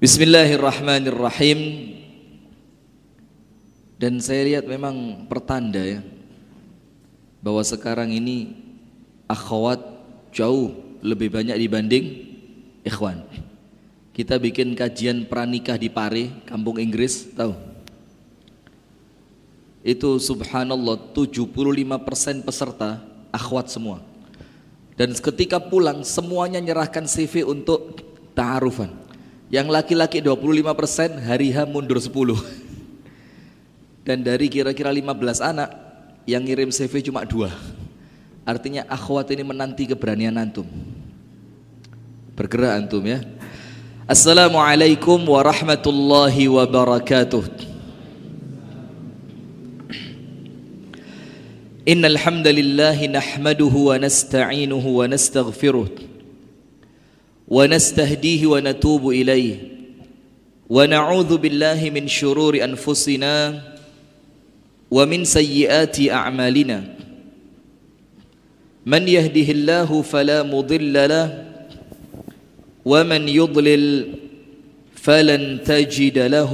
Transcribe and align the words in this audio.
Bismillahirrahmanirrahim. 0.00 1.92
Dan 4.00 4.16
saya 4.24 4.48
lihat 4.48 4.64
memang 4.64 5.28
pertanda 5.28 5.76
ya 5.76 6.00
bahwa 7.44 7.60
sekarang 7.60 8.08
ini 8.08 8.56
akhwat 9.28 9.76
jauh 10.32 10.72
lebih 11.04 11.28
banyak 11.28 11.52
dibanding 11.52 12.04
ikhwan. 12.80 13.28
Kita 14.16 14.40
bikin 14.40 14.72
kajian 14.72 15.28
pranikah 15.28 15.76
di 15.76 15.92
Pare, 15.92 16.32
kampung 16.48 16.80
Inggris, 16.80 17.36
tahu? 17.36 17.52
Itu 19.84 20.16
subhanallah 20.16 21.12
75% 21.12 22.40
peserta 22.40 23.04
akhwat 23.28 23.68
semua. 23.68 24.00
Dan 24.96 25.12
ketika 25.12 25.60
pulang 25.60 26.08
semuanya 26.08 26.56
nyerahkan 26.56 27.04
CV 27.04 27.44
untuk 27.44 28.00
ta'arufan. 28.32 28.99
Yang 29.53 29.67
laki-laki 29.69 30.19
25% 30.19 31.21
hari 31.21 31.53
H 31.53 31.69
mundur 31.69 32.01
10. 32.01 32.11
Dan 34.05 34.21
dari 34.25 34.49
kira-kira 34.49 34.89
15 34.89 35.41
anak 35.41 35.69
yang 36.25 36.41
ngirim 36.41 36.73
CV 36.73 37.05
cuma 37.05 37.25
dua. 37.25 37.53
Artinya 38.45 38.85
akhwat 38.85 39.33
ini 39.33 39.41
menanti 39.41 39.89
keberanian 39.89 40.37
antum. 40.37 40.65
Bergerak 42.37 42.85
antum 42.85 43.01
ya. 43.05 43.21
Assalamualaikum 44.05 45.17
warahmatullahi 45.25 46.45
wabarakatuh. 46.49 47.65
إن 51.85 52.01
الحمد 52.01 52.47
لله 52.49 52.97
نحمده 53.13 53.69
ونستعينه 53.69 54.85
ونستغفره 54.99 55.87
ونستهديه 57.50 58.46
ونتوب 58.46 59.08
إليه. 59.08 59.56
ونعوذ 60.70 61.36
بالله 61.36 61.90
من 61.90 62.08
شرور 62.08 62.64
أنفسنا 62.64 63.62
ومن 64.90 65.24
سيئات 65.24 66.00
أعمالنا. 66.10 66.78
من 68.86 69.08
يهده 69.08 69.48
الله 69.52 70.02
فلا 70.02 70.42
مضل 70.42 71.08
له 71.08 71.44
ومن 72.84 73.28
يضلل 73.28 74.14
فلن 74.94 75.58
تجد 75.64 76.18
له 76.18 76.52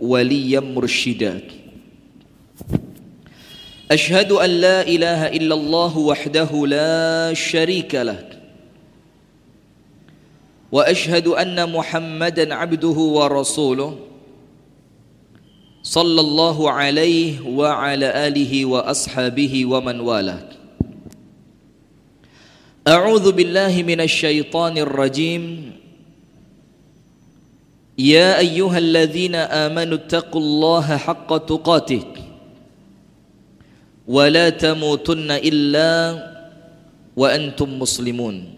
وليا 0.00 0.60
مرشدا. 0.60 1.40
أشهد 3.90 4.32
أن 4.32 4.50
لا 4.50 4.88
إله 4.88 5.26
إلا 5.38 5.54
الله 5.54 5.98
وحده 5.98 6.50
لا 6.66 7.34
شريك 7.34 7.94
له. 7.94 8.31
وأشهد 10.72 11.26
أن 11.36 11.72
محمدا 11.72 12.54
عبده 12.54 12.98
ورسوله 13.18 13.98
صلى 15.82 16.20
الله 16.20 16.70
عليه 16.70 17.40
وعلى 17.44 18.08
آله 18.26 18.64
وأصحابه 18.64 19.66
ومن 19.66 20.00
والاه. 20.00 20.48
أعوذ 22.88 23.32
بالله 23.32 23.82
من 23.82 24.00
الشيطان 24.00 24.78
الرجيم. 24.78 25.72
يا 27.98 28.38
أيها 28.38 28.78
الذين 28.78 29.34
آمنوا 29.34 29.98
اتقوا 30.08 30.40
الله 30.40 30.96
حق 30.96 31.30
تقاته 31.46 32.04
ولا 34.08 34.50
تموتن 34.50 35.30
إلا 35.30 35.92
وأنتم 37.16 37.78
مسلمون. 37.78 38.51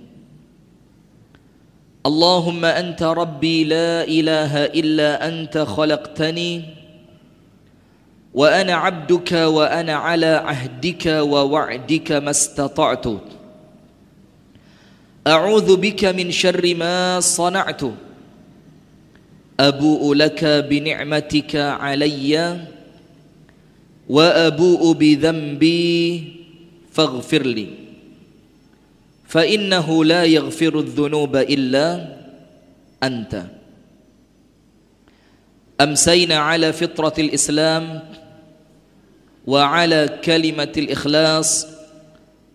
اللهم 2.05 2.65
أنت 2.65 3.03
ربي 3.03 3.65
لا 3.65 4.05
إله 4.05 4.65
إلا 4.77 5.29
أنت 5.29 5.59
خلقتني 5.59 6.63
وأنا 8.35 8.75
عبدك 8.75 9.33
وأنا 9.33 9.95
على 9.95 10.27
عهدك 10.27 11.07
ووعدك 11.07 12.13
ما 12.13 12.31
استطعت. 12.31 13.07
أعوذ 15.27 15.77
بك 15.77 16.05
من 16.05 16.31
شر 16.31 16.75
ما 16.75 17.21
صنعت. 17.21 17.83
أبوء 19.61 20.15
لك 20.15 20.45
بنعمتك 20.45 21.57
علي 21.57 22.61
وأبوء 24.09 24.93
بذنبي 24.93 26.25
فاغفر 26.93 27.43
لي. 27.43 27.84
فإنه 29.35 30.05
لا 30.05 30.25
يغفر 30.25 30.79
الذنوب 30.79 31.37
إلا 31.37 32.07
أنت. 33.03 33.43
أمسينا 35.81 36.39
على 36.39 36.73
فطرة 36.73 37.15
الإسلام 37.19 38.03
وعلى 39.47 40.23
كلمة 40.25 40.73
الإخلاص 40.77 41.67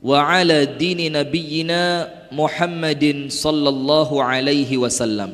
وعلى 0.04 0.66
دين 0.66 1.12
نبينا 1.12 2.10
محمد 2.32 3.26
صلى 3.28 3.70
الله 3.70 4.24
عليه 4.24 4.78
وسلم. 4.78 5.32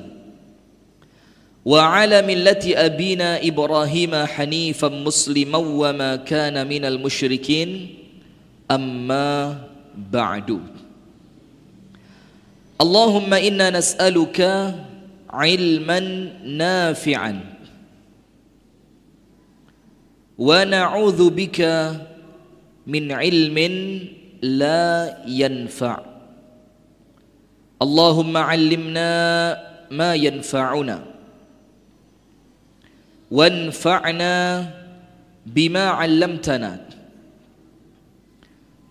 وعلى 1.66 2.22
ملة 2.22 2.64
أبينا 2.66 3.48
إبراهيم 3.48 4.16
حنيفا 4.16 4.90
مسلما 4.90 5.58
وما 5.58 6.16
كان 6.16 6.68
من 6.68 6.86
المشركين. 6.86 7.70
أما 8.72 9.58
بعد. 9.94 10.75
اللهم 12.82 13.32
إنا 13.34 13.70
نسألك 13.70 14.40
علما 15.30 16.00
نافعا 16.44 17.34
ونعوذ 20.38 21.22
بك 21.30 21.60
من 22.88 23.04
علم 23.12 23.58
لا 24.44 25.18
ينفع 25.28 25.96
اللهم 27.82 28.34
علمنا 28.38 29.12
ما 29.92 30.12
ينفعنا 30.16 30.98
وانفعنا 33.32 34.34
بما 35.46 35.86
علمتنا 35.90 36.72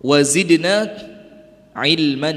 وزدنا 0.01 0.75
علما 1.75 2.33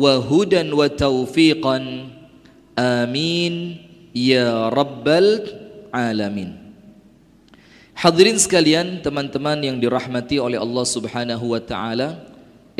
wa 0.00 0.16
hudan 0.16 0.72
wa 0.72 0.88
taufiqan 0.88 2.08
amin. 2.72 3.76
Ya 4.16 4.72
rabbal 4.72 5.46
alamin. 5.92 6.56
Hadirin 7.94 8.40
sekalian, 8.40 9.04
teman-teman 9.04 9.60
yang 9.60 9.76
dirahmati 9.76 10.40
oleh 10.40 10.56
Allah 10.56 10.82
Subhanahu 10.88 11.52
wa 11.52 11.60
taala, 11.60 12.16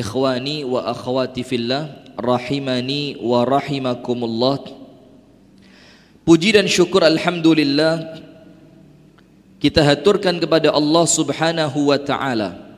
ikhwani 0.00 0.64
wa 0.64 0.88
akhwati 0.88 1.44
fillah, 1.44 2.08
rahimani 2.16 3.20
wa 3.20 3.44
rahimakumullah. 3.44 4.64
Puji 6.24 6.56
dan 6.56 6.64
syukur 6.66 7.04
alhamdulillah 7.04 8.16
kita 9.60 9.84
haturkan 9.84 10.40
kepada 10.40 10.72
Allah 10.72 11.04
Subhanahu 11.04 11.92
wa 11.92 11.98
taala. 12.00 12.69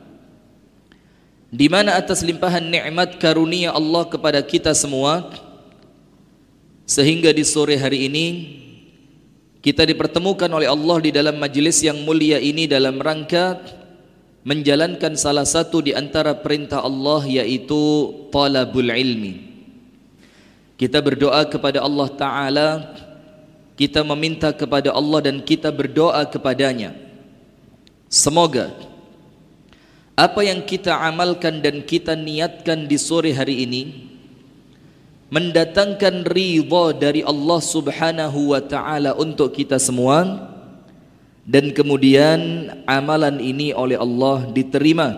Di 1.53 1.69
mana 1.69 2.01
atas 2.01 2.25
limpahan 2.25 2.65
nikmat 2.65 3.21
karunia 3.21 3.77
Allah 3.77 4.09
kepada 4.09 4.41
kita 4.41 4.73
semua 4.73 5.29
sehingga 6.89 7.29
di 7.29 7.45
sore 7.45 7.77
hari 7.77 8.09
ini 8.09 8.27
kita 9.61 9.85
dipertemukan 9.85 10.49
oleh 10.49 10.65
Allah 10.65 10.97
di 11.05 11.13
dalam 11.13 11.37
majelis 11.37 11.85
yang 11.85 12.01
mulia 12.09 12.41
ini 12.41 12.65
dalam 12.65 12.97
rangka 12.97 13.61
menjalankan 14.49 15.13
salah 15.13 15.45
satu 15.45 15.85
di 15.85 15.93
antara 15.93 16.33
perintah 16.33 16.81
Allah 16.81 17.21
yaitu 17.29 18.09
talabul 18.33 18.89
ilmi. 18.89 19.53
Kita 20.81 20.99
berdoa 20.99 21.47
kepada 21.47 21.79
Allah 21.79 22.09
Ta'ala 22.11 22.69
Kita 23.79 24.03
meminta 24.03 24.51
kepada 24.51 24.91
Allah 24.91 25.31
dan 25.31 25.39
kita 25.39 25.71
berdoa 25.71 26.27
kepadanya 26.27 26.91
Semoga 28.11 28.75
Apa 30.13 30.45
yang 30.45 30.69
kita 30.69 30.93
amalkan 30.93 31.65
dan 31.65 31.81
kita 31.89 32.13
niatkan 32.13 32.85
di 32.85 33.01
sore 33.01 33.33
hari 33.33 33.65
ini 33.65 34.13
mendatangkan 35.33 36.29
ridha 36.29 36.85
dari 36.93 37.25
Allah 37.25 37.61
Subhanahu 37.65 38.53
wa 38.53 38.61
taala 38.61 39.17
untuk 39.17 39.57
kita 39.57 39.81
semua 39.81 40.53
dan 41.49 41.73
kemudian 41.73 42.69
amalan 42.85 43.41
ini 43.41 43.73
oleh 43.73 43.97
Allah 43.97 44.45
diterima 44.53 45.17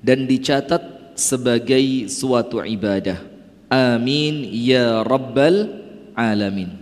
dan 0.00 0.24
dicatat 0.24 1.12
sebagai 1.12 2.08
suatu 2.08 2.64
ibadah. 2.64 3.20
Amin 3.68 4.48
ya 4.48 5.04
rabbal 5.04 5.68
alamin. 6.16 6.72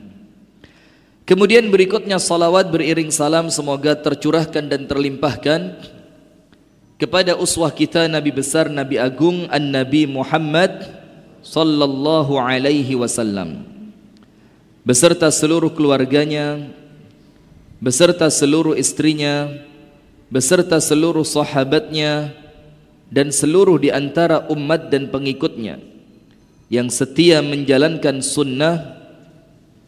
Kemudian 1.26 1.66
berikutnya 1.74 2.22
salawat 2.22 2.70
beriring 2.70 3.10
salam 3.10 3.50
semoga 3.50 3.98
tercurahkan 3.98 4.70
dan 4.70 4.86
terlimpahkan 4.86 5.74
kepada 6.96 7.36
uswah 7.36 7.68
kita 7.68 8.08
Nabi 8.08 8.32
besar 8.32 8.72
Nabi 8.72 8.96
agung 8.96 9.44
An-Nabi 9.52 10.08
Muhammad 10.08 10.88
sallallahu 11.44 12.40
alaihi 12.40 12.96
wasallam. 12.96 13.68
Beserta 14.86 15.28
seluruh 15.28 15.70
keluarganya 15.74 16.72
beserta 17.76 18.32
seluruh 18.32 18.72
istrinya 18.78 19.52
beserta 20.32 20.80
seluruh 20.80 21.22
sahabatnya 21.22 22.32
dan 23.12 23.28
seluruh 23.30 23.76
di 23.76 23.92
antara 23.92 24.48
umat 24.48 24.88
dan 24.88 25.12
pengikutnya 25.12 25.78
yang 26.72 26.88
setia 26.88 27.44
menjalankan 27.44 28.24
sunnah 28.24 28.96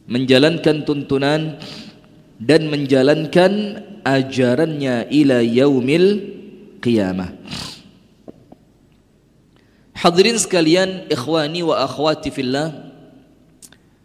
menjalankan 0.04 0.84
tuntunan 0.84 1.58
dan 2.38 2.70
menjalankan 2.70 3.82
ajarannya 4.06 5.10
ila 5.10 5.42
yaumil 5.42 6.37
qiyamah 6.80 7.34
Hadirin 9.98 10.38
sekalian, 10.38 11.10
ikhwani 11.10 11.66
wa 11.66 11.82
akhwati 11.82 12.30
fillah. 12.30 12.70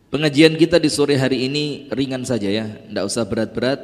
Pengajian 0.10 0.58
kita 0.58 0.82
di 0.82 0.90
sore 0.90 1.14
hari 1.14 1.46
ini 1.46 1.86
ringan 1.94 2.26
saja 2.26 2.50
ya, 2.50 2.66
tidak 2.66 3.06
usah 3.06 3.22
berat-berat 3.30 3.82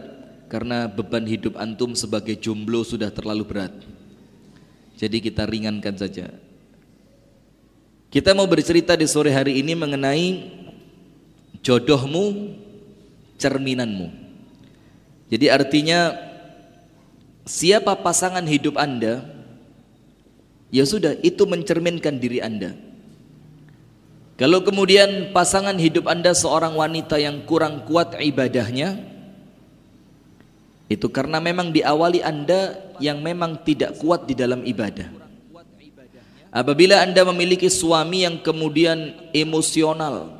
karena 0.50 0.89
beban 0.89 1.21
hidup 1.30 1.53
antum 1.62 1.94
sebagai 1.94 2.33
jomblo 2.41 2.81
sudah 2.81 3.13
terlalu 3.13 3.45
berat. 3.45 3.74
Jadi 4.97 5.21
kita 5.21 5.45
ringankan 5.45 6.01
saja. 6.01 6.33
Kita 8.09 8.33
mau 8.33 8.50
bercerita 8.50 8.97
di 8.97 9.06
sore 9.06 9.30
hari 9.30 9.62
ini 9.62 9.77
mengenai 9.77 10.50
jodohmu, 11.62 12.57
cerminanmu. 13.38 14.09
Jadi 15.30 15.45
artinya 15.45 16.29
siapa 17.50 17.98
pasangan 17.98 18.46
hidup 18.46 18.78
Anda, 18.78 19.40
Ya 20.69 20.86
sudah, 20.86 21.18
itu 21.25 21.50
mencerminkan 21.50 22.22
diri 22.22 22.46
Anda. 22.46 22.78
Kalau 24.38 24.62
kemudian 24.62 25.34
pasangan 25.34 25.75
hidup 25.75 26.06
Anda 26.07 26.31
seorang 26.31 26.78
wanita 26.78 27.18
yang 27.18 27.44
kurang 27.44 27.90
kuat 27.90 28.16
ibadahnya, 28.22 29.01
itu 30.88 31.10
karena 31.10 31.42
memang 31.42 31.74
diawali 31.74 32.22
Anda 32.22 32.78
yang 33.01 33.19
memang 33.19 33.66
tidak 33.66 33.98
kuat 33.98 34.30
di 34.30 34.38
dalam 34.38 34.62
ibadah. 34.63 35.10
Apabila 36.54 37.02
Anda 37.02 37.25
memiliki 37.25 37.68
suami 37.68 38.24
yang 38.25 38.42
kemudian 38.45 39.13
emosional, 39.34 40.40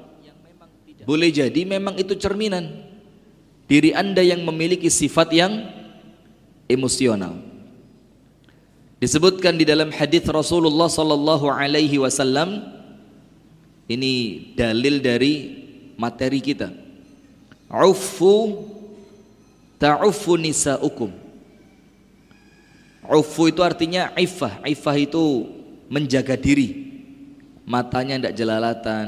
boleh 1.10 1.30
jadi 1.34 1.66
memang 1.66 1.98
itu 1.98 2.14
cerminan 2.14 2.86
diri 3.66 3.98
Anda 3.98 4.22
yang 4.22 4.46
memiliki 4.46 4.90
sifat 4.94 5.34
yang 5.34 5.79
emosional. 6.69 7.36
Disebutkan 9.01 9.57
di 9.57 9.66
dalam 9.66 9.89
hadis 9.89 10.21
Rasulullah 10.30 10.88
sallallahu 10.88 11.50
alaihi 11.50 11.98
wasallam 11.98 12.62
ini 13.89 14.45
dalil 14.54 15.01
dari 15.01 15.66
materi 15.98 16.38
kita. 16.38 16.69
Ufu 17.71 18.66
ta'uffu 19.81 20.38
nisaukum. 20.38 21.10
Ufu 23.10 23.42
itu 23.50 23.66
artinya 23.66 24.13
ifah. 24.13 24.62
Ifah 24.62 24.95
itu 25.00 25.50
menjaga 25.89 26.38
diri. 26.38 26.92
Matanya 27.66 28.21
tidak 28.21 28.36
jelalatan, 28.38 29.07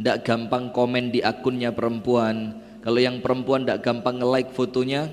tidak 0.00 0.26
gampang 0.26 0.74
komen 0.74 1.14
di 1.14 1.22
akunnya 1.22 1.70
perempuan. 1.70 2.58
Kalau 2.82 2.98
yang 2.98 3.22
perempuan 3.22 3.62
tidak 3.62 3.86
gampang 3.86 4.18
nge-like 4.18 4.50
fotonya, 4.50 5.06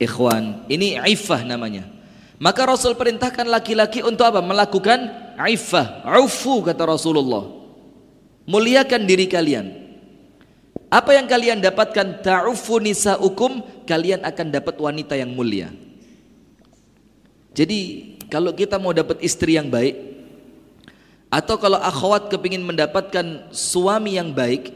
ikhwan. 0.00 0.64
Ini 0.66 1.04
ifah 1.04 1.44
namanya 1.44 2.00
maka 2.40 2.64
Rasul 2.64 2.96
perintahkan 2.96 3.44
laki-laki 3.44 4.00
untuk 4.00 4.24
apa? 4.24 4.40
Melakukan 4.40 5.12
iffah, 5.44 6.08
ufu 6.24 6.64
kata 6.64 6.88
Rasulullah. 6.88 7.44
Muliakan 8.48 9.04
diri 9.04 9.28
kalian. 9.28 9.68
Apa 10.88 11.20
yang 11.20 11.28
kalian 11.28 11.60
dapatkan 11.60 12.24
ta'ufu 12.24 12.80
nisa'ukum, 12.80 13.84
kalian 13.84 14.24
akan 14.24 14.46
dapat 14.56 14.74
wanita 14.80 15.20
yang 15.20 15.36
mulia. 15.36 15.68
Jadi 17.52 18.16
kalau 18.32 18.56
kita 18.56 18.80
mau 18.80 18.96
dapat 18.96 19.20
istri 19.20 19.60
yang 19.60 19.68
baik 19.68 20.00
atau 21.28 21.60
kalau 21.60 21.76
akhwat 21.76 22.32
kepingin 22.32 22.64
mendapatkan 22.64 23.52
suami 23.52 24.16
yang 24.16 24.32
baik, 24.32 24.72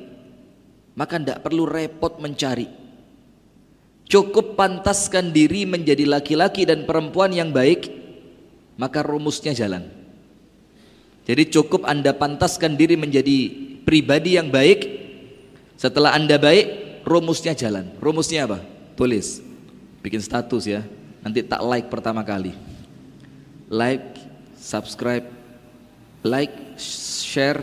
maka 0.92 1.16
tidak 1.16 1.40
perlu 1.40 1.64
repot 1.64 2.20
mencari 2.20 2.83
cukup 4.08 4.54
pantaskan 4.58 5.32
diri 5.32 5.64
menjadi 5.64 6.04
laki-laki 6.04 6.68
dan 6.68 6.84
perempuan 6.84 7.32
yang 7.32 7.50
baik 7.50 7.90
maka 8.76 9.02
rumusnya 9.02 9.54
jalan. 9.54 9.86
Jadi 11.24 11.48
cukup 11.48 11.88
anda 11.88 12.12
pantaskan 12.12 12.76
diri 12.76 13.00
menjadi 13.00 13.48
pribadi 13.86 14.36
yang 14.36 14.52
baik. 14.52 15.04
Setelah 15.80 16.12
anda 16.12 16.36
baik 16.36 17.00
rumusnya 17.06 17.56
jalan. 17.56 17.88
Rumusnya 17.96 18.44
apa? 18.44 18.60
tulis. 18.94 19.42
Bikin 20.00 20.22
status 20.22 20.64
ya. 20.64 20.82
Nanti 21.20 21.42
tak 21.42 21.60
like 21.64 21.90
pertama 21.90 22.22
kali. 22.22 22.54
Like 23.68 24.20
subscribe. 24.58 25.26
Like 26.24 26.78
share 26.80 27.60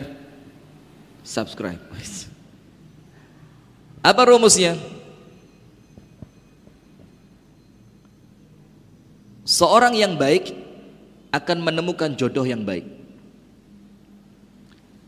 subscribe. 1.26 1.80
Apa 4.02 4.22
rumusnya? 4.26 4.74
Seorang 9.42 9.98
yang 9.98 10.14
baik 10.14 10.54
akan 11.34 11.58
menemukan 11.66 12.14
jodoh 12.14 12.46
yang 12.46 12.62
baik. 12.62 12.86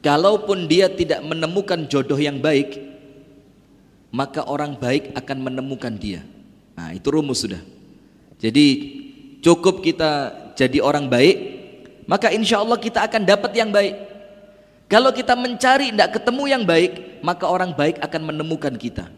Kalaupun 0.03 0.67
dia 0.67 0.91
tidak 0.91 1.23
menemukan 1.23 1.87
jodoh 1.87 2.19
yang 2.19 2.43
baik, 2.43 2.77
maka 4.11 4.43
orang 4.45 4.75
baik 4.75 5.15
akan 5.15 5.39
menemukan 5.39 5.95
dia. 5.95 6.27
Nah, 6.75 6.91
itu 6.93 7.09
rumus 7.15 7.47
sudah. 7.47 7.63
Jadi 8.43 8.67
cukup 9.41 9.81
kita 9.81 10.35
jadi 10.59 10.83
orang 10.83 11.07
baik, 11.07 11.37
maka 12.11 12.35
insya 12.35 12.59
Allah 12.59 12.77
kita 12.77 13.07
akan 13.07 13.23
dapat 13.23 13.55
yang 13.55 13.71
baik. 13.71 13.95
Kalau 14.91 15.15
kita 15.15 15.33
mencari 15.39 15.95
tidak 15.95 16.21
ketemu 16.21 16.45
yang 16.51 16.65
baik, 16.67 17.23
maka 17.25 17.49
orang 17.49 17.73
baik 17.73 18.03
akan 18.03 18.35
menemukan 18.35 18.75
kita. 18.77 19.09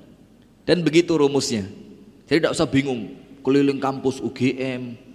Dan 0.68 0.84
begitu 0.84 1.18
rumusnya. 1.18 1.66
Jadi 2.28 2.46
tidak 2.46 2.54
usah 2.54 2.68
bingung 2.68 3.16
keliling 3.42 3.78
kampus 3.78 4.18
UGM, 4.18 5.05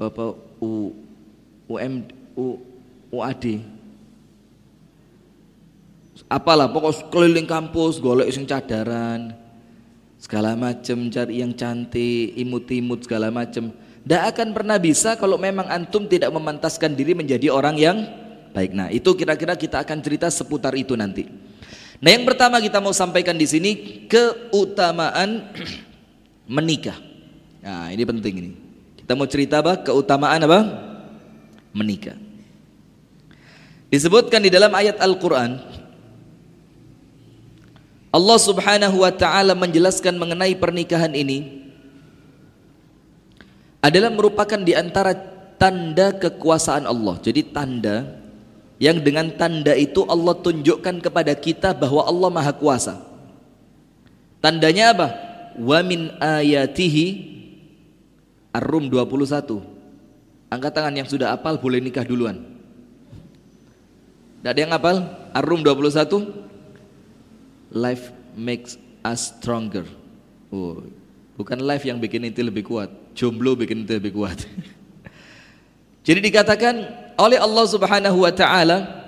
Bapak 0.00 0.32
U 0.64 0.96
UM 1.68 2.08
U 2.32 2.56
UAD 3.12 3.60
apalah 6.24 6.72
pokok 6.72 7.12
keliling 7.12 7.44
kampus 7.44 8.00
golek 8.00 8.32
sing 8.32 8.48
cadaran 8.48 9.36
segala 10.16 10.56
macam 10.56 11.12
cari 11.12 11.44
yang 11.44 11.52
cantik 11.52 12.32
imut-imut 12.32 13.04
segala 13.04 13.28
macam 13.28 13.76
tidak 14.00 14.22
akan 14.32 14.48
pernah 14.56 14.80
bisa 14.80 15.20
kalau 15.20 15.36
memang 15.36 15.68
antum 15.68 16.08
tidak 16.08 16.32
memantaskan 16.32 16.96
diri 16.96 17.12
menjadi 17.12 17.52
orang 17.52 17.76
yang 17.76 18.00
baik. 18.56 18.72
Nah 18.72 18.88
itu 18.88 19.12
kira-kira 19.12 19.52
kita 19.52 19.84
akan 19.84 20.00
cerita 20.00 20.32
seputar 20.32 20.72
itu 20.80 20.96
nanti. 20.96 21.28
Nah 22.00 22.08
yang 22.08 22.24
pertama 22.24 22.56
kita 22.56 22.80
mau 22.80 22.96
sampaikan 22.96 23.36
di 23.36 23.44
sini 23.44 23.70
keutamaan 24.08 25.52
menikah. 26.56 26.96
Nah 27.60 27.92
ini 27.92 28.04
penting 28.08 28.34
ini 28.40 28.69
kita 29.10 29.18
mau 29.18 29.26
cerita 29.26 29.58
apa? 29.58 29.74
Keutamaan 29.82 30.38
apa? 30.46 30.60
Menikah. 31.74 32.14
Disebutkan 33.90 34.38
di 34.38 34.54
dalam 34.54 34.70
ayat 34.70 35.02
Al-Quran 35.02 35.58
Allah 38.14 38.38
subhanahu 38.38 39.02
wa 39.02 39.10
ta'ala 39.10 39.58
menjelaskan 39.58 40.14
mengenai 40.14 40.54
pernikahan 40.54 41.10
ini 41.10 41.66
adalah 43.82 44.14
merupakan 44.14 44.62
di 44.62 44.78
antara 44.78 45.10
tanda 45.58 46.14
kekuasaan 46.14 46.86
Allah. 46.86 47.18
Jadi 47.18 47.50
tanda 47.50 48.14
yang 48.78 49.02
dengan 49.02 49.26
tanda 49.34 49.74
itu 49.74 50.06
Allah 50.06 50.38
tunjukkan 50.38 51.02
kepada 51.02 51.34
kita 51.34 51.74
bahwa 51.74 52.06
Allah 52.06 52.30
Maha 52.30 52.54
Kuasa. 52.54 53.02
Tandanya 54.38 54.94
apa? 54.94 55.08
Wa 55.58 55.82
min 55.82 56.14
ayatihi 56.22 57.39
Ar-Rum 58.50 58.90
21 58.90 59.62
Angkat 60.50 60.72
tangan 60.74 60.94
yang 60.94 61.06
sudah 61.06 61.30
apal 61.30 61.62
boleh 61.62 61.78
nikah 61.78 62.02
duluan. 62.02 62.42
Tidak 64.42 64.50
ada 64.50 64.60
yang 64.60 64.74
apal? 64.74 65.06
Ar-Rum 65.30 65.62
21 65.62 67.70
Life 67.70 68.10
makes 68.34 68.74
us 69.06 69.30
stronger. 69.30 69.86
Oh, 70.50 70.82
Bukan 71.38 71.62
life 71.62 71.88
yang 71.88 71.96
bikin 71.96 72.28
itu 72.28 72.44
lebih 72.44 72.68
kuat. 72.68 72.92
Jomblo 73.16 73.56
bikin 73.56 73.88
itu 73.88 73.96
lebih 73.96 74.12
kuat. 74.12 74.36
Jadi 76.06 76.20
dikatakan 76.20 76.84
oleh 77.16 77.40
Allah 77.40 77.64
subhanahu 77.64 78.28
wa 78.28 78.32
ta'ala 78.34 79.00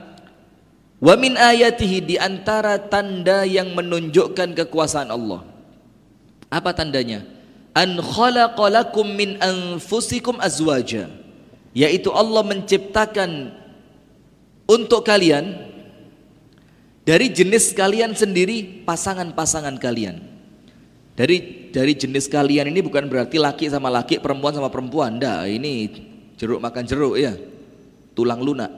Wa 1.03 1.19
min 1.19 1.35
ayatihi 1.35 1.99
di 1.99 2.15
antara 2.15 2.79
tanda 2.79 3.43
yang 3.43 3.75
menunjukkan 3.75 4.55
kekuasaan 4.55 5.11
Allah. 5.11 5.43
Apa 6.47 6.71
tandanya? 6.71 7.27
An 7.73 8.01
khalaqalakum 8.01 9.07
min 9.17 9.41
anfusikum 9.41 10.37
azwaja 10.41 11.09
yaitu 11.73 12.13
Allah 12.13 12.45
menciptakan 12.45 13.57
untuk 14.69 15.05
kalian 15.05 15.73
Dari 17.03 17.35
jenis 17.35 17.75
kalian 17.75 18.15
sendiri, 18.15 18.87
pasangan-pasangan 18.87 19.75
kalian. 19.83 20.23
Dari 21.19 21.69
dari 21.75 21.99
jenis 21.99 22.31
kalian 22.31 22.71
ini 22.71 22.79
bukan 22.79 23.11
berarti 23.11 23.43
laki 23.43 23.67
sama 23.67 23.91
laki, 23.91 24.23
perempuan 24.23 24.55
sama 24.55 24.71
perempuan. 24.71 25.19
Nggak, 25.19 25.39
ini 25.51 25.91
jeruk 26.39 26.63
makan 26.63 26.87
jeruk 26.87 27.19
ya. 27.19 27.35
Tulang 28.15 28.39
lunak. 28.39 28.71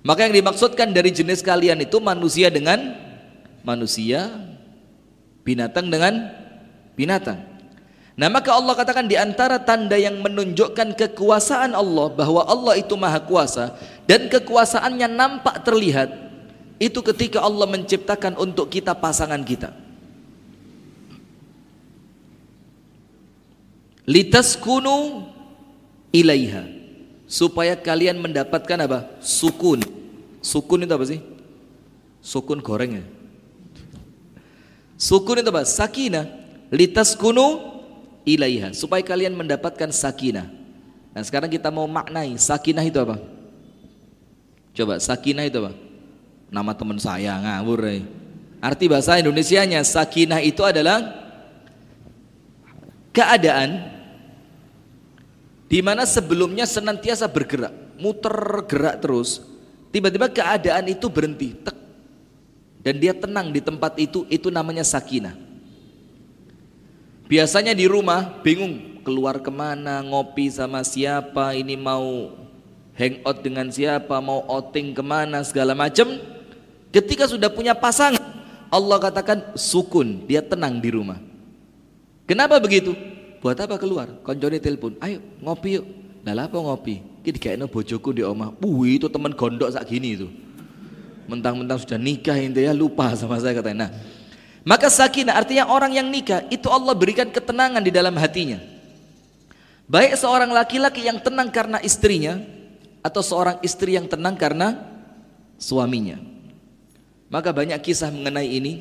Maka 0.00 0.24
yang 0.24 0.40
dimaksudkan 0.40 0.96
dari 0.96 1.12
jenis 1.12 1.44
kalian 1.44 1.84
itu 1.84 2.00
manusia 2.00 2.48
dengan 2.48 2.96
manusia, 3.60 4.48
binatang 5.44 5.92
dengan 5.92 6.32
binatang. 6.98 7.38
Nah 8.18 8.26
maka 8.26 8.50
Allah 8.50 8.74
katakan 8.74 9.06
di 9.06 9.14
antara 9.14 9.62
tanda 9.62 9.94
yang 9.94 10.18
menunjukkan 10.18 10.98
kekuasaan 10.98 11.70
Allah 11.70 12.10
bahwa 12.10 12.42
Allah 12.42 12.74
itu 12.74 12.98
maha 12.98 13.22
kuasa 13.22 13.78
dan 14.10 14.26
kekuasaannya 14.26 15.06
nampak 15.06 15.62
terlihat 15.62 16.10
itu 16.82 16.98
ketika 17.06 17.38
Allah 17.38 17.70
menciptakan 17.70 18.34
untuk 18.34 18.74
kita 18.74 18.98
pasangan 18.98 19.38
kita. 19.46 19.70
Litaskunu 24.02 25.30
ilaiha 26.10 26.64
supaya 27.28 27.76
kalian 27.76 28.18
mendapatkan 28.18 28.78
apa? 28.82 29.20
Sukun. 29.20 29.84
Sukun 30.40 30.82
itu 30.82 30.90
apa 30.96 31.04
sih? 31.04 31.20
Sukun 32.24 32.64
goreng 32.64 32.98
ya. 32.98 33.04
Sukun 34.96 35.44
itu 35.44 35.50
apa? 35.52 35.62
Sakinah. 35.68 36.26
Litaskunu 36.68 37.78
ilaiha 38.28 38.76
supaya 38.76 39.00
kalian 39.00 39.32
mendapatkan 39.32 39.88
sakinah. 39.88 40.48
Nah, 41.16 41.22
sekarang 41.24 41.48
kita 41.48 41.72
mau 41.72 41.88
maknai 41.88 42.36
sakinah 42.36 42.84
itu 42.84 43.00
apa? 43.00 43.16
Coba 44.76 45.00
sakinah 45.00 45.48
itu 45.48 45.64
apa? 45.64 45.72
Nama 46.52 46.72
teman 46.76 47.00
saya 47.00 47.40
ngawur. 47.40 47.80
Eh. 47.88 48.04
Arti 48.60 48.90
bahasa 48.90 49.16
Indonesianya 49.16 49.80
sakinah 49.80 50.44
itu 50.44 50.60
adalah 50.66 51.00
keadaan 53.16 53.98
di 55.68 55.80
mana 55.84 56.08
sebelumnya 56.08 56.64
senantiasa 56.64 57.28
bergerak, 57.28 57.72
muter 58.00 58.64
gerak 58.64 59.04
terus, 59.04 59.44
tiba-tiba 59.92 60.32
keadaan 60.32 60.88
itu 60.88 61.12
berhenti, 61.12 61.52
tek, 61.52 61.76
dan 62.80 62.96
dia 62.96 63.12
tenang 63.12 63.52
di 63.52 63.60
tempat 63.60 64.00
itu, 64.00 64.24
itu 64.32 64.48
namanya 64.48 64.80
sakinah. 64.80 65.47
Biasanya 67.28 67.76
di 67.76 67.84
rumah 67.84 68.40
bingung 68.40 69.04
keluar 69.04 69.36
ke 69.44 69.52
mana, 69.52 70.00
ngopi 70.00 70.48
sama 70.48 70.80
siapa, 70.80 71.52
ini 71.52 71.76
mau 71.76 72.32
hangout 72.96 73.44
dengan 73.44 73.68
siapa, 73.68 74.16
mau 74.24 74.48
outing 74.48 74.96
ke 74.96 75.04
mana, 75.04 75.44
segala 75.44 75.76
macam. 75.76 76.16
Ketika 76.88 77.28
sudah 77.28 77.52
punya 77.52 77.76
pasangan, 77.76 78.20
Allah 78.72 78.96
katakan 78.96 79.52
sukun, 79.56 80.24
dia 80.24 80.40
tenang 80.40 80.80
di 80.80 80.88
rumah. 80.88 81.20
Kenapa 82.24 82.56
begitu? 82.56 82.96
Buat 83.44 83.60
apa 83.60 83.76
keluar? 83.76 84.08
Konjoni 84.24 84.56
telepon, 84.56 84.96
ayo 85.04 85.20
ngopi 85.44 85.80
yuk. 85.80 85.84
Nah 86.24 86.32
apa 86.32 86.56
ngopi? 86.56 87.00
Kita 87.24 87.36
kayaknya 87.40 87.68
bojoku 87.68 88.12
di 88.16 88.24
omah. 88.24 88.56
Wih 88.60 89.00
itu 89.00 89.08
teman 89.08 89.36
gondok 89.36 89.68
sak 89.72 89.84
gini 89.88 90.16
itu. 90.16 90.28
Mentang-mentang 91.28 91.76
sudah 91.76 92.00
nikah 92.00 92.40
ini 92.40 92.56
ya 92.56 92.72
lupa 92.72 93.12
sama 93.12 93.36
saya 93.36 93.52
katanya. 93.52 93.88
Nah, 93.88 93.90
maka 94.68 94.92
sakinah 94.92 95.32
artinya 95.32 95.64
orang 95.72 95.96
yang 95.96 96.12
nikah 96.12 96.44
itu 96.52 96.68
Allah 96.68 96.92
berikan 96.92 97.32
ketenangan 97.32 97.80
di 97.80 97.88
dalam 97.88 98.12
hatinya. 98.20 98.60
Baik 99.88 100.20
seorang 100.20 100.52
laki-laki 100.52 101.08
yang 101.08 101.16
tenang 101.24 101.48
karena 101.48 101.80
istrinya 101.80 102.36
atau 103.00 103.24
seorang 103.24 103.56
istri 103.64 103.96
yang 103.96 104.04
tenang 104.04 104.36
karena 104.36 104.76
suaminya. 105.56 106.20
Maka 107.32 107.48
banyak 107.48 107.80
kisah 107.80 108.12
mengenai 108.12 108.44
ini. 108.44 108.74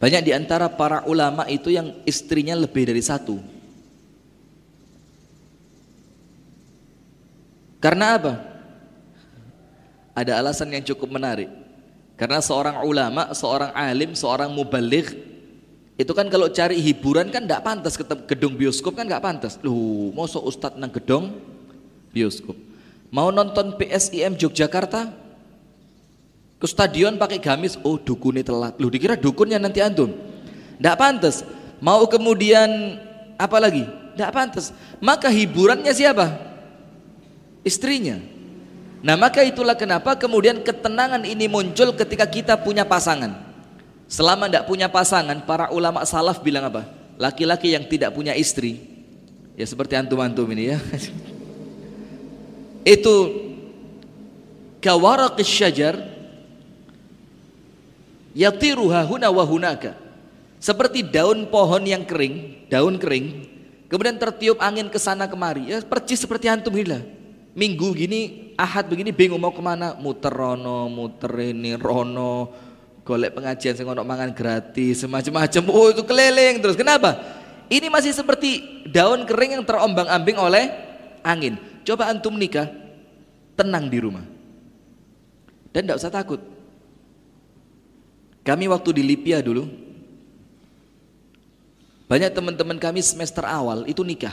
Banyak 0.00 0.24
di 0.24 0.32
antara 0.32 0.72
para 0.72 1.04
ulama 1.04 1.44
itu 1.52 1.68
yang 1.68 2.00
istrinya 2.08 2.56
lebih 2.56 2.88
dari 2.88 3.04
satu. 3.04 3.44
Karena 7.76 8.16
apa? 8.16 8.32
Ada 10.16 10.40
alasan 10.40 10.72
yang 10.72 10.88
cukup 10.88 11.12
menarik. 11.12 11.67
Karena 12.18 12.42
seorang 12.42 12.82
ulama, 12.82 13.30
seorang 13.30 13.70
alim, 13.78 14.10
seorang 14.18 14.50
mubalik 14.50 15.14
itu 15.94 16.12
kan 16.14 16.26
kalau 16.26 16.50
cari 16.50 16.82
hiburan 16.82 17.30
kan 17.30 17.46
tidak 17.46 17.62
pantas 17.62 17.94
ke 17.94 18.02
gedung 18.26 18.58
bioskop 18.58 18.98
kan 18.98 19.06
nggak 19.06 19.22
pantas. 19.22 19.54
Loh, 19.62 20.10
mau 20.10 20.26
so 20.26 20.42
ustad 20.42 20.74
nang 20.74 20.90
gedung 20.90 21.38
bioskop. 22.10 22.58
Mau 23.14 23.30
nonton 23.30 23.78
PSIM 23.78 24.34
Yogyakarta 24.34 25.14
ke 26.58 26.66
stadion 26.66 27.14
pakai 27.14 27.38
gamis, 27.38 27.78
oh 27.86 27.94
dukunnya 27.94 28.42
telat. 28.42 28.74
Loh, 28.82 28.90
dikira 28.90 29.14
dukunnya 29.14 29.62
nanti 29.62 29.78
antum. 29.78 30.10
Tidak 30.78 30.96
pantas. 30.98 31.46
Mau 31.78 32.02
kemudian 32.10 32.98
apa 33.38 33.62
lagi? 33.62 33.86
Tidak 34.18 34.30
pantas. 34.34 34.74
Maka 34.98 35.30
hiburannya 35.30 35.94
siapa? 35.94 36.34
Istrinya. 37.62 38.18
Nah 38.98 39.14
maka 39.14 39.46
itulah 39.46 39.78
kenapa 39.78 40.18
kemudian 40.18 40.58
ketenangan 40.58 41.22
ini 41.22 41.46
muncul 41.46 41.94
ketika 41.94 42.26
kita 42.26 42.54
punya 42.58 42.82
pasangan. 42.82 43.46
Selama 44.08 44.48
tidak 44.48 44.64
punya 44.66 44.88
pasangan, 44.88 45.36
para 45.44 45.70
ulama 45.70 46.02
salaf 46.02 46.40
bilang 46.40 46.66
apa? 46.66 46.88
Laki-laki 47.20 47.76
yang 47.76 47.84
tidak 47.84 48.16
punya 48.16 48.32
istri, 48.32 48.80
ya 49.52 49.68
seperti 49.68 50.00
antum-antum 50.00 50.48
ini 50.56 50.74
ya. 50.74 50.78
itu 52.96 53.14
kawarakis 54.80 55.44
syajar 55.44 56.00
yatiruha 58.32 59.04
huna 59.04 59.28
wa 59.28 59.44
hunaka. 59.44 59.92
Seperti 60.58 61.06
daun 61.06 61.46
pohon 61.52 61.86
yang 61.86 62.02
kering, 62.02 62.66
daun 62.66 62.98
kering, 62.98 63.46
kemudian 63.86 64.18
tertiup 64.18 64.58
angin 64.58 64.90
ke 64.90 64.98
sana 64.98 65.30
kemari. 65.30 65.70
Ya 65.70 65.78
percis 65.84 66.18
seperti 66.18 66.50
antum 66.50 66.74
inilah 66.74 67.17
minggu 67.56 67.88
gini 67.96 68.52
ahad 68.58 68.90
begini 68.90 69.14
bingung 69.14 69.40
mau 69.40 69.54
ke 69.54 69.62
mana? 69.62 69.96
Muter 69.96 70.32
rono 70.32 70.90
muter 70.90 71.30
ini 71.40 71.78
rono 71.78 72.52
golek 73.08 73.32
pengajian 73.32 73.72
saya 73.72 73.88
ngono 73.88 74.04
mangan 74.04 74.36
gratis 74.36 75.00
semacam-macam. 75.00 75.62
Oh 75.72 75.88
itu 75.88 76.04
keliling 76.04 76.60
terus. 76.60 76.76
Kenapa? 76.76 77.16
Ini 77.72 77.88
masih 77.88 78.12
seperti 78.12 78.84
daun 78.88 79.24
kering 79.24 79.60
yang 79.60 79.64
terombang-ambing 79.64 80.36
oleh 80.36 80.68
angin. 81.24 81.56
Coba 81.84 82.12
antum 82.12 82.36
nikah 82.36 82.68
tenang 83.56 83.88
di 83.88 83.98
rumah. 84.00 84.24
Dan 85.72 85.88
tidak 85.88 86.00
usah 86.00 86.12
takut. 86.12 86.40
Kami 88.44 88.64
waktu 88.68 88.90
di 88.96 89.02
Libya 89.04 89.44
dulu 89.44 89.68
banyak 92.08 92.32
teman-teman 92.32 92.80
kami 92.80 93.04
semester 93.04 93.44
awal 93.44 93.84
itu 93.84 94.00
nikah 94.00 94.32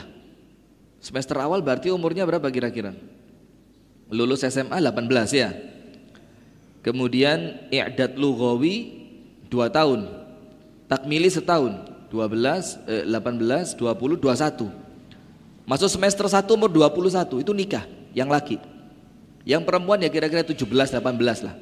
semester 1.06 1.38
awal 1.38 1.62
berarti 1.62 1.94
umurnya 1.94 2.26
berapa 2.26 2.50
kira-kira 2.50 2.90
lulus 4.10 4.42
SMA 4.46 4.78
18 4.78 5.06
ya. 5.34 5.50
Kemudian 6.82 7.66
i'dad 7.74 8.14
lughawi 8.14 9.06
2 9.50 9.70
tahun. 9.70 10.06
Takmili 10.86 11.26
setahun, 11.26 11.82
12 12.14 12.78
eh, 12.86 13.02
18 13.10 13.74
20 13.74 14.22
21. 14.22 14.70
Masuk 15.66 15.90
semester 15.90 16.26
1 16.30 16.46
umur 16.54 16.70
21 16.70 17.42
itu 17.42 17.50
nikah 17.50 17.82
yang 18.14 18.30
laki. 18.30 18.62
Yang 19.42 19.62
perempuan 19.66 19.98
ya 20.02 20.10
kira-kira 20.10 20.46
17 20.46 20.62
18 20.62 21.46
lah. 21.46 21.54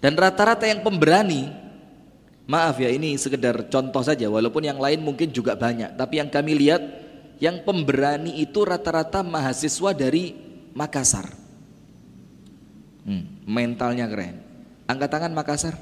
Dan 0.00 0.16
rata-rata 0.16 0.64
yang 0.64 0.80
pemberani 0.80 1.68
Maaf 2.48 2.80
ya 2.80 2.88
ini 2.88 3.12
sekedar 3.20 3.68
contoh 3.68 4.00
saja 4.00 4.24
walaupun 4.24 4.64
yang 4.64 4.80
lain 4.80 5.04
mungkin 5.04 5.28
juga 5.28 5.52
banyak 5.52 6.00
tapi 6.00 6.16
yang 6.16 6.32
kami 6.32 6.56
lihat 6.56 6.80
yang 7.38 7.62
pemberani 7.62 8.42
itu 8.42 8.66
rata-rata 8.66 9.22
mahasiswa 9.22 9.90
dari 9.94 10.34
Makassar. 10.74 11.26
Hmm, 13.06 13.24
mentalnya 13.46 14.06
keren. 14.10 14.42
Angkat 14.86 15.10
tangan 15.10 15.32
Makassar. 15.34 15.74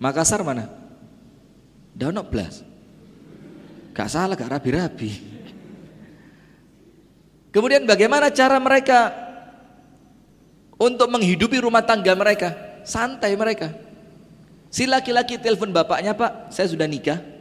Makassar 0.00 0.40
mana? 0.44 0.68
Daunok 1.94 2.26
Blas. 2.28 2.60
Gak 3.94 4.10
salah, 4.10 4.34
gak 4.34 4.50
rabi-rabi. 4.50 5.14
Kemudian 7.54 7.86
bagaimana 7.86 8.34
cara 8.34 8.58
mereka 8.58 9.14
untuk 10.74 11.06
menghidupi 11.06 11.62
rumah 11.62 11.86
tangga 11.86 12.10
mereka? 12.18 12.82
Santai 12.82 13.38
mereka. 13.38 13.70
Si 14.74 14.90
laki-laki 14.90 15.38
telepon 15.38 15.70
bapaknya, 15.70 16.18
Pak, 16.18 16.50
saya 16.50 16.66
sudah 16.66 16.90
nikah. 16.90 17.33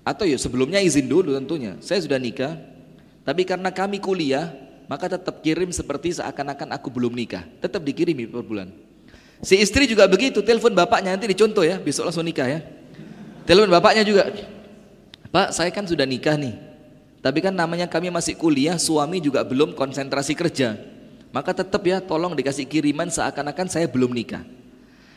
Atau 0.00 0.24
ya 0.24 0.40
sebelumnya 0.40 0.80
izin 0.80 1.06
dulu 1.06 1.36
tentunya. 1.36 1.76
Saya 1.84 2.00
sudah 2.00 2.16
nikah, 2.16 2.56
tapi 3.22 3.44
karena 3.44 3.68
kami 3.68 4.00
kuliah, 4.00 4.50
maka 4.88 5.06
tetap 5.06 5.44
kirim 5.44 5.70
seperti 5.70 6.16
seakan-akan 6.16 6.72
aku 6.72 6.88
belum 6.88 7.12
nikah. 7.12 7.44
Tetap 7.60 7.84
dikirimi 7.84 8.26
per 8.26 8.42
bulan. 8.42 8.72
Si 9.40 9.56
istri 9.56 9.88
juga 9.88 10.04
begitu, 10.08 10.44
telepon 10.44 10.72
bapaknya 10.72 11.16
nanti 11.16 11.28
dicontoh 11.28 11.64
ya, 11.64 11.80
besok 11.80 12.08
langsung 12.08 12.24
nikah 12.24 12.48
ya. 12.48 12.60
Telepon 13.48 13.72
bapaknya 13.72 14.04
juga, 14.04 14.28
Pak 15.30 15.56
saya 15.56 15.70
kan 15.72 15.86
sudah 15.86 16.04
nikah 16.04 16.36
nih, 16.36 16.54
Tapi 17.20 17.44
kan 17.44 17.52
namanya 17.52 17.84
kami 17.84 18.08
masih 18.08 18.32
kuliah, 18.32 18.80
suami 18.80 19.20
juga 19.20 19.44
belum 19.44 19.76
konsentrasi 19.76 20.32
kerja. 20.32 20.80
Maka 21.30 21.52
tetap 21.54 21.84
ya 21.84 22.00
tolong 22.00 22.34
dikasih 22.34 22.64
kiriman 22.66 23.12
seakan-akan 23.12 23.68
saya 23.68 23.86
belum 23.86 24.10
nikah. 24.10 24.42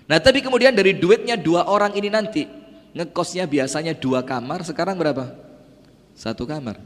Nah 0.05 0.19
tapi 0.19 0.43
kemudian 0.43 0.75
dari 0.75 0.93
duitnya 0.93 1.39
dua 1.39 1.65
orang 1.65 1.95
ini 1.95 2.11
nanti 2.11 2.43
ngekosnya 2.93 3.50
biasanya 3.50 3.93
dua 3.97 4.21
kamar, 4.21 4.62
sekarang 4.63 4.95
berapa? 4.95 5.33
Satu 6.13 6.45
kamar. 6.45 6.77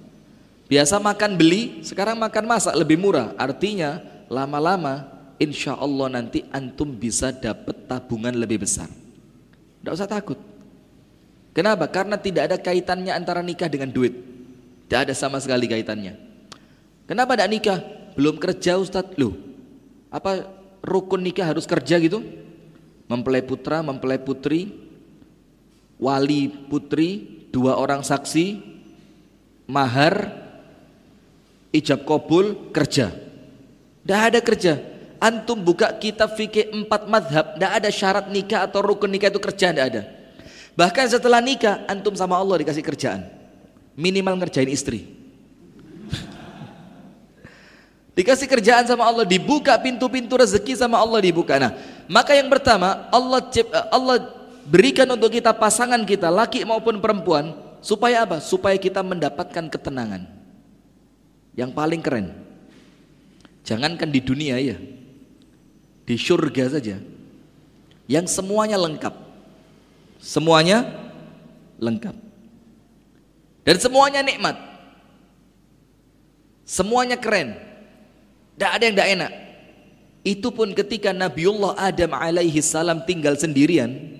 Biasa 0.67 0.99
makan 0.99 1.39
beli, 1.39 1.83
sekarang 1.83 2.19
makan 2.19 2.43
masak 2.43 2.75
lebih 2.75 2.99
murah. 2.99 3.31
Artinya 3.39 4.03
lama-lama 4.27 5.07
insya 5.39 5.79
Allah 5.79 6.11
nanti 6.19 6.43
antum 6.51 6.91
bisa 6.91 7.31
dapat 7.31 7.87
tabungan 7.87 8.35
lebih 8.35 8.67
besar. 8.67 8.91
Tidak 9.79 9.93
usah 9.95 10.09
takut. 10.09 10.35
Kenapa? 11.55 11.87
Karena 11.87 12.19
tidak 12.19 12.51
ada 12.51 12.57
kaitannya 12.59 13.15
antara 13.15 13.39
nikah 13.39 13.71
dengan 13.71 13.89
duit. 13.89 14.13
Tidak 14.85 15.07
ada 15.07 15.13
sama 15.15 15.39
sekali 15.39 15.71
kaitannya. 15.71 16.19
Kenapa 17.07 17.39
tidak 17.39 17.49
nikah? 17.49 17.79
Belum 18.19 18.35
kerja 18.35 18.75
Ustadz. 18.75 19.15
Loh, 19.15 19.39
apa 20.11 20.43
rukun 20.83 21.23
nikah 21.23 21.47
harus 21.47 21.63
kerja 21.63 21.95
gitu? 21.97 22.19
Mempelai 23.07 23.39
putra, 23.39 23.79
mempelai 23.79 24.19
putri, 24.19 24.86
wali 25.97 26.49
putri, 26.49 27.25
dua 27.49 27.77
orang 27.77 28.05
saksi, 28.05 28.61
mahar, 29.69 30.33
ijab 31.73 32.05
kabul, 32.05 32.73
kerja. 32.73 33.13
Tidak 34.05 34.21
ada 34.33 34.39
kerja. 34.39 34.73
Antum 35.17 35.65
buka 35.65 35.97
kitab 35.97 36.37
fikih 36.37 36.69
empat 36.71 37.09
madhab, 37.09 37.57
tidak 37.57 37.71
ada 37.73 37.89
syarat 37.89 38.25
nikah 38.29 38.69
atau 38.69 38.85
rukun 38.85 39.09
nikah 39.09 39.33
itu 39.33 39.41
kerja, 39.41 39.73
tidak 39.73 39.85
ada. 39.89 40.01
Bahkan 40.77 41.05
setelah 41.09 41.41
nikah, 41.41 41.89
antum 41.89 42.13
sama 42.13 42.37
Allah 42.37 42.61
dikasih 42.61 42.85
kerjaan 42.85 43.25
minimal 43.97 44.37
ngerjain 44.37 44.69
istri. 44.69 45.09
Dikasih 48.17 48.45
kerjaan 48.45 48.85
sama 48.85 49.09
Allah, 49.09 49.25
dibuka 49.25 49.73
pintu-pintu 49.81 50.37
rezeki 50.37 50.77
sama 50.77 51.01
Allah 51.01 51.17
dibuka. 51.17 51.57
Nah, 51.57 51.73
maka 52.05 52.37
yang 52.37 52.47
pertama 52.47 53.09
Allah 53.09 53.41
Allah 53.89 54.36
berikan 54.67 55.07
untuk 55.07 55.31
kita 55.31 55.55
pasangan 55.55 56.03
kita 56.03 56.27
laki 56.27 56.67
maupun 56.67 56.99
perempuan 56.99 57.55
supaya 57.79 58.27
apa? 58.27 58.43
Supaya 58.43 58.75
kita 58.75 58.99
mendapatkan 59.01 59.71
ketenangan. 59.71 60.27
Yang 61.57 61.71
paling 61.73 62.01
keren. 62.03 62.27
Jangankan 63.65 64.11
di 64.11 64.21
dunia 64.21 64.59
ya. 64.59 64.77
Di 66.07 66.15
surga 66.15 66.77
saja. 66.77 66.99
Yang 68.07 68.31
semuanya 68.31 68.77
lengkap. 68.79 69.15
Semuanya 70.21 70.87
lengkap. 71.81 72.15
Dan 73.67 73.77
semuanya 73.83 74.23
nikmat. 74.23 74.55
Semuanya 76.63 77.19
keren. 77.19 77.59
Tidak 78.55 78.71
ada 78.71 78.83
yang 78.83 78.95
tidak 78.95 79.11
enak. 79.13 79.31
Itu 80.23 80.51
pun 80.51 80.71
ketika 80.75 81.11
Nabiullah 81.11 81.75
Adam 81.77 82.11
alaihi 82.15 82.59
salam 82.59 83.03
tinggal 83.03 83.35
sendirian. 83.35 84.16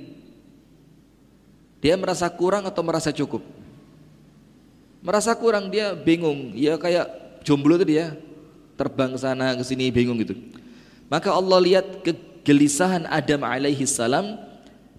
Dia 1.78 1.94
merasa 1.94 2.26
kurang 2.30 2.66
atau 2.66 2.82
merasa 2.82 3.14
cukup? 3.14 3.46
Merasa 5.02 5.32
kurang 5.38 5.70
dia 5.70 5.94
bingung. 5.94 6.52
Ya 6.58 6.76
kayak 6.76 7.06
jomblo 7.46 7.78
itu 7.78 7.86
dia. 7.98 8.18
Terbang 8.78 9.18
sana 9.18 9.58
ke 9.58 9.64
sini 9.66 9.90
bingung 9.90 10.18
gitu. 10.22 10.38
Maka 11.10 11.34
Allah 11.34 11.58
lihat 11.62 11.86
kegelisahan 12.06 13.06
Adam 13.10 13.42
alaihi 13.46 13.86
salam. 13.86 14.38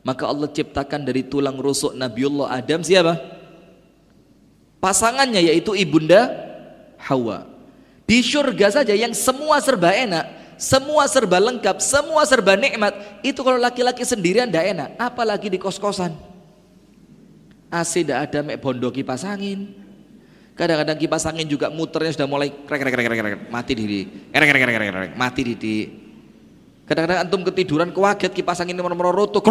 Maka 0.06 0.24
Allah 0.24 0.48
ciptakan 0.48 1.04
dari 1.04 1.26
tulang 1.26 1.58
rusuk 1.58 1.92
Nabiullah 1.92 2.54
Adam 2.54 2.80
siapa? 2.80 3.18
Pasangannya 4.78 5.42
yaitu 5.42 5.74
ibunda 5.74 6.30
Hawa. 6.98 7.46
Di 8.08 8.24
surga 8.24 8.80
saja 8.80 8.94
yang 8.96 9.12
semua 9.12 9.60
serba 9.60 9.92
enak, 9.92 10.56
semua 10.56 11.04
serba 11.06 11.36
lengkap, 11.38 11.76
semua 11.78 12.24
serba 12.24 12.56
nikmat. 12.56 12.96
Itu 13.20 13.44
kalau 13.44 13.60
laki-laki 13.60 14.00
sendirian 14.02 14.48
tidak 14.48 14.64
enak, 14.72 14.88
apalagi 14.96 15.52
di 15.52 15.60
kos-kosan. 15.60 16.27
AC 17.68 18.04
tidak 18.04 18.28
ada 18.28 18.40
mek 18.40 18.58
bondo 18.60 18.88
kipas 18.88 19.28
angin. 19.28 19.72
Kadang-kadang 20.56 20.98
kipas 20.98 21.22
angin 21.28 21.46
juga 21.46 21.70
muternya 21.70 22.10
sudah 22.16 22.26
mulai 22.26 22.50
krek 22.50 22.80
krek 22.82 22.92
krek 22.96 23.06
krek, 23.06 23.18
krek 23.20 23.40
mati 23.52 23.72
diri. 23.76 24.00
Krek 24.32 24.48
krek 24.48 24.60
krek 24.64 24.74
krek, 24.74 24.90
krek 24.90 25.12
mati 25.14 25.40
diri. 25.44 25.78
Kadang-kadang 26.88 27.20
antum 27.28 27.44
ketiduran 27.44 27.92
kewaget 27.92 28.32
kipas 28.32 28.64
angin 28.64 28.72
nomor-nomor 28.72 29.12
roto, 29.12 29.44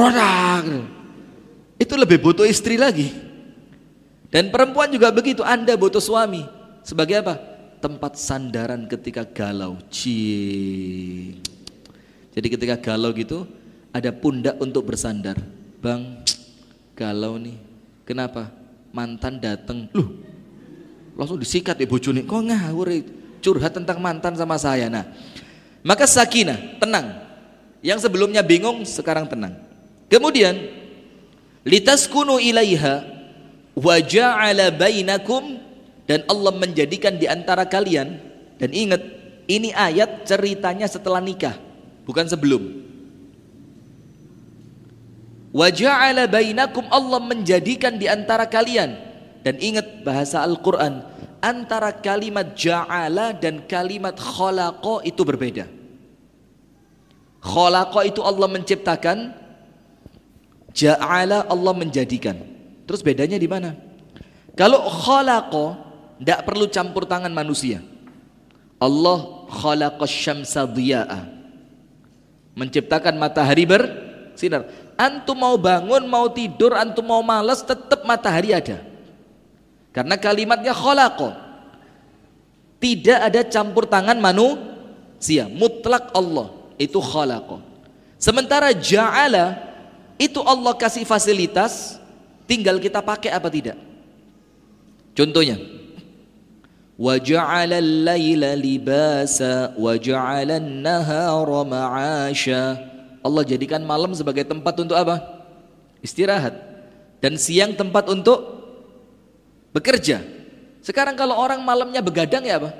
Itu 1.77 1.93
lebih 1.93 2.17
butuh 2.17 2.49
istri 2.49 2.81
lagi. 2.81 3.13
Dan 4.33 4.49
perempuan 4.49 4.89
juga 4.89 5.13
begitu, 5.13 5.45
Anda 5.45 5.77
butuh 5.77 6.01
suami. 6.01 6.43
Sebagai 6.81 7.21
apa? 7.21 7.37
Tempat 7.77 8.17
sandaran 8.17 8.89
ketika 8.89 9.21
galau. 9.21 9.77
Ci. 9.93 11.37
Jadi 12.33 12.47
ketika 12.49 12.75
galau 12.81 13.13
gitu, 13.13 13.45
ada 13.93 14.09
pundak 14.09 14.57
untuk 14.57 14.89
bersandar. 14.89 15.37
Bang, 15.77 16.25
galau 16.97 17.37
nih. 17.37 17.66
Kenapa? 18.07 18.47
Mantan 18.95 19.35
datang. 19.43 19.91
Loh, 19.91 20.15
langsung 21.19 21.35
disikat 21.35 21.75
ya 21.75 21.83
bojone. 21.83 22.23
Kok 22.23 22.41
ngawur 22.47 22.87
curhat 23.43 23.75
tentang 23.75 23.99
mantan 23.99 24.39
sama 24.39 24.55
saya. 24.55 24.87
Nah, 24.87 25.11
maka 25.83 26.07
sakinah, 26.07 26.79
tenang. 26.79 27.27
Yang 27.83 28.07
sebelumnya 28.07 28.39
bingung, 28.41 28.87
sekarang 28.87 29.27
tenang. 29.27 29.59
Kemudian, 30.07 30.55
litaskunu 31.67 32.39
ilaiha 32.39 33.03
wa 33.75 33.95
ja'ala 33.99 34.71
bainakum 34.71 35.59
dan 36.07 36.23
Allah 36.31 36.55
menjadikan 36.55 37.19
di 37.19 37.27
antara 37.27 37.67
kalian 37.67 38.17
dan 38.57 38.71
ingat 38.71 39.03
ini 39.45 39.75
ayat 39.75 40.23
ceritanya 40.25 40.87
setelah 40.89 41.21
nikah 41.21 41.53
bukan 42.07 42.25
sebelum 42.25 42.86
wa 45.57 45.67
ja'ala 45.73 46.29
bainakum 46.29 46.85
Allah 46.93 47.17
menjadikan 47.17 47.97
di 47.97 48.05
antara 48.05 48.45
kalian 48.45 48.93
dan 49.41 49.57
ingat 49.57 50.05
bahasa 50.05 50.45
Al-Qur'an 50.45 51.01
antara 51.41 51.89
kalimat 51.97 52.53
ja'ala 52.53 53.33
dan 53.33 53.65
kalimat 53.65 54.13
khalaqa 54.13 55.01
itu 55.01 55.25
berbeda 55.25 55.65
khalaqa 57.41 58.05
itu 58.05 58.21
Allah 58.21 58.45
menciptakan 58.45 59.33
ja'ala 60.77 61.49
Allah 61.49 61.73
menjadikan 61.73 62.57
Terus 62.87 63.03
bedanya 63.03 63.35
di 63.35 63.51
mana? 63.51 63.75
Kalau 64.55 64.87
khalaqa 64.87 65.65
tidak 66.23 66.39
perlu 66.47 66.65
campur 66.71 67.03
tangan 67.03 67.35
manusia. 67.35 67.83
Allah 68.79 69.45
khalaqa 69.51 70.07
syamsa 70.07 70.63
diya'a. 70.63 71.27
Menciptakan 72.55 73.19
matahari 73.19 73.67
bersinar. 73.67 74.71
Antum 74.97 75.37
mau 75.37 75.53
bangun, 75.55 76.03
mau 76.09 76.25
tidur, 76.27 76.73
antum 76.73 77.05
mau 77.05 77.21
malas, 77.21 77.61
tetap 77.61 78.01
matahari 78.01 78.51
ada. 78.51 78.81
Karena 79.93 80.17
kalimatnya 80.17 80.73
khalaqa. 80.73 81.37
Tidak 82.77 83.19
ada 83.21 83.41
campur 83.45 83.85
tangan 83.85 84.17
manusia, 84.17 85.45
mutlak 85.49 86.09
Allah. 86.17 86.49
Itu 86.81 86.97
khalaqa. 86.97 87.61
Sementara 88.17 88.73
ja'ala 88.73 89.61
itu 90.17 90.41
Allah 90.41 90.73
kasih 90.73 91.05
fasilitas 91.05 92.01
Tinggal 92.47 92.79
kita 92.79 93.03
pakai 93.03 93.27
apa 93.35 93.51
tidak. 93.51 93.75
Contohnya, 95.11 95.59
al-laila 96.95 98.55
libasa 98.55 99.75
wa 99.75 99.93
ja'ala 99.99 100.55
an-nahara 100.55 101.61
ma'asha. 101.67 102.63
Allah 103.21 103.43
jadikan 103.43 103.81
malam 103.83 104.13
sebagai 104.13 104.45
tempat 104.45 104.77
untuk 104.79 104.97
apa? 104.97 105.21
Istirahat. 106.01 106.53
Dan 107.17 107.35
siang 107.35 107.73
tempat 107.73 108.07
untuk 108.13 108.37
bekerja. 109.73 110.21
Sekarang 110.85 111.17
kalau 111.17 111.35
orang 111.35 111.59
malamnya 111.65 111.99
begadang 111.99 112.45
ya 112.45 112.61
apa? 112.61 112.71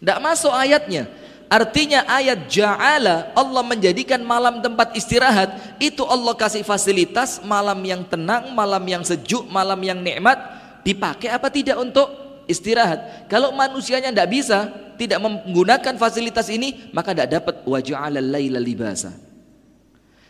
Tidak 0.00 0.18
masuk 0.22 0.54
ayatnya. 0.54 1.10
Artinya 1.50 2.06
ayat 2.06 2.46
ja'ala 2.46 3.34
Allah 3.34 3.62
menjadikan 3.66 4.22
malam 4.22 4.62
tempat 4.62 4.94
istirahat 4.94 5.82
itu 5.82 6.06
Allah 6.06 6.30
kasih 6.38 6.62
fasilitas 6.62 7.42
malam 7.42 7.82
yang 7.82 8.06
tenang, 8.06 8.54
malam 8.54 8.86
yang 8.86 9.02
sejuk, 9.02 9.50
malam 9.50 9.82
yang 9.82 9.98
nikmat 9.98 10.38
dipakai 10.86 11.26
apa 11.26 11.50
tidak 11.50 11.74
untuk 11.82 12.29
istirahat. 12.50 13.30
Kalau 13.30 13.54
manusianya 13.54 14.10
tidak 14.10 14.30
bisa, 14.34 14.58
tidak 14.98 15.22
menggunakan 15.22 15.94
fasilitas 15.94 16.50
ini, 16.50 16.90
maka 16.90 17.14
tidak 17.14 17.40
dapat 17.40 17.54
waja'ala 17.62 18.18
laila 18.18 18.58
libasa. 18.58 19.14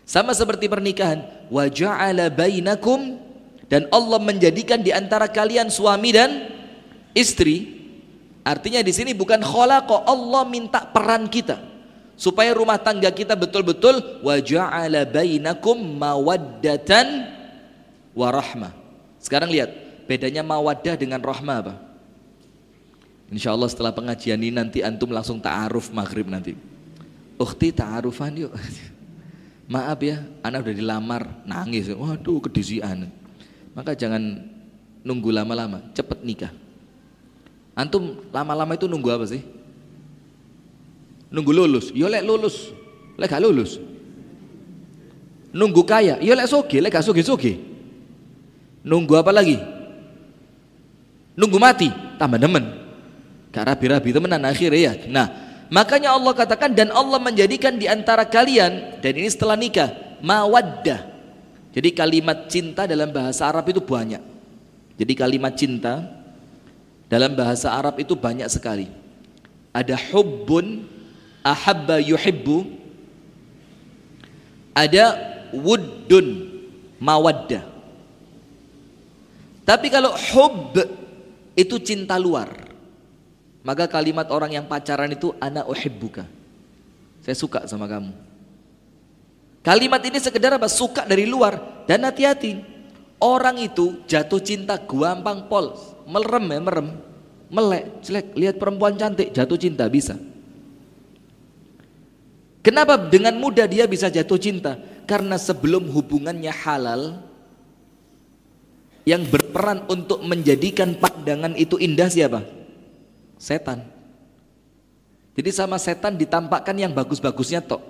Sama 0.04 0.36
seperti 0.36 0.68
pernikahan, 0.68 1.24
waja'ala 1.48 2.28
bainakum 2.28 3.16
dan 3.72 3.88
Allah 3.88 4.20
menjadikan 4.20 4.84
di 4.84 4.92
antara 4.92 5.24
kalian 5.26 5.72
suami 5.72 6.12
dan 6.12 6.30
istri 7.16 7.80
Artinya 8.40 8.80
di 8.80 8.92
sini 8.92 9.12
bukan 9.12 9.44
khalaqa, 9.44 10.08
Allah 10.08 10.42
minta 10.48 10.80
peran 10.88 11.28
kita 11.28 11.60
supaya 12.16 12.52
rumah 12.56 12.80
tangga 12.80 13.12
kita 13.12 13.36
betul-betul 13.36 14.24
wa 14.24 14.36
ja'ala 14.40 15.04
bainakum 15.04 15.76
mawaddatan 15.76 17.28
wa 18.16 18.28
rahmah. 18.32 18.72
Sekarang 19.20 19.52
lihat, 19.52 19.68
bedanya 20.08 20.40
mawaddah 20.40 20.96
dengan 20.96 21.20
rahmah 21.20 21.56
apa? 21.60 21.74
Insya 23.30 23.54
Allah 23.54 23.70
setelah 23.70 23.94
pengajian 23.94 24.42
ini 24.42 24.50
nanti 24.50 24.82
antum 24.82 25.14
langsung 25.14 25.38
ta'aruf 25.38 25.94
maghrib 25.94 26.26
nanti. 26.26 26.58
Ukhti 27.38 27.70
ta'arufan 27.70 28.34
yuk. 28.34 28.52
Maaf 29.72 30.02
ya, 30.02 30.18
anak 30.42 30.66
udah 30.66 30.74
dilamar, 30.74 31.22
nangis. 31.46 31.86
Waduh, 31.94 32.42
kedisian. 32.42 33.06
Maka 33.70 33.94
jangan 33.94 34.42
nunggu 35.06 35.30
lama-lama, 35.30 35.78
cepet 35.94 36.26
nikah. 36.26 36.50
Antum 37.78 38.18
lama-lama 38.34 38.74
itu 38.74 38.90
nunggu 38.90 39.08
apa 39.14 39.30
sih? 39.30 39.46
Nunggu 41.30 41.54
lulus. 41.54 41.94
Yo 41.94 42.10
lek 42.10 42.26
lulus, 42.26 42.74
lek 43.14 43.30
gak 43.30 43.46
lulus. 43.46 43.78
Nunggu 45.54 45.86
kaya, 45.86 46.18
yo 46.18 46.34
lek 46.34 46.50
soge, 46.50 46.82
lek 46.82 46.90
gak 46.90 47.06
soge-soge. 47.06 47.62
Nunggu 48.82 49.14
apa 49.22 49.30
lagi? 49.30 49.54
Nunggu 51.38 51.62
mati, 51.62 51.94
tambah 52.18 52.42
demen. 52.42 52.89
Gak 53.50 53.64
rabi-rabi 53.66 54.14
temenan 54.14 54.42
akhirnya 54.46 54.80
ya. 54.80 54.92
Nah, 55.10 55.26
makanya 55.68 56.14
Allah 56.14 56.32
katakan 56.34 56.70
dan 56.70 56.94
Allah 56.94 57.18
menjadikan 57.18 57.74
di 57.74 57.90
antara 57.90 58.22
kalian 58.22 59.02
dan 59.02 59.12
ini 59.14 59.26
setelah 59.26 59.58
nikah 59.58 59.90
mawaddah. 60.22 61.10
Jadi 61.70 61.90
kalimat 61.94 62.50
cinta 62.50 62.86
dalam 62.86 63.10
bahasa 63.10 63.46
Arab 63.46 63.66
itu 63.70 63.82
banyak. 63.82 64.22
Jadi 64.98 65.12
kalimat 65.14 65.54
cinta 65.54 66.02
dalam 67.10 67.34
bahasa 67.34 67.74
Arab 67.74 67.98
itu 67.98 68.14
banyak 68.14 68.46
sekali. 68.46 68.86
Ada 69.74 69.98
hubbun, 70.10 70.86
ahabba 71.42 71.98
yuhibbu. 71.98 72.78
Ada 74.70 75.18
wuddun, 75.50 76.26
mawaddah. 77.02 77.66
Tapi 79.66 79.86
kalau 79.90 80.14
hub 80.14 80.74
itu 81.54 81.76
cinta 81.82 82.18
luar. 82.18 82.69
Maka 83.60 83.84
kalimat 83.84 84.24
orang 84.32 84.56
yang 84.56 84.64
pacaran 84.64 85.12
itu 85.12 85.36
ana 85.36 85.68
uhibbuka. 85.68 86.24
Saya 87.20 87.36
suka 87.36 87.68
sama 87.68 87.84
kamu. 87.84 88.12
Kalimat 89.60 90.00
ini 90.08 90.16
sekedar 90.16 90.56
apa? 90.56 90.64
Suka 90.72 91.04
dari 91.04 91.28
luar 91.28 91.84
dan 91.84 92.00
hati-hati. 92.08 92.64
Orang 93.20 93.60
itu 93.60 94.00
jatuh 94.08 94.40
cinta 94.40 94.80
gampang 94.80 95.44
pol, 95.44 95.76
merem 96.08 96.44
ya 96.48 96.60
merem, 96.64 96.88
melek, 97.52 97.84
jelek, 98.00 98.26
lihat 98.32 98.56
perempuan 98.56 98.96
cantik 98.96 99.28
jatuh 99.36 99.60
cinta 99.60 99.84
bisa. 99.92 100.16
Kenapa 102.64 102.96
dengan 102.96 103.36
mudah 103.36 103.68
dia 103.68 103.84
bisa 103.84 104.08
jatuh 104.08 104.40
cinta? 104.40 104.80
Karena 105.04 105.36
sebelum 105.36 105.92
hubungannya 105.92 106.48
halal, 106.48 107.20
yang 109.04 109.24
berperan 109.28 109.84
untuk 109.88 110.24
menjadikan 110.24 110.96
pandangan 110.96 111.56
itu 111.56 111.76
indah 111.76 112.08
siapa? 112.08 112.59
Setan. 113.40 113.80
Jadi 115.32 115.48
sama 115.48 115.80
setan 115.80 116.20
ditampakkan 116.20 116.76
yang 116.76 116.92
bagus-bagusnya 116.92 117.64
tok. 117.64 117.80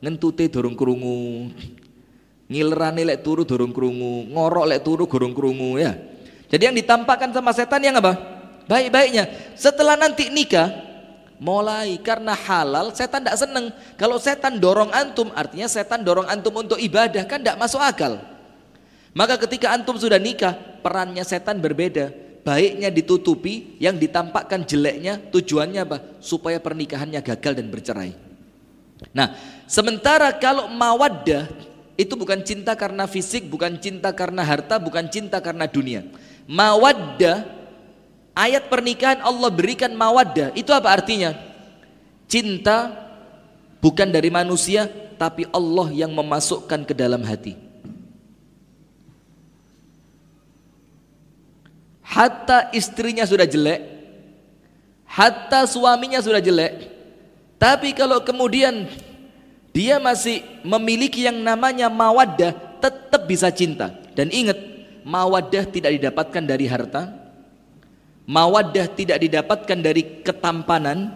Ngentute 0.00 0.48
dorong 0.48 0.72
kerungu. 0.72 1.52
Ngilrane 2.48 3.04
lek 3.04 3.20
turu 3.20 3.44
dorong 3.44 3.72
kerungu, 3.72 4.32
ngorok 4.32 4.64
lek 4.64 4.80
turu 4.80 5.04
dorong 5.04 5.36
kerungu 5.36 5.76
ya. 5.76 5.92
Jadi 6.48 6.62
yang 6.64 6.76
ditampakkan 6.76 7.36
sama 7.36 7.52
setan 7.52 7.84
yang 7.84 8.00
apa? 8.00 8.16
Baik-baiknya. 8.64 9.28
Setelah 9.52 10.00
nanti 10.00 10.32
nikah, 10.32 10.72
mulai 11.36 12.00
karena 12.00 12.32
halal 12.32 12.96
setan 12.96 13.20
tidak 13.20 13.36
seneng. 13.36 13.68
Kalau 14.00 14.16
setan 14.16 14.56
dorong 14.56 14.88
antum, 14.92 15.28
artinya 15.36 15.68
setan 15.68 16.00
dorong 16.00 16.24
antum 16.32 16.56
untuk 16.56 16.80
ibadah 16.80 17.28
kan 17.28 17.44
tidak 17.44 17.60
masuk 17.60 17.84
akal. 17.84 18.16
Maka 19.12 19.36
ketika 19.36 19.68
antum 19.76 20.00
sudah 20.00 20.16
nikah, 20.16 20.56
perannya 20.80 21.24
setan 21.28 21.60
berbeda. 21.60 22.23
Baiknya 22.44 22.92
ditutupi, 22.92 23.80
yang 23.80 23.96
ditampakkan 23.96 24.68
jeleknya 24.68 25.16
tujuannya 25.32 25.80
apa? 25.80 25.98
Supaya 26.20 26.60
pernikahannya 26.60 27.24
gagal 27.24 27.56
dan 27.56 27.72
bercerai. 27.72 28.12
Nah, 29.16 29.32
sementara 29.64 30.28
kalau 30.36 30.68
mawaddah 30.68 31.48
itu 31.96 32.12
bukan 32.12 32.44
cinta 32.44 32.76
karena 32.76 33.08
fisik, 33.08 33.48
bukan 33.48 33.80
cinta 33.80 34.12
karena 34.12 34.44
harta, 34.44 34.76
bukan 34.76 35.08
cinta 35.08 35.40
karena 35.40 35.64
dunia. 35.64 36.04
Mawaddah 36.44 37.48
ayat 38.36 38.68
pernikahan 38.68 39.24
Allah 39.24 39.48
berikan 39.48 39.96
mawaddah. 39.96 40.52
Itu 40.52 40.76
apa 40.76 40.92
artinya? 40.92 41.32
Cinta 42.28 42.92
bukan 43.80 44.12
dari 44.12 44.28
manusia, 44.28 44.84
tapi 45.16 45.48
Allah 45.48 45.88
yang 45.96 46.12
memasukkan 46.12 46.84
ke 46.84 46.92
dalam 46.92 47.24
hati. 47.24 47.63
Hatta 52.14 52.70
istrinya 52.70 53.26
sudah 53.26 53.42
jelek, 53.42 53.82
hatta 55.10 55.66
suaminya 55.66 56.22
sudah 56.22 56.38
jelek, 56.38 56.86
tapi 57.58 57.90
kalau 57.90 58.22
kemudian 58.22 58.86
dia 59.74 59.98
masih 59.98 60.46
memiliki 60.62 61.26
yang 61.26 61.42
namanya 61.42 61.90
mawaddah, 61.90 62.54
tetap 62.78 63.26
bisa 63.26 63.50
cinta. 63.50 63.90
Dan 64.14 64.30
ingat, 64.30 64.54
mawaddah 65.02 65.66
tidak 65.66 65.98
didapatkan 65.98 66.42
dari 66.46 66.70
harta, 66.70 67.10
mawaddah 68.30 68.86
tidak 68.94 69.18
didapatkan 69.18 69.78
dari 69.82 70.22
ketampanan, 70.22 71.10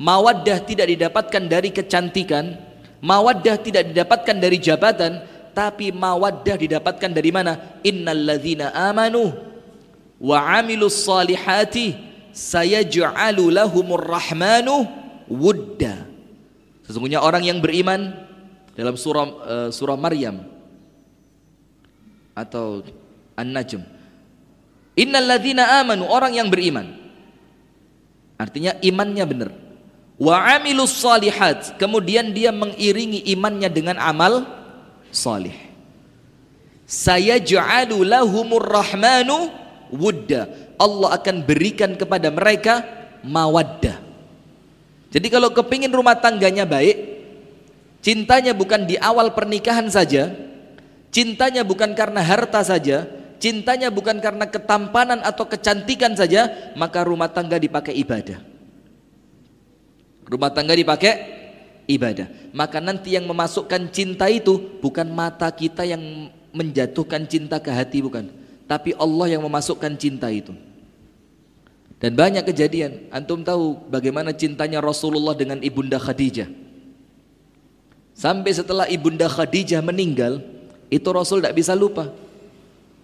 mawaddah 0.00 0.64
tidak 0.64 0.88
didapatkan 0.88 1.44
dari 1.44 1.68
kecantikan, 1.68 2.56
mawaddah 3.04 3.60
tidak 3.60 3.92
didapatkan 3.92 4.36
dari 4.40 4.56
jabatan, 4.56 5.20
tapi 5.52 5.92
mawaddah 5.92 6.56
didapatkan 6.56 7.12
dari 7.12 7.28
mana? 7.28 7.76
Innalladzina 7.84 8.72
amanu 8.72 9.49
wa 10.20 10.36
amilus 10.60 11.08
salihati 11.08 11.96
sayaj'alu 12.36 13.48
lahumur 13.48 14.04
rahmanu 14.04 14.84
wudda. 15.26 16.04
Sesungguhnya 16.84 17.24
orang 17.24 17.48
yang 17.48 17.58
beriman 17.64 18.12
dalam 18.76 18.94
surah 18.94 19.26
uh, 19.26 19.68
surah 19.72 19.96
Maryam 19.96 20.44
atau 22.36 22.84
An-Najm. 23.34 23.82
Innal 25.00 25.26
ladzina 25.26 25.80
amanu 25.80 26.04
orang 26.04 26.36
yang 26.36 26.52
beriman. 26.52 26.98
Artinya 28.36 28.76
imannya 28.84 29.24
benar. 29.24 29.50
Wa 30.20 30.60
amilus 30.60 31.00
salihat 31.00 31.80
kemudian 31.80 32.36
dia 32.36 32.52
mengiringi 32.52 33.24
imannya 33.32 33.72
dengan 33.72 33.96
amal 33.96 34.44
salih. 35.08 35.56
Sayaj'alu 36.84 38.02
lahumur 38.04 38.66
rahmanu 38.66 39.48
wudda. 39.90 40.74
Allah 40.80 41.20
akan 41.20 41.44
berikan 41.44 41.94
kepada 41.98 42.32
mereka 42.32 42.82
mawaddah. 43.26 44.00
Jadi 45.10 45.26
kalau 45.26 45.50
kepingin 45.50 45.90
rumah 45.90 46.16
tangganya 46.16 46.64
baik, 46.64 46.96
cintanya 48.00 48.54
bukan 48.54 48.86
di 48.86 48.94
awal 48.96 49.34
pernikahan 49.34 49.90
saja, 49.90 50.30
cintanya 51.10 51.66
bukan 51.66 51.92
karena 51.98 52.22
harta 52.22 52.62
saja, 52.62 53.10
cintanya 53.42 53.90
bukan 53.90 54.22
karena 54.22 54.46
ketampanan 54.46 55.20
atau 55.26 55.50
kecantikan 55.50 56.14
saja, 56.14 56.72
maka 56.78 57.02
rumah 57.02 57.26
tangga 57.26 57.58
dipakai 57.58 57.92
ibadah. 57.98 58.38
Rumah 60.30 60.50
tangga 60.54 60.78
dipakai 60.78 61.12
ibadah. 61.90 62.30
Maka 62.54 62.78
nanti 62.78 63.18
yang 63.18 63.26
memasukkan 63.26 63.90
cinta 63.90 64.30
itu 64.30 64.78
bukan 64.78 65.10
mata 65.10 65.50
kita 65.50 65.82
yang 65.82 66.30
menjatuhkan 66.54 67.26
cinta 67.26 67.58
ke 67.58 67.70
hati 67.70 68.02
bukan 68.02 68.39
tapi 68.70 68.94
Allah 68.94 69.34
yang 69.34 69.42
memasukkan 69.42 69.98
cinta 69.98 70.30
itu. 70.30 70.54
Dan 71.98 72.14
banyak 72.14 72.46
kejadian. 72.46 73.10
Antum 73.10 73.42
tahu 73.42 73.82
bagaimana 73.90 74.30
cintanya 74.30 74.78
Rasulullah 74.78 75.34
dengan 75.34 75.58
Ibunda 75.58 75.98
Khadijah. 75.98 76.46
Sampai 78.14 78.54
setelah 78.54 78.86
Ibunda 78.86 79.26
Khadijah 79.26 79.82
meninggal, 79.82 80.38
itu 80.86 81.08
Rasul 81.10 81.42
tidak 81.42 81.58
bisa 81.58 81.74
lupa. 81.74 82.14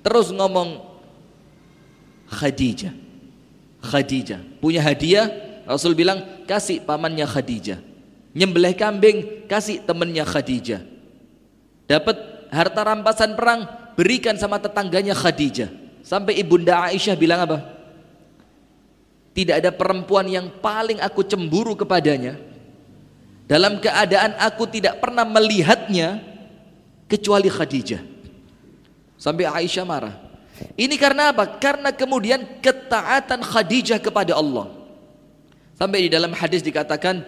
Terus 0.07 0.31
ngomong 0.31 0.87
Khadijah. 2.31 2.94
Khadijah. 3.83 4.62
Punya 4.62 4.79
hadiah, 4.87 5.26
Rasul 5.66 5.98
bilang 5.98 6.46
kasih 6.46 6.79
pamannya 6.87 7.26
Khadijah. 7.26 7.83
Nyembelih 8.38 8.79
kambing, 8.79 9.50
kasih 9.50 9.83
temannya 9.83 10.22
Khadijah. 10.22 10.87
Dapat 11.90 12.16
harta 12.55 12.81
rampasan 12.87 13.35
perang, 13.35 13.86
berikan 13.97 14.37
sama 14.37 14.61
tetangganya 14.61 15.17
Khadijah. 15.17 15.73
Sampai 16.07 16.39
ibunda 16.39 16.87
Aisyah 16.87 17.17
bilang 17.19 17.43
apa? 17.43 17.59
Tidak 19.35 19.59
ada 19.59 19.75
perempuan 19.75 20.29
yang 20.31 20.47
paling 20.63 21.03
aku 21.03 21.27
cemburu 21.27 21.75
kepadanya. 21.75 22.39
Dalam 23.51 23.83
keadaan 23.83 24.39
aku 24.39 24.71
tidak 24.71 25.03
pernah 25.03 25.27
melihatnya 25.27 26.23
kecuali 27.11 27.51
Khadijah. 27.51 28.05
Sampai 29.19 29.49
Aisyah 29.49 29.83
marah. 29.83 30.15
Ini 30.79 30.95
karena 30.97 31.35
apa? 31.35 31.59
Karena 31.59 31.91
kemudian 31.93 32.63
ketaatan 32.63 33.43
Khadijah 33.43 33.99
kepada 33.99 34.39
Allah. 34.39 34.73
Sampai 35.77 36.09
di 36.09 36.11
dalam 36.13 36.33
hadis 36.33 36.65
dikatakan 36.65 37.21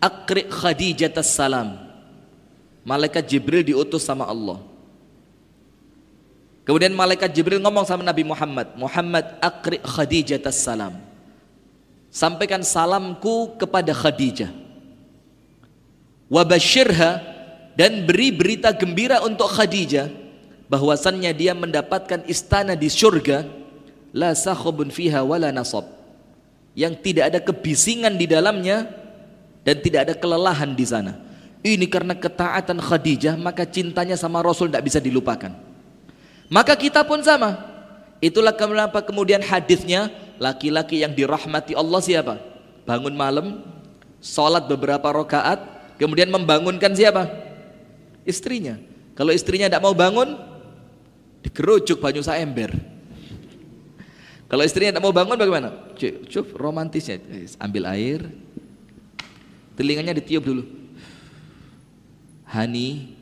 Akri 0.00 0.48
Khadijah 0.48 1.12
salam. 1.20 1.76
Malaikat 2.86 3.28
Jibril 3.28 3.60
diutus 3.60 4.08
sama 4.08 4.24
Allah 4.24 4.77
Kemudian 6.68 6.92
malaikat 6.92 7.32
Jibril 7.32 7.64
ngomong 7.64 7.88
sama 7.88 8.04
Nabi 8.04 8.28
Muhammad, 8.28 8.76
Muhammad 8.76 9.40
akri 9.40 9.80
Khadijah 9.80 10.36
salam. 10.52 11.00
Sampaikan 12.12 12.60
salamku 12.60 13.56
kepada 13.56 13.96
Khadijah. 13.96 14.52
Wabashirha 16.28 17.24
dan 17.72 18.04
beri 18.04 18.36
berita 18.36 18.68
gembira 18.76 19.24
untuk 19.24 19.48
Khadijah 19.48 20.12
bahwasannya 20.68 21.32
dia 21.32 21.56
mendapatkan 21.56 22.28
istana 22.28 22.76
di 22.76 22.92
surga 22.92 23.48
la 24.12 24.36
sakhubun 24.36 24.92
fiha 24.92 25.24
wala 25.24 25.48
nasab 25.48 25.88
yang 26.76 26.92
tidak 27.00 27.32
ada 27.32 27.40
kebisingan 27.40 28.12
di 28.20 28.28
dalamnya 28.28 28.92
dan 29.64 29.80
tidak 29.80 30.04
ada 30.04 30.14
kelelahan 30.20 30.76
di 30.76 30.84
sana. 30.84 31.16
Ini 31.64 31.88
karena 31.88 32.12
ketaatan 32.12 32.76
Khadijah 32.76 33.40
maka 33.40 33.64
cintanya 33.64 34.20
sama 34.20 34.44
Rasul 34.44 34.68
tidak 34.68 34.84
bisa 34.84 35.00
dilupakan. 35.00 35.67
Maka 36.48 36.72
kita 36.76 37.04
pun 37.04 37.20
sama. 37.20 37.60
Itulah 38.18 38.56
kenapa 38.56 39.04
kemudian 39.04 39.38
hadisnya 39.44 40.10
laki-laki 40.40 41.04
yang 41.04 41.14
dirahmati 41.14 41.76
Allah 41.76 42.00
siapa? 42.02 42.34
Bangun 42.88 43.14
malam, 43.14 43.62
sholat 44.18 44.66
beberapa 44.66 45.06
rakaat, 45.12 45.60
kemudian 46.00 46.32
membangunkan 46.32 46.90
siapa? 46.96 47.28
Istrinya. 48.26 48.80
Kalau 49.14 49.30
istrinya 49.30 49.68
tidak 49.68 49.84
mau 49.84 49.94
bangun, 49.94 50.34
digerujuk 51.44 52.00
banyu 52.00 52.24
ember. 52.34 52.74
Kalau 54.48 54.64
istrinya 54.64 54.96
tidak 54.96 55.04
mau 55.04 55.12
bangun 55.12 55.36
bagaimana? 55.36 55.68
Cuk, 56.00 56.56
romantisnya. 56.56 57.20
Ambil 57.60 57.84
air, 57.84 58.24
telinganya 59.76 60.16
ditiup 60.16 60.42
dulu. 60.42 60.64
Honey, 62.48 63.12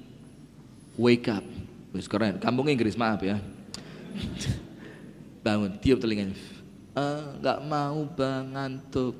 wake 0.94 1.26
up. 1.26 1.55
Wis 1.96 2.06
keren. 2.06 2.36
Kampung 2.36 2.68
Inggris, 2.68 2.92
maaf 2.92 3.24
ya. 3.24 3.40
Bangun, 5.44 5.80
tiup 5.80 5.96
telinganya. 5.96 6.36
Enggak 6.96 7.58
ah, 7.60 7.64
mau 7.64 8.04
bang 8.08 8.44
ngantuk. 8.52 9.16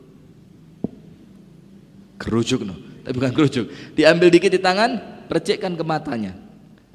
Kerujuk 2.17 2.65
no. 2.65 2.77
Tapi 3.05 3.15
bukan 3.17 3.33
kerujuk. 3.33 3.69
Diambil 3.93 4.29
dikit 4.33 4.51
di 4.53 4.61
tangan, 4.61 5.25
percikkan 5.29 5.73
ke 5.77 5.85
matanya. 5.85 6.37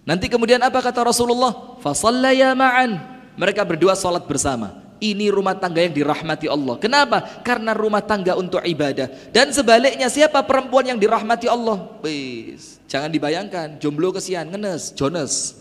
Nanti 0.01 0.25
kemudian 0.25 0.59
apa 0.61 0.81
kata 0.81 1.05
Rasulullah? 1.05 1.77
Fasallaya 1.79 2.57
ma'an. 2.57 2.97
Mereka 3.37 3.61
berdua 3.63 3.93
salat 3.93 4.25
bersama. 4.25 4.81
Ini 5.01 5.33
rumah 5.33 5.57
tangga 5.57 5.81
yang 5.81 5.93
dirahmati 5.93 6.45
Allah. 6.45 6.77
Kenapa? 6.77 7.41
Karena 7.41 7.73
rumah 7.73 8.05
tangga 8.05 8.37
untuk 8.37 8.61
ibadah. 8.61 9.09
Dan 9.33 9.49
sebaliknya 9.49 10.09
siapa 10.13 10.45
perempuan 10.45 10.85
yang 10.85 10.99
dirahmati 11.01 11.49
Allah? 11.49 11.97
Wis, 12.05 12.77
jangan 12.85 13.09
dibayangkan 13.09 13.81
jomblo 13.81 14.13
kesian, 14.13 14.49
ngenes, 14.49 14.93
Jonas. 14.93 15.57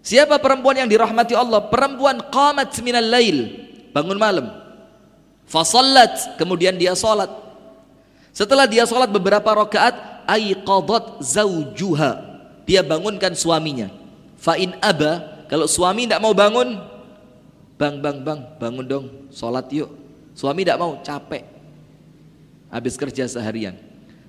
Siapa 0.00 0.40
perempuan 0.40 0.80
yang 0.80 0.88
dirahmati 0.88 1.36
Allah? 1.36 1.68
Perempuan 1.68 2.24
qamat 2.32 2.72
minal 2.80 3.04
lail, 3.04 3.68
bangun 3.92 4.16
malam. 4.16 4.46
Fasallat, 5.44 6.38
kemudian 6.40 6.78
dia 6.78 6.96
salat. 6.96 7.28
Setelah 8.32 8.64
dia 8.64 8.86
salat 8.88 9.12
beberapa 9.12 9.44
rakaat, 9.52 10.24
aiqadat 10.24 11.20
zaujuha. 11.20 12.10
Dia 12.64 12.80
bangunkan 12.80 13.34
suaminya. 13.36 13.90
Fa 14.40 14.56
in 14.56 14.72
aba, 14.80 15.44
kalau 15.52 15.68
suami 15.68 16.08
tidak 16.08 16.22
mau 16.22 16.32
bangun, 16.32 16.80
bang 17.76 18.00
bang 18.00 18.18
bang, 18.24 18.40
bangun 18.56 18.86
dong, 18.86 19.06
salat 19.28 19.68
yuk. 19.68 19.90
Suami 20.32 20.64
tidak 20.64 20.80
mau, 20.80 20.96
capek. 21.02 21.44
Habis 22.70 22.94
kerja 22.94 23.26
seharian. 23.26 23.74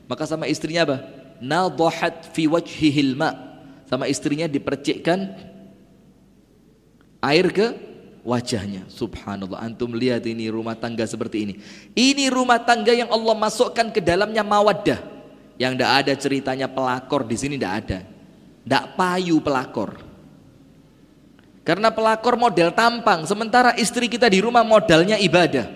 Maka 0.10 0.28
sama 0.28 0.50
istrinya 0.50 0.84
apa? 0.84 0.98
Nadahat 1.40 2.34
fi 2.34 2.50
wajhihil 2.50 3.16
ma. 3.16 3.32
Sama 3.86 4.10
istrinya 4.10 4.50
dipercikkan 4.50 5.51
air 7.22 7.48
ke 7.54 7.68
wajahnya. 8.26 8.86
Subhanallah, 8.90 9.62
antum 9.62 9.94
lihat 9.94 10.26
ini 10.26 10.50
rumah 10.50 10.74
tangga 10.78 11.06
seperti 11.06 11.38
ini. 11.46 11.54
Ini 11.94 12.30
rumah 12.34 12.62
tangga 12.62 12.94
yang 12.94 13.10
Allah 13.10 13.38
masukkan 13.38 13.90
ke 13.94 14.02
dalamnya 14.02 14.42
mawaddah. 14.42 15.00
Yang 15.62 15.74
tidak 15.78 15.92
ada 15.94 16.14
ceritanya 16.18 16.68
pelakor 16.68 17.22
di 17.22 17.38
sini 17.38 17.56
tidak 17.62 17.74
ada. 17.86 18.00
Tidak 18.66 18.86
payu 18.98 19.38
pelakor. 19.38 20.02
Karena 21.62 21.94
pelakor 21.94 22.42
model 22.42 22.74
tampang, 22.74 23.30
sementara 23.30 23.78
istri 23.78 24.10
kita 24.10 24.26
di 24.26 24.42
rumah 24.42 24.66
modalnya 24.66 25.22
ibadah. 25.22 25.70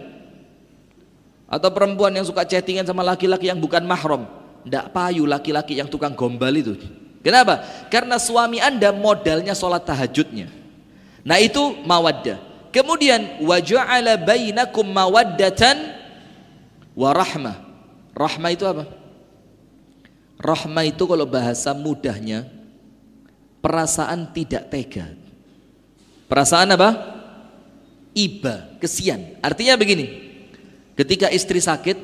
Atau 1.45 1.69
perempuan 1.69 2.09
yang 2.09 2.25
suka 2.25 2.41
chattingan 2.41 2.89
sama 2.89 3.05
laki-laki 3.05 3.53
yang 3.53 3.61
bukan 3.61 3.85
mahram, 3.85 4.25
tidak 4.65 4.89
payu 4.89 5.29
laki-laki 5.29 5.77
yang 5.77 5.85
tukang 5.85 6.17
gombal 6.17 6.49
itu. 6.57 6.73
Kenapa? 7.21 7.61
Karena 7.93 8.17
suami 8.17 8.57
anda 8.57 8.89
modalnya 8.89 9.53
sholat 9.53 9.85
tahajudnya. 9.85 10.64
Nah 11.25 11.41
itu 11.41 11.81
mawaddah. 11.83 12.37
Kemudian 12.69 13.41
waja'ala 13.41 14.21
bainakum 14.21 14.85
mawaddatan 14.85 15.97
wa 16.93 17.09
rahmah. 17.11 17.57
Rahmah 18.13 18.51
itu 18.53 18.63
apa? 18.69 18.85
Rahmah 20.37 20.85
itu 20.85 21.03
kalau 21.09 21.25
bahasa 21.25 21.73
mudahnya 21.73 22.45
perasaan 23.65 24.29
tidak 24.29 24.69
tega. 24.69 25.17
Perasaan 26.29 26.77
apa? 26.77 26.89
Iba, 28.13 28.77
kesian. 28.77 29.41
Artinya 29.41 29.75
begini. 29.75 30.23
Ketika 30.95 31.27
istri 31.27 31.59
sakit, 31.59 31.97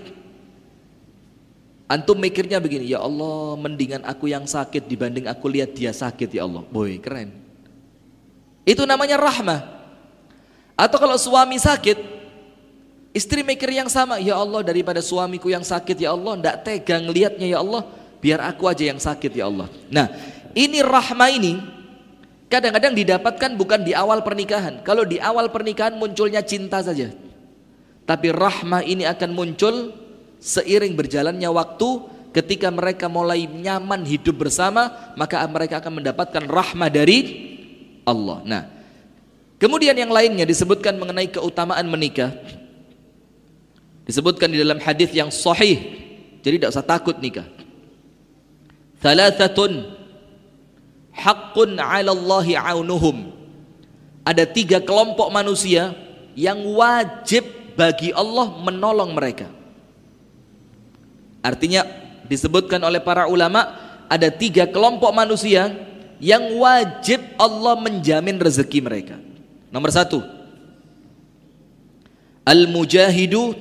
antum 1.88 2.20
mikirnya 2.20 2.60
begini, 2.60 2.92
ya 2.92 3.00
Allah, 3.00 3.56
mendingan 3.56 4.04
aku 4.04 4.28
yang 4.28 4.44
sakit 4.44 4.88
dibanding 4.88 5.32
aku 5.32 5.48
lihat 5.48 5.72
dia 5.72 5.96
sakit 5.96 6.28
ya 6.32 6.44
Allah. 6.44 6.64
Boy, 6.68 7.00
keren. 7.00 7.41
Itu 8.64 8.86
namanya 8.86 9.18
rahmah. 9.18 9.60
Atau 10.78 10.98
kalau 10.98 11.18
suami 11.18 11.58
sakit, 11.62 11.98
istri 13.14 13.46
mikir 13.46 13.70
yang 13.70 13.90
sama, 13.90 14.18
ya 14.18 14.38
Allah 14.38 14.62
daripada 14.66 15.02
suamiku 15.02 15.50
yang 15.50 15.66
sakit 15.66 15.98
ya 15.98 16.14
Allah, 16.14 16.38
ndak 16.38 16.56
tega 16.66 16.98
ngelihatnya 17.02 17.48
ya 17.50 17.62
Allah, 17.62 17.86
biar 18.22 18.42
aku 18.42 18.66
aja 18.70 18.90
yang 18.90 19.02
sakit 19.02 19.32
ya 19.34 19.50
Allah. 19.50 19.70
Nah, 19.90 20.10
ini 20.58 20.82
rahmah 20.82 21.30
ini 21.30 21.62
kadang-kadang 22.50 22.94
didapatkan 22.98 23.52
bukan 23.58 23.82
di 23.86 23.94
awal 23.94 24.22
pernikahan. 24.26 24.82
Kalau 24.86 25.06
di 25.06 25.18
awal 25.18 25.50
pernikahan 25.50 25.98
munculnya 25.98 26.42
cinta 26.46 26.82
saja. 26.82 27.10
Tapi 28.06 28.28
rahmah 28.34 28.82
ini 28.84 29.06
akan 29.06 29.30
muncul 29.32 29.94
seiring 30.42 30.98
berjalannya 30.98 31.48
waktu 31.54 31.90
ketika 32.34 32.74
mereka 32.74 33.06
mulai 33.06 33.46
nyaman 33.46 34.02
hidup 34.04 34.42
bersama, 34.48 35.14
maka 35.14 35.40
mereka 35.46 35.78
akan 35.78 36.02
mendapatkan 36.02 36.44
rahmah 36.50 36.90
dari 36.90 37.51
Allah. 38.08 38.42
Nah, 38.44 38.64
kemudian 39.62 39.94
yang 39.94 40.10
lainnya 40.10 40.46
disebutkan 40.46 40.98
mengenai 40.98 41.30
keutamaan 41.30 41.86
menikah. 41.88 42.34
Disebutkan 44.06 44.50
di 44.50 44.58
dalam 44.60 44.82
hadis 44.82 45.14
yang 45.14 45.30
sahih. 45.30 45.78
Jadi 46.42 46.58
tidak 46.58 46.74
usah 46.74 46.86
takut 46.86 47.16
nikah. 47.22 47.46
Thalathatun 49.02 49.86
haqqun 51.14 51.78
'ala 51.78 52.12
Allahi 52.14 52.58
'aunuhum. 52.58 53.30
Ada 54.26 54.46
tiga 54.46 54.82
kelompok 54.82 55.30
manusia 55.34 55.94
yang 56.38 56.62
wajib 56.78 57.46
bagi 57.74 58.14
Allah 58.14 58.62
menolong 58.62 59.14
mereka. 59.18 59.50
Artinya 61.42 61.82
disebutkan 62.30 62.78
oleh 62.86 63.02
para 63.02 63.26
ulama 63.26 63.66
ada 64.06 64.30
tiga 64.30 64.70
kelompok 64.70 65.10
manusia 65.10 65.74
yang 66.22 66.62
wajib 66.62 67.18
Allah 67.42 67.74
menjamin 67.82 68.38
rezeki 68.38 68.80
mereka. 68.86 69.18
Nomor 69.74 69.90
satu, 69.90 70.22
al-mujahidu 72.46 73.58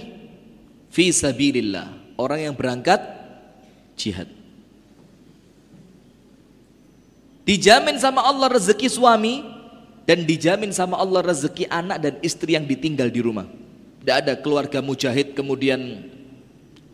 fi 0.93 1.09
sabilillah, 1.09 1.89
orang 2.21 2.53
yang 2.53 2.55
berangkat 2.55 3.01
jihad. 3.97 4.29
Dijamin 7.49 7.97
sama 7.97 8.23
Allah 8.23 8.53
rezeki 8.53 8.87
suami 8.93 9.43
dan 10.05 10.23
dijamin 10.29 10.71
sama 10.71 11.01
Allah 11.01 11.25
rezeki 11.25 11.67
anak 11.67 11.99
dan 11.99 12.15
istri 12.21 12.55
yang 12.55 12.69
ditinggal 12.69 13.09
di 13.09 13.25
rumah. 13.25 13.49
Tidak 14.05 14.17
ada 14.17 14.35
keluarga 14.37 14.85
mujahid 14.85 15.33
kemudian 15.33 16.07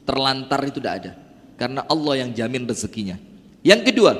terlantar 0.06 0.62
itu 0.64 0.78
tidak 0.78 0.94
ada. 1.02 1.12
Karena 1.58 1.82
Allah 1.90 2.24
yang 2.24 2.30
jamin 2.32 2.64
rezekinya. 2.64 3.18
Yang 3.66 3.90
kedua, 3.92 4.12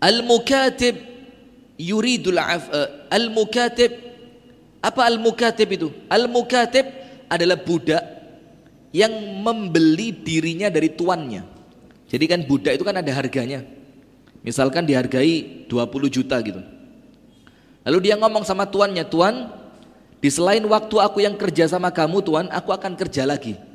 Al-mukatib 0.00 0.96
yuridul 1.76 2.40
af 2.40 2.68
uh, 2.72 2.88
al-mukatib 3.12 3.92
apa 4.80 5.00
al-mukatib 5.04 5.68
itu? 5.76 5.88
Al-mukatib 6.08 6.88
adalah 7.28 7.60
budak 7.60 8.00
yang 8.96 9.12
membeli 9.44 10.10
dirinya 10.10 10.72
dari 10.72 10.88
tuannya. 10.90 11.44
Jadi 12.10 12.24
kan 12.26 12.40
budak 12.48 12.80
itu 12.80 12.84
kan 12.84 12.96
ada 12.96 13.12
harganya. 13.12 13.62
Misalkan 14.40 14.88
dihargai 14.88 15.68
20 15.68 16.08
juta 16.08 16.40
gitu. 16.40 16.64
Lalu 17.84 17.98
dia 18.08 18.16
ngomong 18.16 18.42
sama 18.42 18.64
tuannya, 18.64 19.04
"Tuan, 19.04 19.52
di 20.16 20.28
selain 20.32 20.64
waktu 20.64 20.96
aku 20.96 21.20
yang 21.20 21.36
kerja 21.36 21.68
sama 21.68 21.92
kamu, 21.92 22.24
Tuan, 22.24 22.46
aku 22.48 22.72
akan 22.72 22.96
kerja 22.96 23.28
lagi." 23.28 23.69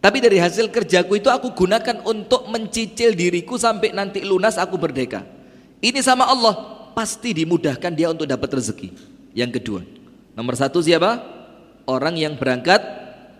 Tapi 0.00 0.22
dari 0.22 0.38
hasil 0.38 0.70
kerjaku 0.70 1.18
itu 1.18 1.26
aku 1.32 1.50
gunakan 1.56 2.04
untuk 2.06 2.46
mencicil 2.46 3.16
diriku 3.16 3.58
sampai 3.58 3.90
nanti 3.90 4.22
lunas 4.22 4.54
aku 4.54 4.78
berdeka. 4.78 5.26
Ini 5.82 5.98
sama 6.00 6.30
Allah 6.30 6.54
pasti 6.94 7.36
dimudahkan 7.36 7.92
dia 7.92 8.08
untuk 8.08 8.24
dapat 8.24 8.60
rezeki. 8.60 8.88
Yang 9.36 9.60
kedua, 9.60 9.80
nomor 10.32 10.54
satu 10.56 10.80
siapa? 10.80 11.20
Orang 11.84 12.16
yang 12.16 12.38
berangkat 12.38 12.80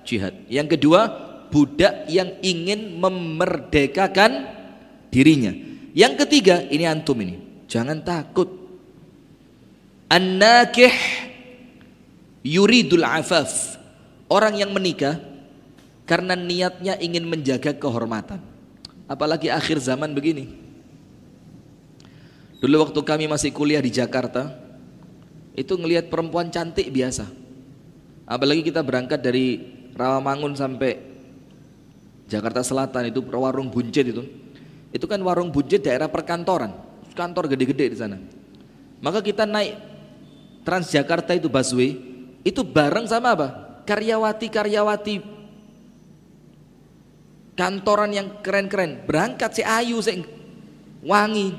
jihad. 0.04 0.36
Yang 0.46 0.78
kedua, 0.78 1.08
budak 1.48 2.06
yang 2.12 2.36
ingin 2.44 3.00
memerdekakan 3.00 4.44
dirinya. 5.08 5.56
Yang 5.96 6.26
ketiga, 6.26 6.60
ini 6.68 6.84
antum 6.84 7.16
ini. 7.24 7.64
Jangan 7.66 8.04
takut. 8.04 8.52
An-nakih 10.12 10.92
yuridul 12.44 13.02
afaf. 13.02 13.80
Orang 14.28 14.60
yang 14.60 14.70
menikah 14.70 15.18
karena 16.06 16.38
niatnya 16.38 16.94
ingin 17.02 17.26
menjaga 17.26 17.74
kehormatan. 17.74 18.38
Apalagi 19.10 19.50
akhir 19.50 19.82
zaman 19.82 20.14
begini. 20.14 20.50
Dulu 22.62 22.88
waktu 22.88 23.00
kami 23.04 23.26
masih 23.28 23.52
kuliah 23.52 23.82
di 23.82 23.92
Jakarta, 23.92 24.54
itu 25.52 25.76
ngelihat 25.76 26.08
perempuan 26.08 26.48
cantik 26.48 26.88
biasa. 26.88 27.28
Apalagi 28.26 28.64
kita 28.64 28.80
berangkat 28.82 29.20
dari 29.22 29.76
Rawamangun 29.94 30.56
sampai 30.56 30.98
Jakarta 32.26 32.64
Selatan 32.64 33.12
itu 33.12 33.22
warung 33.22 33.70
buncit 33.70 34.06
itu. 34.10 34.24
Itu 34.90 35.06
kan 35.06 35.20
warung 35.22 35.52
buncit 35.52 35.84
daerah 35.84 36.10
perkantoran, 36.10 36.74
kantor 37.14 37.52
gede-gede 37.52 37.92
di 37.92 37.98
sana. 37.98 38.18
Maka 38.98 39.20
kita 39.20 39.44
naik 39.44 39.76
Transjakarta 40.66 41.30
itu 41.38 41.46
busway, 41.46 41.94
itu 42.42 42.66
bareng 42.66 43.06
sama 43.06 43.38
apa? 43.38 43.48
Karyawati-karyawati 43.86 45.35
kantoran 47.56 48.12
yang 48.12 48.28
keren-keren. 48.44 49.02
Berangkat 49.08 49.58
si 49.58 49.62
ayu 49.64 49.98
si 50.04 50.22
wangi. 51.02 51.56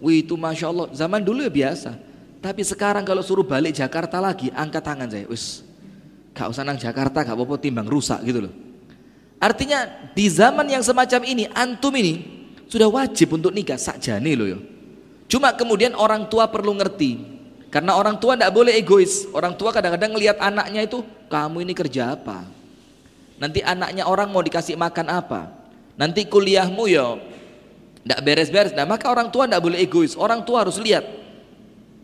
Wih 0.00 0.24
itu 0.24 0.34
masya 0.34 0.72
Allah. 0.72 0.88
Zaman 0.96 1.20
dulu 1.20 1.44
ya 1.44 1.52
biasa. 1.52 1.94
Tapi 2.40 2.64
sekarang 2.64 3.04
kalau 3.04 3.20
suruh 3.20 3.44
balik 3.44 3.76
Jakarta 3.76 4.16
lagi 4.16 4.48
angkat 4.50 4.80
tangan 4.80 5.08
saya. 5.12 5.28
Wis 5.28 5.62
gak 6.32 6.48
usah 6.48 6.64
nang 6.64 6.80
Jakarta 6.80 7.20
gak 7.20 7.36
apa-apa 7.36 7.60
timbang 7.60 7.84
rusak 7.84 8.24
gitu 8.24 8.48
loh. 8.48 8.52
Artinya 9.36 10.08
di 10.16 10.26
zaman 10.28 10.64
yang 10.68 10.80
semacam 10.80 11.20
ini 11.28 11.44
antum 11.52 11.92
ini 11.96 12.24
sudah 12.68 12.88
wajib 12.88 13.36
untuk 13.36 13.52
nikah 13.56 13.80
sakjane 13.80 14.36
loh 14.36 14.48
ya 14.48 14.60
cuma 15.30 15.48
kemudian 15.56 15.94
orang 15.94 16.26
tua 16.26 16.48
perlu 16.50 16.74
ngerti. 16.74 17.38
Karena 17.70 17.94
orang 17.94 18.18
tua 18.18 18.34
tidak 18.34 18.50
boleh 18.50 18.74
egois. 18.74 19.30
Orang 19.30 19.54
tua 19.54 19.70
kadang-kadang 19.70 20.10
ngelihat 20.10 20.42
anaknya 20.42 20.90
itu 20.90 21.06
kamu 21.30 21.62
ini 21.62 21.70
kerja 21.70 22.18
apa 22.18 22.59
Nanti 23.40 23.64
anaknya 23.64 24.04
orang 24.04 24.28
mau 24.28 24.44
dikasih 24.44 24.76
makan 24.76 25.08
apa? 25.08 25.48
Nanti 25.96 26.28
kuliahmu 26.28 26.84
ya 26.92 27.16
tidak 28.04 28.20
beres-beres. 28.20 28.72
Nah 28.76 28.84
maka 28.84 29.08
orang 29.08 29.32
tua 29.32 29.48
tidak 29.48 29.64
boleh 29.64 29.80
egois. 29.80 30.12
Orang 30.12 30.44
tua 30.44 30.68
harus 30.68 30.76
lihat 30.76 31.08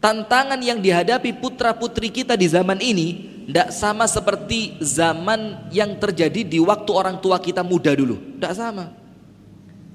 tantangan 0.01 0.57
yang 0.65 0.81
dihadapi 0.81 1.37
putra 1.37 1.77
putri 1.77 2.09
kita 2.09 2.41
di 2.41 2.49
zaman 2.49 2.81
ini 2.81 3.37
tidak 3.47 3.69
sama 3.71 4.09
seperti 4.09 4.81
zaman 4.83 5.71
yang 5.71 5.95
terjadi 6.01 6.43
di 6.43 6.59
waktu 6.59 6.91
orang 6.91 7.21
tua 7.21 7.37
kita 7.37 7.61
muda 7.61 7.93
dulu. 7.93 8.41
Tidak 8.41 8.55
sama. 8.57 8.91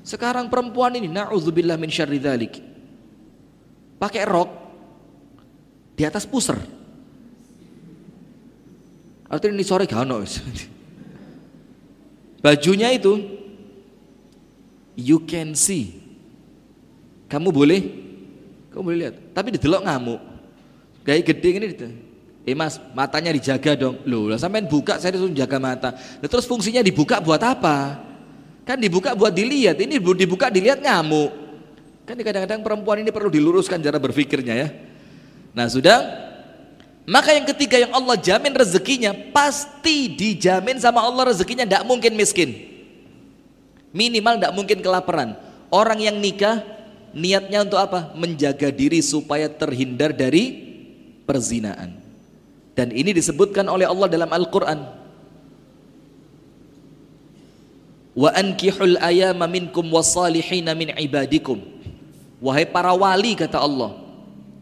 Sekarang 0.01 0.49
perempuan 0.49 0.97
ini, 0.97 1.05
na'udzubillah 1.05 1.77
min 1.77 1.91
syarri 1.93 2.17
dhalik. 2.17 2.57
Pakai 4.01 4.23
rok 4.25 4.49
di 5.93 6.01
atas 6.07 6.25
puser. 6.25 6.57
Artinya 9.29 9.53
ini 9.61 9.65
sore 9.67 9.85
gak 9.85 10.01
Bajunya 12.41 12.89
itu 12.91 13.21
you 14.97 15.21
can 15.23 15.53
see. 15.53 16.01
Kamu 17.29 17.53
boleh 17.53 17.81
kamu 18.71 18.81
boleh 18.81 18.97
lihat, 19.07 19.15
tapi 19.35 19.51
didelok 19.51 19.83
ngamuk. 19.83 20.19
Kayak 21.03 21.21
gede 21.27 21.49
ini 21.59 21.65
gitu. 21.75 21.87
Eh 22.47 22.55
mas, 22.55 22.79
matanya 22.95 23.35
dijaga 23.35 23.75
dong. 23.75 24.01
Loh, 24.07 24.31
lah 24.31 24.39
buka 24.65 24.97
saya 24.97 25.13
disuruh 25.13 25.35
jaga 25.35 25.59
mata. 25.59 25.89
Terus 26.23 26.47
fungsinya 26.47 26.81
dibuka 26.81 27.19
buat 27.19 27.43
apa? 27.43 27.99
Kan 28.63 28.79
dibuka 28.79 29.11
buat 29.11 29.35
dilihat. 29.35 29.75
Ini 29.77 29.99
dibuka 29.99 30.47
dilihat 30.47 30.79
ngamuk. 30.79 31.31
Kan 32.07 32.15
kadang-kadang 32.17 32.63
perempuan 32.63 33.03
ini 33.03 33.11
perlu 33.11 33.29
diluruskan 33.29 33.83
cara 33.83 33.99
berpikirnya 33.99 34.55
ya. 34.55 34.67
Nah, 35.51 35.67
sudah 35.67 36.30
maka 37.09 37.33
yang 37.33 37.49
ketiga 37.49 37.81
yang 37.81 37.93
Allah 37.97 38.13
jamin 38.13 38.53
rezekinya 38.53 39.09
pasti 39.33 40.13
dijamin 40.13 40.77
sama 40.77 41.01
Allah 41.01 41.33
rezekinya 41.33 41.65
tidak 41.65 41.83
mungkin 41.89 42.13
miskin. 42.13 42.53
Minimal 43.91 44.37
tidak 44.37 44.53
mungkin 44.53 44.79
kelaparan. 44.79 45.29
Orang 45.73 45.97
yang 45.97 46.21
nikah 46.21 46.61
niatnya 47.11 47.65
untuk 47.65 47.81
apa? 47.81 48.13
Menjaga 48.13 48.69
diri 48.69 49.01
supaya 49.01 49.49
terhindar 49.49 50.13
dari 50.13 50.61
perzinaan. 51.25 51.97
Dan 52.77 52.93
ini 52.93 53.11
disebutkan 53.11 53.67
oleh 53.67 53.89
Allah 53.89 54.07
dalam 54.07 54.29
Al-Qur'an. 54.31 54.79
Wa 58.15 58.29
ankihul 58.35 59.01
ayama 59.01 59.49
minkum 59.49 59.83
wasalihina 59.89 60.77
min 60.77 60.93
ibadikum. 60.95 61.59
Wahai 62.39 62.69
para 62.69 62.93
wali 62.93 63.35
kata 63.35 63.59
Allah. 63.59 63.97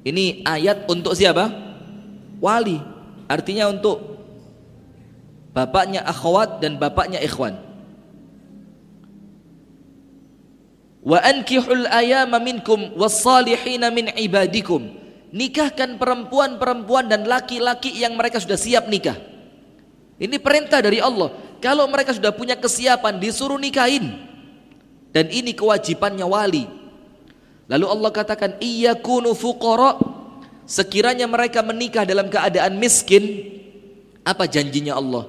Ini 0.07 0.41
ayat 0.47 0.87
untuk 0.89 1.13
siapa? 1.13 1.68
Wali 2.39 2.79
artinya 3.29 3.69
untuk 3.69 4.19
bapaknya 5.53 6.03
akhwat 6.03 6.63
dan 6.63 6.79
bapaknya 6.79 7.19
ikhwan. 7.21 7.59
Wa 10.99 11.19
ankihul 11.23 11.87
ayama 11.87 12.43
minkum 12.43 12.95
wassalihina 12.99 13.87
min 13.91 14.11
ibadikum. 14.15 14.99
Nikahkan 15.29 16.01
perempuan-perempuan 16.01 17.05
dan 17.05 17.23
laki-laki 17.29 17.93
yang 17.93 18.17
mereka 18.17 18.41
sudah 18.41 18.57
siap 18.57 18.89
nikah. 18.89 19.15
Ini 20.19 20.41
perintah 20.41 20.81
dari 20.81 20.99
Allah. 20.99 21.31
Kalau 21.61 21.85
mereka 21.85 22.17
sudah 22.17 22.33
punya 22.33 22.57
kesiapan 22.57 23.21
disuruh 23.21 23.61
nikahin. 23.61 24.09
Dan 25.13 25.29
ini 25.29 25.53
kewajibannya 25.53 26.25
wali. 26.25 26.65
Lalu 27.69 27.85
Allah 27.85 28.09
katakan 28.09 28.57
iyakunu 28.57 29.37
fuqara 29.37 30.01
Sekiranya 30.69 31.25
mereka 31.25 31.65
menikah 31.65 32.05
dalam 32.05 32.29
keadaan 32.29 32.77
miskin, 32.77 33.41
apa 34.21 34.45
janjinya 34.45 34.93
Allah? 34.93 35.25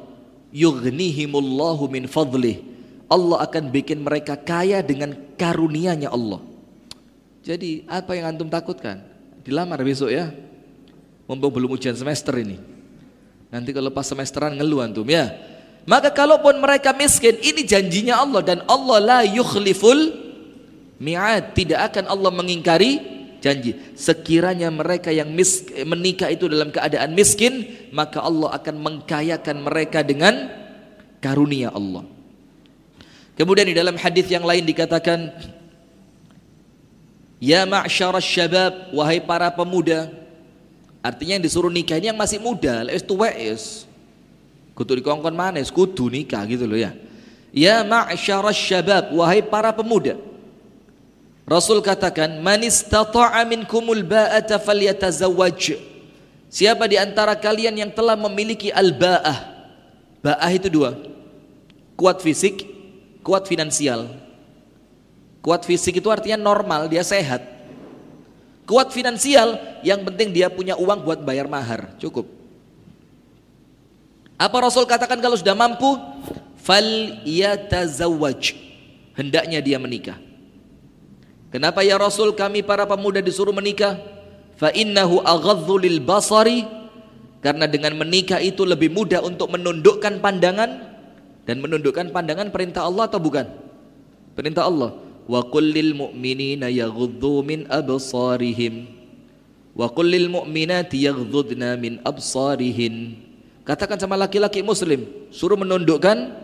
Yughnihimullahu 0.53 1.89
min 1.89 2.05
fadlih. 2.05 2.61
Allah 3.09 3.49
akan 3.49 3.73
bikin 3.73 4.05
mereka 4.05 4.37
kaya 4.37 4.85
dengan 4.85 5.17
karunia-Nya 5.41 6.13
Allah. 6.13 6.45
Jadi 7.41 7.89
apa 7.89 8.13
yang 8.21 8.37
antum 8.37 8.53
takutkan? 8.53 9.01
Dilamar 9.41 9.81
besok 9.81 10.13
ya. 10.13 10.29
Mumpung 11.25 11.57
belum 11.57 11.73
ujian 11.73 11.97
semester 11.97 12.37
ini. 12.37 12.61
Nanti 13.49 13.73
kalau 13.73 13.89
pas 13.89 14.05
semesteran 14.05 14.61
ngeluh 14.61 14.85
antum 14.85 15.09
ya. 15.09 15.33
Maka 15.89 16.13
kalaupun 16.13 16.61
mereka 16.61 16.93
miskin, 16.93 17.41
ini 17.41 17.65
janjinya 17.65 18.21
Allah 18.21 18.45
dan 18.45 18.61
Allah 18.69 18.99
la 19.01 19.21
yukhliful 19.25 20.13
mi'ad. 21.01 21.57
Tidak 21.57 21.81
akan 21.81 22.13
Allah 22.13 22.29
mengingkari 22.29 23.20
janji. 23.41 23.75
Sekiranya 23.97 24.69
mereka 24.69 25.11
yang 25.11 25.33
mis, 25.33 25.65
menikah 25.83 26.29
itu 26.29 26.47
dalam 26.47 26.69
keadaan 26.69 27.17
miskin 27.17 27.67
maka 27.91 28.23
Allah 28.23 28.55
akan 28.55 28.77
mengkayakan 28.79 29.57
mereka 29.65 30.05
dengan 30.05 30.53
karunia 31.19 31.73
Allah. 31.73 32.07
Kemudian 33.35 33.67
di 33.73 33.75
dalam 33.75 33.97
hadis 33.97 34.29
yang 34.29 34.45
lain 34.45 34.69
dikatakan 34.69 35.33
ya 37.41 37.65
ma'syarasy 37.65 38.29
syabab 38.29 38.93
wahai 38.93 39.19
para 39.19 39.49
pemuda. 39.49 40.13
Artinya 41.01 41.41
yang 41.41 41.45
disuruh 41.49 41.73
nikah 41.73 41.97
ini 41.97 42.13
yang 42.13 42.21
masih 42.21 42.37
muda 42.37 42.85
lewes 42.85 43.01
tuwek 43.01 43.33
is 43.41 43.89
kudu 44.77 45.01
dikongkon 45.01 45.33
mana 45.33 45.57
kudu 45.65 46.13
nikah 46.13 46.45
gitu 46.45 46.69
loh 46.69 46.77
ya. 46.77 46.93
Ya 47.51 47.81
ma'syarasy 47.81 48.61
syabab 48.61 49.17
wahai 49.17 49.41
para 49.41 49.73
pemuda 49.73 50.30
Rasul 51.51 51.83
katakan, 51.83 52.39
"Man 52.39 52.63
istata'a 52.63 53.43
minkumul 53.43 54.07
ba'ata 54.07 54.63
falyatazawwaj." 54.63 55.75
Siapa 56.47 56.87
di 56.87 56.95
antara 56.95 57.35
kalian 57.35 57.75
yang 57.75 57.91
telah 57.91 58.15
memiliki 58.15 58.71
al-ba'ah? 58.71 59.67
Ba'ah 60.23 60.51
itu 60.55 60.71
dua. 60.71 60.95
Kuat 61.99 62.23
fisik, 62.23 62.71
kuat 63.27 63.51
finansial. 63.51 64.07
Kuat 65.43 65.67
fisik 65.67 65.99
itu 65.99 66.07
artinya 66.07 66.39
normal, 66.39 66.87
dia 66.87 67.03
sehat. 67.03 67.43
Kuat 68.63 68.95
finansial, 68.95 69.59
yang 69.83 70.07
penting 70.07 70.31
dia 70.31 70.47
punya 70.47 70.79
uang 70.79 71.03
buat 71.03 71.19
bayar 71.27 71.51
mahar, 71.51 71.99
cukup. 71.99 72.31
Apa 74.39 74.57
Rasul 74.71 74.87
katakan 74.87 75.19
kalau 75.19 75.35
sudah 75.35 75.59
mampu? 75.59 75.99
Fal 76.63 77.19
yatazawwaj. 77.27 78.55
Hendaknya 79.19 79.59
dia 79.59 79.83
menikah. 79.83 80.30
Kenapa 81.51 81.83
ya 81.83 81.99
Rasul 81.99 82.35
kami 82.39 82.63
para 82.63 82.87
pemuda 82.87 83.19
disuruh 83.19 83.51
menikah? 83.51 83.99
Fa 84.55 84.71
innahu 84.71 85.19
aghadzu 85.23 85.77
lil 85.83 85.99
basari 85.99 86.63
karena 87.43 87.67
dengan 87.67 87.99
menikah 87.99 88.39
itu 88.39 88.63
lebih 88.63 88.93
mudah 88.95 89.25
untuk 89.25 89.51
menundukkan 89.51 90.23
pandangan 90.23 90.95
dan 91.49 91.57
menundukkan 91.59 92.15
pandangan 92.15 92.55
perintah 92.55 92.87
Allah 92.87 93.11
atau 93.11 93.19
bukan? 93.19 93.47
Perintah 94.39 94.69
Allah. 94.71 95.11
wa 95.31 95.47
qul 95.47 95.71
lil 95.71 95.95
mu'minina 95.95 96.67
yaghuddu 96.75 97.47
min 97.47 97.63
absarihim 97.71 98.91
wa 99.79 99.87
qul 99.87 100.11
lil 100.11 100.27
mu'minati 100.27 101.07
yaghuddna 101.07 101.79
min 101.79 102.03
absarihin 102.03 103.15
katakan 103.63 103.95
sama 104.03 104.19
laki-laki 104.19 104.59
muslim 104.67 105.07
suruh 105.31 105.55
menundukkan 105.55 106.35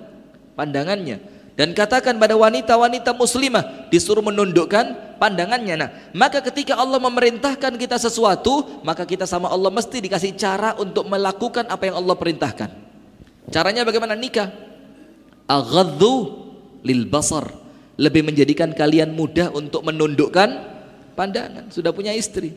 pandangannya 0.54 1.18
dan 1.56 1.72
katakan 1.72 2.20
pada 2.20 2.36
wanita-wanita 2.36 3.16
muslimah 3.16 3.88
disuruh 3.88 4.20
menundukkan 4.20 5.16
pandangannya. 5.16 5.74
Nah, 5.80 5.90
maka 6.12 6.44
ketika 6.44 6.76
Allah 6.76 7.00
memerintahkan 7.00 7.80
kita 7.80 7.96
sesuatu, 7.96 8.84
maka 8.84 9.08
kita 9.08 9.24
sama 9.24 9.48
Allah 9.48 9.72
mesti 9.72 10.04
dikasih 10.04 10.36
cara 10.36 10.76
untuk 10.76 11.08
melakukan 11.08 11.64
apa 11.72 11.88
yang 11.88 11.96
Allah 11.96 12.12
perintahkan. 12.12 12.68
Caranya 13.48 13.88
bagaimana 13.88 14.12
nikah? 14.12 14.52
Aghaddu 15.48 16.44
lil 16.84 17.08
basar. 17.08 17.48
Lebih 17.96 18.28
menjadikan 18.28 18.76
kalian 18.76 19.16
mudah 19.16 19.48
untuk 19.56 19.80
menundukkan 19.80 20.48
pandangan. 21.16 21.72
Sudah 21.72 21.96
punya 21.96 22.12
istri. 22.12 22.52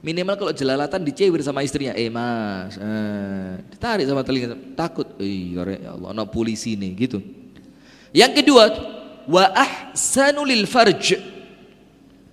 Minimal 0.00 0.40
kalau 0.40 0.52
jelalatan 0.54 1.04
dicewir 1.04 1.42
sama 1.44 1.60
istrinya, 1.66 1.92
eh 1.92 2.08
mas, 2.08 2.78
eh, 2.78 3.60
ditarik 3.66 4.06
sama 4.06 4.22
telinga, 4.22 4.54
takut, 4.78 5.04
eh 5.18 5.58
ya 5.58 5.90
Allah, 5.90 6.14
no 6.14 6.22
polisi 6.30 6.78
nih, 6.78 6.94
gitu. 6.94 7.18
Yang 8.12 8.32
kedua, 8.42 8.64
wa 9.28 9.44
ahsanu 9.52 10.48
farj 10.64 11.20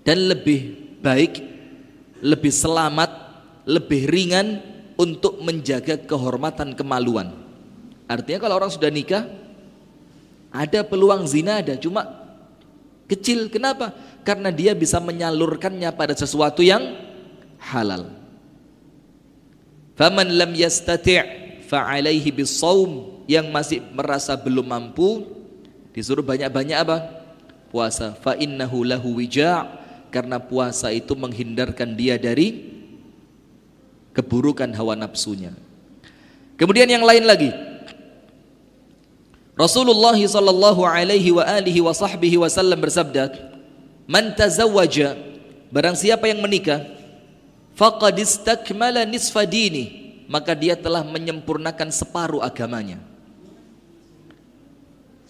dan 0.07 0.17
lebih 0.31 0.95
baik, 1.03 1.43
lebih 2.23 2.53
selamat, 2.53 3.11
lebih 3.67 4.07
ringan 4.07 4.63
untuk 4.95 5.43
menjaga 5.43 5.99
kehormatan 5.99 6.71
kemaluan. 6.77 7.35
Artinya 8.07 8.39
kalau 8.47 8.55
orang 8.61 8.71
sudah 8.71 8.87
nikah, 8.87 9.27
ada 10.55 10.87
peluang 10.87 11.27
zina 11.27 11.59
ada, 11.59 11.75
cuma 11.75 12.07
kecil. 13.11 13.51
Kenapa? 13.51 13.91
Karena 14.23 14.53
dia 14.53 14.71
bisa 14.71 15.03
menyalurkannya 15.03 15.91
pada 15.91 16.15
sesuatu 16.15 16.63
yang 16.63 16.95
halal. 17.59 18.13
Faman 19.99 20.27
lam 20.31 20.51
yastati' 20.55 21.65
fa'alaihi 21.67 22.29
bisawm 22.31 23.23
yang 23.25 23.49
masih 23.49 23.81
merasa 23.95 24.37
belum 24.37 24.67
mampu 24.67 25.23
Disuruh 25.95 26.27
banyak-banyak 26.27 26.75
apa? 26.75 27.23
Puasa. 27.71 28.11
Fa 28.19 28.35
innahu 28.35 28.83
lahu 28.83 29.15
wija' 29.15 29.63
karena 30.11 30.43
puasa 30.43 30.91
itu 30.91 31.15
menghindarkan 31.15 31.95
dia 31.95 32.19
dari 32.19 32.75
keburukan 34.15 34.67
hawa 34.75 34.95
nafsunya. 34.95 35.55
Kemudian 36.59 36.87
yang 36.87 37.03
lain 37.03 37.23
lagi. 37.23 37.51
Rasulullah 39.55 40.15
sallallahu 40.15 40.83
alaihi 40.83 41.31
wa 41.31 41.47
alihi 41.47 41.79
wa 41.79 41.95
sahbihi 41.95 42.39
wasallam 42.39 42.79
bersabda, 42.79 43.31
"Man 44.03 44.35
tazawwaja 44.35 45.15
barang 45.71 45.95
siapa 45.95 46.27
yang 46.27 46.43
menikah, 46.43 46.83
faqad 47.75 48.19
istakmala 48.19 49.07
nisfa 49.07 49.47
dini, 49.47 50.15
maka 50.27 50.51
dia 50.51 50.75
telah 50.75 51.07
menyempurnakan 51.07 51.87
separuh 51.87 52.43
agamanya." 52.43 53.14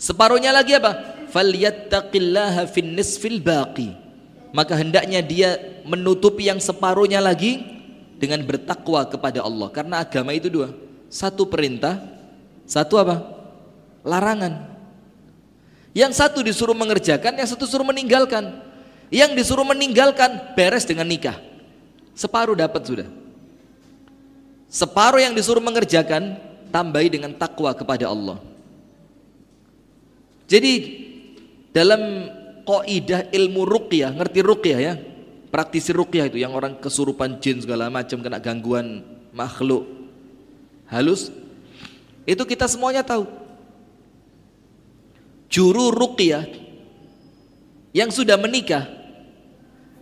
Separuhnya 0.06 0.53
lagi 0.53 0.78
apa? 0.78 1.18
Falyattaqillaha 1.34 2.70
fin 2.70 2.93
nisfil 2.93 3.41
baqi. 3.41 3.89
Maka 4.53 4.78
hendaknya 4.78 5.26
dia 5.26 5.82
menutupi 5.82 6.45
yang 6.45 6.62
separuhnya 6.62 7.18
lagi 7.18 7.66
dengan 8.22 8.45
bertakwa 8.45 9.01
kepada 9.10 9.41
Allah. 9.41 9.74
Karena 9.74 10.06
agama 10.06 10.30
itu 10.38 10.45
dua. 10.45 10.70
Satu 11.10 11.49
perintah, 11.49 11.97
satu 12.70 13.01
apa? 13.01 13.34
Larangan. 14.06 14.78
Yang 15.97 16.22
satu 16.22 16.45
disuruh 16.45 16.78
mengerjakan, 16.78 17.41
yang 17.41 17.49
satu 17.49 17.66
suruh 17.66 17.88
meninggalkan. 17.89 18.62
Yang 19.10 19.41
disuruh 19.41 19.66
meninggalkan 19.66 20.53
beres 20.53 20.86
dengan 20.86 21.10
nikah. 21.10 21.41
Separuh 22.14 22.53
dapat 22.53 22.86
sudah. 22.86 23.10
Separuh 24.70 25.18
yang 25.18 25.34
disuruh 25.34 25.66
mengerjakan 25.66 26.38
tambahi 26.70 27.10
dengan 27.10 27.34
takwa 27.34 27.74
kepada 27.74 28.06
Allah. 28.06 28.53
Jadi 30.46 30.74
dalam 31.74 32.30
kaidah 32.66 33.30
ilmu 33.34 33.66
ruqyah, 33.66 34.14
ngerti 34.14 34.39
ruqyah 34.41 34.80
ya? 34.80 34.93
Praktisi 35.50 35.96
ruqyah 35.96 36.28
itu 36.28 36.38
yang 36.41 36.52
orang 36.52 36.78
kesurupan 36.82 37.39
jin 37.39 37.62
segala 37.64 37.88
macam 37.88 38.20
kena 38.20 38.41
gangguan 38.41 39.02
makhluk 39.32 39.88
halus. 40.89 41.32
Itu 42.26 42.43
kita 42.43 42.66
semuanya 42.66 43.06
tahu. 43.06 43.30
Juru 45.50 45.93
ruqyah 45.93 46.43
yang 47.96 48.12
sudah 48.12 48.36
menikah 48.36 48.84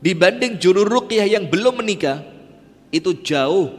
dibanding 0.02 0.58
juru 0.58 0.88
ruqyah 0.88 1.30
yang 1.30 1.46
belum 1.46 1.84
menikah 1.84 2.26
itu 2.90 3.14
jauh 3.22 3.70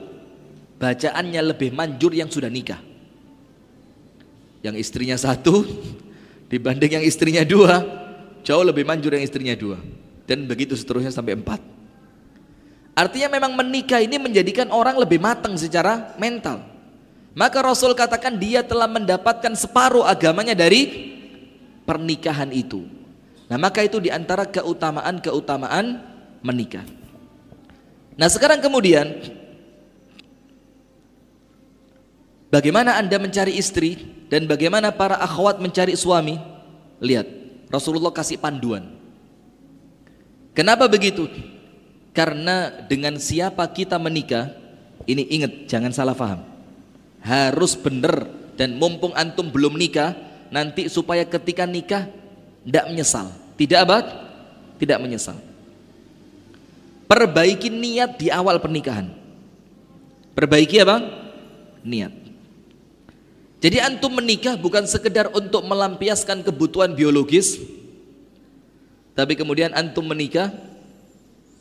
bacaannya 0.78 1.40
lebih 1.54 1.72
manjur 1.74 2.12
yang 2.14 2.30
sudah 2.30 2.52
nikah. 2.52 2.78
Yang 4.64 4.80
istrinya 4.80 5.16
satu, 5.18 5.66
dibanding 6.48 7.00
yang 7.00 7.04
istrinya 7.04 7.42
dua 7.42 7.82
jauh 8.44 8.62
lebih 8.62 8.84
manjur 8.84 9.16
yang 9.16 9.24
istrinya 9.24 9.56
dua. 9.56 9.80
Dan 10.24 10.44
begitu 10.48 10.76
seterusnya 10.76 11.12
sampai 11.12 11.36
empat. 11.36 11.60
Artinya 12.94 13.28
memang 13.36 13.58
menikah 13.58 13.98
ini 13.98 14.16
menjadikan 14.22 14.70
orang 14.70 14.94
lebih 14.96 15.18
matang 15.18 15.58
secara 15.58 16.14
mental. 16.16 16.62
Maka 17.34 17.58
Rasul 17.60 17.98
katakan 17.98 18.38
dia 18.38 18.62
telah 18.62 18.86
mendapatkan 18.86 19.52
separuh 19.58 20.06
agamanya 20.06 20.54
dari 20.54 21.12
pernikahan 21.82 22.54
itu. 22.54 22.86
Nah 23.50 23.58
maka 23.58 23.82
itu 23.82 23.98
di 23.98 24.08
antara 24.08 24.46
keutamaan-keutamaan 24.46 26.00
menikah. 26.40 26.86
Nah 28.14 28.30
sekarang 28.30 28.62
kemudian 28.62 29.10
Bagaimana 32.54 32.94
Anda 33.02 33.18
mencari 33.18 33.58
istri 33.58 33.98
dan 34.30 34.46
bagaimana 34.46 34.94
para 34.94 35.18
akhwat 35.18 35.58
mencari 35.58 35.98
suami? 35.98 36.38
Lihat, 37.02 37.26
Rasulullah 37.66 38.14
kasih 38.14 38.38
panduan. 38.38 38.94
Kenapa 40.54 40.86
begitu? 40.86 41.26
Karena 42.14 42.70
dengan 42.86 43.18
siapa 43.18 43.66
kita 43.66 43.98
menikah, 43.98 44.54
ini 45.02 45.26
ingat 45.34 45.66
jangan 45.66 45.90
salah 45.90 46.14
paham. 46.14 46.46
Harus 47.26 47.74
benar 47.74 48.30
dan 48.54 48.78
mumpung 48.78 49.10
antum 49.18 49.50
belum 49.50 49.74
nikah, 49.74 50.14
nanti 50.54 50.86
supaya 50.86 51.26
ketika 51.26 51.66
nikah 51.66 52.06
tidak 52.62 52.86
menyesal. 52.86 53.34
Tidak 53.58 53.82
apa? 53.82 53.98
Tidak 54.78 54.98
menyesal. 55.02 55.34
Perbaiki 57.10 57.66
niat 57.66 58.14
di 58.14 58.30
awal 58.30 58.62
pernikahan. 58.62 59.10
Perbaiki 60.38 60.78
apa? 60.86 61.02
Niat. 61.82 62.23
Jadi 63.64 63.80
antum 63.80 64.12
menikah 64.12 64.60
bukan 64.60 64.84
sekedar 64.84 65.32
untuk 65.32 65.64
melampiaskan 65.64 66.44
kebutuhan 66.44 66.92
biologis, 66.92 67.56
tapi 69.16 69.32
kemudian 69.40 69.72
antum 69.72 70.04
menikah 70.04 70.52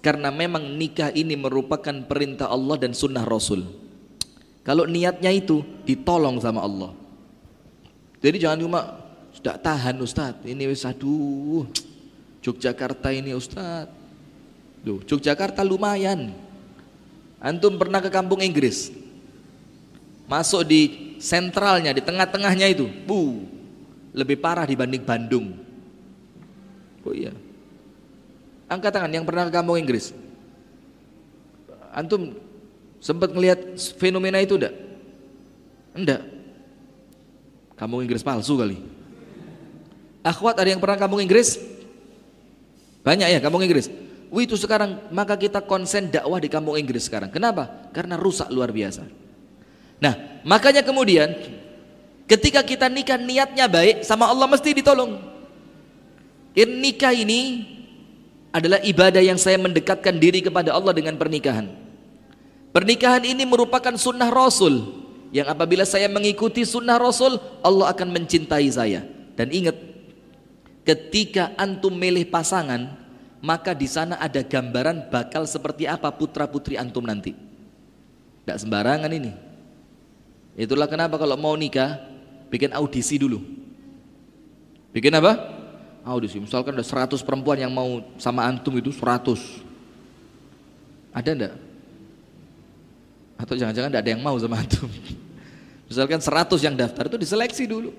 karena 0.04 0.28
memang 0.28 0.76
nikah 0.76 1.16
ini 1.16 1.40
merupakan 1.40 1.96
perintah 2.04 2.52
Allah 2.52 2.76
dan 2.76 2.92
sunnah 2.92 3.24
Rasul. 3.24 3.64
Kalau 4.68 4.84
niatnya 4.84 5.32
itu 5.32 5.64
ditolong 5.88 6.44
sama 6.44 6.68
Allah. 6.68 6.92
Jadi 8.20 8.36
jangan 8.36 8.60
cuma 8.60 8.80
sudah 9.32 9.56
tahan 9.56 9.96
Ustaz, 10.04 10.36
ini 10.44 10.68
wis 10.68 10.84
aduh. 10.84 11.64
Yogyakarta 12.44 13.16
ini 13.16 13.32
Ustaz. 13.32 13.88
Duh, 14.84 15.00
Yogyakarta 15.08 15.64
lumayan. 15.64 16.36
Antum 17.40 17.80
pernah 17.80 18.04
ke 18.04 18.12
kampung 18.12 18.44
Inggris? 18.44 18.92
Masuk 20.28 20.68
di 20.68 21.13
sentralnya, 21.24 21.96
di 21.96 22.04
tengah-tengahnya 22.04 22.68
itu, 22.68 22.84
bu, 23.08 23.48
lebih 24.12 24.44
parah 24.44 24.68
dibanding 24.68 25.08
Bandung. 25.08 25.56
Oh 27.08 27.16
iya. 27.16 27.32
Angkat 28.68 28.92
tangan 28.92 29.12
yang 29.16 29.24
pernah 29.24 29.48
ke 29.48 29.52
kampung 29.56 29.80
Inggris. 29.80 30.12
Antum 31.96 32.36
sempat 33.00 33.32
ngelihat 33.32 33.80
fenomena 33.96 34.44
itu 34.44 34.60
enggak? 34.60 34.76
Enggak. 35.96 36.22
Kampung 37.80 38.04
Inggris 38.04 38.24
palsu 38.24 38.60
kali. 38.60 38.84
Akhwat 40.24 40.60
ada 40.60 40.70
yang 40.72 40.80
pernah 40.80 41.00
kampung 41.00 41.20
Inggris? 41.24 41.60
Banyak 43.04 43.28
ya 43.32 43.40
kampung 43.44 43.64
Inggris. 43.64 43.92
Wih 44.34 44.50
itu 44.50 44.56
sekarang 44.58 45.12
maka 45.14 45.38
kita 45.38 45.62
konsen 45.62 46.10
dakwah 46.10 46.40
di 46.40 46.50
kampung 46.50 46.80
Inggris 46.80 47.06
sekarang. 47.06 47.30
Kenapa? 47.30 47.92
Karena 47.92 48.16
rusak 48.16 48.48
luar 48.50 48.72
biasa. 48.72 49.23
Nah, 50.04 50.44
makanya 50.44 50.84
kemudian 50.84 51.32
ketika 52.28 52.60
kita 52.60 52.92
nikah 52.92 53.16
niatnya 53.16 53.72
baik 53.72 54.04
sama 54.04 54.28
Allah 54.28 54.52
mesti 54.52 54.76
ditolong. 54.76 55.16
In 56.60 56.84
nikah 56.84 57.16
ini 57.16 57.64
adalah 58.52 58.84
ibadah 58.84 59.24
yang 59.24 59.40
saya 59.40 59.56
mendekatkan 59.56 60.20
diri 60.20 60.44
kepada 60.44 60.76
Allah 60.76 60.92
dengan 60.92 61.16
pernikahan. 61.16 61.72
Pernikahan 62.76 63.24
ini 63.24 63.48
merupakan 63.48 63.96
sunnah 63.96 64.28
Rasul 64.28 65.04
yang 65.34 65.50
apabila 65.50 65.88
saya 65.88 66.06
mengikuti 66.12 66.62
sunnah 66.62 67.00
Rasul, 67.00 67.40
Allah 67.66 67.90
akan 67.90 68.14
mencintai 68.14 68.70
saya. 68.70 69.02
Dan 69.34 69.50
ingat, 69.50 69.74
ketika 70.86 71.58
antum 71.58 71.90
milih 71.90 72.30
pasangan, 72.30 72.94
maka 73.42 73.74
di 73.74 73.90
sana 73.90 74.22
ada 74.22 74.46
gambaran 74.46 75.10
bakal 75.10 75.50
seperti 75.50 75.90
apa 75.90 76.14
putra 76.14 76.46
putri 76.46 76.78
antum 76.78 77.02
nanti. 77.02 77.34
Tidak 77.34 78.58
sembarangan 78.62 79.10
ini. 79.10 79.53
Itulah 80.54 80.86
kenapa 80.86 81.18
kalau 81.18 81.34
mau 81.34 81.58
nikah, 81.58 81.98
bikin 82.54 82.70
audisi 82.78 83.18
dulu. 83.18 83.42
Bikin 84.94 85.10
apa? 85.18 85.50
Audisi. 86.06 86.38
Misalkan 86.38 86.78
ada 86.78 86.86
100 86.86 87.18
perempuan 87.26 87.58
yang 87.58 87.74
mau 87.74 88.06
sama 88.22 88.46
antum 88.46 88.78
itu 88.78 88.94
100. 88.94 89.34
Ada 91.10 91.30
enggak? 91.34 91.54
Atau 93.42 93.58
jangan-jangan 93.58 93.90
enggak 93.90 94.04
ada 94.06 94.12
yang 94.14 94.22
mau 94.22 94.38
sama 94.38 94.62
antum. 94.62 94.86
Misalkan 95.90 96.22
100 96.22 96.62
yang 96.62 96.78
daftar 96.78 97.10
itu 97.10 97.18
diseleksi 97.18 97.66
dulu. 97.66 97.90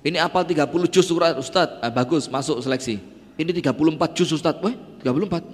Ini 0.00 0.16
apal 0.24 0.48
30 0.48 0.64
juz 0.88 1.04
surat 1.04 1.36
Ustaz, 1.36 1.76
ah, 1.84 1.92
bagus 1.92 2.24
masuk 2.32 2.56
seleksi. 2.64 2.96
Ini 3.36 3.52
34 3.52 4.16
juz 4.16 4.32
Ustaz, 4.32 4.56
weh 4.64 4.72
34. 5.04 5.44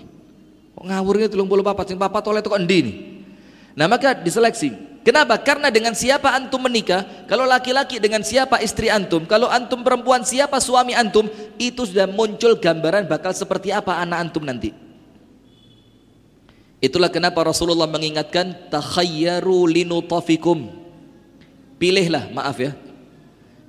Kok 0.79 0.85
ngawur 0.87 1.15
gitu 1.19 1.35
34, 1.35 1.91
sing 1.91 1.99
papa 1.99 2.23
toleh 2.23 2.39
kok 2.47 2.55
endi 2.55 2.79
nih. 2.87 2.97
Nah 3.75 3.91
maka 3.91 4.15
diseleksi. 4.15 4.96
Kenapa? 5.07 5.39
Karena 5.39 5.71
dengan 5.71 5.95
siapa 5.95 6.35
antum 6.35 6.67
menikah, 6.67 7.07
kalau 7.31 7.47
laki-laki 7.47 8.03
dengan 8.03 8.27
siapa 8.27 8.59
istri 8.59 8.91
antum, 8.91 9.23
kalau 9.23 9.47
antum 9.47 9.87
perempuan 9.87 10.27
siapa 10.27 10.59
suami 10.59 10.99
antum, 10.99 11.31
itu 11.63 11.87
sudah 11.87 12.11
muncul 12.11 12.59
gambaran 12.59 13.07
bakal 13.07 13.31
seperti 13.31 13.71
apa 13.71 14.03
anak 14.03 14.19
antum 14.27 14.43
nanti. 14.43 14.75
Itulah 16.83 17.07
kenapa 17.07 17.39
Rasulullah 17.47 17.87
mengingatkan 17.87 18.67
takhayyaru 18.67 19.71
linutafikum. 19.71 20.75
Pilihlah, 21.79 22.27
maaf 22.35 22.59
ya, 22.59 22.75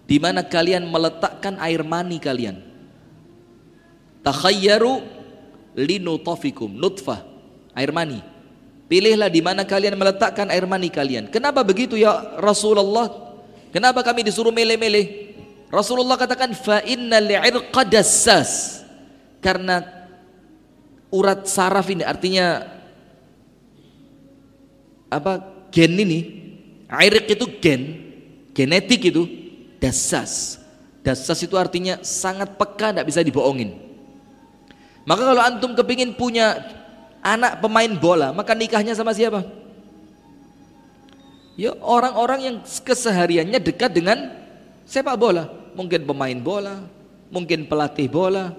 di 0.09 0.17
mana 0.17 0.41
kalian 0.41 0.89
meletakkan 0.89 1.61
air 1.61 1.85
mani 1.85 2.17
kalian. 2.17 2.65
Takhayyaru 4.25 5.05
linutafikum, 5.77 6.73
nutfah, 6.73 7.21
air 7.77 7.93
mani. 7.93 8.25
Pilihlah 8.87 9.27
di 9.27 9.43
mana 9.43 9.67
kalian 9.67 9.99
meletakkan 9.99 10.47
air 10.47 10.63
mani 10.63 10.87
kalian. 10.87 11.27
Kenapa 11.27 11.59
begitu 11.63 11.99
ya 11.99 12.39
Rasulullah? 12.39 13.11
Kenapa 13.75 13.99
kami 13.99 14.23
disuruh 14.23 14.51
milih-milih? 14.51 15.35
Rasulullah 15.67 16.15
katakan 16.15 16.55
fa 16.55 16.79
innal 16.87 17.27
irqa. 17.27 17.83
Karena 19.43 19.83
urat 21.11 21.43
saraf 21.45 21.87
ini 21.91 22.03
artinya 22.07 22.63
apa 25.07 25.39
gen 25.71 25.93
ini 25.95 26.19
Airik 26.87 27.27
itu 27.27 27.45
gen, 27.59 27.99
genetik 28.55 29.11
itu 29.11 29.27
dasas. 29.75 30.55
Dasas 31.03 31.39
itu 31.43 31.59
artinya 31.59 31.99
sangat 31.99 32.55
peka, 32.55 32.95
tidak 32.95 33.07
bisa 33.11 33.19
dibohongin. 33.19 33.75
Maka 35.03 35.23
kalau 35.23 35.43
antum 35.43 35.71
kepingin 35.75 36.15
punya 36.15 36.55
anak 37.21 37.59
pemain 37.61 37.91
bola, 37.95 38.31
maka 38.31 38.53
nikahnya 38.53 38.93
sama 38.93 39.13
siapa? 39.13 39.45
Ya 41.57 41.73
orang-orang 41.81 42.39
yang 42.45 42.55
kesehariannya 42.61 43.57
dekat 43.57 43.89
dengan 43.89 44.29
sepak 44.85 45.17
bola. 45.17 45.49
Mungkin 45.73 46.05
pemain 46.05 46.37
bola, 46.37 46.85
mungkin 47.33 47.65
pelatih 47.65 48.09
bola, 48.09 48.53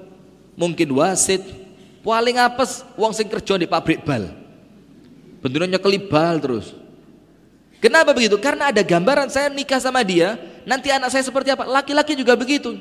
mungkin 0.59 0.90
wasit. 0.98 1.42
Paling 2.02 2.38
apes 2.40 2.82
uang 2.98 3.12
sing 3.14 3.30
kerja 3.30 3.59
di 3.59 3.66
pabrik 3.66 4.02
bal. 4.02 4.32
Bentuknya 5.38 5.78
kelibal 5.78 6.40
terus. 6.42 6.74
Kenapa 7.78 8.11
begitu? 8.11 8.34
Karena 8.42 8.74
ada 8.74 8.82
gambaran 8.82 9.30
saya 9.30 9.46
nikah 9.46 9.78
sama 9.78 10.02
dia, 10.02 10.34
nanti 10.66 10.90
anak 10.90 11.14
saya 11.14 11.22
seperti 11.22 11.54
apa? 11.54 11.62
Laki-laki 11.62 12.18
juga 12.18 12.34
begitu. 12.34 12.74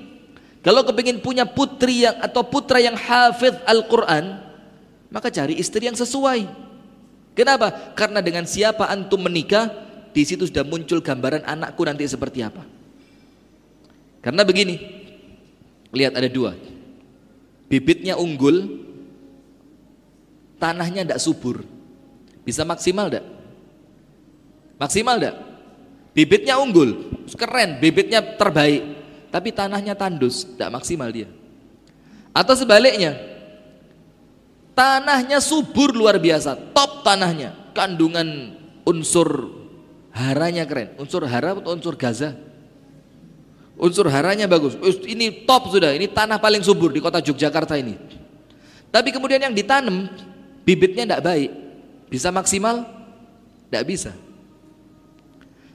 Kalau 0.65 0.81
kepingin 0.81 1.21
punya 1.21 1.45
putri 1.45 2.01
yang 2.01 2.17
atau 2.17 2.41
putra 2.41 2.81
yang 2.81 2.97
hafid 2.97 3.53
Al-Quran, 3.69 4.46
maka 5.11 5.31
cari 5.31 5.55
istri 5.59 5.87
yang 5.87 5.95
sesuai. 5.95 6.47
Kenapa? 7.37 7.93
Karena 7.93 8.19
dengan 8.19 8.49
siapa 8.49 8.89
antum 8.89 9.21
menikah, 9.21 9.69
di 10.11 10.25
situ 10.25 10.49
sudah 10.49 10.65
muncul 10.65 10.99
gambaran 11.05 11.45
anakku 11.45 11.85
nanti 11.85 12.07
seperti 12.09 12.41
apa. 12.41 12.65
Karena 14.25 14.41
begini, 14.41 14.75
lihat 15.93 16.17
ada 16.17 16.25
dua. 16.25 16.57
Bibitnya 17.69 18.17
unggul, 18.17 18.81
tanahnya 20.57 21.05
tidak 21.05 21.21
subur. 21.21 21.61
Bisa 22.41 22.65
maksimal 22.65 23.11
tidak? 23.11 23.27
Maksimal 24.77 25.17
enggak? 25.21 25.35
Bibitnya 26.17 26.57
unggul, 26.57 27.13
keren, 27.37 27.77
bibitnya 27.77 28.25
terbaik, 28.25 28.81
tapi 29.29 29.53
tanahnya 29.53 29.93
tandus, 29.93 30.49
tidak 30.49 30.81
maksimal 30.81 31.09
dia. 31.13 31.29
Atau 32.33 32.57
sebaliknya, 32.57 33.36
tanahnya 34.77 35.41
subur 35.41 35.89
luar 35.97 36.21
biasa, 36.21 36.53
top 36.77 37.01
tanahnya, 37.01 37.73
kandungan 37.73 38.53
unsur 38.85 39.49
haranya 40.13 40.69
keren, 40.69 40.93
unsur 41.01 41.25
hara 41.25 41.57
atau 41.57 41.73
unsur 41.73 41.97
gaza? 41.97 42.37
Unsur 43.77 44.09
haranya 44.09 44.45
bagus, 44.45 44.77
ini 45.05 45.45
top 45.45 45.73
sudah, 45.73 45.97
ini 45.97 46.05
tanah 46.05 46.37
paling 46.37 46.61
subur 46.61 46.93
di 46.93 47.01
kota 47.01 47.21
Yogyakarta 47.21 47.77
ini. 47.77 47.97
Tapi 48.93 49.09
kemudian 49.09 49.41
yang 49.41 49.53
ditanam, 49.53 50.09
bibitnya 50.61 51.05
tidak 51.09 51.25
baik, 51.25 51.49
bisa 52.09 52.29
maksimal? 52.29 52.85
Tidak 53.69 53.83
bisa. 53.85 54.13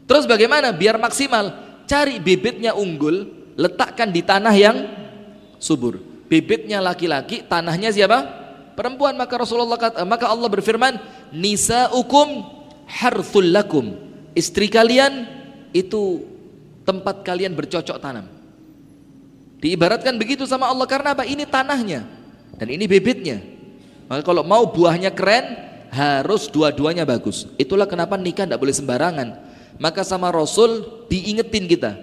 Terus 0.06 0.26
bagaimana 0.26 0.74
biar 0.74 0.98
maksimal? 0.98 1.74
Cari 1.86 2.18
bibitnya 2.18 2.74
unggul, 2.74 3.30
letakkan 3.54 4.10
di 4.10 4.22
tanah 4.22 4.54
yang 4.54 4.76
subur. 5.62 6.02
Bibitnya 6.26 6.82
laki-laki, 6.82 7.46
tanahnya 7.46 7.94
siapa? 7.94 8.41
Perempuan. 8.74 9.14
Maka 9.16 9.34
Rasulullah 9.40 9.78
kata, 9.78 10.04
maka 10.08 10.28
Allah 10.28 10.48
berfirman, 10.48 10.96
nisaukum 11.32 12.44
harthul 12.88 13.48
lakum. 13.52 13.96
Istri 14.32 14.72
kalian 14.72 15.28
itu 15.76 16.24
tempat 16.88 17.20
kalian 17.22 17.52
bercocok 17.52 18.00
tanam. 18.00 18.26
Diibaratkan 19.62 20.18
begitu 20.18 20.42
sama 20.48 20.66
Allah 20.66 20.88
karena 20.90 21.14
apa? 21.14 21.22
Ini 21.22 21.46
tanahnya 21.46 22.02
dan 22.58 22.66
ini 22.66 22.88
bibitnya. 22.90 23.38
Maka 24.10 24.26
kalau 24.26 24.42
mau 24.42 24.66
buahnya 24.66 25.14
keren, 25.14 25.70
harus 25.92 26.48
dua-duanya 26.48 27.04
bagus. 27.04 27.44
Itulah 27.60 27.84
kenapa 27.84 28.16
nikah 28.16 28.48
tidak 28.48 28.58
boleh 28.58 28.72
sembarangan 28.72 29.52
maka 29.80 30.04
sama 30.04 30.28
Rasul 30.32 31.04
diingetin 31.08 31.64
kita 31.68 31.96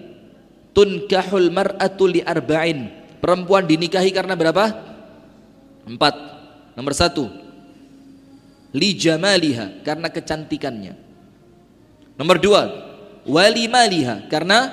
tunkahul 0.76 1.48
mar'atu 1.48 2.04
li 2.04 2.22
arba'in 2.22 2.90
perempuan 3.18 3.66
dinikahi 3.66 4.10
karena 4.10 4.34
berapa? 4.34 4.88
empat 5.86 6.14
nomor 6.74 6.94
satu. 6.94 7.30
Li 8.70 8.94
jamaliha 8.94 9.82
karena 9.82 10.06
kecantikannya. 10.10 10.94
Nomor 12.14 12.36
dua. 12.38 12.62
Wali 13.26 13.66
maliha 13.66 14.26
karena 14.30 14.70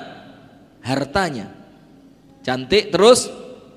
hartanya. 0.82 1.52
Cantik 2.46 2.94
terus 2.94 3.28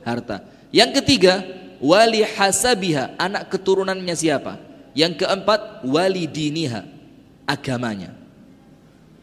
harta. 0.06 0.46
Yang 0.70 1.02
ketiga 1.02 1.42
wali 1.82 2.22
hasabiha 2.22 3.18
anak 3.18 3.50
keturunannya 3.50 4.14
siapa? 4.14 4.60
Yang 4.94 5.24
keempat 5.24 5.82
wali 5.86 6.28
diniha 6.28 6.86
agamanya. 7.50 8.14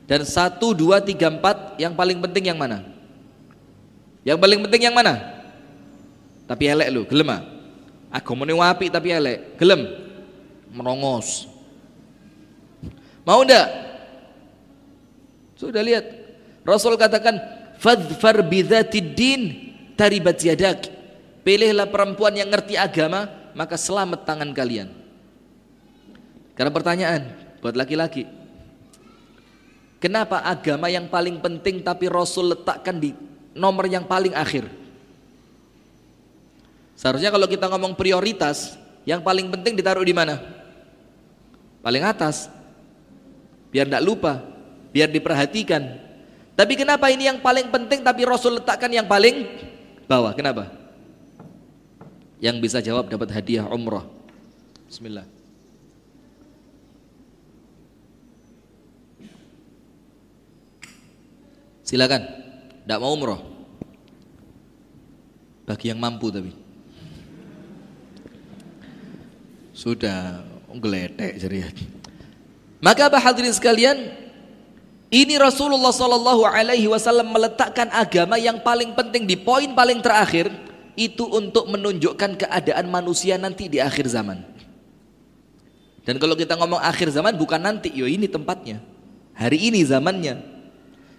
Dan 0.08 0.24
satu, 0.24 0.72
dua, 0.72 1.04
tiga, 1.04 1.28
empat 1.28 1.76
yang 1.76 1.91
paling 1.91 2.24
penting 2.24 2.48
yang 2.48 2.56
mana? 2.56 2.80
Yang 4.24 4.39
paling 4.39 4.60
penting 4.64 4.82
yang 4.88 4.95
mana? 4.95 5.20
Tapi 6.48 6.64
elek 6.64 6.88
lu, 6.95 7.04
gelem 7.04 7.28
ah. 7.28 7.43
Agamane 8.18 8.53
wapi 8.57 8.89
tapi 8.89 9.13
elek, 9.13 9.61
gelem. 9.61 9.86
Merongos. 10.74 11.45
Mau 13.22 13.45
ndak? 13.45 13.68
Sudah 15.53 15.86
lihat. 15.86 16.05
Rasul 16.65 16.97
katakan, 16.97 17.38
"Fadfar 17.78 18.41
bidzatid 18.41 19.13
din 19.13 19.41
taribat 19.93 20.41
yadak." 20.41 20.89
Pilihlah 21.45 21.88
perempuan 21.88 22.36
yang 22.36 22.49
ngerti 22.49 22.76
agama, 22.76 23.30
maka 23.55 23.78
selamat 23.78 24.26
tangan 24.28 24.51
kalian. 24.51 24.91
Karena 26.57 26.72
pertanyaan 26.74 27.22
buat 27.63 27.78
laki-laki, 27.78 28.28
Kenapa 29.97 30.45
agama 30.45 30.93
yang 30.93 31.09
paling 31.09 31.41
penting 31.41 31.82
tapi 31.82 32.05
Rasul 32.05 32.53
letakkan 32.53 33.01
di 33.01 33.18
nomor 33.57 33.89
yang 33.89 34.05
paling 34.05 34.30
akhir? 34.38 34.70
Seharusnya 36.98 37.30
kalau 37.30 37.45
kita 37.45 37.70
ngomong 37.70 37.93
prioritas, 37.93 38.74
yang 39.06 39.22
paling 39.22 39.54
penting 39.54 39.78
ditaruh 39.78 40.02
di 40.02 40.18
mana? 40.18 40.41
Paling 41.86 42.02
atas. 42.02 42.50
Biar 43.70 43.86
tidak 43.86 44.02
lupa, 44.02 44.41
biar 44.89 45.06
diperhatikan. 45.14 46.02
Tapi 46.58 46.74
kenapa 46.74 47.06
ini 47.14 47.30
yang 47.30 47.38
paling 47.38 47.70
penting 47.70 48.02
tapi 48.02 48.26
Rasul 48.26 48.58
letakkan 48.58 48.89
yang 48.89 49.06
paling 49.06 49.45
bawah? 50.10 50.34
Kenapa? 50.34 50.74
Yang 52.41 52.58
bisa 52.66 52.82
jawab 52.82 53.14
dapat 53.14 53.30
hadiah 53.30 53.70
umrah. 53.70 54.10
Bismillah. 54.89 55.30
Silakan. 61.86 62.26
Tidak 62.84 63.00
mau 63.00 63.14
umroh. 63.14 63.39
Bagi 65.64 65.93
yang 65.93 66.02
mampu 66.02 66.34
tapi. 66.34 66.66
Sudah 69.78 70.41
geletek 70.73 71.38
jadi. 71.38 71.69
Maka 72.82 73.13
apa 73.13 73.21
hadirin 73.21 73.53
sekalian, 73.53 74.09
ini 75.13 75.38
Rasulullah 75.38 75.93
Shallallahu 75.93 76.49
Alaihi 76.49 76.89
Wasallam 76.89 77.30
meletakkan 77.30 77.86
agama 77.93 78.41
yang 78.41 78.57
paling 78.65 78.97
penting 78.97 79.30
di 79.30 79.38
poin 79.38 79.69
paling 79.78 80.01
terakhir 80.01 80.49
itu 80.97 81.30
untuk 81.30 81.69
menunjukkan 81.69 82.41
keadaan 82.41 82.89
manusia 82.89 83.38
nanti 83.38 83.69
di 83.69 83.78
akhir 83.78 84.09
zaman. 84.09 84.41
Dan 86.01 86.17
kalau 86.17 86.34
kita 86.34 86.57
ngomong 86.57 86.82
akhir 86.82 87.13
zaman 87.13 87.38
bukan 87.38 87.61
nanti, 87.61 87.93
yo 87.93 88.09
ini 88.09 88.25
tempatnya. 88.25 88.82
Hari 89.38 89.69
ini 89.69 89.86
zamannya. 89.86 90.41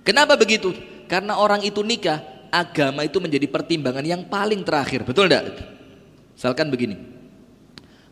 Kenapa 0.02 0.34
begitu? 0.34 0.74
Karena 1.06 1.38
orang 1.38 1.62
itu 1.62 1.78
nikah, 1.86 2.18
agama 2.50 3.06
itu 3.06 3.22
menjadi 3.22 3.46
pertimbangan 3.46 4.02
yang 4.02 4.26
paling 4.26 4.66
terakhir. 4.66 5.06
Betul 5.06 5.30
enggak? 5.30 5.62
Misalkan 6.34 6.74
begini. 6.74 7.17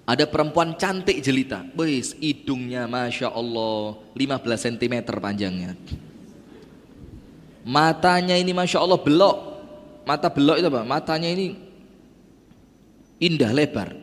Ada 0.06 0.22
perempuan 0.30 0.78
cantik 0.78 1.18
jelita. 1.18 1.66
Wis, 1.74 2.14
hidungnya 2.22 2.86
Masya 2.86 3.26
Allah 3.34 3.98
15 4.14 4.38
cm 4.70 4.94
panjangnya. 5.18 5.74
Matanya 7.66 8.38
ini 8.38 8.54
Masya 8.54 8.78
Allah 8.78 9.02
belok. 9.02 9.36
Mata 10.06 10.30
belok 10.30 10.62
itu 10.62 10.70
apa? 10.70 10.86
Matanya 10.86 11.26
ini 11.26 11.58
indah 13.18 13.50
lebar. 13.50 13.98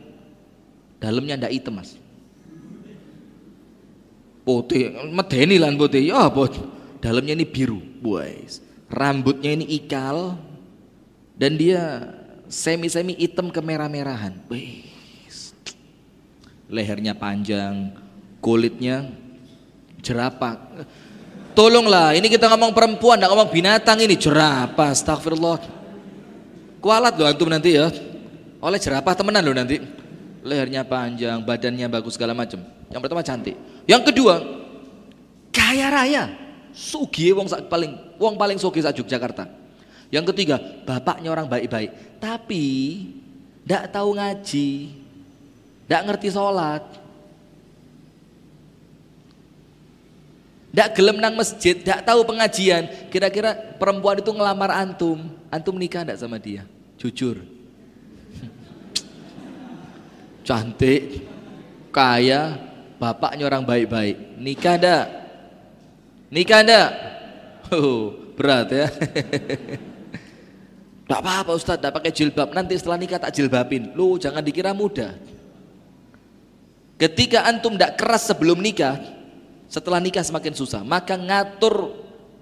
Dalamnya 1.00 1.40
ndak 1.40 1.56
hitam 1.56 1.80
mas. 1.80 1.96
Putih, 4.44 4.92
medeni 5.08 5.56
lan 5.56 5.80
putih. 5.80 6.04
Ya 6.04 6.28
apa? 6.28 6.52
Dalamnya 7.00 7.32
ini 7.32 7.48
biru. 7.48 7.80
Wis. 8.04 8.60
Rambutnya 8.92 9.56
ini 9.56 9.64
ikal. 9.80 10.36
Dan 11.32 11.56
dia 11.56 12.12
semi-semi 12.52 13.16
hitam 13.16 13.48
kemerah-merahan. 13.48 14.36
Wih 14.52 14.93
lehernya 16.68 17.16
panjang, 17.16 17.92
kulitnya 18.40 19.08
jerapah. 20.04 20.84
Tolonglah, 21.54 22.18
ini 22.18 22.26
kita 22.26 22.50
ngomong 22.50 22.74
perempuan, 22.74 23.16
tidak 23.16 23.30
ngomong 23.30 23.50
binatang 23.54 23.98
ini 24.02 24.18
jerapah. 24.18 24.90
Astagfirullah. 24.90 25.62
Kualat 26.82 27.14
loh 27.16 27.24
antum 27.30 27.48
nanti 27.48 27.78
ya. 27.78 27.88
Oleh 28.60 28.76
jerapah 28.82 29.14
temenan 29.16 29.40
loh 29.40 29.54
nanti. 29.54 29.80
Lehernya 30.44 30.84
panjang, 30.84 31.40
badannya 31.40 31.88
bagus 31.88 32.20
segala 32.20 32.36
macam. 32.36 32.60
Yang 32.92 33.00
pertama 33.00 33.22
cantik. 33.24 33.56
Yang 33.88 34.02
kedua, 34.12 34.34
kaya 35.54 35.88
raya. 35.88 36.24
Sugi 36.74 37.30
wong 37.30 37.46
paling 37.70 38.18
wong 38.18 38.34
paling 38.34 38.58
sugi 38.58 38.82
saat 38.82 38.98
Yogyakarta. 38.98 39.46
Yang 40.10 40.34
ketiga, 40.34 40.58
bapaknya 40.84 41.30
orang 41.30 41.46
baik-baik, 41.46 42.18
tapi 42.18 42.66
tidak 43.64 43.94
tahu 43.94 44.14
ngaji, 44.14 44.68
tidak 45.84 46.02
ngerti 46.08 46.28
sholat. 46.32 46.82
Tidak 50.74 50.90
gelem 50.98 51.22
nang 51.22 51.38
masjid, 51.38 51.78
tidak 51.78 52.02
tahu 52.02 52.26
pengajian. 52.26 52.90
Kira-kira 53.06 53.54
perempuan 53.78 54.18
itu 54.18 54.34
ngelamar 54.34 54.74
antum. 54.74 55.30
Antum 55.46 55.78
nikah 55.78 56.02
tidak 56.02 56.18
sama 56.18 56.42
dia? 56.42 56.66
Jujur. 56.98 57.38
Cantik, 60.46 61.22
kaya, 61.94 62.58
bapaknya 62.98 63.46
orang 63.46 63.62
baik-baik. 63.62 64.34
Nikah 64.34 64.74
ndak? 64.74 65.06
Nikah 66.34 66.60
ndak? 66.66 66.90
Oh, 67.70 68.34
berat 68.34 68.66
ya. 68.74 68.86
Tidak 71.04 71.20
apa-apa 71.20 71.52
Ustaz, 71.52 71.76
tidak 71.76 72.00
pakai 72.00 72.16
jilbab. 72.16 72.48
Nanti 72.56 72.80
setelah 72.80 72.96
nikah 72.96 73.20
tak 73.20 73.36
jilbabin. 73.36 73.92
Lu 73.92 74.16
jangan 74.16 74.40
dikira 74.40 74.72
mudah. 74.72 75.12
Ketika 76.94 77.42
antum 77.42 77.74
tidak 77.74 77.98
keras 77.98 78.30
sebelum 78.30 78.62
nikah, 78.62 79.02
setelah 79.66 79.98
nikah 79.98 80.22
semakin 80.22 80.54
susah. 80.54 80.86
Maka 80.86 81.18
ngatur 81.18 81.90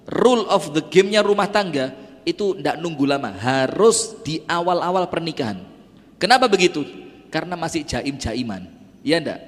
rule 0.04 0.44
of 0.52 0.76
the 0.76 0.84
game-nya 0.84 1.24
rumah 1.24 1.48
tangga 1.48 1.96
itu 2.28 2.54
tidak 2.60 2.76
nunggu 2.78 3.08
lama, 3.08 3.32
harus 3.32 4.14
di 4.20 4.44
awal-awal 4.44 5.08
pernikahan. 5.08 5.58
Kenapa 6.20 6.46
begitu? 6.46 6.84
Karena 7.32 7.56
masih 7.56 7.82
jaim-jaiman. 7.82 8.68
Iya 9.02 9.18
enggak? 9.18 9.40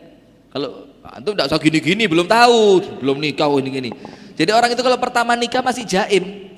Kalau 0.50 0.88
antum 1.04 1.36
tidak 1.36 1.46
usah 1.52 1.60
gini-gini, 1.60 2.08
belum 2.08 2.26
tahu, 2.26 2.58
belum 3.04 3.20
nikah 3.20 3.46
oh, 3.46 3.60
ini 3.60 3.70
gini. 3.70 3.90
Jadi 4.34 4.50
orang 4.50 4.72
itu 4.72 4.82
kalau 4.82 4.98
pertama 4.98 5.36
nikah 5.38 5.62
masih 5.62 5.84
jaim. 5.86 6.50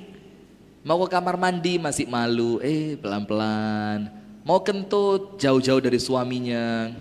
Mau 0.87 1.03
ke 1.03 1.19
kamar 1.19 1.35
mandi 1.35 1.83
masih 1.83 2.07
malu, 2.07 2.63
eh 2.63 2.95
pelan-pelan. 2.95 4.07
Mau 4.47 4.63
kentut 4.63 5.35
jauh-jauh 5.43 5.83
dari 5.83 5.99
suaminya 5.99 6.95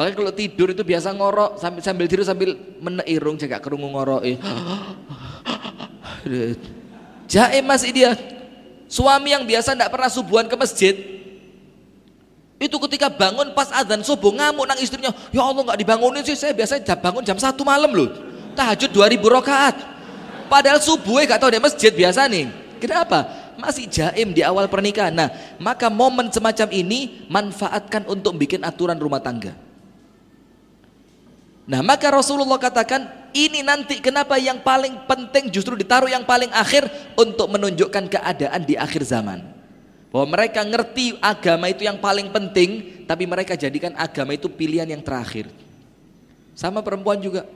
Bahkan 0.00 0.16
kalau 0.16 0.32
tidur 0.32 0.72
itu 0.72 0.80
biasa 0.80 1.12
ngorok 1.12 1.60
sambil 1.60 1.84
sambil 1.84 2.08
tidur 2.08 2.24
sambil 2.24 2.56
meneirung 2.80 3.36
jaga 3.36 3.60
kerungu 3.60 3.84
ngorok. 3.84 4.24
Eh. 4.24 4.40
Jaim 7.28 7.68
masih 7.68 7.92
dia. 7.92 8.16
Suami 8.88 9.36
yang 9.36 9.44
biasa 9.44 9.76
tidak 9.76 9.92
pernah 9.92 10.08
subuhan 10.08 10.48
ke 10.48 10.56
masjid. 10.56 10.96
Itu 12.56 12.80
ketika 12.88 13.12
bangun 13.12 13.52
pas 13.52 13.68
adzan 13.76 14.00
subuh 14.00 14.32
ngamuk 14.40 14.64
nang 14.64 14.80
istrinya. 14.80 15.12
Ya 15.36 15.44
Allah 15.44 15.68
nggak 15.68 15.76
dibangunin 15.84 16.24
sih 16.24 16.32
saya 16.32 16.56
biasa 16.56 16.80
bangun 16.96 17.20
jam 17.20 17.36
satu 17.36 17.60
malam 17.60 17.92
loh. 17.92 18.08
Tahajud 18.56 18.88
2000 18.96 19.20
rakaat. 19.20 19.76
Padahal 20.48 20.80
subuh 20.80 21.20
gak 21.28 21.44
tahu 21.44 21.52
di 21.52 21.60
masjid 21.60 21.92
biasa 21.92 22.24
nih. 22.24 22.48
Kenapa? 22.80 23.52
Masih 23.60 23.84
jaim 23.84 24.32
di 24.32 24.40
awal 24.40 24.64
pernikahan. 24.64 25.12
Nah, 25.12 25.28
maka 25.60 25.92
momen 25.92 26.32
semacam 26.32 26.72
ini 26.72 27.28
manfaatkan 27.28 28.08
untuk 28.08 28.40
bikin 28.40 28.64
aturan 28.64 28.96
rumah 28.96 29.20
tangga. 29.20 29.68
Nah 31.70 31.86
maka 31.86 32.10
Rasulullah 32.10 32.58
katakan 32.58 33.30
ini 33.30 33.62
nanti 33.62 34.02
kenapa 34.02 34.34
yang 34.42 34.58
paling 34.58 35.06
penting 35.06 35.54
justru 35.54 35.78
ditaruh 35.78 36.10
yang 36.10 36.26
paling 36.26 36.50
akhir 36.50 36.90
untuk 37.14 37.46
menunjukkan 37.46 38.10
keadaan 38.10 38.66
di 38.66 38.74
akhir 38.74 39.06
zaman. 39.06 39.38
Bahwa 40.10 40.34
mereka 40.34 40.66
ngerti 40.66 41.14
agama 41.22 41.70
itu 41.70 41.86
yang 41.86 42.02
paling 42.02 42.34
penting 42.34 43.06
tapi 43.06 43.22
mereka 43.22 43.54
jadikan 43.54 43.94
agama 43.94 44.34
itu 44.34 44.50
pilihan 44.50 44.90
yang 44.90 44.98
terakhir. 44.98 45.46
Sama 46.58 46.82
perempuan 46.82 47.22
juga. 47.22 47.46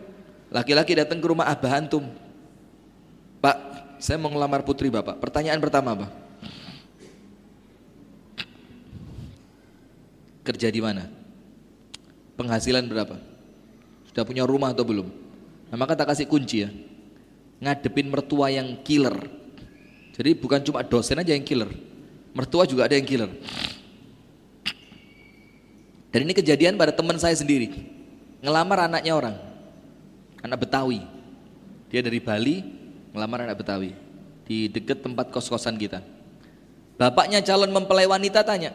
Laki-laki 0.54 0.94
datang 0.94 1.18
ke 1.18 1.26
rumah 1.26 1.50
abah 1.50 1.82
antum. 1.82 2.06
Pak, 3.42 3.56
saya 3.98 4.14
mau 4.14 4.30
ngelamar 4.30 4.62
putri 4.62 4.94
bapak. 4.94 5.18
Pertanyaan 5.18 5.58
pertama 5.58 5.98
apa? 5.98 6.06
Kerja 10.46 10.70
di 10.70 10.78
mana? 10.78 11.10
Penghasilan 12.38 12.86
berapa? 12.86 13.34
Sudah 14.14 14.22
punya 14.22 14.46
rumah 14.46 14.70
atau 14.70 14.86
belum? 14.86 15.10
Nah, 15.74 15.76
maka 15.82 15.98
tak 15.98 16.14
kasih 16.14 16.30
kunci 16.30 16.62
ya. 16.62 16.70
Ngadepin 17.58 18.06
mertua 18.06 18.46
yang 18.46 18.78
killer. 18.86 19.26
Jadi 20.14 20.38
bukan 20.38 20.62
cuma 20.62 20.86
dosen 20.86 21.18
aja 21.18 21.34
yang 21.34 21.42
killer. 21.42 21.66
Mertua 22.30 22.62
juga 22.62 22.86
ada 22.86 22.94
yang 22.94 23.02
killer. 23.02 23.26
Dan 26.14 26.30
ini 26.30 26.30
kejadian 26.30 26.78
pada 26.78 26.94
teman 26.94 27.18
saya 27.18 27.34
sendiri. 27.34 27.74
Ngelamar 28.38 28.86
anaknya 28.86 29.18
orang. 29.18 29.34
Anak 30.46 30.62
Betawi. 30.62 31.02
Dia 31.90 31.98
dari 31.98 32.22
Bali, 32.22 32.62
ngelamar 33.10 33.50
anak 33.50 33.66
Betawi. 33.66 33.98
Di 34.46 34.70
dekat 34.70 35.02
tempat 35.02 35.34
kos-kosan 35.34 35.74
kita. 35.74 36.06
Bapaknya 36.94 37.42
calon 37.42 37.74
mempelai 37.74 38.06
wanita 38.06 38.46
tanya, 38.46 38.70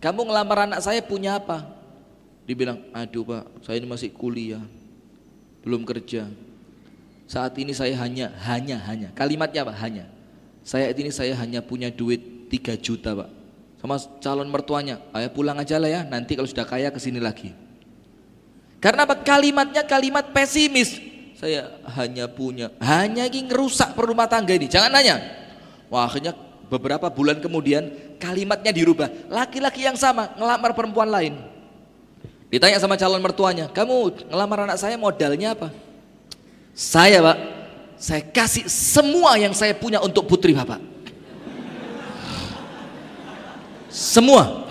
kamu 0.00 0.32
ngelamar 0.32 0.64
anak 0.64 0.80
saya 0.80 1.04
punya 1.04 1.36
apa? 1.36 1.68
Dibilang, 2.48 2.80
aduh 2.96 3.28
pak, 3.28 3.44
saya 3.60 3.76
ini 3.76 3.84
masih 3.84 4.08
kuliah 4.08 4.64
belum 5.68 5.84
kerja. 5.84 6.24
Saat 7.28 7.60
ini 7.60 7.76
saya 7.76 7.92
hanya, 8.00 8.32
hanya, 8.48 8.80
hanya. 8.88 9.08
Kalimatnya 9.12 9.68
apa? 9.68 9.76
Hanya. 9.76 10.08
Saya 10.64 10.88
ini 10.88 11.12
saya 11.12 11.36
hanya 11.36 11.60
punya 11.60 11.92
duit 11.92 12.48
3 12.48 12.80
juta 12.80 13.12
pak. 13.12 13.28
Sama 13.76 14.00
calon 14.18 14.48
mertuanya, 14.48 14.98
ayah 15.12 15.28
pulang 15.28 15.60
aja 15.60 15.76
lah 15.76 15.92
ya, 15.92 16.02
nanti 16.08 16.34
kalau 16.34 16.48
sudah 16.48 16.64
kaya 16.64 16.88
ke 16.88 16.96
sini 16.96 17.20
lagi. 17.20 17.52
Karena 18.80 19.04
apa? 19.04 19.20
Kalimatnya 19.20 19.84
kalimat 19.84 20.32
pesimis. 20.32 20.96
Saya 21.38 21.78
hanya 21.94 22.26
punya, 22.26 22.74
hanya 22.82 23.30
ingin 23.30 23.46
ngerusak 23.46 23.94
perumah 23.94 24.26
tangga 24.26 24.56
ini. 24.56 24.66
Jangan 24.66 24.90
nanya. 24.90 25.22
Wah 25.86 26.08
akhirnya 26.08 26.34
beberapa 26.66 27.06
bulan 27.12 27.38
kemudian 27.38 28.16
kalimatnya 28.18 28.74
dirubah. 28.74 29.06
Laki-laki 29.30 29.86
yang 29.86 29.94
sama 29.94 30.34
ngelamar 30.34 30.74
perempuan 30.74 31.06
lain. 31.06 31.38
Ditanya 32.48 32.80
sama 32.80 32.96
calon 32.96 33.20
mertuanya, 33.20 33.68
kamu 33.68 34.28
ngelamar 34.32 34.64
anak 34.64 34.80
saya 34.80 34.96
modalnya 34.96 35.52
apa? 35.52 35.68
Saya 36.72 37.20
pak, 37.20 37.38
saya 38.00 38.22
kasih 38.24 38.64
semua 38.66 39.36
yang 39.36 39.52
saya 39.52 39.76
punya 39.76 40.00
untuk 40.00 40.24
putri 40.24 40.56
bapak. 40.56 40.80
Semua. 43.92 44.64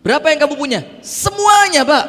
Berapa 0.00 0.32
yang 0.32 0.40
kamu 0.40 0.54
punya? 0.56 0.80
Semuanya 1.04 1.84
pak. 1.84 2.04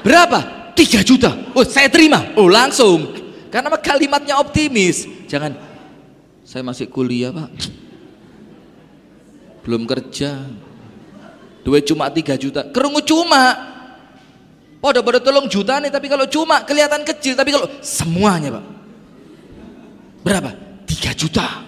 Berapa? 0.00 0.72
Tiga 0.72 1.04
juta. 1.04 1.32
Oh 1.52 1.64
saya 1.64 1.92
terima. 1.92 2.32
Oh 2.40 2.48
langsung. 2.48 3.26
Karena 3.56 3.72
kalimatnya 3.80 4.36
optimis. 4.36 5.08
Jangan 5.24 5.56
Saya 6.46 6.62
masih 6.62 6.86
kuliah, 6.86 7.34
Pak. 7.34 7.50
Belum 9.66 9.82
kerja. 9.82 10.46
Duit 11.66 11.82
cuma 11.82 12.06
3 12.06 12.38
juta. 12.38 12.62
Kerungu 12.70 13.02
cuma. 13.02 13.74
Pada 14.78 15.02
pada 15.02 15.18
tolong 15.18 15.50
juta 15.50 15.82
nih, 15.82 15.90
tapi 15.90 16.06
kalau 16.06 16.30
cuma 16.30 16.62
kelihatan 16.62 17.02
kecil, 17.02 17.34
tapi 17.34 17.50
kalau 17.50 17.66
semuanya, 17.82 18.54
Pak. 18.54 18.64
Berapa? 20.22 20.50
3 20.86 21.10
juta. 21.18 21.66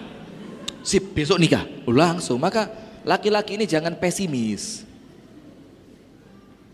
Sip, 0.87 1.11
besok 1.11 1.35
nikah. 1.35 1.67
Oh, 1.83 1.91
langsung. 1.91 2.39
Maka 2.39 2.71
laki-laki 3.03 3.59
ini 3.59 3.67
jangan 3.67 3.99
pesimis. 3.99 4.87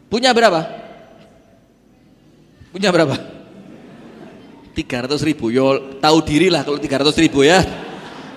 Punya 0.06 0.30
berapa? 0.30 0.62
Punya 2.70 2.94
berapa? 2.94 3.18
300 4.78 5.18
ribu. 5.26 5.50
Yo 5.50 5.98
tahu 5.98 6.22
diri 6.22 6.54
lah 6.54 6.62
kalau 6.62 6.78
300 6.78 7.10
ribu 7.18 7.42
ya. 7.42 7.66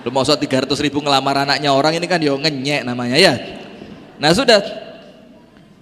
Lu 0.01 0.09
mau 0.09 0.25
300 0.25 0.65
ribu 0.81 0.97
ngelamar 1.03 1.45
anaknya 1.45 1.69
orang 1.69 2.01
ini 2.01 2.09
kan 2.09 2.17
yo 2.17 2.41
ngenyek 2.41 2.81
namanya 2.87 3.21
ya. 3.21 3.58
Nah 4.19 4.35
sudah. 4.35 4.59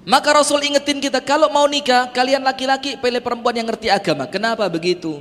Maka 0.07 0.29
Rasul 0.31 0.63
ingetin 0.63 1.03
kita 1.03 1.19
kalau 1.19 1.51
mau 1.51 1.67
nikah 1.67 2.07
kalian 2.15 2.39
laki-laki 2.39 2.95
pilih 2.95 3.19
perempuan 3.19 3.59
yang 3.59 3.67
ngerti 3.67 3.91
agama. 3.91 4.23
Kenapa 4.29 4.63
begitu? 4.71 5.19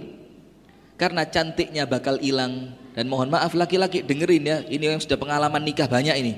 Karena 0.95 1.27
cantiknya 1.27 1.89
bakal 1.89 2.23
hilang 2.23 2.71
dan 2.95 3.11
mohon 3.11 3.27
maaf 3.27 3.51
laki-laki 3.57 4.07
dengerin 4.07 4.45
ya. 4.47 4.59
Ini 4.63 4.95
yang 4.95 5.03
sudah 5.03 5.19
pengalaman 5.19 5.59
nikah 5.65 5.91
banyak 5.91 6.15
ini. 6.23 6.33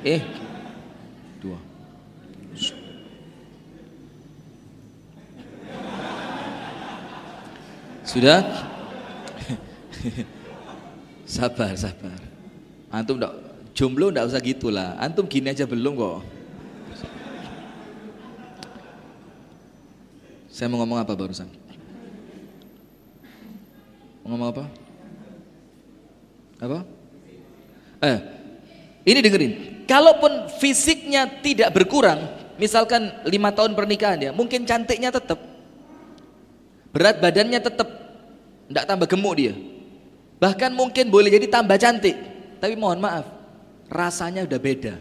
Eh, 0.00 0.24
dua. 1.44 1.60
Sudah? 8.00 8.40
sabar, 11.36 11.76
sabar. 11.76 12.18
Antum 12.90 13.20
enggak 13.20 13.49
jomblo 13.74 14.10
enggak 14.10 14.28
usah 14.30 14.40
gitulah. 14.42 14.98
Antum 15.00 15.26
gini 15.26 15.50
aja 15.50 15.64
belum 15.66 15.94
kok. 15.96 16.20
Saya 20.50 20.68
mau 20.68 20.84
ngomong 20.84 21.00
apa 21.00 21.16
barusan? 21.16 21.48
Mau 24.20 24.36
ngomong 24.36 24.48
apa? 24.52 24.64
Apa? 26.60 26.78
Eh, 28.04 28.18
ini 29.08 29.18
dengerin. 29.24 29.52
Kalaupun 29.88 30.52
fisiknya 30.60 31.40
tidak 31.40 31.72
berkurang, 31.72 32.28
misalkan 32.60 33.08
lima 33.24 33.50
tahun 33.56 33.72
pernikahan 33.72 34.20
ya, 34.20 34.30
mungkin 34.36 34.68
cantiknya 34.68 35.08
tetap, 35.08 35.40
berat 36.92 37.18
badannya 37.24 37.58
tetap, 37.58 37.88
tidak 38.68 38.84
tambah 38.84 39.08
gemuk 39.08 39.34
dia. 39.40 39.56
Bahkan 40.36 40.76
mungkin 40.76 41.08
boleh 41.08 41.32
jadi 41.32 41.48
tambah 41.48 41.80
cantik. 41.80 42.16
Tapi 42.60 42.76
mohon 42.76 43.00
maaf, 43.00 43.24
rasanya 43.90 44.46
udah 44.46 44.60
beda. 44.62 44.94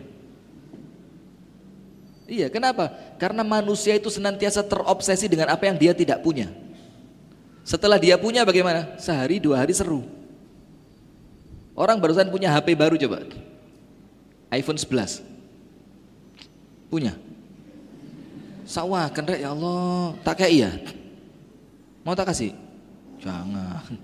Iya, 2.29 2.49
kenapa? 2.49 2.93
Karena 3.17 3.41
manusia 3.41 3.97
itu 3.97 4.09
senantiasa 4.09 4.61
terobsesi 4.65 5.29
dengan 5.29 5.49
apa 5.49 5.65
yang 5.65 5.77
dia 5.77 5.93
tidak 5.93 6.21
punya. 6.21 6.49
Setelah 7.65 8.01
dia 8.01 8.17
punya 8.17 8.41
bagaimana? 8.45 8.97
Sehari 8.97 9.37
dua 9.37 9.61
hari 9.61 9.73
seru. 9.73 10.05
Orang 11.77 12.01
barusan 12.01 12.29
punya 12.29 12.49
HP 12.53 12.73
baru 12.73 12.97
coba. 12.97 13.25
iPhone 14.49 14.77
11. 14.77 15.21
Punya. 16.89 17.13
Sawah, 18.65 19.09
kendek 19.09 19.41
ya 19.41 19.53
Allah, 19.53 20.13
tak 20.21 20.41
kayak 20.41 20.53
iya. 20.53 20.71
Mau 22.05 22.13
tak 22.13 22.33
kasih? 22.33 22.53
Jangan. 23.21 23.97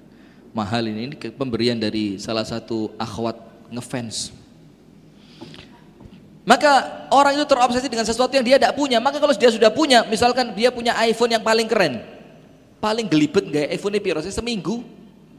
Mahal 0.53 0.89
ini, 0.89 1.11
ini 1.11 1.15
pemberian 1.33 1.77
dari 1.77 2.17
salah 2.17 2.45
satu 2.45 2.93
akhwat 2.97 3.37
ngefans. 3.69 4.44
Maka 6.45 7.03
orang 7.09 7.33
itu 7.33 7.45
terobsesi 7.49 7.89
dengan 7.89 8.05
sesuatu 8.05 8.29
yang 8.37 8.45
dia 8.45 8.61
tidak 8.61 8.77
punya. 8.77 9.01
Maka 9.01 9.17
kalau 9.17 9.33
dia 9.33 9.49
sudah 9.49 9.73
punya, 9.73 10.05
misalkan 10.05 10.53
dia 10.53 10.69
punya 10.69 10.93
iPhone 11.01 11.33
yang 11.33 11.41
paling 11.41 11.65
keren, 11.65 12.05
paling 12.77 13.09
gelibet 13.09 13.49
gaya 13.49 13.73
iPhone 13.73 13.97
ini 13.97 14.29
seminggu, 14.29 14.85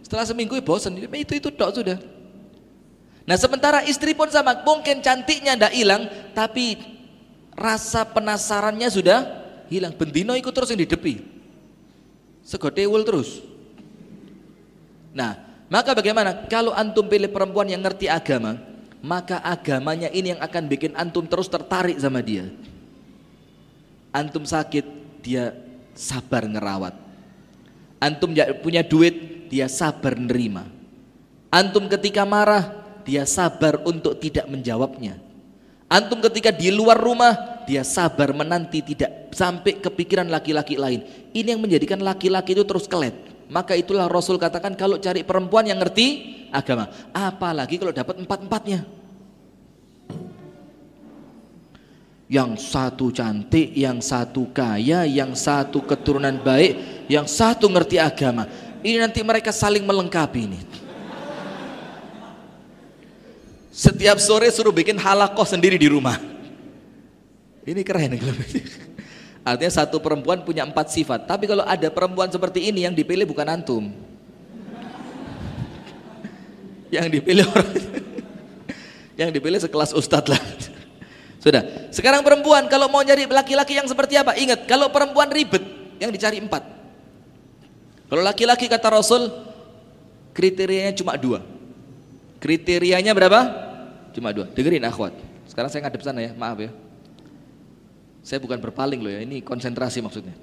setelah 0.03 0.27
seminggu 0.27 0.59
ya 0.59 0.63
bosan, 0.67 0.99
itu 0.99 1.33
itu 1.39 1.49
dok 1.55 1.71
sudah. 1.79 1.99
Nah 3.23 3.39
sementara 3.39 3.87
istri 3.87 4.19
pun 4.19 4.27
sama, 4.35 4.67
mungkin 4.67 4.99
cantiknya 4.99 5.55
tidak 5.55 5.73
hilang, 5.79 6.03
tapi 6.35 6.75
rasa 7.55 8.03
penasarannya 8.03 8.91
sudah 8.91 9.19
hilang. 9.71 9.95
Bendino 9.95 10.35
ikut 10.35 10.51
terus 10.51 10.75
yang 10.75 10.83
didepi, 10.83 11.23
segodewul 12.43 13.07
terus. 13.07 13.47
Nah, 15.15 15.39
maka 15.71 15.95
bagaimana? 15.95 16.51
Kalau 16.51 16.75
antum 16.75 17.07
pilih 17.07 17.31
perempuan 17.31 17.71
yang 17.71 17.81
ngerti 17.81 18.11
agama, 18.11 18.59
maka 19.07 19.39
agamanya 19.39 20.11
ini 20.11 20.35
yang 20.35 20.43
akan 20.43 20.67
bikin 20.67 20.99
antum 20.99 21.31
terus 21.31 21.47
tertarik 21.47 21.95
sama 22.03 22.19
dia. 22.19 22.51
Antum 24.11 24.43
sakit, 24.43 24.83
dia 25.23 25.55
sabar 25.95 26.43
ngerawat. 26.43 26.99
Antum 28.03 28.35
punya 28.67 28.83
duit, 28.83 29.47
dia 29.47 29.71
sabar 29.71 30.19
nerima. 30.19 30.67
Antum 31.55 31.87
ketika 31.87 32.27
marah, 32.27 32.83
dia 33.07 33.23
sabar 33.23 33.79
untuk 33.87 34.19
tidak 34.19 34.51
menjawabnya. 34.51 35.23
Antum 35.87 36.19
ketika 36.19 36.51
di 36.51 36.75
luar 36.75 36.99
rumah, 36.99 37.63
dia 37.71 37.87
sabar 37.87 38.35
menanti 38.35 38.83
tidak 38.83 39.31
sampai 39.31 39.79
kepikiran 39.79 40.27
laki-laki 40.27 40.75
lain. 40.75 41.07
Ini 41.31 41.55
yang 41.55 41.63
menjadikan 41.63 42.03
laki-laki 42.03 42.59
itu 42.59 42.67
terus 42.67 42.91
kelet. 42.91 43.15
Maka 43.47 43.79
itulah 43.79 44.11
Rasul 44.11 44.43
katakan 44.43 44.75
kalau 44.75 44.99
cari 44.99 45.23
perempuan 45.23 45.71
yang 45.71 45.79
ngerti 45.79 46.35
agama. 46.51 46.91
Apalagi 47.15 47.79
kalau 47.79 47.95
dapat 47.95 48.19
empat-empatnya. 48.19 48.96
Yang 52.27 52.75
satu 52.75 53.15
cantik, 53.15 53.71
yang 53.79 54.03
satu 54.03 54.51
kaya, 54.51 55.07
yang 55.07 55.39
satu 55.39 55.79
keturunan 55.87 56.35
baik, 56.43 57.07
yang 57.07 57.27
satu 57.31 57.71
ngerti 57.71 58.03
agama. 58.03 58.51
Ini 58.83 58.99
nanti 58.99 59.23
mereka 59.23 59.55
saling 59.55 59.87
melengkapi 59.87 60.41
ini. 60.43 60.61
Setiap 63.71 64.17
sore 64.19 64.49
suruh 64.51 64.73
bikin 64.73 64.97
halakoh 64.97 65.45
sendiri 65.45 65.77
di 65.77 65.87
rumah. 65.87 66.17
Ini 67.67 67.83
keren. 67.85 68.17
Artinya 69.47 69.73
satu 69.85 70.03
perempuan 70.03 70.43
punya 70.43 70.67
empat 70.67 70.91
sifat. 70.91 71.31
Tapi 71.31 71.47
kalau 71.47 71.63
ada 71.63 71.87
perempuan 71.93 72.27
seperti 72.27 72.67
ini 72.67 72.83
yang 72.83 72.95
dipilih 72.97 73.29
bukan 73.29 73.47
antum. 73.47 73.95
yang 76.87 77.11
dipilih 77.11 77.43
orang 77.51 77.71
yang 79.21 79.31
dipilih 79.35 79.59
sekelas 79.59 79.91
ustadz 79.91 80.31
lah. 80.31 80.43
Sudah. 81.47 81.63
Sekarang 81.95 82.27
perempuan 82.27 82.67
kalau 82.67 82.91
mau 82.91 83.07
nyari 83.07 83.31
laki-laki 83.31 83.79
yang 83.79 83.87
seperti 83.87 84.19
apa? 84.19 84.35
Ingat, 84.35 84.67
kalau 84.67 84.91
perempuan 84.91 85.31
ribet 85.31 85.63
yang 86.03 86.11
dicari 86.11 86.43
empat. 86.43 86.67
Kalau 88.11 88.19
laki-laki 88.27 88.67
kata 88.67 88.91
Rasul 88.91 89.31
kriterianya 90.35 90.91
cuma 90.99 91.15
dua. 91.15 91.47
Kriterianya 92.43 93.15
berapa? 93.15 93.41
Cuma 94.11 94.35
dua. 94.35 94.51
Dengerin 94.51 94.91
akhwat. 94.91 95.15
Sekarang 95.47 95.71
saya 95.71 95.87
ngadep 95.87 96.03
sana 96.03 96.19
ya, 96.19 96.35
maaf 96.35 96.59
ya. 96.59 96.75
Saya 98.27 98.43
bukan 98.43 98.59
berpaling 98.59 98.99
loh 98.99 99.15
ya, 99.15 99.23
ini 99.23 99.39
konsentrasi 99.39 100.03
maksudnya. 100.03 100.35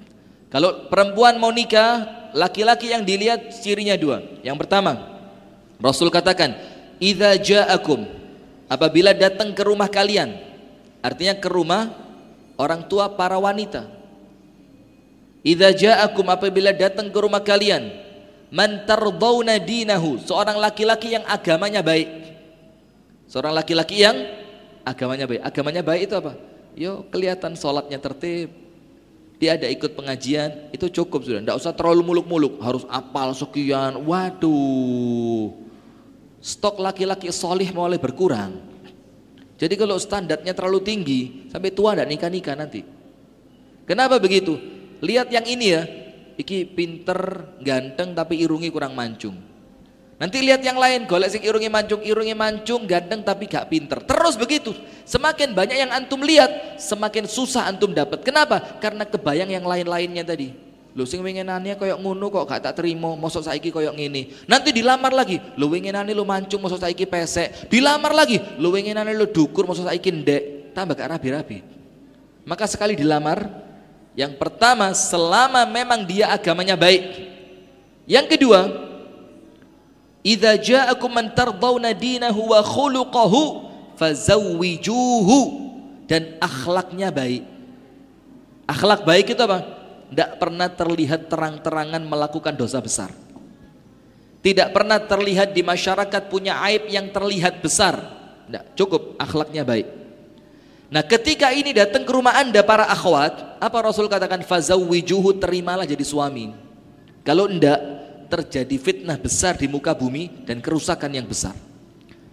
Kalau 0.48 0.88
perempuan 0.88 1.36
mau 1.36 1.52
nikah, 1.52 2.32
laki-laki 2.32 2.96
yang 2.96 3.04
dilihat 3.04 3.52
cirinya 3.60 3.92
dua. 4.00 4.24
Yang 4.40 4.56
pertama, 4.64 5.20
Rasul 5.76 6.08
katakan, 6.08 6.56
"Idza 6.96 7.36
ja'akum" 7.36 8.08
apabila 8.72 9.12
datang 9.12 9.52
ke 9.52 9.60
rumah 9.68 9.92
kalian. 9.92 10.53
Artinya 11.04 11.36
ke 11.36 11.48
rumah 11.52 11.92
orang 12.56 12.88
tua 12.88 13.12
para 13.12 13.36
wanita. 13.36 13.84
Idza 15.44 15.68
ja'akum 15.76 16.24
apabila 16.32 16.72
datang 16.72 17.12
ke 17.12 17.18
rumah 17.20 17.44
kalian, 17.44 17.92
man 18.48 18.88
tardawna 18.88 19.60
dinahu, 19.60 20.16
seorang 20.24 20.56
laki-laki 20.56 21.12
yang 21.12 21.24
agamanya 21.28 21.84
baik. 21.84 22.08
Seorang 23.28 23.52
laki-laki 23.52 24.00
yang 24.00 24.16
agamanya 24.88 25.28
baik. 25.28 25.44
Agamanya 25.44 25.82
baik 25.84 26.08
itu 26.08 26.16
apa? 26.16 26.32
yo 26.74 27.06
kelihatan 27.08 27.54
sholatnya 27.54 28.02
tertib, 28.02 28.50
dia 29.38 29.54
ada 29.54 29.70
ikut 29.70 29.94
pengajian, 29.94 30.70
itu 30.74 30.90
cukup 30.90 31.22
sudah. 31.22 31.40
Tidak 31.42 31.56
usah 31.56 31.72
terlalu 31.74 32.02
muluk-muluk, 32.02 32.58
harus 32.58 32.82
apal 32.90 33.30
sekian. 33.34 34.02
Waduh, 34.02 35.54
stok 36.42 36.82
laki-laki 36.82 37.30
solih 37.30 37.70
mulai 37.70 37.98
berkurang. 37.98 38.73
Jadi 39.64 39.80
kalau 39.80 39.96
standarnya 39.96 40.52
terlalu 40.52 40.84
tinggi, 40.84 41.48
sampai 41.48 41.72
tua 41.72 41.96
tidak 41.96 42.12
nikah-nikah 42.12 42.52
nanti. 42.52 42.84
Kenapa 43.88 44.20
begitu? 44.20 44.60
Lihat 45.00 45.32
yang 45.32 45.48
ini 45.48 45.72
ya, 45.72 45.88
iki 46.36 46.68
pinter, 46.68 47.48
ganteng 47.64 48.12
tapi 48.12 48.44
irungi 48.44 48.68
kurang 48.68 48.92
mancung. 48.92 49.32
Nanti 50.20 50.44
lihat 50.44 50.60
yang 50.60 50.76
lain, 50.76 51.08
golek 51.08 51.32
sing 51.32 51.40
irungi 51.40 51.72
mancung, 51.72 52.04
irungi 52.04 52.36
mancung, 52.36 52.84
ganteng 52.84 53.24
tapi 53.24 53.48
gak 53.48 53.72
pinter. 53.72 54.04
Terus 54.04 54.36
begitu. 54.36 54.76
Semakin 55.08 55.56
banyak 55.56 55.80
yang 55.80 55.96
antum 55.96 56.20
lihat, 56.20 56.76
semakin 56.76 57.24
susah 57.24 57.64
antum 57.64 57.96
dapat. 57.96 58.20
Kenapa? 58.20 58.60
Karena 58.84 59.08
kebayang 59.08 59.48
yang 59.48 59.64
lain-lainnya 59.64 60.28
tadi. 60.28 60.63
Lho 60.94 61.02
sing 61.02 61.26
winginane 61.26 61.74
koyok 61.74 61.98
ngono 61.98 62.30
kok 62.30 62.46
gak 62.46 62.70
tak 62.70 62.74
terima, 62.78 63.18
mosok 63.18 63.50
saiki 63.50 63.74
koyok 63.74 63.98
ngene. 63.98 64.46
Nanti 64.46 64.70
dilamar 64.70 65.10
lagi, 65.10 65.42
lho 65.58 65.66
winginane 65.66 66.14
lu 66.14 66.22
mancung 66.22 66.62
mosok 66.62 66.86
saiki 66.86 67.02
pesek. 67.02 67.66
Dilamar 67.66 68.14
lagi, 68.14 68.38
lho 68.38 68.68
winginane 68.70 69.10
lu 69.10 69.26
dukur 69.26 69.66
mosok 69.66 69.90
saiki 69.90 70.14
ndek. 70.14 70.42
Tambah 70.70 70.94
gak 70.94 71.18
rabi-rabi. 71.18 71.66
Maka 72.46 72.70
sekali 72.70 72.94
dilamar, 72.94 73.42
yang 74.14 74.38
pertama 74.38 74.94
selama 74.94 75.66
memang 75.66 76.06
dia 76.06 76.30
agamanya 76.30 76.78
baik. 76.78 77.02
Yang 78.06 78.38
kedua, 78.38 78.60
idza 80.22 80.54
ja'akum 80.54 81.10
man 81.10 81.34
tardawna 81.34 81.90
dinahu 81.90 82.54
wa 82.54 82.62
khuluquhu 82.62 83.66
fazawwijuhu 83.98 85.40
dan 86.06 86.38
akhlaknya 86.38 87.10
baik. 87.10 87.42
Akhlak 88.70 89.02
baik 89.02 89.34
itu 89.34 89.42
apa? 89.42 89.83
Tidak 90.14 90.38
pernah 90.38 90.70
terlihat 90.70 91.26
terang-terangan 91.26 91.98
melakukan 92.06 92.54
dosa 92.54 92.78
besar. 92.78 93.10
Tidak 94.46 94.70
pernah 94.70 95.02
terlihat 95.02 95.50
di 95.50 95.66
masyarakat 95.66 96.30
punya 96.30 96.62
aib 96.70 96.86
yang 96.86 97.10
terlihat 97.10 97.58
besar. 97.58 97.98
Tidak, 98.46 98.78
cukup 98.78 99.18
akhlaknya 99.18 99.66
baik. 99.66 99.90
Nah 100.94 101.02
ketika 101.02 101.50
ini 101.50 101.74
datang 101.74 102.06
ke 102.06 102.12
rumah 102.14 102.38
anda 102.38 102.62
para 102.62 102.86
akhwat, 102.86 103.58
apa 103.58 103.78
Rasul 103.82 104.06
katakan 104.06 104.46
fazawwijuhu 104.46 105.42
terimalah 105.42 105.82
jadi 105.82 106.06
suami. 106.06 106.54
Kalau 107.26 107.50
tidak 107.50 107.82
terjadi 108.30 108.76
fitnah 108.78 109.18
besar 109.18 109.58
di 109.58 109.66
muka 109.66 109.90
bumi 109.98 110.46
dan 110.46 110.62
kerusakan 110.62 111.10
yang 111.10 111.26
besar. 111.26 111.58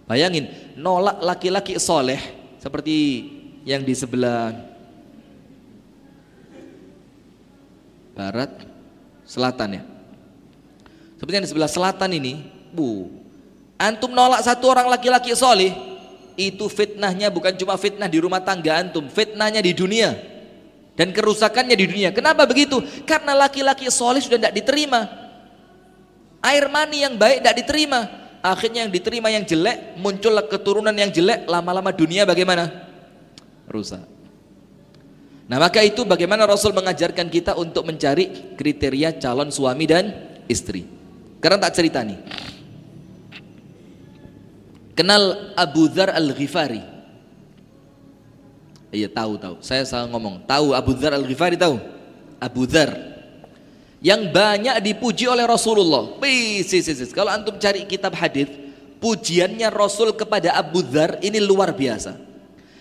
Bayangin 0.06 0.78
nolak 0.78 1.18
laki-laki 1.18 1.82
soleh 1.82 2.22
seperti 2.62 3.26
yang 3.66 3.82
di 3.82 3.90
sebelah 3.90 4.71
barat, 8.12 8.50
selatan 9.24 9.80
ya. 9.80 9.82
Seperti 11.16 11.34
yang 11.38 11.44
di 11.46 11.50
sebelah 11.50 11.70
selatan 11.70 12.10
ini, 12.18 12.42
bu, 12.74 13.08
antum 13.78 14.10
nolak 14.10 14.42
satu 14.42 14.68
orang 14.68 14.90
laki-laki 14.90 15.32
soleh, 15.38 15.70
itu 16.34 16.66
fitnahnya 16.66 17.30
bukan 17.30 17.54
cuma 17.54 17.78
fitnah 17.78 18.08
di 18.10 18.18
rumah 18.18 18.42
tangga 18.42 18.80
antum, 18.80 19.06
fitnahnya 19.06 19.62
di 19.62 19.72
dunia 19.76 20.32
dan 20.98 21.08
kerusakannya 21.12 21.76
di 21.76 21.86
dunia. 21.88 22.10
Kenapa 22.12 22.44
begitu? 22.44 22.80
Karena 23.08 23.32
laki-laki 23.32 23.88
soleh 23.88 24.20
sudah 24.20 24.36
tidak 24.36 24.54
diterima. 24.56 25.08
Air 26.42 26.66
mani 26.68 27.06
yang 27.06 27.14
baik 27.14 27.40
tidak 27.40 27.56
diterima. 27.64 28.00
Akhirnya 28.42 28.82
yang 28.82 28.90
diterima 28.90 29.30
yang 29.30 29.46
jelek, 29.46 29.94
muncullah 30.02 30.42
keturunan 30.50 30.90
yang 30.90 31.14
jelek, 31.14 31.46
lama-lama 31.46 31.94
dunia 31.94 32.26
bagaimana? 32.26 32.90
Rusak. 33.70 34.11
Nah 35.50 35.58
maka 35.58 35.82
itu 35.82 36.06
bagaimana 36.06 36.46
Rasul 36.46 36.70
mengajarkan 36.74 37.28
kita 37.28 37.58
untuk 37.58 37.86
mencari 37.86 38.54
kriteria 38.54 39.18
calon 39.18 39.50
suami 39.50 39.84
dan 39.86 40.10
istri. 40.46 40.86
Karena 41.42 41.58
tak 41.68 41.74
cerita 41.78 42.02
nih. 42.06 42.18
Kenal 44.92 45.54
Abu 45.58 45.88
Dhar 45.88 46.12
Al-Ghifari? 46.14 46.84
Iya 48.92 49.08
tahu 49.08 49.40
tahu. 49.40 49.56
Saya 49.64 49.82
salah 49.88 50.06
ngomong. 50.12 50.44
Tahu 50.44 50.76
Abu 50.76 50.92
Dhar 50.94 51.16
Al-Ghifari 51.16 51.56
tahu? 51.56 51.80
Abu 52.38 52.68
Dhar 52.68 53.12
yang 54.02 54.34
banyak 54.34 54.82
dipuji 54.82 55.30
oleh 55.30 55.46
Rasulullah. 55.46 56.18
Kalau 57.14 57.30
antum 57.30 57.54
cari 57.56 57.86
kitab 57.86 58.18
hadis, 58.18 58.50
pujiannya 58.98 59.70
Rasul 59.70 60.10
kepada 60.18 60.58
Abu 60.58 60.82
Dhar 60.82 61.22
ini 61.22 61.38
luar 61.38 61.70
biasa. 61.70 62.18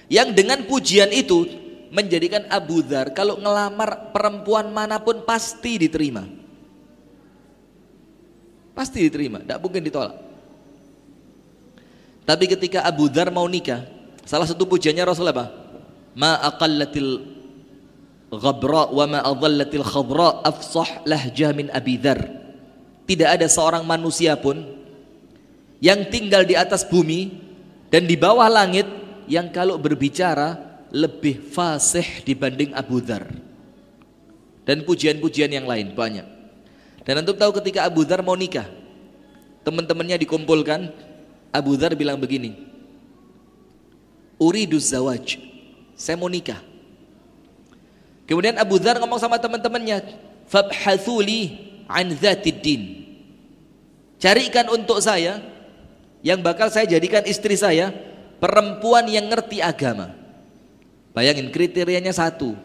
Yang 0.10 0.30
dengan 0.34 0.66
pujian 0.66 1.14
itu 1.14 1.46
menjadikan 1.92 2.48
Abu 2.48 2.80
Dhar 2.82 3.12
kalau 3.12 3.36
ngelamar 3.38 4.16
perempuan 4.16 4.72
mana 4.72 4.98
pun 5.04 5.22
pasti 5.28 5.76
diterima. 5.76 6.24
Pasti 8.72 9.04
diterima, 9.04 9.44
tidak 9.44 9.60
mungkin 9.60 9.84
ditolak. 9.84 10.16
Tapi 12.24 12.48
ketika 12.48 12.88
Abu 12.88 13.12
Dhar 13.12 13.28
mau 13.28 13.44
nikah, 13.44 13.84
salah 14.24 14.48
satu 14.48 14.64
pujiannya 14.64 15.04
Rasul 15.04 15.28
apa? 15.28 15.52
Ma 16.16 16.40
aqallatil 16.40 17.28
ghabra 18.32 18.88
wa 18.88 19.06
ma 19.12 19.20
adhallatil 19.28 19.84
khadra 19.84 20.40
afsah 20.48 21.04
lahjah 21.04 21.52
min 21.52 21.68
Abi 21.76 22.00
Dhar. 22.00 22.24
Tidak 23.04 23.28
ada 23.28 23.52
seorang 23.52 23.84
manusia 23.84 24.40
pun 24.40 24.64
yang 25.84 26.08
tinggal 26.08 26.48
di 26.48 26.56
atas 26.56 26.88
bumi 26.88 27.36
dan 27.92 28.08
di 28.08 28.16
bawah 28.16 28.48
langit 28.48 28.88
yang 29.28 29.52
kalau 29.52 29.76
berbicara 29.76 30.71
lebih 30.92 31.40
fasih 31.52 32.24
dibanding 32.28 32.76
Abu 32.76 33.00
Dhar. 33.00 33.28
Dan 34.68 34.86
pujian-pujian 34.86 35.50
yang 35.50 35.66
lain 35.66 35.98
banyak. 35.98 36.28
Dan 37.02 37.26
untuk 37.26 37.40
tahu 37.40 37.58
ketika 37.64 37.88
Abu 37.88 38.06
Dhar 38.06 38.22
mau 38.22 38.38
nikah 38.38 38.70
teman-temannya 39.66 40.22
dikumpulkan 40.22 40.94
Abu 41.50 41.74
Dhar 41.78 41.98
bilang 41.98 42.18
begini 42.22 42.72
uriduz 44.42 44.90
zawaj 44.90 45.38
saya 45.94 46.18
mau 46.18 46.26
nikah. 46.26 46.58
Kemudian 48.26 48.58
Abu 48.58 48.82
Dhar 48.82 48.98
ngomong 48.98 49.22
sama 49.22 49.38
teman-temannya 49.38 50.02
fabhathuli 50.50 51.62
an 51.86 52.10
din. 52.64 53.06
Carikan 54.18 54.66
untuk 54.74 54.98
saya 54.98 55.38
yang 56.26 56.42
bakal 56.42 56.74
saya 56.74 56.90
jadikan 56.90 57.22
istri 57.30 57.54
saya 57.54 57.94
perempuan 58.42 59.06
yang 59.10 59.30
ngerti 59.30 59.62
agama 59.62 60.21
Bayangin 61.12 61.52
kriterianya 61.52 62.16
satu. 62.16 62.56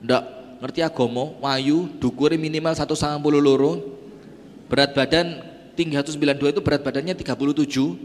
Ndak 0.00 0.22
ngerti 0.64 0.80
agomo, 0.80 1.36
wayu, 1.44 1.92
dukure 2.00 2.40
minimal 2.40 2.72
satu 2.72 2.96
puluh 3.20 3.42
loro, 3.42 3.84
berat 4.72 4.96
badan 4.96 5.44
tinggi 5.76 5.96
192 5.96 6.52
itu 6.56 6.60
berat 6.64 6.82
badannya 6.84 7.14
37. 7.16 7.96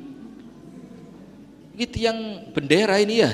Gitu 1.77 1.97
yang 2.01 2.17
bendera 2.51 2.99
ini 2.99 3.23
ya. 3.23 3.31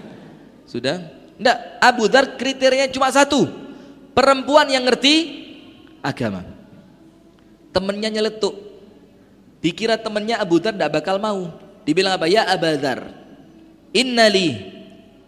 Sudah? 0.70 1.00
Ndak, 1.40 1.56
Abu 1.80 2.04
Dhar 2.06 2.36
kriterianya 2.36 2.92
cuma 2.92 3.08
satu. 3.08 3.48
Perempuan 4.12 4.68
yang 4.68 4.84
ngerti 4.84 5.40
agama. 6.04 6.44
Temennya 7.72 8.12
nyeletuk. 8.12 8.52
Dikira 9.64 9.96
temennya 9.96 10.36
Abu 10.36 10.60
Dhar 10.60 10.76
ndak 10.76 11.00
bakal 11.00 11.16
mau. 11.16 11.48
Dibilang 11.88 12.20
apa? 12.20 12.28
Ya 12.28 12.44
Abu 12.44 12.68
Dhar. 12.76 13.08
Innali 13.96 14.79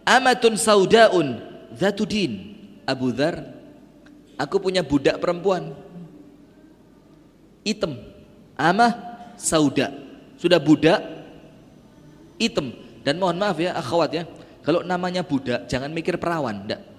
amatun 0.07 0.55
saudaun 0.59 1.39
zatudin 1.75 2.55
Abu 2.83 3.11
Dhar 3.15 3.43
aku 4.39 4.59
punya 4.59 4.83
budak 4.83 5.19
perempuan. 5.19 5.75
Hitam 7.63 7.95
amah 8.59 8.91
sauda. 9.39 9.91
Sudah 10.35 10.59
budak 10.59 10.99
hitam 12.35 12.75
dan 13.07 13.15
mohon 13.15 13.39
maaf 13.39 13.55
ya 13.55 13.71
akhwat 13.75 14.11
ya. 14.11 14.23
Kalau 14.63 14.83
namanya 14.83 15.23
budak 15.23 15.67
jangan 15.71 15.91
mikir 15.91 16.19
perawan 16.19 16.67
enggak 16.67 16.93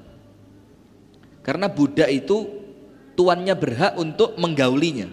karena 1.44 1.68
budak 1.68 2.08
itu 2.08 2.48
tuannya 3.14 3.52
berhak 3.52 4.00
untuk 4.00 4.34
menggaulinya. 4.40 5.06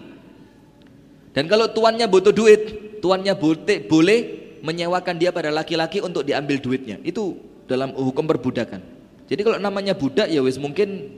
Dan 1.36 1.44
kalau 1.44 1.68
tuannya 1.68 2.08
butuh 2.08 2.32
duit 2.32 2.60
tuannya 3.04 3.36
boleh 3.84 4.20
menyewakan 4.64 5.20
dia 5.20 5.28
pada 5.28 5.52
laki-laki 5.52 6.00
untuk 6.00 6.24
diambil 6.24 6.56
duitnya. 6.56 6.96
Itu 7.04 7.36
dalam 7.72 7.96
hukum 7.96 8.28
perbudakan. 8.28 8.84
Jadi 9.32 9.40
kalau 9.40 9.56
namanya 9.56 9.96
budak 9.96 10.28
ya 10.28 10.44
wis 10.44 10.60
mungkin 10.60 11.08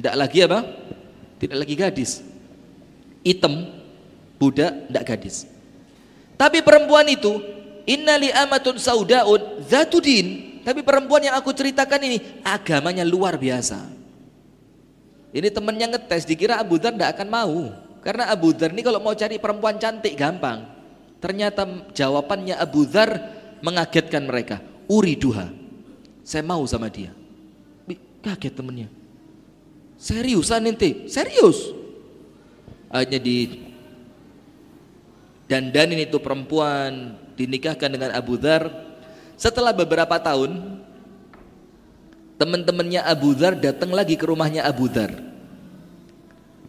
tidak 0.00 0.14
lagi 0.16 0.48
apa? 0.48 0.64
Tidak 1.36 1.56
lagi 1.60 1.74
gadis. 1.76 2.24
Item 3.20 3.68
budak 4.40 4.88
tidak 4.88 5.04
gadis. 5.04 5.44
Tapi 6.40 6.64
perempuan 6.64 7.04
itu 7.12 7.36
innali 7.84 8.32
amatun 8.32 8.80
saudaun 8.80 9.60
zatudin. 9.68 10.56
Tapi 10.64 10.80
perempuan 10.80 11.20
yang 11.20 11.36
aku 11.36 11.52
ceritakan 11.52 12.00
ini 12.00 12.18
agamanya 12.40 13.04
luar 13.04 13.36
biasa. 13.36 13.92
Ini 15.36 15.52
temennya 15.52 15.92
ngetes 15.92 16.24
dikira 16.24 16.56
Abu 16.56 16.80
Dhar 16.80 16.96
tidak 16.96 17.20
akan 17.20 17.28
mau. 17.28 17.56
Karena 18.00 18.32
Abu 18.32 18.56
Dhar 18.56 18.72
ini 18.72 18.80
kalau 18.80 19.04
mau 19.04 19.12
cari 19.12 19.36
perempuan 19.36 19.76
cantik 19.76 20.16
gampang. 20.16 20.64
Ternyata 21.20 21.92
jawabannya 21.92 22.56
Abu 22.56 22.88
Dhar 22.88 23.10
mengagetkan 23.60 24.24
mereka 24.24 24.71
uriduha. 24.86 25.50
Saya 26.22 26.46
mau 26.46 26.62
sama 26.66 26.86
dia. 26.86 27.10
Kaget 28.22 28.54
temennya. 28.54 28.88
Seriusan 29.98 30.70
ente? 30.70 31.10
Serius? 31.10 31.74
Akhirnya 32.86 33.18
di 33.18 33.36
dandanin 35.50 36.06
itu 36.06 36.22
perempuan 36.22 37.18
dinikahkan 37.34 37.90
dengan 37.90 38.14
Abu 38.14 38.38
Dhar. 38.38 38.70
Setelah 39.34 39.74
beberapa 39.74 40.14
tahun, 40.22 40.78
teman-temannya 42.38 43.02
Abu 43.02 43.34
Dhar 43.34 43.58
datang 43.58 43.90
lagi 43.90 44.14
ke 44.14 44.22
rumahnya 44.22 44.62
Abu 44.62 44.86
Dhar. 44.86 45.18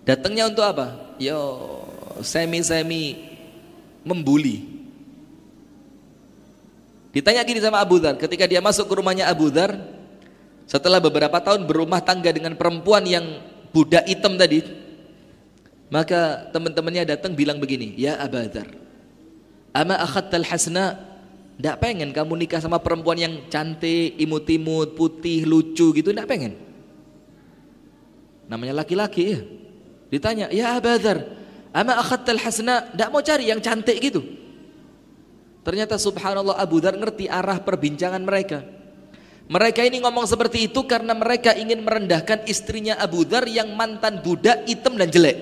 Datangnya 0.09 0.49
untuk 0.49 0.66
apa? 0.66 1.16
Yo, 1.22 1.38
semi-semi 2.26 3.30
membuli 4.01 4.72
Ditanya 7.14 7.45
gini 7.45 7.61
sama 7.61 7.78
Abu 7.78 8.01
Dhar, 8.01 8.18
ketika 8.18 8.49
dia 8.49 8.57
masuk 8.57 8.89
ke 8.89 8.93
rumahnya 8.97 9.30
Abu 9.30 9.53
Dhar, 9.53 9.78
setelah 10.66 10.97
beberapa 10.97 11.38
tahun 11.38 11.70
berumah 11.70 12.01
tangga 12.01 12.34
dengan 12.34 12.57
perempuan 12.57 13.05
yang 13.05 13.38
budak 13.70 14.09
hitam 14.09 14.34
tadi, 14.34 14.66
maka 15.93 16.49
teman-temannya 16.49 17.05
datang 17.05 17.38
bilang 17.38 17.61
begini, 17.61 17.93
"Ya 18.01 18.18
Abadar, 18.18 18.66
ama 19.78 19.93
akhadtal 20.01 20.41
hasna? 20.41 21.14
Tidak 21.53 21.78
pengen 21.78 22.09
kamu 22.18 22.34
nikah 22.34 22.57
sama 22.57 22.82
perempuan 22.82 23.22
yang 23.22 23.45
cantik, 23.45 24.18
imut-imut, 24.18 24.97
putih, 24.97 25.45
lucu 25.45 25.93
gitu, 25.93 26.09
tidak 26.09 26.26
pengen." 26.26 26.57
Namanya 28.49 28.82
laki-laki 28.82 29.38
ya. 29.38 29.39
Ditanya, 30.09 30.49
"Ya 30.49 30.74
Abadar, 30.74 31.30
ama 31.70 31.93
akhadtal 31.93 32.41
hasna? 32.41 32.89
Tidak 32.89 33.09
mau 33.14 33.22
cari 33.22 33.53
yang 33.53 33.61
cantik 33.61 34.01
gitu?" 34.01 34.43
Ternyata 35.64 35.95
subhanallah 35.95 36.59
Abu 36.59 36.84
Dhar 36.84 36.99
ngerti 36.99 37.32
arah 37.32 37.59
perbincangan 37.64 38.20
mereka. 38.20 38.64
Mereka 39.47 39.84
ini 39.88 40.03
ngomong 40.03 40.28
seperti 40.28 40.72
itu 40.72 40.84
karena 40.88 41.11
mereka 41.16 41.55
ingin 41.55 41.84
merendahkan 41.84 42.47
istrinya 42.47 42.99
Abu 42.99 43.24
Dhar 43.24 43.47
yang 43.47 43.72
mantan 43.76 44.20
budak 44.20 44.68
hitam 44.68 44.99
dan 44.99 45.07
jelek. 45.07 45.39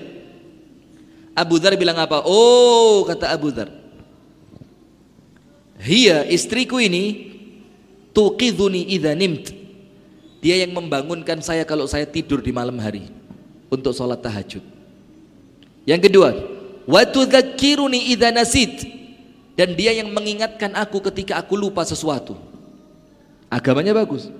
Abu 1.34 1.58
Dhar 1.58 1.74
bilang 1.74 1.98
apa? 1.98 2.22
Oh 2.22 3.02
kata 3.06 3.34
Abu 3.34 3.50
Dhar. 3.50 3.70
Hia 5.82 6.22
istriku 6.30 6.78
ini 6.78 7.34
tuqidhuni 8.14 8.94
idha 8.94 9.18
nimt. 9.18 9.50
Dia 10.38 10.58
yang 10.62 10.74
membangunkan 10.74 11.42
saya 11.42 11.66
kalau 11.66 11.86
saya 11.90 12.06
tidur 12.06 12.42
di 12.42 12.54
malam 12.54 12.78
hari 12.78 13.10
untuk 13.70 13.90
sholat 13.94 14.22
tahajud. 14.22 14.62
Yang 15.82 16.10
kedua, 16.10 16.30
wa 16.86 17.02
tudzakkiruni 17.02 18.14
idha 18.14 18.30
nasit. 18.30 19.01
Dan 19.52 19.76
dia 19.76 19.92
yang 19.92 20.08
mengingatkan 20.08 20.72
aku 20.72 21.04
ketika 21.12 21.36
aku 21.36 21.60
lupa 21.60 21.84
sesuatu. 21.84 22.36
Agamanya 23.52 23.92
bagus. 23.92 24.32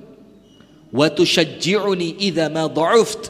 Wa 0.88 1.12
tusyajji'uni 1.12 2.16
idza 2.24 2.48
ma 2.48 2.64
dha'uft. 2.64 3.28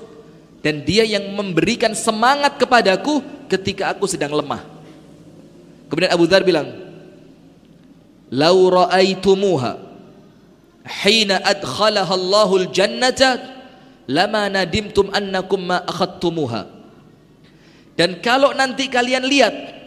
Dan 0.63 0.87
dia 0.87 1.03
yang 1.03 1.35
memberikan 1.35 1.91
semangat 1.91 2.55
kepadaku 2.55 3.19
ketika 3.51 3.91
aku 3.91 4.07
sedang 4.07 4.31
lemah. 4.31 4.63
Kemudian 5.91 6.15
Abu 6.15 6.31
Dhar 6.31 6.47
bilang, 6.47 6.71
"Lau 8.31 8.71
ra'aitumuha 8.71 9.77
hina 11.03 11.43
adkhalaha 11.43 12.15
Allahul 12.15 12.71
jannata 12.71 13.43
lama 14.07 14.47
nadimtum 14.47 15.11
annakum 15.11 15.67
ma 15.67 15.83
akhadtumuha." 15.83 16.71
Dan 17.99 18.23
kalau 18.23 18.55
nanti 18.55 18.87
kalian 18.87 19.27
lihat 19.27 19.82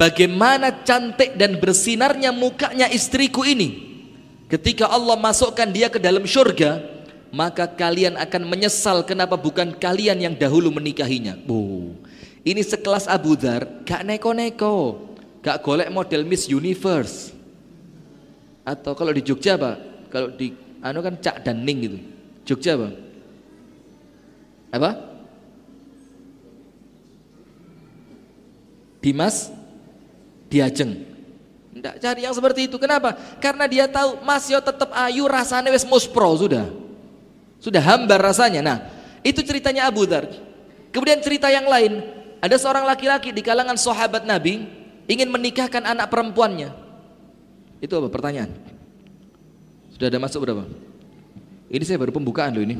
bagaimana 0.00 0.80
cantik 0.80 1.36
dan 1.36 1.60
bersinarnya 1.60 2.32
mukanya 2.32 2.88
istriku 2.88 3.44
ini, 3.44 3.90
Ketika 4.50 4.90
Allah 4.90 5.14
masukkan 5.14 5.70
dia 5.70 5.86
ke 5.86 6.02
dalam 6.02 6.26
surga, 6.26 6.82
maka 7.30 7.70
kalian 7.70 8.18
akan 8.18 8.42
menyesal 8.50 9.06
kenapa 9.06 9.38
bukan 9.38 9.78
kalian 9.78 10.18
yang 10.18 10.34
dahulu 10.34 10.74
menikahinya. 10.74 11.38
Oh, 11.46 11.94
ini 12.42 12.58
sekelas 12.58 13.06
Abu 13.06 13.38
Dhar, 13.38 13.86
gak 13.86 14.02
neko-neko, 14.02 15.06
gak 15.38 15.62
golek 15.62 15.86
model 15.94 16.26
Miss 16.26 16.50
Universe. 16.50 17.30
Atau 18.66 18.98
kalau 18.98 19.14
di 19.14 19.22
Jogja 19.22 19.54
apa? 19.54 19.78
Kalau 20.10 20.34
di 20.34 20.50
anu 20.82 20.98
kan 20.98 21.14
Cak 21.14 21.46
dan 21.46 21.62
Ning 21.62 21.78
gitu. 21.86 21.98
Jogja 22.42 22.74
apa? 22.74 22.88
Apa? 24.74 24.90
Dimas 28.98 29.54
Diajeng. 30.50 31.08
Tidak 31.70 32.02
cari 32.02 32.20
yang 32.26 32.34
seperti 32.34 32.66
itu. 32.66 32.76
Kenapa? 32.76 33.14
Karena 33.38 33.70
dia 33.70 33.86
tahu 33.86 34.20
Mas 34.26 34.50
yo 34.50 34.58
tetap 34.58 34.90
ayu 34.90 35.24
rasanya 35.30 35.70
wes 35.70 35.86
muspro 35.86 36.34
sudah. 36.34 36.66
Sudah 37.62 37.80
hambar 37.80 38.18
rasanya. 38.18 38.60
Nah, 38.60 38.78
itu 39.22 39.40
ceritanya 39.46 39.86
Abu 39.86 40.04
Dhar. 40.04 40.26
Kemudian 40.90 41.22
cerita 41.22 41.46
yang 41.46 41.70
lain, 41.70 42.02
ada 42.42 42.56
seorang 42.58 42.82
laki-laki 42.82 43.30
di 43.30 43.40
kalangan 43.46 43.78
sahabat 43.78 44.26
Nabi 44.26 44.66
ingin 45.06 45.30
menikahkan 45.30 45.86
anak 45.86 46.10
perempuannya. 46.10 46.74
Itu 47.78 47.96
apa 48.02 48.10
pertanyaan? 48.10 48.50
Sudah 49.94 50.10
ada 50.10 50.18
masuk 50.18 50.42
berapa? 50.42 50.66
Ini 51.70 51.84
saya 51.86 52.02
baru 52.02 52.10
pembukaan 52.10 52.50
loh 52.56 52.66
ini. 52.66 52.76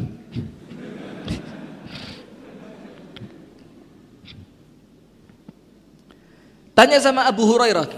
Tanya 6.80 6.96
sama 6.96 7.28
Abu 7.28 7.44
Hurairah, 7.44 7.92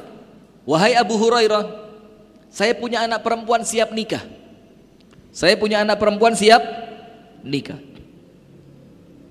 Wahai 0.66 0.98
Abu 0.98 1.14
Hurairah, 1.14 1.70
saya 2.50 2.74
punya 2.74 3.06
anak 3.06 3.22
perempuan 3.22 3.62
siap 3.62 3.94
nikah. 3.94 4.26
Saya 5.30 5.54
punya 5.54 5.86
anak 5.86 6.02
perempuan 6.02 6.34
siap 6.34 6.58
nikah. 7.46 7.78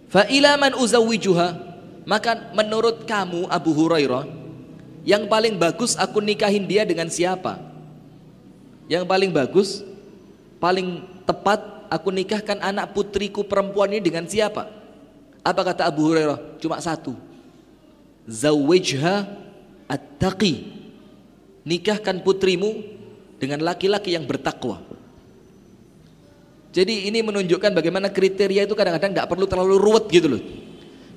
Fa 0.07 0.23
ila 0.31 0.55
man 0.55 0.71
uzawwijuha? 0.79 1.67
Maka 2.07 2.55
menurut 2.55 3.03
kamu 3.03 3.51
Abu 3.51 3.75
Hurairah, 3.75 4.23
yang 5.03 5.27
paling 5.27 5.59
bagus 5.59 5.99
aku 5.99 6.23
nikahin 6.23 6.63
dia 6.63 6.87
dengan 6.87 7.11
siapa? 7.11 7.59
Yang 8.87 9.03
paling 9.03 9.35
bagus, 9.35 9.83
paling 10.63 11.03
tepat 11.27 11.59
aku 11.91 12.07
nikahkan 12.07 12.55
anak 12.63 12.95
putriku 12.95 13.43
perempuan 13.43 13.91
ini 13.91 13.99
dengan 13.99 14.23
siapa? 14.31 14.71
Apa 15.43 15.75
kata 15.75 15.91
Abu 15.91 16.07
Hurairah? 16.07 16.39
Cuma 16.63 16.79
satu. 16.79 17.19
Zawwijha 18.31 19.40
at-taqi 19.91 20.71
nikahkan 21.67 22.23
putrimu 22.23 22.79
dengan 23.37 23.59
laki-laki 23.59 24.15
yang 24.15 24.23
bertakwa. 24.23 24.79
Jadi 26.71 27.11
ini 27.11 27.19
menunjukkan 27.19 27.75
bagaimana 27.75 28.07
kriteria 28.07 28.63
itu 28.63 28.71
kadang-kadang 28.71 29.11
tidak 29.11 29.27
perlu 29.27 29.43
terlalu 29.43 29.75
ruwet 29.75 30.07
gitu 30.07 30.27
loh. 30.31 30.41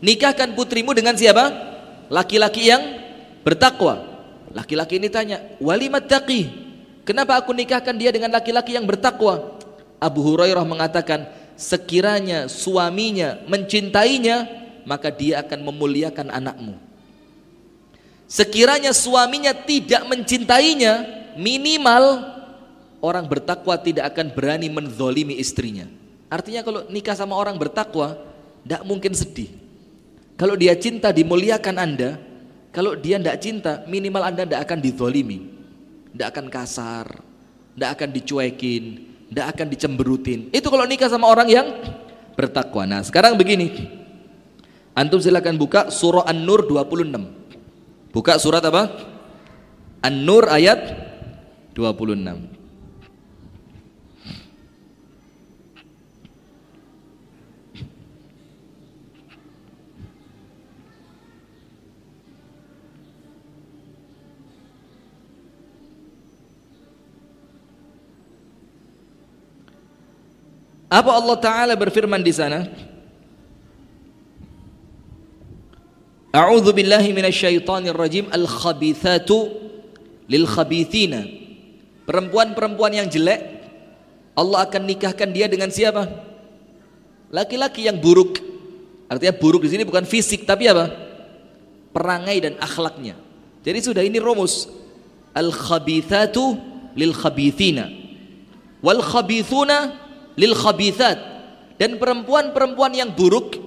Nikahkan 0.02 0.58
putrimu 0.58 0.90
dengan 0.90 1.14
siapa? 1.14 1.46
Laki-laki 2.10 2.66
yang 2.66 2.82
bertakwa. 3.46 4.02
Laki-laki 4.50 4.98
ini 4.98 5.06
tanya, 5.06 5.38
walimat 5.62 6.02
taqi. 6.10 6.50
Kenapa 7.06 7.38
aku 7.38 7.54
nikahkan 7.54 7.94
dia 7.94 8.10
dengan 8.10 8.34
laki-laki 8.34 8.74
yang 8.74 8.82
bertakwa? 8.82 9.60
Abu 10.02 10.26
Hurairah 10.26 10.66
mengatakan, 10.66 11.30
sekiranya 11.54 12.50
suaminya 12.50 13.38
mencintainya, 13.46 14.48
maka 14.84 15.14
dia 15.14 15.40
akan 15.40 15.70
memuliakan 15.70 16.34
anakmu. 16.34 16.74
Sekiranya 18.34 18.90
suaminya 18.90 19.54
tidak 19.54 20.10
mencintainya, 20.10 21.06
minimal 21.38 22.34
orang 22.98 23.30
bertakwa 23.30 23.78
tidak 23.78 24.10
akan 24.10 24.34
berani 24.34 24.66
menzolimi 24.66 25.38
istrinya. 25.38 25.86
Artinya 26.26 26.66
kalau 26.66 26.82
nikah 26.90 27.14
sama 27.14 27.38
orang 27.38 27.54
bertakwa, 27.54 28.18
tidak 28.66 28.82
mungkin 28.90 29.14
sedih. 29.14 29.54
Kalau 30.34 30.58
dia 30.58 30.74
cinta 30.74 31.14
dimuliakan 31.14 31.78
anda, 31.78 32.18
kalau 32.74 32.98
dia 32.98 33.22
tidak 33.22 33.38
cinta 33.38 33.72
minimal 33.86 34.26
anda 34.26 34.42
tidak 34.42 34.66
akan 34.66 34.82
dizolimi. 34.82 35.38
Tidak 36.10 36.26
akan 36.34 36.46
kasar, 36.50 37.06
tidak 37.78 37.90
akan 37.94 38.08
dicuekin, 38.10 38.82
tidak 39.30 39.46
akan 39.54 39.66
dicemberutin. 39.70 40.50
Itu 40.50 40.74
kalau 40.74 40.90
nikah 40.90 41.06
sama 41.06 41.30
orang 41.30 41.46
yang 41.54 41.66
bertakwa. 42.34 42.82
Nah 42.82 43.06
sekarang 43.06 43.38
begini, 43.38 43.70
antum 44.98 45.22
silakan 45.22 45.54
buka 45.54 45.86
surah 45.86 46.26
An-Nur 46.26 46.66
26. 46.66 47.43
Buka 48.14 48.38
surat 48.38 48.62
apa? 48.62 48.94
An-Nur 49.98 50.46
ayat 50.46 50.94
26. 51.74 52.54
Apa 70.86 71.10
Allah 71.18 71.36
Ta'ala 71.42 71.74
berfirman 71.74 72.22
di 72.22 72.30
sana? 72.30 72.93
A'udzu 76.34 76.74
billahi 76.74 77.14
minasyaitonir 77.14 77.94
rajim 77.94 78.26
al-khabithatu 78.34 79.54
lil 80.26 80.50
khabithina. 80.50 81.22
Perempuan-perempuan 82.10 82.90
yang 82.90 83.06
jelek 83.06 83.62
Allah 84.34 84.66
akan 84.66 84.82
nikahkan 84.82 85.30
dia 85.30 85.46
dengan 85.46 85.70
siapa? 85.70 86.10
Laki-laki 87.30 87.86
yang 87.86 88.02
buruk. 88.02 88.42
Artinya 89.06 89.30
buruk 89.30 89.62
di 89.62 89.78
sini 89.78 89.86
bukan 89.86 90.02
fisik 90.02 90.42
tapi 90.42 90.66
apa? 90.66 90.90
Perangai 91.94 92.42
dan 92.42 92.58
akhlaknya. 92.58 93.14
Jadi 93.62 93.78
sudah 93.78 94.02
ini 94.02 94.18
rumus. 94.18 94.66
Al-khabithatu 95.38 96.58
lil 96.98 97.14
khabithina. 97.14 97.86
Wal 98.82 99.06
khabithuna 99.06 99.94
lil 100.34 100.58
khabithat. 100.58 101.16
Dan 101.78 102.02
perempuan-perempuan 102.02 102.90
yang 102.90 103.14
buruk 103.14 103.63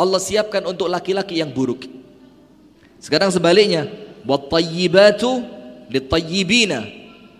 Allah 0.00 0.16
siapkan 0.16 0.64
untuk 0.64 0.88
laki-laki 0.88 1.44
yang 1.44 1.52
buruk. 1.52 1.84
Sekarang 2.96 3.28
sebaliknya, 3.28 3.84
wat-tayyibatu 4.24 5.44
lit-tayyibina. 5.92 6.88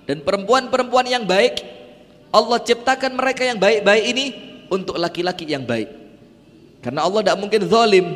Dan 0.05 0.21
perempuan-perempuan 0.21 1.09
yang 1.09 1.25
baik 1.25 1.65
Allah 2.31 2.59
ciptakan 2.63 3.17
mereka 3.17 3.43
yang 3.43 3.59
baik-baik 3.59 4.05
ini 4.13 4.27
untuk 4.69 5.01
laki-laki 5.01 5.49
yang 5.49 5.65
baik. 5.65 5.89
Karena 6.85 7.03
Allah 7.03 7.25
tidak 7.27 7.39
mungkin 7.41 7.63
zalim. 7.67 8.07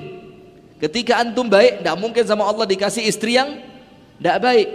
Ketika 0.78 1.24
antum 1.24 1.49
baik, 1.49 1.80
tidak 1.80 1.97
mungkin 1.99 2.24
sama 2.28 2.45
Allah 2.45 2.68
dikasih 2.68 3.03
istri 3.03 3.40
yang 3.40 3.59
tidak 4.20 4.38
baik. 4.45 4.68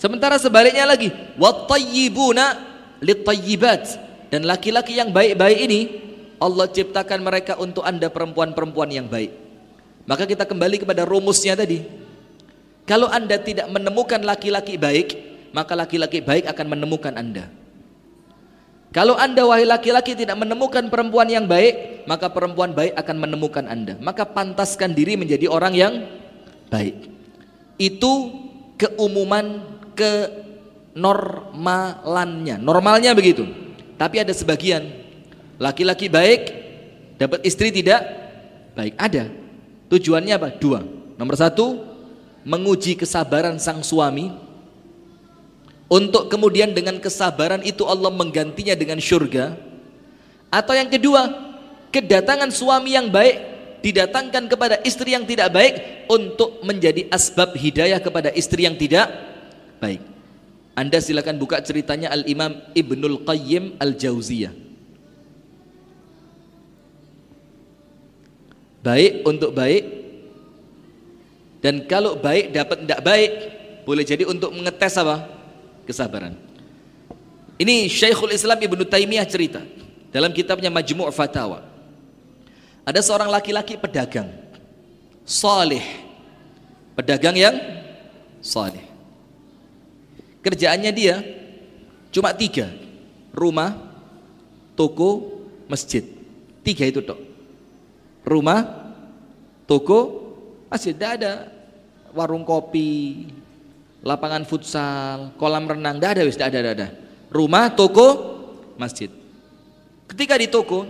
Sementara 0.00 0.40
sebaliknya 0.40 0.88
lagi, 0.88 1.12
wattayyibuna 1.38 2.58
litayyibat. 2.98 4.02
Dan 4.32 4.48
laki-laki 4.48 4.98
yang 4.98 5.14
baik-baik 5.14 5.58
ini 5.70 5.80
Allah 6.38 6.66
ciptakan 6.70 7.22
mereka 7.22 7.58
untuk 7.58 7.86
Anda 7.86 8.10
perempuan-perempuan 8.10 8.90
yang 8.90 9.06
baik. 9.06 9.30
Maka 10.04 10.28
kita 10.28 10.44
kembali 10.44 10.84
kepada 10.84 11.08
rumusnya 11.08 11.56
tadi. 11.56 11.80
Kalau 12.84 13.08
Anda 13.08 13.40
tidak 13.40 13.70
menemukan 13.72 14.20
laki-laki 14.20 14.76
baik, 14.76 15.16
maka 15.56 15.72
laki-laki 15.72 16.20
baik 16.20 16.44
akan 16.50 16.66
menemukan 16.76 17.16
Anda. 17.16 17.48
Kalau 18.94 19.18
anda 19.18 19.42
wahai 19.42 19.66
laki-laki 19.66 20.14
tidak 20.14 20.38
menemukan 20.38 20.86
perempuan 20.86 21.26
yang 21.26 21.50
baik, 21.50 22.06
maka 22.06 22.30
perempuan 22.30 22.78
baik 22.78 22.94
akan 22.94 23.26
menemukan 23.26 23.66
anda. 23.66 23.98
Maka 23.98 24.22
pantaskan 24.22 24.94
diri 24.94 25.18
menjadi 25.18 25.50
orang 25.50 25.74
yang 25.74 26.06
baik. 26.70 27.10
Itu 27.74 28.30
keumuman 28.78 29.66
kenormalannya. 29.98 32.62
Normalnya 32.62 33.18
begitu. 33.18 33.42
Tapi 33.98 34.22
ada 34.22 34.30
sebagian 34.30 35.03
laki-laki 35.58 36.10
baik 36.10 36.42
dapat 37.18 37.40
istri 37.46 37.70
tidak 37.70 38.02
baik. 38.74 38.94
Ada. 38.98 39.30
Tujuannya 39.88 40.34
apa? 40.34 40.48
Dua. 40.58 40.82
Nomor 41.14 41.38
satu, 41.38 41.94
menguji 42.44 42.98
kesabaran 42.98 43.56
sang 43.56 43.80
suami 43.80 44.28
untuk 45.88 46.28
kemudian 46.28 46.72
dengan 46.76 47.00
kesabaran 47.00 47.64
itu 47.64 47.86
Allah 47.88 48.12
menggantinya 48.12 48.76
dengan 48.76 49.00
syurga 49.00 49.56
atau 50.52 50.74
yang 50.76 50.88
kedua 50.92 51.28
kedatangan 51.88 52.52
suami 52.52 52.96
yang 52.96 53.08
baik 53.08 53.54
didatangkan 53.80 54.48
kepada 54.48 54.80
istri 54.84 55.12
yang 55.12 55.28
tidak 55.28 55.52
baik 55.52 56.08
untuk 56.08 56.60
menjadi 56.64 57.08
asbab 57.12 57.52
hidayah 57.56 58.00
kepada 58.00 58.32
istri 58.32 58.64
yang 58.64 58.76
tidak 58.76 59.08
baik 59.80 60.00
anda 60.74 60.98
silakan 61.00 61.38
buka 61.38 61.60
ceritanya 61.62 62.10
Al-Imam 62.12 62.64
Ibnul 62.72 63.22
Qayyim 63.24 63.76
Al-Jauziyah 63.78 64.63
baik 68.84 69.24
untuk 69.24 69.56
baik 69.56 70.04
dan 71.64 71.88
kalau 71.88 72.20
baik 72.20 72.52
dapat 72.52 72.84
tidak 72.84 73.00
baik 73.00 73.30
boleh 73.88 74.04
jadi 74.04 74.28
untuk 74.28 74.52
mengetes 74.52 75.00
apa 75.00 75.24
kesabaran. 75.88 76.36
Ini 77.56 77.88
Syekhul 77.88 78.36
Islam 78.36 78.60
Ibnu 78.60 78.84
Taimiyah 78.84 79.24
cerita 79.24 79.64
dalam 80.12 80.28
kitabnya 80.36 80.68
Majmu' 80.68 81.08
Fatawa. 81.08 81.64
Ada 82.84 83.00
seorang 83.00 83.32
laki-laki 83.32 83.80
pedagang 83.80 84.28
saleh. 85.24 85.82
Pedagang 86.92 87.34
yang 87.34 87.56
saleh. 88.44 88.84
Kerjaannya 90.44 90.92
dia 90.92 91.24
cuma 92.12 92.30
tiga. 92.36 92.68
Rumah, 93.34 93.74
toko, 94.78 95.42
masjid. 95.66 96.04
Tiga 96.62 96.86
itu 96.86 97.02
tok. 97.02 97.33
Rumah, 98.24 98.60
toko, 99.68 100.00
masjid. 100.72 100.96
Tidak 100.96 101.10
ada 101.20 101.32
warung 102.16 102.42
kopi, 102.42 103.28
lapangan 104.00 104.48
futsal, 104.48 105.36
kolam 105.36 105.68
renang, 105.68 106.00
tidak 106.00 106.10
ada 106.16 106.22
wis, 106.24 106.36
tidak 106.36 106.48
ada, 106.48 106.58
tidak 106.60 106.74
ada. 106.76 106.88
Rumah, 107.28 107.64
toko, 107.76 108.08
masjid. 108.80 109.12
Ketika 110.08 110.40
di 110.40 110.48
toko, 110.48 110.88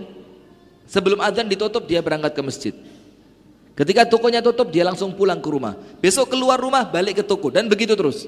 sebelum 0.87 1.19
azan 1.19 1.47
ditutup 1.47 1.83
dia 1.85 1.99
berangkat 1.99 2.31
ke 2.35 2.41
masjid. 2.45 2.75
Ketika 3.75 4.07
tokonya 4.07 4.39
tutup 4.39 4.71
dia 4.71 4.87
langsung 4.87 5.11
pulang 5.11 5.43
ke 5.43 5.49
rumah. 5.51 5.75
Besok 5.99 6.31
keluar 6.31 6.55
rumah 6.55 6.87
balik 6.87 7.19
ke 7.19 7.23
toko 7.27 7.51
dan 7.51 7.67
begitu 7.67 7.91
terus. 7.91 8.23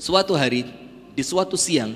Suatu 0.00 0.32
hari 0.32 0.64
di 1.12 1.20
suatu 1.20 1.60
siang 1.60 1.92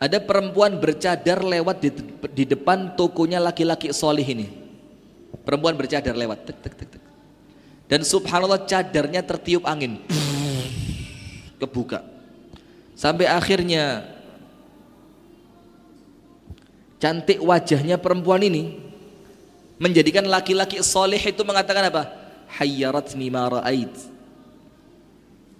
ada 0.00 0.16
perempuan 0.16 0.80
bercadar 0.80 1.44
lewat 1.44 1.76
di, 1.84 1.90
di 2.32 2.44
depan 2.48 2.96
tokonya 2.96 3.36
laki-laki 3.36 3.92
solih 3.92 4.24
ini. 4.24 4.48
Perempuan 5.44 5.76
bercadar 5.76 6.16
lewat. 6.16 6.48
Tek, 6.48 6.56
tek, 6.64 6.72
tek, 6.72 6.88
tek. 6.96 7.02
Dan 7.84 8.00
subhanallah 8.00 8.64
cadarnya 8.64 9.20
tertiup 9.20 9.68
angin. 9.68 10.00
Kebuka. 11.60 12.00
Sampai 12.96 13.28
akhirnya 13.28 14.08
cantik 16.96 17.36
wajahnya 17.44 18.00
perempuan 18.00 18.40
ini 18.40 18.80
menjadikan 19.76 20.24
laki-laki 20.24 20.80
soleh 20.80 21.20
itu 21.20 21.44
mengatakan 21.44 21.92
apa? 21.92 22.08
Hayyaratni 22.56 23.28
ma. 23.28 23.52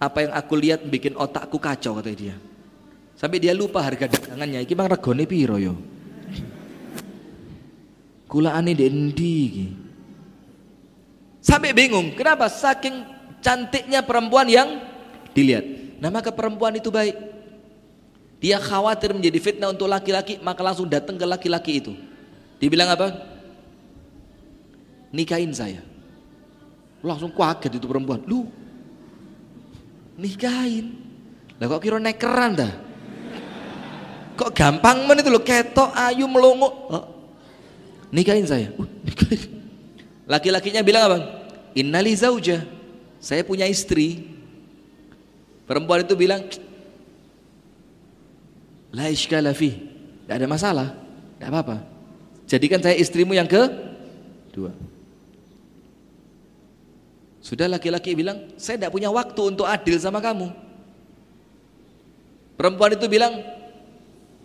Apa 0.01 0.17
yang 0.25 0.33
aku 0.33 0.53
lihat 0.57 0.81
bikin 0.81 1.13
otakku 1.13 1.61
kacau 1.61 2.01
kata 2.01 2.09
dia. 2.09 2.33
Sampai 3.21 3.37
dia 3.37 3.53
lupa 3.53 3.85
harga 3.85 4.09
dagangannya. 4.09 4.65
Iki 4.65 4.73
mang 4.73 4.89
regane 4.89 5.29
piro 5.29 5.61
yo? 5.61 5.77
Kulaane 8.25 8.73
dendi 8.73 9.35
iki. 9.45 9.67
Sampai 11.37 11.69
bingung, 11.69 12.17
kenapa? 12.17 12.49
Saking 12.49 13.05
cantiknya 13.45 14.01
perempuan 14.01 14.49
yang 14.49 14.81
dilihat. 15.37 15.61
Nah 16.01 16.09
maka 16.09 16.33
perempuan 16.33 16.73
itu 16.73 16.89
baik. 16.89 17.13
Dia 18.41 18.57
khawatir 18.57 19.13
menjadi 19.13 19.37
fitnah 19.37 19.69
untuk 19.69 19.85
laki-laki, 19.85 20.41
maka 20.41 20.65
langsung 20.65 20.89
datang 20.89 21.13
ke 21.13 21.25
laki-laki 21.29 21.77
itu. 21.77 21.93
Dibilang 22.57 22.89
apa? 22.89 23.21
Nikahin 25.13 25.53
saya. 25.53 25.85
Langsung 27.05 27.29
kaget 27.29 27.77
itu 27.77 27.85
perempuan. 27.85 28.25
Lu 28.25 28.49
nikahin. 30.17 30.97
Lah 31.61 31.69
kok 31.69 31.85
kira 31.85 32.01
nekeran 32.01 32.57
dah? 32.57 32.90
Kok 34.41 34.57
gampang 34.57 35.05
men 35.05 35.21
itu 35.21 35.29
lo 35.29 35.45
ketok 35.45 35.93
ayu 35.93 36.25
melongo. 36.25 36.65
Oh. 36.89 37.05
Nikahin 38.09 38.49
saya. 38.49 38.73
Uh. 38.73 38.89
Laki-lakinya 40.25 40.81
bilang 40.81 41.03
apa? 41.05 41.17
Innali 41.77 42.17
zauja. 42.17 42.65
Saya 43.21 43.45
punya 43.45 43.69
istri. 43.69 44.33
Perempuan 45.69 46.01
itu 46.01 46.17
bilang, 46.17 46.41
La 48.89 49.13
iskala 49.13 49.53
fi. 49.53 49.77
Tidak 49.77 50.33
ada 50.33 50.47
masalah. 50.49 50.87
Tidak 51.37 51.45
apa-apa. 51.45 51.77
Jadikan 52.49 52.81
saya 52.81 52.97
istrimu 52.97 53.37
yang 53.37 53.45
ke 53.45 53.61
dua. 54.57 54.73
Sudah 57.45 57.69
laki-laki 57.69 58.17
bilang, 58.17 58.49
saya 58.57 58.81
tidak 58.81 58.93
punya 58.97 59.13
waktu 59.13 59.41
untuk 59.53 59.69
adil 59.69 60.01
sama 60.01 60.17
kamu. 60.17 60.49
Perempuan 62.57 62.97
itu 62.97 63.05
bilang, 63.05 63.60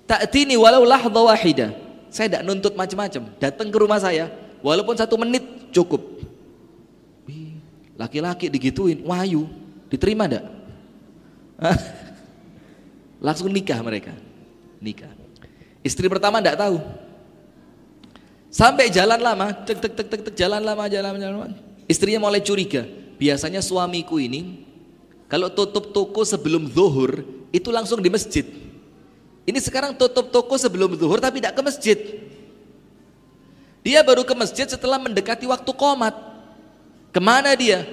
Ta'tini 0.07 0.55
walau 0.55 0.87
lahdha 0.87 1.20
wahida. 1.20 1.74
Saya 2.09 2.31
tidak 2.31 2.47
nuntut 2.47 2.73
macam-macam. 2.78 3.28
Datang 3.43 3.69
ke 3.69 3.77
rumah 3.77 3.99
saya, 3.99 4.31
walaupun 4.62 4.95
satu 4.95 5.19
menit 5.19 5.43
cukup. 5.74 6.01
Laki-laki 7.97 8.47
digituin, 8.47 9.03
wahyu, 9.03 9.49
diterima 9.91 10.31
enggak? 10.31 10.45
Langsung 13.24 13.49
nikah 13.51 13.81
mereka. 13.81 14.12
Nikah. 14.78 15.11
Istri 15.81 16.07
pertama 16.07 16.39
enggak 16.39 16.61
tahu. 16.61 16.78
Sampai 18.53 18.89
jalan 18.89 19.20
lama, 19.20 19.53
tek 19.53 19.81
tek 19.81 19.93
tek 19.93 20.09
tek, 20.09 20.20
tek 20.31 20.35
jalan 20.37 20.62
lama, 20.65 20.89
jalan 20.89 21.19
jalan. 21.20 21.53
Istrinya 21.91 22.23
mulai 22.23 22.41
curiga. 22.41 22.87
Biasanya 23.16 23.65
suamiku 23.65 24.20
ini 24.20 24.65
kalau 25.27 25.49
tutup 25.49 25.91
toko 25.91 26.20
sebelum 26.23 26.69
zuhur 26.69 27.24
itu 27.49 27.69
langsung 27.73 28.01
di 28.05 28.12
masjid. 28.12 28.45
Ini 29.47 29.62
sekarang 29.62 29.94
tutup 29.94 30.35
toko 30.35 30.59
sebelum 30.59 30.98
zuhur 30.98 31.23
tapi 31.23 31.39
tidak 31.39 31.55
ke 31.55 31.62
masjid. 31.62 31.98
Dia 33.86 34.02
baru 34.02 34.27
ke 34.27 34.35
masjid 34.35 34.66
setelah 34.66 34.98
mendekati 34.98 35.47
waktu 35.47 35.70
komat. 35.70 36.18
Ke 37.14 37.23
mana 37.23 37.55
dia? 37.55 37.86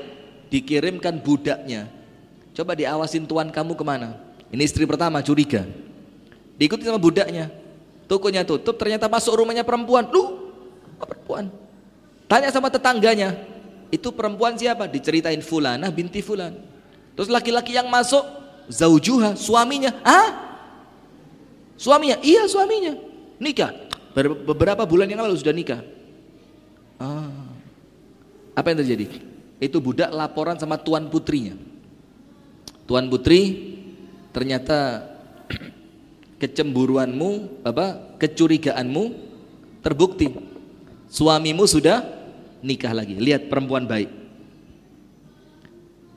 Dikirimkan 0.50 1.22
budaknya. 1.22 1.86
Coba 2.58 2.74
diawasin 2.74 3.30
tuan 3.30 3.54
kamu 3.54 3.78
ke 3.78 3.86
mana? 3.86 4.18
Ini 4.50 4.66
istri 4.66 4.90
pertama 4.90 5.22
curiga. 5.22 5.66
Diikuti 6.58 6.86
sama 6.86 6.98
budaknya. 6.98 7.54
Tokonya 8.10 8.42
tutup, 8.46 8.78
ternyata 8.78 9.06
masuk 9.06 9.38
rumahnya 9.38 9.62
perempuan. 9.62 10.10
Lu, 10.10 10.54
perempuan. 10.98 11.54
Tanya 12.26 12.50
sama 12.50 12.74
tetangganya. 12.74 13.38
Itu 13.94 14.10
perempuan 14.10 14.58
siapa? 14.58 14.90
Diceritain 14.90 15.42
Fulana 15.46 15.94
binti 15.94 16.26
Fulan. 16.26 16.58
Terus 17.14 17.30
laki-laki 17.30 17.78
yang 17.78 17.90
masuk, 17.94 18.26
Zaujuha, 18.70 19.38
suaminya. 19.38 19.94
Ah? 20.02 20.53
Suaminya? 21.78 22.22
Iya 22.22 22.46
suaminya. 22.46 22.94
Nikah. 23.42 23.72
Beberapa 24.46 24.86
bulan 24.86 25.10
yang 25.10 25.26
lalu 25.26 25.36
sudah 25.38 25.56
nikah. 25.56 25.82
Ah. 27.02 27.54
Apa 28.54 28.72
yang 28.72 28.86
terjadi? 28.86 29.06
Itu 29.58 29.82
budak 29.82 30.14
laporan 30.14 30.58
sama 30.62 30.78
tuan 30.78 31.10
putrinya. 31.10 31.58
Tuan 32.86 33.10
putri 33.10 33.74
ternyata 34.30 35.08
kecemburuanmu, 36.42 37.64
apa? 37.66 38.18
kecurigaanmu 38.22 39.04
terbukti. 39.82 40.30
Suamimu 41.10 41.66
sudah 41.66 42.06
nikah 42.62 42.94
lagi. 42.94 43.18
Lihat 43.18 43.50
perempuan 43.50 43.90
baik. 43.90 44.10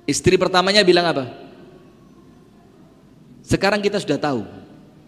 Istri 0.06 0.38
pertamanya 0.38 0.86
bilang 0.86 1.10
apa? 1.10 1.24
Sekarang 3.42 3.82
kita 3.82 3.98
sudah 3.98 4.18
tahu 4.18 4.42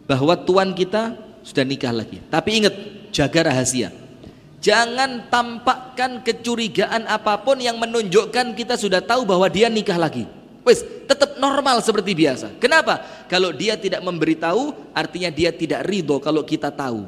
bahwa 0.09 0.33
tuan 0.41 0.73
kita 0.73 1.13
sudah 1.45 1.63
nikah 1.69 1.93
lagi. 1.93 2.19
Tapi 2.33 2.65
ingat, 2.65 2.75
jaga 3.13 3.53
rahasia. 3.53 3.93
Jangan 4.59 5.31
tampakkan 5.31 6.25
kecurigaan 6.25 7.07
apa 7.07 7.39
pun 7.45 7.63
yang 7.63 7.79
menunjukkan 7.79 8.59
kita 8.59 8.75
sudah 8.75 8.99
tahu 8.99 9.23
bahwa 9.23 9.47
dia 9.47 9.71
nikah 9.71 9.95
lagi. 10.01 10.27
Wes, 10.67 10.83
tetap 11.07 11.39
normal 11.39 11.79
seperti 11.85 12.17
biasa. 12.17 12.59
Kenapa? 12.59 13.01
Kalau 13.31 13.55
dia 13.55 13.79
tidak 13.79 14.03
memberitahu, 14.03 14.75
artinya 14.91 15.31
dia 15.31 15.55
tidak 15.55 15.87
ridho 15.87 16.19
kalau 16.19 16.43
kita 16.43 16.75
tahu. 16.75 17.07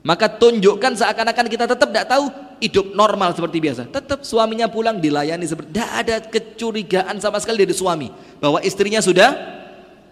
Maka 0.00 0.26
tunjukkan 0.26 0.96
seakan-akan 0.96 1.46
kita 1.46 1.64
tetap 1.68 1.88
tidak 1.92 2.08
tahu, 2.08 2.24
hidup 2.58 2.96
normal 2.96 3.36
seperti 3.36 3.60
biasa. 3.62 3.86
Tetap 3.86 4.24
suaminya 4.26 4.66
pulang 4.66 4.98
dilayani 4.98 5.44
seperti 5.46 5.70
tidak 5.70 5.92
ada 5.92 6.16
kecurigaan 6.24 7.16
sama 7.20 7.38
sekali 7.38 7.62
dari 7.62 7.76
suami 7.76 8.08
bahwa 8.42 8.58
istrinya 8.64 8.98
sudah 8.98 9.36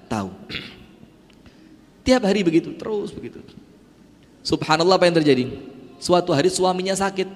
tahu. 0.06 0.28
Tiap 2.08 2.24
hari 2.24 2.40
begitu, 2.40 2.72
terus 2.72 3.12
begitu. 3.12 3.44
Subhanallah 4.40 4.96
apa 4.96 5.04
yang 5.04 5.20
terjadi? 5.20 5.44
Suatu 6.00 6.32
hari 6.32 6.48
suaminya 6.48 6.96
sakit. 6.96 7.28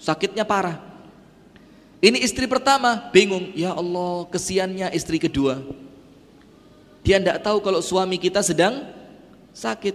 Sakitnya 0.00 0.40
parah. 0.40 0.80
Ini 2.00 2.16
istri 2.24 2.48
pertama 2.48 3.12
bingung, 3.12 3.52
ya 3.52 3.76
Allah 3.76 4.24
kesiannya 4.32 4.88
istri 4.96 5.20
kedua. 5.20 5.60
Dia 7.04 7.20
tidak 7.20 7.44
tahu 7.44 7.60
kalau 7.60 7.84
suami 7.84 8.16
kita 8.16 8.40
sedang 8.40 8.88
sakit. 9.52 9.92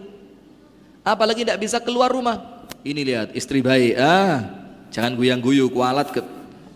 Apalagi 1.01 1.41
tidak 1.41 1.65
bisa 1.65 1.81
keluar 1.81 2.13
rumah. 2.13 2.69
Ini 2.85 3.01
lihat 3.01 3.27
istri 3.33 3.65
baik, 3.65 3.97
ah 3.97 4.45
jangan 4.93 5.17
guyang-guyu 5.17 5.65
kualat 5.73 6.13
ke 6.13 6.21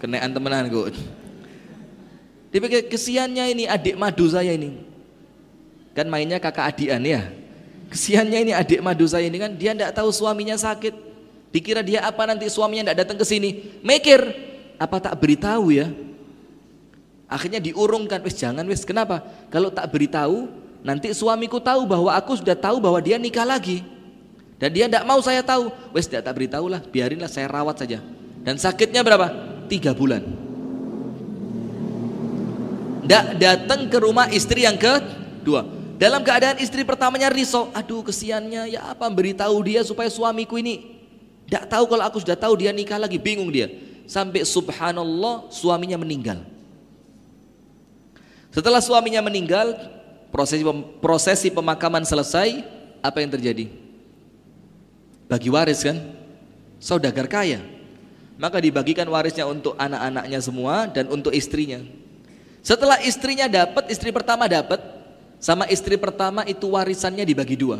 kenaan 0.01 0.33
temenan 0.33 0.65
kok. 0.65 0.97
Dipikir 2.49 2.89
kesiannya 2.89 3.53
ini 3.53 3.63
adik 3.69 4.01
madu 4.01 4.25
saya 4.25 4.49
ini. 4.49 4.88
Kan 5.99 6.07
mainnya 6.07 6.39
kakak 6.39 6.71
adian 6.71 7.03
ya. 7.03 7.27
Kesiannya 7.91 8.39
ini 8.47 8.51
adik 8.55 8.79
madu 8.79 9.03
saya 9.03 9.27
ini 9.27 9.35
kan 9.35 9.51
dia 9.51 9.75
tidak 9.75 9.91
tahu 9.91 10.15
suaminya 10.15 10.55
sakit. 10.55 10.95
Dikira 11.51 11.83
dia 11.83 12.07
apa 12.07 12.23
nanti 12.23 12.47
suaminya 12.47 12.87
tidak 12.87 13.03
datang 13.03 13.19
ke 13.19 13.25
sini. 13.27 13.67
Mikir, 13.83 14.23
apa 14.79 14.95
tak 15.03 15.19
beritahu 15.19 15.75
ya? 15.75 15.91
Akhirnya 17.27 17.59
diurungkan, 17.59 18.23
wis 18.23 18.39
jangan 18.39 18.63
wis. 18.63 18.87
Kenapa? 18.87 19.27
Kalau 19.51 19.67
tak 19.67 19.91
beritahu, 19.91 20.47
nanti 20.87 21.11
suamiku 21.11 21.59
tahu 21.59 21.83
bahwa 21.83 22.15
aku 22.15 22.39
sudah 22.39 22.55
tahu 22.55 22.79
bahwa 22.79 23.03
dia 23.03 23.19
nikah 23.19 23.43
lagi. 23.43 23.83
Dan 24.55 24.71
dia 24.71 24.87
tidak 24.87 25.03
mau 25.03 25.19
saya 25.19 25.43
tahu. 25.43 25.67
Wis 25.91 26.07
tidak 26.07 26.31
tak 26.31 26.39
beritahu 26.39 26.71
lah, 26.71 26.79
biarinlah 26.79 27.27
saya 27.27 27.51
rawat 27.51 27.75
saja. 27.83 27.99
Dan 28.47 28.55
sakitnya 28.55 29.03
berapa? 29.03 29.27
Tiga 29.67 29.91
bulan. 29.91 30.23
Tidak 33.03 33.25
datang 33.35 33.91
ke 33.91 33.97
rumah 33.99 34.29
istri 34.29 34.63
yang 34.63 34.77
kedua. 34.77 35.78
Dalam 35.99 36.23
keadaan 36.23 36.63
istri 36.63 36.87
pertamanya 36.87 37.27
risau, 37.27 37.67
aduh 37.75 38.07
kesiannya 38.07 38.71
ya 38.71 38.95
apa 38.95 39.11
beritahu 39.11 39.59
dia 39.67 39.83
supaya 39.83 40.07
suamiku 40.07 40.55
ini 40.55 40.99
tidak 41.49 41.65
tahu 41.65 41.89
kalau 41.89 42.05
aku 42.05 42.21
sudah 42.21 42.37
tahu 42.37 42.53
dia 42.61 42.69
nikah 42.69 43.01
lagi, 43.01 43.17
bingung 43.17 43.49
dia. 43.49 43.73
Sampai 44.05 44.45
subhanallah 44.45 45.49
suaminya 45.49 45.97
meninggal. 45.97 46.45
Setelah 48.53 48.77
suaminya 48.85 49.25
meninggal, 49.25 49.73
prosesi 50.29 50.61
prosesi 51.01 51.49
pemakaman 51.49 52.05
selesai, 52.05 52.61
apa 53.01 53.17
yang 53.17 53.33
terjadi? 53.33 53.65
Bagi 55.25 55.49
waris 55.49 55.81
kan? 55.81 55.97
Saudagar 56.77 57.25
kaya. 57.25 57.65
Maka 58.37 58.61
dibagikan 58.61 59.09
warisnya 59.09 59.49
untuk 59.49 59.73
anak-anaknya 59.73 60.39
semua 60.45 60.85
dan 60.85 61.09
untuk 61.09 61.33
istrinya. 61.33 61.81
Setelah 62.61 63.01
istrinya 63.01 63.49
dapat, 63.49 63.89
istri 63.89 64.13
pertama 64.13 64.45
dapat, 64.45 64.77
sama 65.39 65.63
istri 65.71 65.95
pertama 65.95 66.43
itu 66.43 66.67
warisannya 66.67 67.23
dibagi 67.23 67.55
dua. 67.55 67.79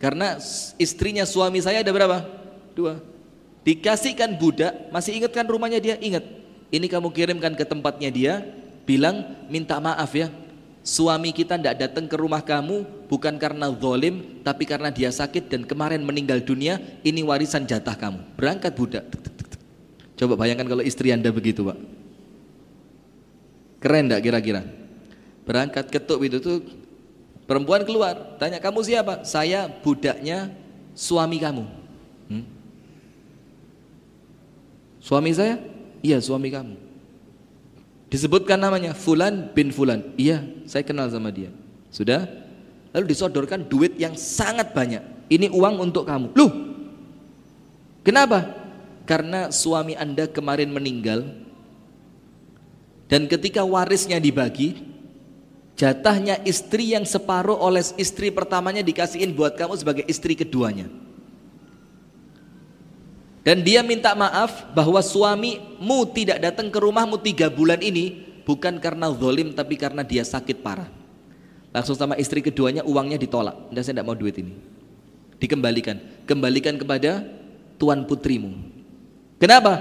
Karena 0.00 0.38
istrinya 0.80 1.26
suami 1.28 1.60
saya 1.60 1.84
ada 1.84 1.92
berapa? 1.92 2.24
Dua. 2.72 3.02
Dikasihkan 3.66 4.40
budak, 4.40 4.88
masih 4.88 5.20
ingatkan 5.20 5.44
rumahnya 5.44 5.76
dia? 5.82 5.94
Ingat. 6.00 6.24
Ini 6.72 6.86
kamu 6.88 7.12
kirimkan 7.12 7.52
ke 7.52 7.66
tempatnya 7.68 8.08
dia, 8.08 8.34
bilang 8.88 9.26
minta 9.52 9.76
maaf 9.76 10.14
ya. 10.16 10.32
Suami 10.80 11.36
kita 11.36 11.60
tidak 11.60 11.76
datang 11.76 12.08
ke 12.08 12.16
rumah 12.16 12.40
kamu 12.40 13.04
bukan 13.12 13.36
karena 13.36 13.68
zolim, 13.76 14.40
tapi 14.40 14.64
karena 14.64 14.88
dia 14.88 15.12
sakit 15.12 15.52
dan 15.52 15.62
kemarin 15.68 16.00
meninggal 16.00 16.40
dunia. 16.40 16.80
Ini 17.04 17.20
warisan 17.20 17.68
jatah 17.68 17.92
kamu. 17.92 18.40
Berangkat 18.40 18.72
budak. 18.72 19.04
Coba 20.16 20.40
bayangkan 20.40 20.64
kalau 20.64 20.80
istri 20.80 21.12
anda 21.12 21.28
begitu 21.28 21.68
pak. 21.68 21.76
Keren 23.84 24.08
tidak 24.08 24.20
kira-kira? 24.24 24.62
Berangkat 25.48 25.88
ketuk 25.90 26.20
itu 26.24 26.38
tuh 26.38 26.60
Perempuan 27.50 27.82
keluar, 27.82 28.38
tanya 28.38 28.62
kamu 28.62 28.78
siapa? 28.86 29.26
Saya 29.26 29.66
budaknya 29.66 30.54
suami 30.94 31.34
kamu. 31.42 31.66
Hmm? 32.30 32.46
Suami 35.02 35.34
saya? 35.34 35.58
Iya 35.98 36.22
suami 36.22 36.46
kamu. 36.54 36.78
Disebutkan 38.06 38.54
namanya 38.54 38.94
Fulan 38.94 39.50
bin 39.50 39.74
Fulan. 39.74 40.14
Iya, 40.14 40.46
saya 40.62 40.86
kenal 40.86 41.10
sama 41.10 41.34
dia. 41.34 41.50
Sudah? 41.90 42.30
Lalu 42.94 43.10
disodorkan 43.10 43.66
duit 43.66 43.98
yang 43.98 44.14
sangat 44.14 44.70
banyak. 44.70 45.02
Ini 45.26 45.50
uang 45.50 45.90
untuk 45.90 46.06
kamu. 46.06 46.30
Loh, 46.38 46.54
kenapa? 48.06 48.46
Karena 49.10 49.50
suami 49.50 49.98
anda 49.98 50.30
kemarin 50.30 50.70
meninggal 50.70 51.26
dan 53.10 53.26
ketika 53.26 53.66
warisnya 53.66 54.22
dibagi, 54.22 54.89
Jatahnya 55.80 56.44
istri 56.44 56.92
yang 56.92 57.08
separuh 57.08 57.56
oleh 57.56 57.80
istri 57.96 58.28
pertamanya 58.28 58.84
dikasihin 58.84 59.32
buat 59.32 59.56
kamu 59.56 59.80
sebagai 59.80 60.04
istri 60.04 60.36
keduanya. 60.36 60.92
Dan 63.40 63.64
dia 63.64 63.80
minta 63.80 64.12
maaf 64.12 64.68
bahwa 64.76 65.00
suamimu 65.00 66.12
tidak 66.12 66.44
datang 66.44 66.68
ke 66.68 66.76
rumahmu 66.76 67.16
tiga 67.24 67.48
bulan 67.48 67.80
ini 67.80 68.28
bukan 68.44 68.76
karena 68.76 69.08
zolim 69.16 69.56
tapi 69.56 69.80
karena 69.80 70.04
dia 70.04 70.20
sakit 70.20 70.60
parah. 70.60 70.92
Langsung 71.72 71.96
sama 71.96 72.20
istri 72.20 72.44
keduanya 72.44 72.84
uangnya 72.84 73.16
ditolak. 73.16 73.72
Dan 73.72 73.80
saya 73.80 73.96
tidak 73.96 74.12
mau 74.12 74.18
duit 74.18 74.36
ini. 74.36 74.52
Dikembalikan. 75.40 75.96
Kembalikan 76.28 76.76
kepada 76.76 77.24
tuan 77.80 78.04
putrimu. 78.04 78.52
Kenapa? 79.40 79.80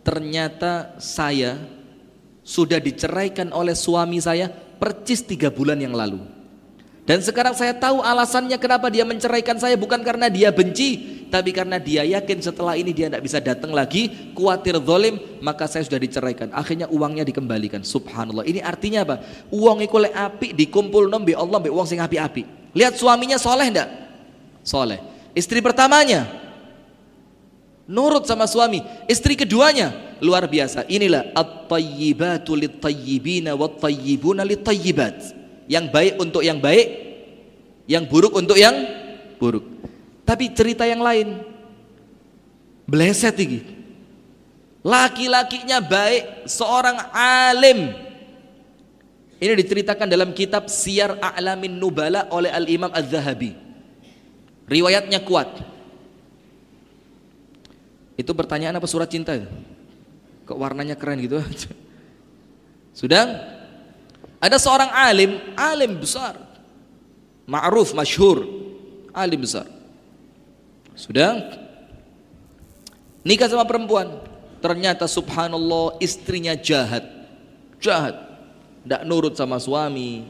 Ternyata 0.00 0.96
saya 0.96 1.60
sudah 2.40 2.80
diceraikan 2.80 3.52
oleh 3.52 3.76
suami 3.76 4.24
saya 4.24 4.64
percis 4.76 5.24
tiga 5.24 5.48
bulan 5.52 5.80
yang 5.80 5.96
lalu. 5.96 6.20
Dan 7.06 7.22
sekarang 7.22 7.54
saya 7.54 7.70
tahu 7.70 8.02
alasannya 8.02 8.58
kenapa 8.58 8.90
dia 8.90 9.06
menceraikan 9.06 9.54
saya 9.62 9.78
bukan 9.78 10.02
karena 10.02 10.26
dia 10.26 10.50
benci, 10.50 11.22
tapi 11.30 11.54
karena 11.54 11.78
dia 11.78 12.02
yakin 12.02 12.42
setelah 12.42 12.74
ini 12.74 12.90
dia 12.90 13.06
tidak 13.06 13.22
bisa 13.22 13.38
datang 13.38 13.70
lagi, 13.70 14.10
khawatir 14.34 14.82
zalim, 14.82 15.14
maka 15.38 15.70
saya 15.70 15.86
sudah 15.86 16.02
diceraikan. 16.02 16.50
Akhirnya 16.50 16.90
uangnya 16.90 17.22
dikembalikan. 17.22 17.86
Subhanallah. 17.86 18.42
Ini 18.42 18.58
artinya 18.58 19.06
apa? 19.06 19.22
Uang 19.54 19.86
itu 19.86 19.94
api 20.02 20.50
dikumpul 20.50 21.06
nombi 21.06 21.38
Allah 21.38 21.62
be 21.62 21.70
uang 21.70 21.86
sing 21.86 22.02
api-api. 22.02 22.74
Lihat 22.74 22.98
suaminya 22.98 23.38
soleh 23.38 23.70
ndak? 23.70 23.88
Soleh. 24.66 24.98
Istri 25.30 25.62
pertamanya 25.62 26.45
nurut 27.86 28.26
sama 28.26 28.44
suami. 28.50 28.82
Istri 29.06 29.38
keduanya 29.46 30.18
luar 30.20 30.46
biasa. 30.50 30.84
Inilah 30.90 31.32
at-tayyibatu 31.32 32.52
lit-tayyibina 32.58 33.54
wat-tayyibuna 33.54 34.42
lit-tayyibat. 34.42 35.32
Yang 35.66 35.86
baik 35.90 36.14
untuk 36.22 36.42
yang 36.46 36.62
baik, 36.62 36.86
yang 37.90 38.06
buruk 38.06 38.34
untuk 38.38 38.54
yang 38.54 38.74
buruk. 39.38 39.66
Tapi 40.26 40.50
cerita 40.54 40.86
yang 40.86 41.02
lain 41.02 41.42
bleset 42.86 43.34
tinggi. 43.34 43.62
Laki-lakinya 44.86 45.82
baik, 45.82 46.46
seorang 46.46 47.10
alim. 47.10 47.90
Ini 49.42 49.52
diceritakan 49.58 50.06
dalam 50.06 50.30
kitab 50.30 50.70
Siyar 50.70 51.18
A'lamin 51.18 51.74
Nubala 51.74 52.30
oleh 52.30 52.48
Al-Imam 52.54 52.94
Az-Zahabi. 52.94 53.58
Riwayatnya 54.70 55.26
kuat. 55.26 55.75
Itu 58.16 58.32
pertanyaan 58.32 58.80
apa 58.80 58.88
surat 58.88 59.12
cinta? 59.12 59.36
Kok 60.48 60.56
warnanya 60.56 60.96
keren 60.96 61.20
gitu? 61.20 61.36
Sudah? 63.00 63.28
Ada 64.40 64.56
seorang 64.56 64.88
alim, 64.88 65.36
alim 65.52 66.00
besar. 66.00 66.40
Ma'ruf, 67.44 67.92
masyhur. 67.92 68.44
Alim 69.12 69.44
besar. 69.44 69.68
Sudah? 70.96 71.44
Nikah 73.20 73.52
sama 73.52 73.68
perempuan. 73.68 74.24
Ternyata 74.64 75.04
subhanallah 75.04 76.00
istrinya 76.00 76.56
jahat. 76.56 77.04
Jahat. 77.76 78.16
Tidak 78.82 79.04
nurut 79.04 79.36
sama 79.36 79.60
suami. 79.60 80.24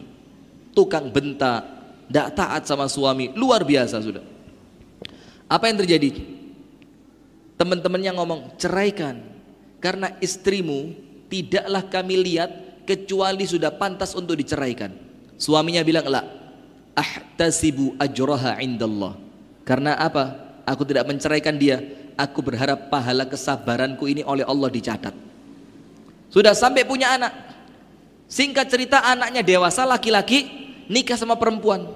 Tukang 0.74 1.08
bentak. 1.14 1.78
tidak 2.06 2.38
taat 2.38 2.62
sama 2.70 2.86
suami, 2.86 3.34
luar 3.34 3.66
biasa 3.66 3.98
sudah. 3.98 4.22
Apa 5.50 5.66
yang 5.66 5.82
terjadi? 5.82 6.35
Teman-temannya 7.56 8.12
ngomong, 8.16 8.40
ceraikan. 8.60 9.16
Karena 9.80 10.12
istrimu 10.20 10.92
tidaklah 11.32 11.84
kami 11.88 12.20
lihat 12.20 12.84
kecuali 12.84 13.48
sudah 13.48 13.72
pantas 13.72 14.12
untuk 14.12 14.36
diceraikan. 14.36 14.92
Suaminya 15.40 15.80
bilang, 15.80 16.04
lah, 16.08 16.24
ahtasibu 16.96 17.96
ajraha 17.96 18.60
indallah. 18.60 19.16
Karena 19.64 19.96
apa? 19.96 20.56
Aku 20.68 20.84
tidak 20.84 21.08
menceraikan 21.08 21.56
dia. 21.56 21.80
Aku 22.16 22.40
berharap 22.40 22.88
pahala 22.88 23.28
kesabaranku 23.28 24.08
ini 24.08 24.24
oleh 24.24 24.44
Allah 24.44 24.72
dicatat. 24.72 25.12
Sudah 26.32 26.56
sampai 26.56 26.84
punya 26.88 27.12
anak. 27.16 27.32
Singkat 28.26 28.66
cerita 28.66 29.04
anaknya 29.04 29.44
dewasa 29.44 29.84
laki-laki 29.84 30.48
nikah 30.88 31.14
sama 31.14 31.36
perempuan. 31.36 31.86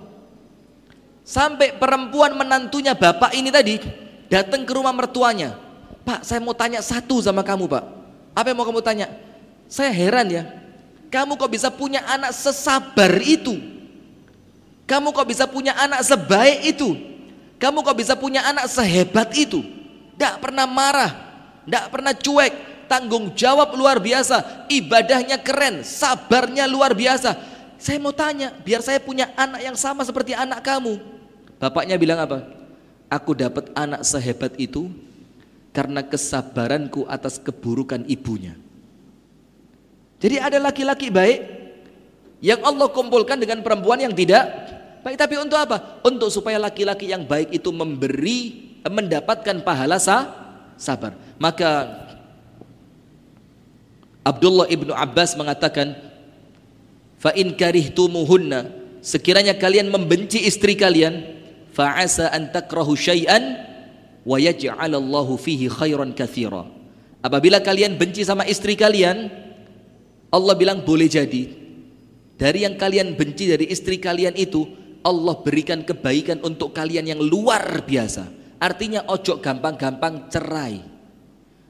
Sampai 1.24 1.74
perempuan 1.74 2.37
menantunya 2.37 2.95
bapak 2.95 3.35
ini 3.35 3.51
tadi 3.51 3.77
datang 4.31 4.62
ke 4.62 4.73
rumah 4.73 4.94
mertuanya. 4.94 5.59
Pak, 6.07 6.24
saya 6.24 6.40
mau 6.40 6.55
tanya 6.57 6.81
satu 6.81 7.20
sama 7.20 7.43
kamu, 7.44 7.66
Pak. 7.69 7.85
Apa 8.32 8.47
yang 8.55 8.59
mau 8.62 8.65
kamu 8.65 8.81
tanya? 8.81 9.11
Saya 9.66 9.90
heran 9.90 10.31
ya. 10.31 10.47
Kamu 11.11 11.35
kok 11.35 11.51
bisa 11.51 11.69
punya 11.69 12.07
anak 12.07 12.31
sesabar 12.31 13.11
itu? 13.19 13.59
Kamu 14.86 15.11
kok 15.11 15.27
bisa 15.27 15.44
punya 15.51 15.74
anak 15.74 16.07
sebaik 16.07 16.66
itu? 16.66 16.94
Kamu 17.59 17.82
kok 17.82 17.98
bisa 17.98 18.15
punya 18.15 18.47
anak 18.47 18.70
sehebat 18.70 19.35
itu? 19.35 19.61
Tidak 20.16 20.39
pernah 20.39 20.66
marah, 20.66 21.11
tidak 21.66 21.85
pernah 21.93 22.15
cuek, 22.15 22.52
tanggung 22.90 23.31
jawab 23.35 23.70
luar 23.78 24.02
biasa, 24.02 24.66
ibadahnya 24.70 25.39
keren, 25.39 25.86
sabarnya 25.86 26.66
luar 26.66 26.94
biasa. 26.94 27.39
Saya 27.78 28.02
mau 28.02 28.11
tanya, 28.11 28.51
biar 28.66 28.82
saya 28.82 28.98
punya 28.98 29.31
anak 29.39 29.62
yang 29.62 29.77
sama 29.78 30.02
seperti 30.02 30.35
anak 30.35 30.62
kamu. 30.62 30.98
Bapaknya 31.62 31.94
bilang 31.94 32.19
apa? 32.20 32.60
Aku 33.11 33.35
dapat 33.35 33.74
anak 33.74 34.07
sehebat 34.07 34.55
itu 34.55 34.87
karena 35.74 36.07
kesabaranku 36.07 37.11
atas 37.11 37.43
keburukan 37.43 38.07
ibunya. 38.07 38.55
Jadi 40.23 40.37
ada 40.39 40.62
laki-laki 40.62 41.11
baik 41.11 41.41
yang 42.39 42.61
Allah 42.62 42.87
kumpulkan 42.93 43.41
dengan 43.41 43.61
perempuan 43.66 43.99
yang 43.99 44.15
tidak 44.15 44.47
baik. 45.03 45.16
Tapi 45.16 45.35
untuk 45.41 45.59
apa? 45.59 46.01
Untuk 46.07 46.31
supaya 46.31 46.61
laki-laki 46.61 47.11
yang 47.11 47.24
baik 47.27 47.51
itu 47.51 47.73
memberi 47.74 48.70
mendapatkan 48.85 49.61
pahala 49.65 50.01
sah, 50.01 50.28
sabar. 50.77 51.16
Maka 51.41 52.05
Abdullah 54.24 54.69
ibnu 54.69 54.93
Abbas 54.93 55.37
mengatakan, 55.37 55.97
fa 57.16 57.32
in 57.32 57.57
karihtumuhunna 57.57 58.69
sekiranya 59.01 59.57
kalian 59.57 59.89
membenci 59.89 60.45
istri 60.45 60.77
kalian, 60.77 61.40
fa'asa 61.73 62.31
an 62.35 62.51
takrahu 62.51 62.95
syai'an 62.95 63.59
wa 64.27 64.37
yaj'alallahu 64.37 65.39
fihi 65.41 65.71
khairan 65.71 66.13
katsira. 66.13 66.67
Apabila 67.21 67.61
kalian 67.61 68.01
benci 68.01 68.25
sama 68.25 68.49
istri 68.49 68.77
kalian, 68.77 69.29
Allah 70.31 70.55
bilang 70.57 70.87
boleh 70.87 71.11
jadi 71.11 71.61
dari 72.41 72.65
yang 72.65 72.81
kalian 72.81 73.21
benci 73.21 73.53
dari 73.53 73.69
istri 73.69 74.01
kalian 74.01 74.33
itu 74.33 74.65
Allah 75.05 75.37
berikan 75.45 75.85
kebaikan 75.85 76.41
untuk 76.41 76.73
kalian 76.73 77.05
yang 77.05 77.21
luar 77.21 77.85
biasa. 77.85 78.33
Artinya 78.57 79.05
ojo 79.13 79.41
gampang-gampang 79.41 80.33
cerai. 80.33 80.81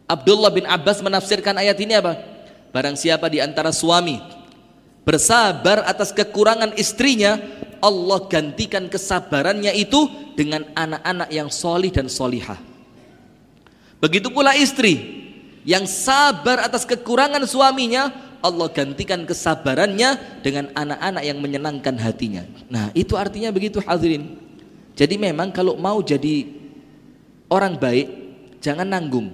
Abdullah 0.07 0.51
bin 0.51 0.67
Abbas 0.67 1.03
menafsirkan 1.03 1.59
ayat 1.59 1.79
ini 1.79 1.99
apa? 1.99 2.19
Barang 2.71 2.95
siapa 2.95 3.27
di 3.27 3.43
antara 3.43 3.75
suami 3.75 4.19
bersabar 5.03 5.87
atas 5.91 6.15
kekurangan 6.15 6.75
istrinya, 6.79 7.39
Allah 7.81 8.28
gantikan 8.28 8.86
kesabarannya 8.86 9.73
itu 9.74 10.09
dengan 10.36 10.69
anak-anak 10.77 11.28
yang 11.32 11.48
solih 11.48 11.89
dan 11.89 12.07
solihah. 12.07 12.61
Begitu 14.01 14.32
pula 14.32 14.57
istri 14.57 15.20
yang 15.69 15.85
sabar 15.85 16.65
atas 16.65 16.89
kekurangan 16.89 17.44
suaminya, 17.44 18.09
Allah 18.40 18.69
gantikan 18.73 19.28
kesabarannya 19.28 20.40
dengan 20.40 20.73
anak-anak 20.73 21.23
yang 21.24 21.39
menyenangkan 21.40 21.97
hatinya. 22.01 22.48
Nah, 22.73 22.89
itu 22.97 23.12
artinya 23.16 23.52
begitu 23.52 23.85
hadirin. 23.85 24.40
Jadi 24.97 25.20
memang 25.20 25.52
kalau 25.52 25.77
mau 25.77 26.01
jadi 26.01 26.48
orang 27.52 27.77
baik, 27.77 28.09
jangan 28.65 28.89
nanggung. 28.89 29.28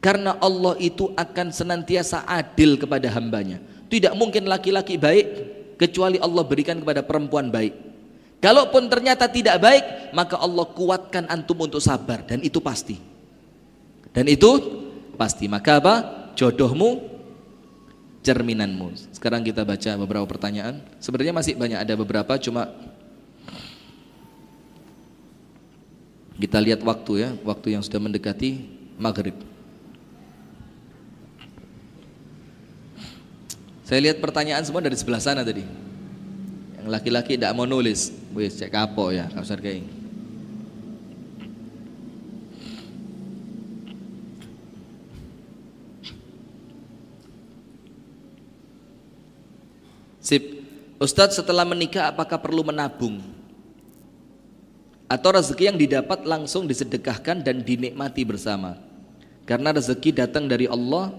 Karena 0.00 0.34
Allah 0.40 0.74
itu 0.80 1.12
akan 1.14 1.52
senantiasa 1.52 2.24
adil 2.24 2.80
kepada 2.80 3.06
hambanya. 3.12 3.60
Tidak 3.92 4.16
mungkin 4.16 4.48
laki-laki 4.48 4.96
baik 4.96 5.26
kecuali 5.82 6.22
Allah 6.22 6.46
berikan 6.46 6.78
kepada 6.78 7.02
perempuan 7.02 7.50
baik. 7.50 7.74
Kalaupun 8.38 8.86
ternyata 8.86 9.26
tidak 9.26 9.58
baik, 9.58 10.14
maka 10.14 10.38
Allah 10.38 10.66
kuatkan 10.70 11.26
antum 11.26 11.58
untuk 11.62 11.82
sabar 11.82 12.22
dan 12.22 12.38
itu 12.42 12.62
pasti. 12.62 12.98
Dan 14.14 14.30
itu 14.30 14.50
pasti. 15.18 15.50
Maka 15.50 15.82
apa? 15.82 15.94
Jodohmu 16.38 17.02
cerminanmu. 18.22 19.14
Sekarang 19.14 19.42
kita 19.42 19.66
baca 19.66 19.90
beberapa 19.98 20.26
pertanyaan. 20.26 20.82
Sebenarnya 21.02 21.34
masih 21.34 21.54
banyak 21.58 21.78
ada 21.82 21.94
beberapa 21.98 22.34
cuma 22.38 22.70
kita 26.38 26.58
lihat 26.58 26.82
waktu 26.82 27.12
ya, 27.26 27.30
waktu 27.46 27.78
yang 27.78 27.82
sudah 27.82 28.02
mendekati 28.02 28.66
maghrib. 28.98 29.51
Saya 33.92 34.08
lihat 34.08 34.24
pertanyaan 34.24 34.64
semua 34.64 34.80
dari 34.80 34.96
sebelah 34.96 35.20
sana 35.20 35.44
tadi. 35.44 35.68
Yang 36.80 36.88
laki-laki 36.88 37.36
tidak 37.36 37.52
mau 37.52 37.68
nulis. 37.68 38.08
Wis 38.32 38.56
cek 38.56 38.72
kapok 38.72 39.12
ya, 39.12 39.28
kasar 39.28 39.60
kayak 39.60 39.84
Sip. 50.24 50.64
Ustadz 50.96 51.36
setelah 51.36 51.68
menikah 51.68 52.08
apakah 52.08 52.40
perlu 52.40 52.64
menabung? 52.64 53.20
Atau 55.04 55.36
rezeki 55.36 55.68
yang 55.68 55.76
didapat 55.76 56.24
langsung 56.24 56.64
disedekahkan 56.64 57.44
dan 57.44 57.60
dinikmati 57.60 58.24
bersama? 58.24 58.80
Karena 59.44 59.76
rezeki 59.76 60.16
datang 60.16 60.48
dari 60.48 60.64
Allah 60.64 61.12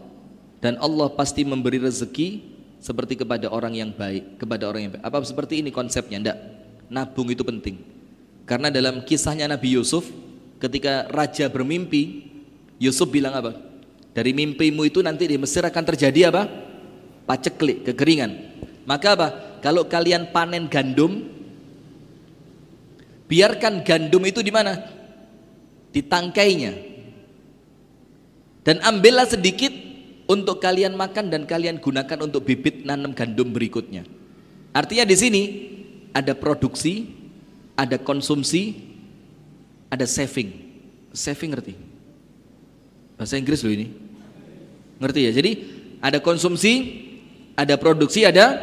dan 0.57 0.81
Allah 0.81 1.13
pasti 1.13 1.45
memberi 1.45 1.77
rezeki 1.77 2.52
seperti 2.83 3.15
kepada 3.15 3.47
orang 3.47 3.79
yang 3.79 3.95
baik, 3.95 4.43
kepada 4.43 4.67
orang 4.67 4.81
yang 4.83 4.91
baik. 4.99 5.03
Apa 5.07 5.23
seperti 5.23 5.63
ini 5.63 5.71
konsepnya? 5.71 6.19
Enggak. 6.19 6.37
Nabung 6.91 7.31
itu 7.31 7.39
penting. 7.47 7.79
Karena 8.43 8.67
dalam 8.67 9.07
kisahnya 9.07 9.47
Nabi 9.47 9.79
Yusuf, 9.79 10.03
ketika 10.59 11.07
raja 11.07 11.47
bermimpi, 11.47 12.27
Yusuf 12.83 13.07
bilang 13.07 13.39
apa? 13.39 13.55
Dari 14.11 14.35
mimpimu 14.35 14.83
itu 14.83 14.99
nanti 14.99 15.31
di 15.31 15.39
Mesir 15.39 15.63
akan 15.63 15.83
terjadi 15.95 16.27
apa? 16.27 16.43
Paceklik, 17.23 17.87
kekeringan. 17.87 18.51
Maka 18.83 19.15
apa? 19.15 19.27
Kalau 19.63 19.87
kalian 19.87 20.35
panen 20.35 20.67
gandum, 20.67 21.23
biarkan 23.31 23.79
gandum 23.87 24.27
itu 24.27 24.43
di 24.43 24.51
mana? 24.51 24.75
Di 25.95 26.03
tangkainya. 26.03 26.75
Dan 28.67 28.83
ambillah 28.83 29.23
sedikit 29.31 29.71
untuk 30.33 30.57
kalian 30.57 30.97
makan 30.97 31.29
dan 31.29 31.45
kalian 31.45 31.77
gunakan 31.77 32.25
untuk 32.25 32.41
bibit 32.49 32.81
nanam 32.81 33.13
gandum 33.13 33.53
berikutnya. 33.53 34.01
Artinya 34.73 35.05
di 35.05 35.13
sini 35.13 35.43
ada 36.09 36.33
produksi, 36.33 37.13
ada 37.77 38.01
konsumsi, 38.01 38.73
ada 39.93 40.09
saving. 40.09 40.49
Saving 41.13 41.53
ngerti? 41.53 41.73
Bahasa 43.13 43.37
Inggris 43.37 43.61
loh 43.61 43.69
ini. 43.69 43.93
Ngerti 44.97 45.19
ya? 45.29 45.31
Jadi 45.37 45.51
ada 46.01 46.17
konsumsi, 46.17 46.73
ada 47.53 47.77
produksi, 47.77 48.25
ada 48.25 48.57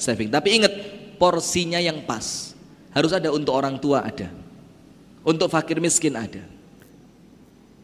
saving. 0.00 0.32
Tapi 0.32 0.48
ingat 0.56 0.72
porsinya 1.20 1.76
yang 1.76 2.00
pas. 2.08 2.56
Harus 2.96 3.12
ada 3.12 3.28
untuk 3.28 3.52
orang 3.52 3.76
tua 3.76 4.00
ada. 4.00 4.32
Untuk 5.20 5.52
fakir 5.52 5.76
miskin 5.76 6.16
ada. 6.16 6.40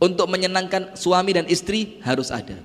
Untuk 0.00 0.24
menyenangkan 0.28 0.96
suami 0.96 1.36
dan 1.36 1.44
istri 1.48 2.00
harus 2.00 2.32
ada. 2.32 2.56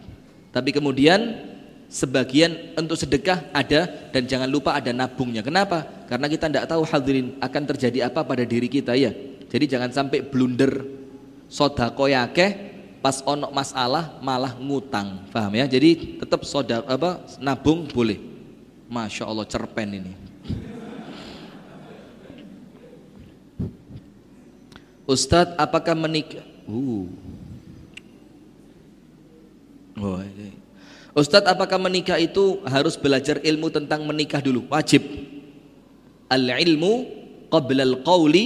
Tapi 0.52 0.70
kemudian 0.76 1.48
sebagian 1.92 2.76
untuk 2.80 2.96
sedekah 3.00 3.52
ada 3.52 3.88
dan 4.12 4.24
jangan 4.28 4.48
lupa 4.48 4.76
ada 4.76 4.92
nabungnya. 4.92 5.44
Kenapa? 5.44 5.84
Karena 6.08 6.28
kita 6.28 6.48
tidak 6.52 6.68
tahu 6.68 6.84
hadirin 6.88 7.36
akan 7.40 7.64
terjadi 7.76 8.12
apa 8.12 8.24
pada 8.24 8.44
diri 8.44 8.68
kita 8.68 8.96
ya. 8.96 9.12
Jadi 9.52 9.66
jangan 9.68 9.92
sampai 9.92 10.24
blunder 10.24 10.84
sodako 11.52 12.08
yakeh 12.08 12.72
pas 13.04 13.20
onok 13.24 13.52
masalah 13.52 14.16
malah 14.24 14.56
ngutang. 14.56 15.28
Paham 15.32 15.56
ya? 15.56 15.68
Jadi 15.68 16.20
tetap 16.24 16.48
soda 16.48 16.84
apa 16.88 17.24
nabung 17.44 17.88
boleh. 17.88 18.20
Masya 18.92 19.24
Allah 19.28 19.48
cerpen 19.48 19.90
ini. 20.04 20.14
Ustadz 25.08 25.60
apakah 25.60 25.92
menikah? 25.92 26.44
Uh. 26.68 27.08
Oh, 30.00 30.20
Ustadz 31.12 31.52
apakah 31.52 31.76
menikah 31.76 32.16
itu 32.16 32.64
harus 32.64 32.96
belajar 32.96 33.44
ilmu 33.44 33.68
tentang 33.68 34.08
menikah 34.08 34.40
dulu? 34.40 34.64
Wajib. 34.72 35.04
Al 36.32 36.48
ilmu 36.48 36.94
qablal 37.52 38.00
qawli 38.08 38.46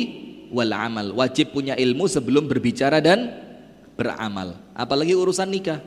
wal 0.49 0.73
amal. 0.73 1.13
Wajib 1.13 1.53
punya 1.53 1.77
ilmu 1.77 2.09
sebelum 2.09 2.49
berbicara 2.49 2.97
dan 2.97 3.29
beramal. 3.93 4.57
Apalagi 4.73 5.13
urusan 5.13 5.45
nikah. 5.45 5.77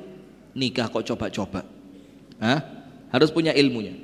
Nikah 0.55 0.86
kok 0.86 1.02
coba-coba. 1.02 1.66
Hah? 2.39 2.62
Harus 3.10 3.35
punya 3.35 3.51
ilmunya. 3.59 3.98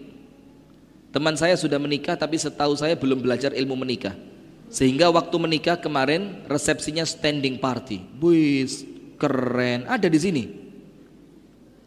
Teman 1.15 1.39
saya 1.39 1.55
sudah 1.55 1.79
menikah 1.79 2.19
tapi 2.19 2.35
setahu 2.35 2.75
saya 2.75 2.99
belum 2.99 3.23
belajar 3.23 3.55
ilmu 3.55 3.79
menikah. 3.79 4.19
Sehingga 4.67 5.15
waktu 5.15 5.39
menikah 5.39 5.79
kemarin 5.79 6.43
resepsinya 6.51 7.07
standing 7.07 7.63
party. 7.63 8.03
Buis, 8.19 8.83
keren. 9.15 9.87
Ada 9.87 10.11
di 10.11 10.19
sini. 10.19 10.64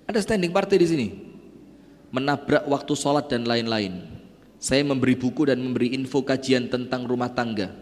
Ada 0.08 0.24
standing 0.24 0.56
party 0.56 0.76
di 0.80 0.88
sini. 0.88 1.08
Menabrak 2.16 2.64
waktu 2.72 2.94
sholat 2.96 3.28
dan 3.28 3.44
lain-lain. 3.44 4.08
Saya 4.58 4.82
memberi 4.88 5.14
buku 5.14 5.52
dan 5.52 5.60
memberi 5.60 5.92
info 5.94 6.24
kajian 6.24 6.72
tentang 6.72 7.04
rumah 7.04 7.30
tangga. 7.30 7.76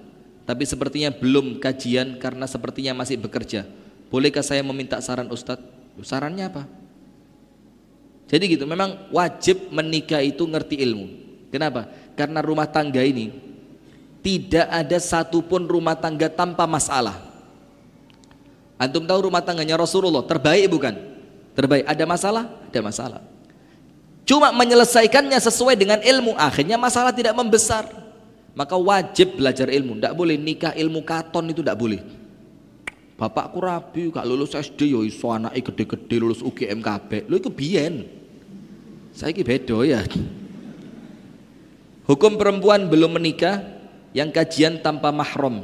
Tapi 0.43 0.65
sepertinya 0.65 1.13
belum 1.13 1.61
kajian 1.61 2.17
karena 2.17 2.49
sepertinya 2.49 2.97
masih 2.97 3.21
bekerja. 3.21 3.69
Bolehkah 4.09 4.41
saya 4.41 4.65
meminta 4.65 4.97
saran 4.99 5.29
Ustadz? 5.29 5.61
Sarannya 6.01 6.49
apa? 6.49 6.63
Jadi 8.25 8.57
gitu, 8.57 8.65
memang 8.65 9.07
wajib 9.13 9.69
menikah 9.69 10.19
itu 10.19 10.43
ngerti 10.49 10.81
ilmu. 10.81 11.07
Kenapa? 11.53 11.87
Karena 12.17 12.41
rumah 12.41 12.65
tangga 12.65 13.05
ini 13.05 13.31
tidak 14.25 14.65
ada 14.65 14.97
satupun 14.97 15.69
rumah 15.69 15.93
tangga 15.93 16.25
tanpa 16.27 16.65
masalah. 16.65 17.21
Antum 18.81 19.05
tahu 19.05 19.29
rumah 19.29 19.45
tangganya 19.45 19.77
Rasulullah 19.77 20.25
terbaik 20.25 20.67
bukan? 20.67 21.14
Terbaik. 21.55 21.87
Ada 21.87 22.03
masalah? 22.03 22.45
Ada 22.69 22.81
masalah. 22.83 23.21
Cuma 24.27 24.51
menyelesaikannya 24.51 25.39
sesuai 25.39 25.79
dengan 25.79 26.03
ilmu. 26.03 26.35
Akhirnya 26.35 26.75
masalah 26.75 27.15
tidak 27.15 27.31
membesar. 27.33 27.87
Maka 28.51 28.75
wajib 28.75 29.39
belajar 29.39 29.71
ilmu. 29.71 29.97
Tidak 29.97 30.13
boleh 30.13 30.35
nikah 30.35 30.75
ilmu 30.75 31.01
katon 31.07 31.49
itu 31.49 31.63
tidak 31.63 31.79
boleh. 31.79 32.01
Bapakku 33.15 33.63
rabi, 33.63 34.11
gak 34.11 34.27
lulus 34.27 34.51
SD 34.59 34.91
yo 34.91 34.99
iso 35.07 35.31
anaknya 35.31 35.71
gede-gede 35.71 36.15
lulus 36.19 36.43
UGM 36.43 36.83
KB. 36.83 37.31
Lo 37.31 37.39
itu 37.39 37.47
biyen. 37.47 38.03
Saya 39.15 39.31
ini 39.31 39.47
bedo 39.47 39.79
ya. 39.87 40.03
Hukum 42.03 42.35
perempuan 42.35 42.91
belum 42.91 43.15
menikah 43.15 43.63
yang 44.11 44.35
kajian 44.35 44.83
tanpa 44.83 45.15
mahram. 45.15 45.63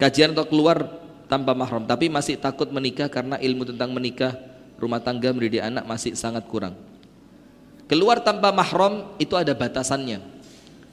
Kajian 0.00 0.32
atau 0.32 0.48
keluar 0.48 0.88
tanpa 1.28 1.52
mahram, 1.52 1.84
tapi 1.84 2.08
masih 2.08 2.40
takut 2.40 2.72
menikah 2.72 3.12
karena 3.12 3.36
ilmu 3.36 3.68
tentang 3.68 3.92
menikah, 3.92 4.32
rumah 4.78 5.02
tangga, 5.02 5.34
mendidik 5.34 5.60
anak 5.60 5.84
masih 5.84 6.14
sangat 6.14 6.46
kurang. 6.46 6.78
Keluar 7.90 8.22
tanpa 8.22 8.54
mahram 8.54 9.18
itu 9.18 9.34
ada 9.34 9.52
batasannya. 9.52 10.20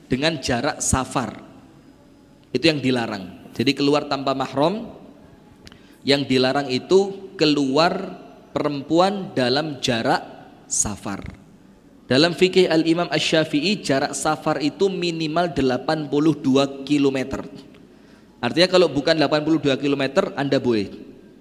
Dengan 0.05 0.37
jarak 0.37 0.81
safar. 0.81 1.41
Itu 2.53 2.65
yang 2.71 2.79
dilarang. 2.79 3.51
Jadi 3.55 3.71
keluar 3.73 4.05
tanpa 4.05 4.35
mahram 4.37 4.91
yang 6.05 6.23
dilarang 6.23 6.69
itu 6.69 7.33
keluar 7.35 8.21
perempuan 8.53 9.33
dalam 9.35 9.81
jarak 9.81 10.21
safar. 10.69 11.19
Dalam 12.05 12.37
fikih 12.37 12.69
Al-Imam 12.69 13.09
Asy-Syafi'i 13.09 13.81
jarak 13.81 14.13
safar 14.13 14.61
itu 14.61 14.87
minimal 14.87 15.51
82 15.51 16.85
km. 16.85 17.41
Artinya 18.37 18.69
kalau 18.69 18.87
bukan 18.93 19.17
82 19.17 19.73
km 19.81 20.31
Anda 20.37 20.61
boleh. 20.61 20.93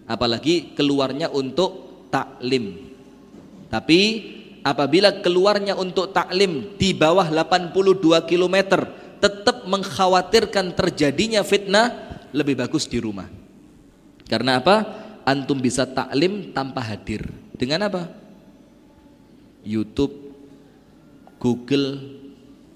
Apalagi 0.08 0.72
keluarnya 0.72 1.28
untuk 1.28 1.93
taklim. 2.14 2.78
Tapi 3.66 4.00
apabila 4.62 5.18
keluarnya 5.18 5.74
untuk 5.74 6.14
taklim 6.14 6.78
di 6.78 6.94
bawah 6.94 7.26
82 7.26 8.22
km 8.30 8.86
tetap 9.18 9.66
mengkhawatirkan 9.66 10.78
terjadinya 10.78 11.42
fitnah 11.42 11.90
lebih 12.30 12.54
bagus 12.62 12.86
di 12.86 13.02
rumah. 13.02 13.26
Karena 14.30 14.62
apa? 14.62 15.02
Antum 15.26 15.58
bisa 15.58 15.82
taklim 15.82 16.54
tanpa 16.54 16.86
hadir. 16.86 17.26
Dengan 17.58 17.90
apa? 17.90 18.06
YouTube, 19.64 20.12
Google, 21.40 21.98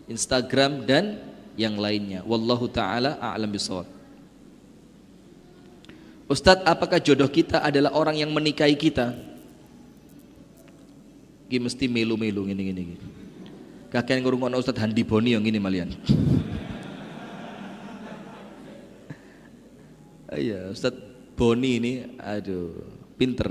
Instagram 0.09 0.89
dan 0.89 1.20
yang 1.55 1.77
lainnya. 1.77 2.24
Wallahu 2.24 2.66
taala 2.73 3.20
a'lam 3.20 3.52
bishawab. 3.52 3.85
Ustadz, 6.28 6.65
apakah 6.65 7.01
jodoh 7.01 7.28
kita 7.28 7.60
adalah 7.60 7.93
orang 7.97 8.20
yang 8.20 8.32
menikahi 8.32 8.77
kita? 8.77 9.28
Gini 11.49 11.65
mesti 11.65 11.89
melu-melu 11.89 12.45
gini 12.45 12.62
gini. 12.69 12.83
gini. 12.93 13.07
Kakek 13.89 14.20
ngurungan 14.20 14.53
Ustadz 14.61 14.85
Handi 14.85 15.01
Boni 15.01 15.33
yang 15.33 15.45
ini 15.45 15.59
malian. 15.59 15.91
Iya, 20.29 20.69
Ustadz 20.69 21.01
Boni 21.41 21.81
ini 21.81 21.93
aduh 22.20 22.85
pinter. 23.16 23.49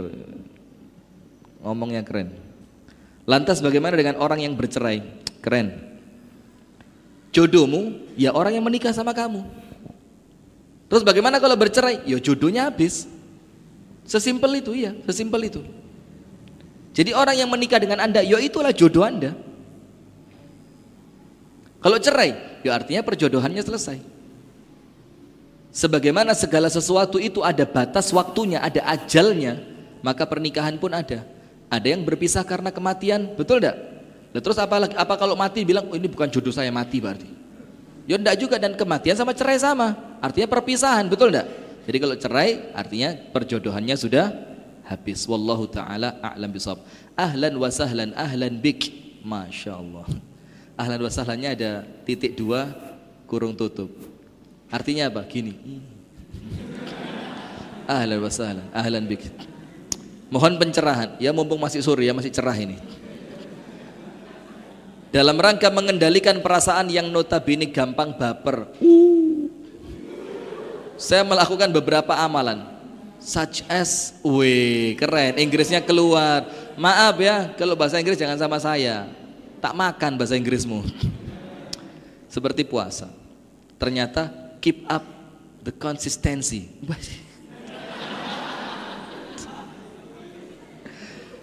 Ngomongnya 1.66 2.06
keren. 2.06 2.38
Lantas 3.26 3.66
bagaimana 3.66 3.98
dengan 3.98 4.22
orang 4.22 4.46
yang 4.46 4.54
bercerai? 4.54 5.02
Keren. 5.42 5.74
Jodohmu 7.34 8.14
ya 8.14 8.30
orang 8.30 8.62
yang 8.62 8.62
menikah 8.62 8.94
sama 8.94 9.10
kamu. 9.10 9.42
Terus 10.86 11.02
bagaimana 11.02 11.42
kalau 11.42 11.58
bercerai? 11.58 12.06
Ya 12.06 12.22
jodohnya 12.22 12.70
habis. 12.70 13.10
Sesimpel 14.06 14.62
itu 14.62 14.78
ya 14.78 14.94
sesimpel 15.10 15.50
itu 15.50 15.66
jadi 16.98 17.14
orang 17.14 17.38
yang 17.38 17.50
menikah 17.54 17.78
dengan 17.78 18.02
anda 18.02 18.26
ya 18.26 18.42
itulah 18.42 18.74
jodoh 18.74 19.06
anda 19.06 19.38
kalau 21.78 22.02
cerai 22.02 22.34
ya 22.66 22.74
artinya 22.74 23.06
perjodohannya 23.06 23.62
selesai 23.62 24.18
Sebagaimana 25.78 26.34
segala 26.34 26.74
sesuatu 26.74 27.22
itu 27.22 27.46
ada 27.46 27.62
batas 27.62 28.10
waktunya, 28.10 28.58
ada 28.58 28.82
ajalnya, 28.98 29.62
maka 30.02 30.26
pernikahan 30.26 30.74
pun 30.82 30.90
ada. 30.90 31.22
Ada 31.70 31.94
yang 31.94 32.02
berpisah 32.02 32.42
karena 32.42 32.74
kematian, 32.74 33.38
betul 33.38 33.62
tidak? 33.62 33.78
Terus 34.34 34.58
apa 34.58 34.90
apa 34.90 35.14
kalau 35.22 35.38
mati 35.38 35.62
bilang 35.62 35.86
oh, 35.86 35.94
ini 35.94 36.10
bukan 36.10 36.34
jodoh 36.34 36.50
saya 36.50 36.74
mati 36.74 36.98
berarti? 36.98 37.30
Ya 38.10 38.18
enggak 38.18 38.42
juga 38.42 38.58
dan 38.58 38.74
kematian 38.74 39.14
sama 39.14 39.38
cerai 39.38 39.62
sama. 39.62 40.18
Artinya 40.18 40.50
perpisahan, 40.50 41.06
betul 41.14 41.30
enggak? 41.30 41.46
Jadi 41.86 41.98
kalau 42.02 42.16
cerai 42.18 42.50
artinya 42.74 43.10
perjodohannya 43.14 43.96
sudah 44.02 44.26
habis. 44.88 45.28
Wallahu 45.28 45.68
taala 45.68 46.16
a'lam 46.24 46.50
bisawab. 46.50 46.82
Ahlan 47.14 47.54
wa 47.60 47.68
sahlan 47.68 48.16
ahlan 48.16 48.58
bik. 48.58 48.92
Masya 49.22 49.76
Allah. 49.76 50.08
Ahlan 50.80 51.00
wa 51.04 51.12
sahlannya 51.12 51.50
ada 51.52 51.72
titik 52.08 52.40
dua 52.40 52.72
kurung 53.28 53.52
tutup. 53.52 53.92
Artinya 54.72 55.12
apa? 55.12 55.22
Gini. 55.28 55.54
Ahlan 57.88 58.20
wa 58.24 58.32
sahlan, 58.32 58.68
ahlan 58.72 59.04
bik. 59.04 59.28
Mohon 60.32 60.60
pencerahan. 60.60 61.20
Ya 61.20 61.32
mumpung 61.32 61.60
masih 61.60 61.84
sore 61.84 62.08
ya 62.08 62.16
masih 62.16 62.32
cerah 62.32 62.56
ini. 62.56 62.80
Dalam 65.08 65.40
rangka 65.40 65.72
mengendalikan 65.72 66.44
perasaan 66.44 66.92
yang 66.92 67.08
notabene 67.08 67.72
gampang 67.72 68.12
baper. 68.20 68.68
Saya 71.00 71.24
melakukan 71.24 71.72
beberapa 71.72 72.12
amalan. 72.12 72.77
Such 73.28 73.68
as, 73.68 74.16
weh 74.24 74.96
keren, 74.96 75.36
Inggrisnya 75.36 75.84
keluar. 75.84 76.48
Maaf 76.80 77.20
ya, 77.20 77.52
kalau 77.60 77.76
bahasa 77.76 78.00
Inggris 78.00 78.16
jangan 78.16 78.40
sama 78.40 78.56
saya. 78.56 79.12
Tak 79.60 79.76
makan 79.76 80.16
bahasa 80.16 80.40
Inggrismu. 80.40 80.88
Seperti 82.32 82.64
puasa. 82.64 83.12
Ternyata 83.76 84.32
keep 84.64 84.88
up 84.88 85.04
the 85.60 85.76
consistency. 85.76 86.72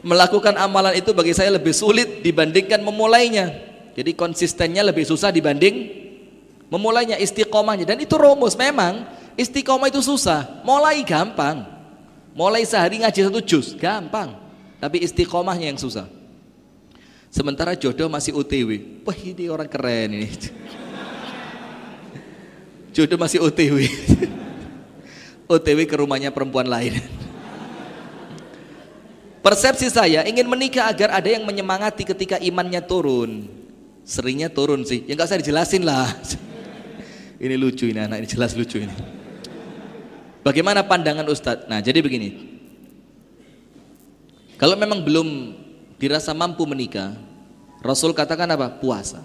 Melakukan 0.09 0.57
amalan 0.57 0.97
itu 0.97 1.13
bagi 1.13 1.37
saya 1.37 1.53
lebih 1.53 1.77
sulit 1.77 2.25
dibandingkan 2.25 2.81
memulainya. 2.81 3.53
Jadi 3.93 4.17
konsistennya 4.17 4.81
lebih 4.81 5.05
susah 5.05 5.29
dibanding 5.29 6.01
memulainya 6.73 7.21
istiqomahnya 7.21 7.85
dan 7.93 8.01
itu 8.01 8.17
rumus 8.17 8.57
memang 8.57 9.05
istiqomah 9.37 9.93
itu 9.93 10.01
susah 10.01 10.65
mulai 10.65 11.05
gampang 11.05 11.74
mulai 12.35 12.67
sehari 12.67 13.01
ngaji 13.01 13.21
satu 13.31 13.41
juz 13.41 13.73
gampang 13.79 14.37
tapi 14.83 15.01
istiqomahnya 15.01 15.73
yang 15.73 15.81
susah 15.81 16.11
sementara 17.31 17.79
jodoh 17.79 18.11
masih 18.11 18.35
UTW 18.37 19.01
wah 19.07 19.17
ini 19.17 19.49
orang 19.49 19.71
keren 19.71 20.11
ini 20.13 20.29
Jodoh 22.95 23.19
masih 23.19 23.43
OTW. 23.43 23.91
OTW 25.51 25.79
ke 25.91 25.97
rumahnya 25.99 26.31
perempuan 26.31 26.71
lain. 26.71 27.03
Persepsi 29.43 29.91
saya 29.91 30.23
ingin 30.25 30.47
menikah 30.47 30.89
agar 30.89 31.11
ada 31.11 31.27
yang 31.27 31.43
menyemangati 31.43 32.07
ketika 32.07 32.39
imannya 32.39 32.79
turun. 32.87 33.51
Seringnya 34.07 34.47
turun 34.47 34.87
sih. 34.87 35.03
Ya 35.11 35.19
nggak 35.19 35.27
usah 35.27 35.43
dijelasin 35.43 35.83
lah. 35.83 36.07
ini 37.45 37.59
lucu 37.59 37.91
ini 37.91 37.99
anak 37.99 38.23
ini 38.25 38.29
jelas 38.31 38.55
lucu 38.55 38.79
ini. 38.79 38.95
Bagaimana 40.45 40.85
pandangan 40.85 41.25
Ustadz? 41.25 41.65
Nah 41.73 41.81
jadi 41.81 42.05
begini. 42.05 42.61
Kalau 44.61 44.77
memang 44.77 45.01
belum 45.01 45.57
dirasa 45.97 46.37
mampu 46.37 46.69
menikah, 46.69 47.17
Rasul 47.81 48.13
katakan 48.13 48.47
apa? 48.53 48.69
Puasa. 48.77 49.25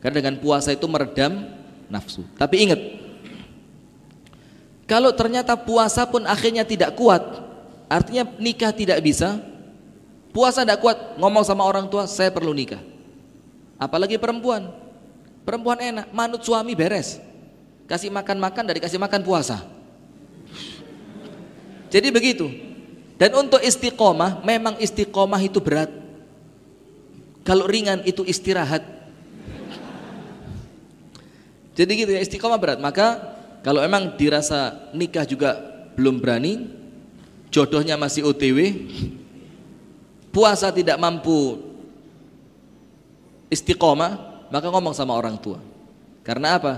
Karena 0.00 0.24
dengan 0.24 0.40
puasa 0.40 0.72
itu 0.72 0.88
meredam 0.88 1.46
nafsu. 1.92 2.24
Tapi 2.40 2.64
ingat, 2.64 2.80
kalau 4.88 5.12
ternyata 5.12 5.52
puasa 5.52 6.08
pun 6.08 6.24
akhirnya 6.24 6.64
tidak 6.64 6.96
kuat, 6.96 7.20
artinya 7.92 8.24
nikah 8.40 8.72
tidak 8.72 9.04
bisa, 9.04 9.36
puasa 10.32 10.64
tidak 10.64 10.80
kuat, 10.80 10.96
ngomong 11.20 11.44
sama 11.44 11.60
orang 11.60 11.92
tua, 11.92 12.08
saya 12.08 12.32
perlu 12.32 12.56
nikah. 12.56 12.80
Apalagi 13.76 14.16
perempuan, 14.16 14.72
perempuan 15.44 15.76
enak, 15.76 16.08
manut 16.10 16.40
suami 16.40 16.72
beres, 16.72 17.20
kasih 17.84 18.08
makan-makan 18.08 18.64
dari 18.64 18.80
kasih 18.80 18.96
makan 18.96 19.20
puasa. 19.22 19.77
Jadi 21.88 22.08
begitu. 22.12 22.46
Dan 23.18 23.34
untuk 23.34 23.58
istiqomah, 23.58 24.46
memang 24.46 24.78
istiqomah 24.78 25.42
itu 25.42 25.58
berat. 25.58 25.90
Kalau 27.42 27.66
ringan 27.66 28.04
itu 28.06 28.22
istirahat. 28.22 28.84
Jadi 31.74 31.90
gitu 31.98 32.10
ya 32.14 32.20
istiqomah 32.22 32.60
berat. 32.60 32.78
Maka 32.78 33.18
kalau 33.66 33.82
emang 33.82 34.14
dirasa 34.14 34.90
nikah 34.94 35.26
juga 35.26 35.58
belum 35.98 36.22
berani, 36.22 36.70
jodohnya 37.50 37.98
masih 37.98 38.22
OTW, 38.28 38.86
puasa 40.30 40.70
tidak 40.70 40.94
mampu 41.00 41.58
istiqomah, 43.50 44.46
maka 44.52 44.66
ngomong 44.70 44.94
sama 44.94 45.16
orang 45.16 45.34
tua. 45.40 45.58
Karena 46.22 46.60
apa? 46.60 46.74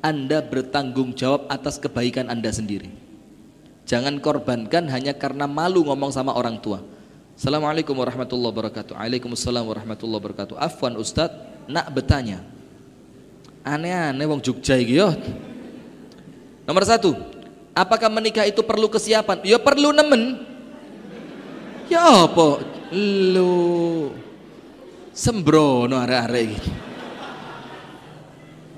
Anda 0.00 0.40
bertanggung 0.40 1.12
jawab 1.12 1.44
atas 1.50 1.76
kebaikan 1.76 2.32
Anda 2.32 2.48
sendiri. 2.48 3.03
Jangan 3.84 4.16
korbankan 4.20 4.88
hanya 4.88 5.12
karena 5.12 5.44
malu 5.44 5.84
ngomong 5.84 6.08
sama 6.08 6.32
orang 6.32 6.56
tua. 6.56 6.80
Assalamualaikum 7.36 7.92
warahmatullahi 7.92 8.52
wabarakatuh. 8.54 8.96
Waalaikumsalam 8.96 9.64
warahmatullahi 9.66 10.20
wabarakatuh. 10.24 10.54
Afwan 10.56 10.96
Ustadz, 10.96 11.68
nak 11.68 11.92
bertanya 11.92 12.40
aneh-aneh 13.64 14.24
wong 14.28 14.40
Jogja 14.44 14.76
iki 14.76 15.00
yo. 15.00 15.12
Nomor 16.64 16.84
satu, 16.88 17.12
apakah 17.76 18.08
menikah 18.08 18.48
itu 18.48 18.64
perlu 18.64 18.88
kesiapan? 18.88 19.44
Ya 19.44 19.60
perlu 19.60 19.92
nemen. 19.92 20.40
Ya 21.92 22.24
apa? 22.24 22.64
Lu 22.94 24.12
sembrono 25.12 26.00
arek-arek 26.00 26.44
gitu. 26.56 26.70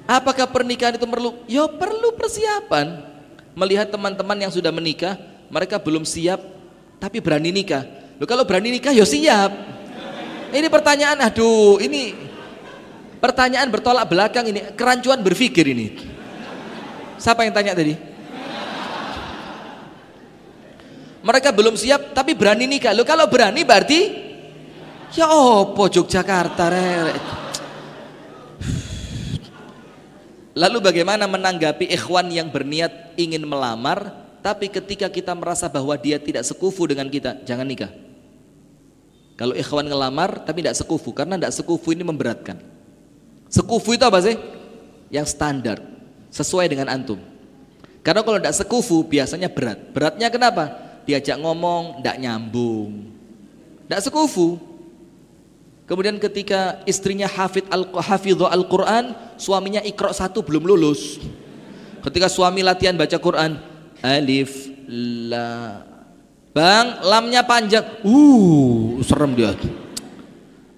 Apakah 0.06 0.46
pernikahan 0.50 0.94
itu 0.94 1.06
perlu? 1.06 1.34
Ya 1.50 1.66
perlu 1.66 2.14
persiapan. 2.14 3.15
Melihat 3.56 3.88
teman-teman 3.88 4.36
yang 4.36 4.52
sudah 4.52 4.68
menikah, 4.68 5.16
mereka 5.48 5.80
belum 5.80 6.04
siap 6.04 6.38
tapi 7.00 7.24
berani 7.24 7.50
nikah. 7.50 7.82
Loh, 8.20 8.28
kalau 8.28 8.44
berani 8.44 8.76
nikah 8.76 8.92
ya 8.92 9.08
siap. 9.08 9.50
Ini 10.52 10.68
pertanyaan, 10.70 11.18
aduh, 11.24 11.80
ini 11.82 12.26
Pertanyaan 13.16 13.72
bertolak 13.72 14.06
belakang 14.06 14.44
ini, 14.52 14.60
kerancuan 14.76 15.24
berpikir 15.24 15.64
ini. 15.72 15.96
Siapa 17.16 17.48
yang 17.48 17.56
tanya 17.56 17.72
tadi? 17.72 17.96
Mereka 21.26 21.50
belum 21.50 21.74
siap 21.74 22.12
tapi 22.12 22.36
berani 22.36 22.70
nikah. 22.70 22.94
Lo 22.94 23.02
kalau 23.02 23.26
berani 23.26 23.66
berarti 23.66 24.00
ya 25.16 25.26
opo 25.26 25.90
Yogyakarta 25.90 26.64
rere. 26.70 27.14
Lalu 30.56 30.80
bagaimana 30.80 31.28
menanggapi 31.28 31.92
ikhwan 31.92 32.32
yang 32.32 32.48
berniat 32.48 33.12
ingin 33.20 33.44
melamar 33.44 34.24
tapi 34.40 34.72
ketika 34.72 35.12
kita 35.12 35.36
merasa 35.36 35.68
bahwa 35.68 35.92
dia 36.00 36.16
tidak 36.16 36.48
sekufu 36.48 36.88
dengan 36.88 37.12
kita, 37.12 37.44
jangan 37.44 37.68
nikah. 37.68 37.92
Kalau 39.36 39.52
ikhwan 39.52 39.84
ngelamar 39.84 40.40
tapi 40.48 40.64
tidak 40.64 40.80
sekufu 40.80 41.12
karena 41.12 41.36
tidak 41.36 41.52
sekufu 41.52 41.92
ini 41.92 42.00
memberatkan. 42.00 42.56
Sekufu 43.52 44.00
itu 44.00 44.04
apa 44.08 44.16
sih? 44.24 44.40
Yang 45.12 45.36
standar, 45.36 45.76
sesuai 46.32 46.72
dengan 46.72 46.88
antum. 46.88 47.20
Karena 48.00 48.24
kalau 48.24 48.40
tidak 48.40 48.56
sekufu 48.56 49.04
biasanya 49.04 49.52
berat. 49.52 49.92
Beratnya 49.92 50.32
kenapa? 50.32 50.72
Diajak 51.04 51.36
ngomong, 51.36 52.00
tidak 52.00 52.16
nyambung. 52.16 53.12
Tidak 53.84 54.00
sekufu. 54.08 54.56
Kemudian 55.86 56.18
ketika 56.18 56.82
istrinya 56.82 57.30
hafid 57.30 57.62
al 57.70 57.86
hafidho 57.94 58.50
al 58.50 58.66
Quran, 58.66 59.14
suaminya 59.38 59.78
ikro 59.86 60.10
satu 60.10 60.42
belum 60.42 60.66
lulus. 60.66 61.22
Ketika 62.02 62.26
suami 62.26 62.66
latihan 62.66 62.98
baca 62.98 63.14
Quran, 63.22 63.54
alif 64.02 64.66
la, 64.90 65.82
bang 66.50 66.86
lamnya 67.06 67.46
panjang, 67.46 67.86
uh 68.02 68.98
serem 69.06 69.38
dia. 69.38 69.54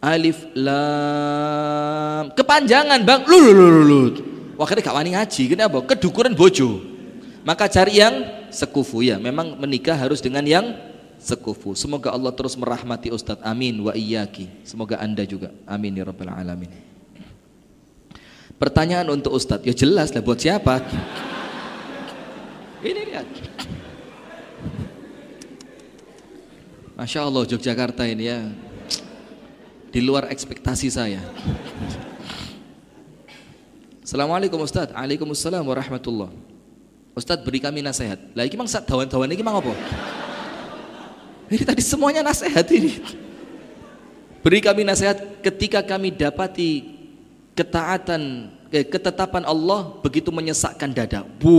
Alif 0.04 0.44
lam 0.52 2.30
kepanjangan 2.36 3.00
bang. 3.00 3.24
Lu 3.24 3.36
lu 3.40 3.52
lu 3.56 3.82
lu 3.88 4.00
wakilnya 4.60 4.84
gak 4.84 4.96
wani 4.98 5.10
ngaji 5.16 5.42
kenapa? 5.48 5.78
Kedukuran 5.88 6.36
bojo. 6.36 6.84
Maka 7.48 7.64
cari 7.70 8.02
yang 8.02 8.14
sekufu. 8.52 9.00
Ya 9.00 9.16
memang 9.16 9.56
menikah 9.56 9.96
harus 9.96 10.20
dengan 10.20 10.44
yang 10.44 10.76
sekufu 11.28 11.76
semoga 11.76 12.08
Allah 12.08 12.32
terus 12.32 12.56
merahmati 12.56 13.12
Ustadz 13.12 13.44
amin 13.44 13.76
wa 13.84 13.92
iyaki 13.92 14.48
semoga 14.64 14.96
anda 14.96 15.28
juga 15.28 15.52
amin 15.68 16.00
ya 16.00 16.08
rabbal 16.08 16.32
alamin 16.32 16.72
pertanyaan 18.56 19.12
untuk 19.12 19.36
Ustadz 19.36 19.68
ya 19.68 19.76
jelas 19.76 20.08
lah 20.16 20.24
buat 20.24 20.40
siapa 20.40 20.80
ini 22.88 23.00
lihat 23.12 23.28
Masya 26.98 27.30
Allah 27.30 27.46
Yogyakarta 27.46 28.02
ini 28.10 28.26
ya 28.26 28.42
di 29.88 30.00
luar 30.04 30.28
ekspektasi 30.28 30.90
saya. 30.90 31.22
Assalamualaikum 34.02 34.60
Ustaz. 34.64 34.90
Waalaikumsalam 34.92 35.62
warahmatullah. 35.62 36.32
Ustaz 37.14 37.38
beri 37.44 37.60
kami 37.60 37.86
nasihat. 37.86 38.18
Lah 38.34 38.42
iki 38.42 38.56
mang 38.56 38.66
dawan-dawan 38.66 39.30
iki 39.30 39.46
mang 39.46 39.60
apa? 39.60 39.72
Ini 41.48 41.64
tadi 41.64 41.80
semuanya 41.80 42.20
nasihat 42.20 42.64
ini. 42.72 43.00
Beri 44.44 44.60
kami 44.60 44.84
nasihat 44.84 45.40
ketika 45.40 45.80
kami 45.82 46.12
dapati 46.12 46.96
ketaatan 47.56 48.52
eh, 48.70 48.84
ketetapan 48.84 49.48
Allah 49.48 49.96
begitu 50.04 50.28
menyesakkan 50.28 50.92
dada. 50.92 51.24
Bu 51.24 51.58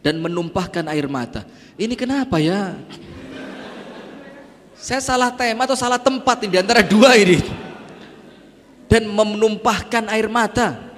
dan 0.00 0.16
menumpahkan 0.20 0.84
air 0.92 1.06
mata. 1.08 1.44
Ini 1.76 1.92
kenapa 1.96 2.40
ya? 2.40 2.76
Saya 4.80 5.00
salah 5.04 5.28
tema 5.36 5.68
atau 5.68 5.76
salah 5.76 6.00
tempat 6.00 6.40
di 6.40 6.56
antara 6.56 6.80
dua 6.80 7.16
ini. 7.16 7.36
Dan 8.88 9.06
menumpahkan 9.06 10.08
air 10.10 10.26
mata. 10.26 10.90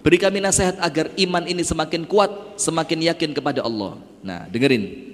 Beri 0.00 0.16
kami 0.16 0.38
nasihat 0.40 0.78
agar 0.80 1.12
iman 1.18 1.44
ini 1.44 1.60
semakin 1.60 2.06
kuat, 2.08 2.56
semakin 2.56 3.12
yakin 3.12 3.36
kepada 3.36 3.60
Allah. 3.60 4.00
Nah, 4.24 4.48
dengerin. 4.48 5.07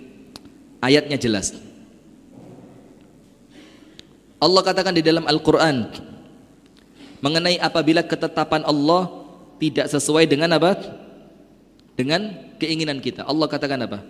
Ayatnya 0.85 1.17
jelas. 1.17 1.57
Allah 4.37 4.61
katakan 4.61 4.93
di 4.93 5.01
dalam 5.01 5.25
Al-Qur'an 5.25 5.89
mengenai 7.25 7.57
apabila 7.57 8.05
ketetapan 8.05 8.61
Allah 8.69 9.09
tidak 9.57 9.89
sesuai 9.89 10.29
dengan 10.29 10.53
apa? 10.53 10.77
Dengan 11.97 12.53
keinginan 12.61 13.01
kita. 13.01 13.25
Allah 13.25 13.49
katakan 13.49 13.81
apa? 13.81 14.05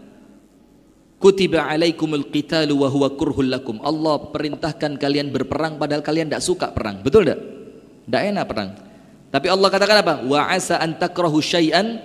Kutiba 1.23 1.63
alaikumul 1.63 2.27
qitalu 2.35 2.75
wa 2.75 2.91
huwa 2.91 3.15
kurhul 3.15 3.55
lakum. 3.55 3.79
Allah 3.79 4.35
perintahkan 4.35 4.99
kalian 4.99 5.31
berperang 5.31 5.79
padahal 5.79 6.03
kalian 6.03 6.27
tidak 6.27 6.43
suka 6.43 6.75
perang. 6.75 7.07
Betul 7.07 7.31
tidak? 7.31 7.39
Tidak 8.11 8.23
enak 8.35 8.45
perang. 8.51 8.71
Tapi 9.31 9.47
Allah 9.47 9.69
katakan 9.71 9.97
apa? 10.03 10.15
Wa 10.27 10.51
asa 10.51 10.83
an 10.83 10.99
takrahu 10.99 11.39
syai'an 11.39 12.03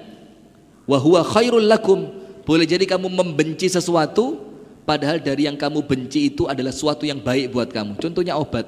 wa 0.86 1.02
huwa 1.02 1.26
khairul 1.26 1.66
lakum. 1.66 2.06
Boleh 2.46 2.70
jadi 2.70 2.86
kamu 2.86 3.10
membenci 3.10 3.66
sesuatu 3.66 4.49
padahal 4.90 5.22
dari 5.22 5.46
yang 5.46 5.54
kamu 5.54 5.86
benci 5.86 6.34
itu 6.34 6.50
adalah 6.50 6.74
sesuatu 6.74 7.06
yang 7.06 7.22
baik 7.22 7.54
buat 7.54 7.70
kamu. 7.70 8.02
Contohnya 8.02 8.34
obat. 8.42 8.66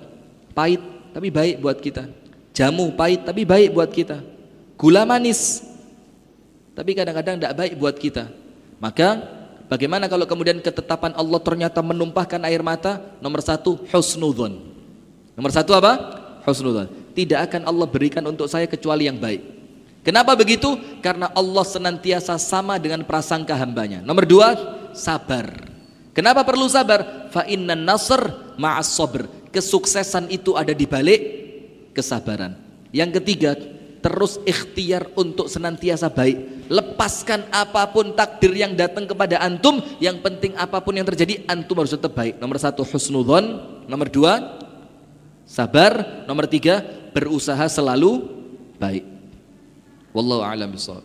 Pahit 0.54 0.78
tapi 1.10 1.34
baik 1.34 1.58
buat 1.58 1.82
kita. 1.82 2.06
Jamu 2.54 2.94
pahit 2.94 3.26
tapi 3.26 3.42
baik 3.42 3.74
buat 3.74 3.90
kita. 3.90 4.22
Gula 4.78 5.02
manis 5.02 5.66
tapi 6.78 6.94
kadang-kadang 6.94 7.42
tidak 7.42 7.58
baik 7.58 7.74
buat 7.82 7.98
kita. 7.98 8.30
Maka 8.78 9.42
Bagaimana 9.72 10.12
kalau 10.12 10.28
kemudian 10.28 10.60
ketetapan 10.60 11.16
Allah 11.16 11.40
ternyata 11.40 11.80
menumpahkan 11.80 12.44
air 12.44 12.60
mata? 12.60 13.00
Nomor 13.24 13.40
satu, 13.40 13.80
husnudhon. 13.88 14.60
Nomor 15.32 15.48
satu 15.48 15.72
apa? 15.72 15.96
Husnudhon. 16.44 16.92
Tidak 17.16 17.40
akan 17.40 17.72
Allah 17.72 17.88
berikan 17.88 18.20
untuk 18.28 18.52
saya 18.52 18.68
kecuali 18.68 19.08
yang 19.08 19.16
baik. 19.16 19.40
Kenapa 20.04 20.36
begitu? 20.36 20.76
Karena 21.00 21.32
Allah 21.32 21.64
senantiasa 21.64 22.36
sama 22.36 22.76
dengan 22.84 23.08
prasangka 23.08 23.56
hambanya. 23.56 24.04
Nomor 24.04 24.28
dua, 24.28 24.48
sabar. 24.92 25.71
Kenapa 26.12 26.44
perlu 26.44 26.68
sabar? 26.68 27.32
Fa 27.32 27.48
inna 27.48 27.76
nasr 27.76 28.56
ma'as 28.60 28.92
sabr. 28.92 29.28
Kesuksesan 29.52 30.28
itu 30.32 30.56
ada 30.56 30.76
di 30.76 30.84
balik 30.88 31.22
kesabaran. 31.96 32.56
Yang 32.92 33.20
ketiga, 33.20 33.56
terus 34.04 34.42
ikhtiar 34.44 35.08
untuk 35.16 35.48
senantiasa 35.48 36.12
baik. 36.12 36.68
Lepaskan 36.68 37.48
apa 37.52 37.88
pun 37.92 38.12
takdir 38.16 38.52
yang 38.56 38.76
datang 38.76 39.08
kepada 39.08 39.40
antum, 39.40 39.80
yang 40.00 40.20
penting 40.20 40.56
apa 40.56 40.80
pun 40.84 40.96
yang 40.96 41.08
terjadi 41.08 41.44
antum 41.48 41.80
harus 41.80 41.96
tetap 41.96 42.12
baik. 42.12 42.40
Nomor 42.40 42.60
satu 42.60 42.84
husnudhon, 42.84 43.60
nomor 43.88 44.08
dua 44.12 44.60
sabar, 45.48 46.24
nomor 46.28 46.48
tiga 46.48 46.84
berusaha 47.12 47.68
selalu 47.68 48.24
baik. 48.80 49.04
Wallahu 50.12 50.44
a'lam 50.44 50.72
bishawab. 50.76 51.04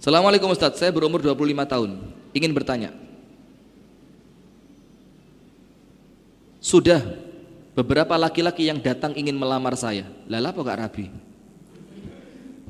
Assalamualaikum 0.00 0.50
Ustaz, 0.50 0.80
saya 0.80 0.90
berumur 0.90 1.22
25 1.22 1.62
tahun, 1.68 1.90
ingin 2.34 2.52
bertanya. 2.52 2.90
Sudah 6.62 7.02
beberapa 7.74 8.14
laki-laki 8.14 8.70
yang 8.70 8.78
datang 8.78 9.18
ingin 9.18 9.34
melamar 9.34 9.74
saya. 9.74 10.06
Lala 10.30 10.54
apa 10.54 10.62
gak 10.62 10.78
rabi? 10.78 11.10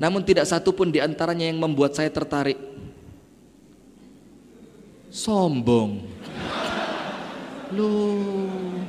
Namun 0.01 0.25
tidak 0.25 0.49
satu 0.49 0.73
pun 0.73 0.89
di 0.89 0.97
antaranya 0.97 1.45
yang 1.45 1.61
membuat 1.61 1.93
saya 1.93 2.09
tertarik. 2.09 2.57
Sombong. 5.13 6.01
Loh. 7.77 8.81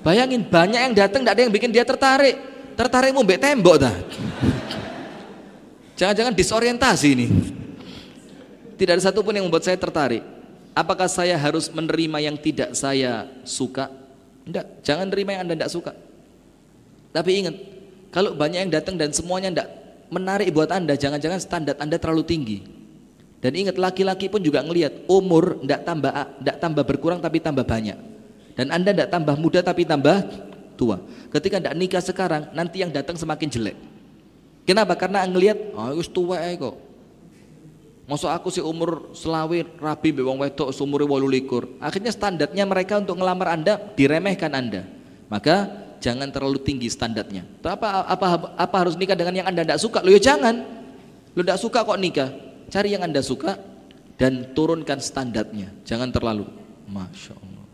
Bayangin 0.00 0.48
banyak 0.48 0.80
yang 0.80 0.94
datang 0.96 1.20
tidak 1.22 1.34
ada 1.36 1.42
yang 1.44 1.52
bikin 1.52 1.68
dia 1.70 1.84
tertarik. 1.84 2.40
Tertarik 2.72 3.12
mau 3.12 3.22
tembok 3.28 3.76
dah. 3.84 3.96
Jangan-jangan 6.00 6.32
disorientasi 6.32 7.08
ini. 7.12 7.28
Tidak 8.80 8.96
ada 8.96 9.04
satupun 9.04 9.36
yang 9.36 9.44
membuat 9.44 9.68
saya 9.68 9.76
tertarik. 9.76 10.24
Apakah 10.72 11.06
saya 11.06 11.36
harus 11.36 11.68
menerima 11.68 12.32
yang 12.32 12.36
tidak 12.40 12.72
saya 12.72 13.28
suka? 13.44 14.01
Tidak, 14.42 14.82
jangan 14.82 15.06
terima 15.08 15.38
yang 15.38 15.46
Anda 15.46 15.54
tidak 15.54 15.70
suka. 15.70 15.92
Tapi 17.12 17.30
ingat, 17.44 17.54
kalau 18.10 18.34
banyak 18.34 18.68
yang 18.68 18.72
datang 18.72 18.98
dan 18.98 19.14
semuanya 19.14 19.48
tidak 19.52 19.68
menarik 20.10 20.50
buat 20.50 20.68
Anda, 20.72 20.98
jangan-jangan 20.98 21.40
standar 21.40 21.74
Anda 21.78 21.96
terlalu 21.96 22.24
tinggi. 22.26 22.58
Dan 23.42 23.58
ingat 23.58 23.74
laki-laki 23.74 24.30
pun 24.30 24.38
juga 24.38 24.62
ngelihat 24.62 25.10
umur 25.10 25.58
tidak 25.66 25.82
tambah 25.82 26.12
tambah 26.62 26.84
berkurang 26.86 27.18
tapi 27.18 27.42
tambah 27.42 27.66
banyak. 27.66 27.98
Dan 28.54 28.70
Anda 28.70 28.94
tidak 28.94 29.10
tambah 29.10 29.34
muda 29.34 29.64
tapi 29.66 29.82
tambah 29.82 30.22
tua. 30.78 31.02
Ketika 31.32 31.58
tidak 31.58 31.74
nikah 31.74 32.02
sekarang, 32.04 32.42
nanti 32.54 32.86
yang 32.86 32.94
datang 32.94 33.18
semakin 33.18 33.48
jelek. 33.50 33.76
Kenapa? 34.62 34.94
Karena 34.94 35.26
ngelihat, 35.26 35.74
oh 35.74 35.90
itu 35.98 36.06
tua 36.06 36.38
kok. 36.54 36.91
Masuk 38.02 38.26
aku 38.26 38.50
sih 38.50 38.64
umur 38.64 39.14
selawi 39.14 39.62
rabi 39.78 40.10
bewang 40.10 40.42
wedok 40.42 40.74
umur 40.82 41.06
walu 41.06 41.30
likur. 41.30 41.78
Akhirnya 41.78 42.10
standarnya 42.10 42.66
mereka 42.66 42.98
untuk 42.98 43.14
ngelamar 43.14 43.54
Anda 43.54 43.78
diremehkan 43.94 44.50
Anda. 44.50 44.82
Maka 45.30 45.70
jangan 46.02 46.26
terlalu 46.34 46.58
tinggi 46.58 46.90
standarnya. 46.90 47.46
Apa 47.62 48.02
apa 48.10 48.26
apa 48.58 48.76
harus 48.82 48.98
nikah 48.98 49.14
dengan 49.14 49.38
yang 49.38 49.46
Anda 49.46 49.62
tidak 49.62 49.78
suka? 49.78 50.02
Lo 50.02 50.10
ya 50.10 50.18
jangan. 50.18 50.66
Lo 51.32 51.40
tidak 51.46 51.62
suka 51.62 51.86
kok 51.86 52.00
nikah. 52.02 52.28
Cari 52.74 52.90
yang 52.90 53.06
Anda 53.06 53.22
suka 53.22 53.54
dan 54.18 54.50
turunkan 54.50 54.98
standarnya. 54.98 55.70
Jangan 55.86 56.10
terlalu. 56.10 56.50
Masya 56.90 57.38
Allah. 57.38 57.64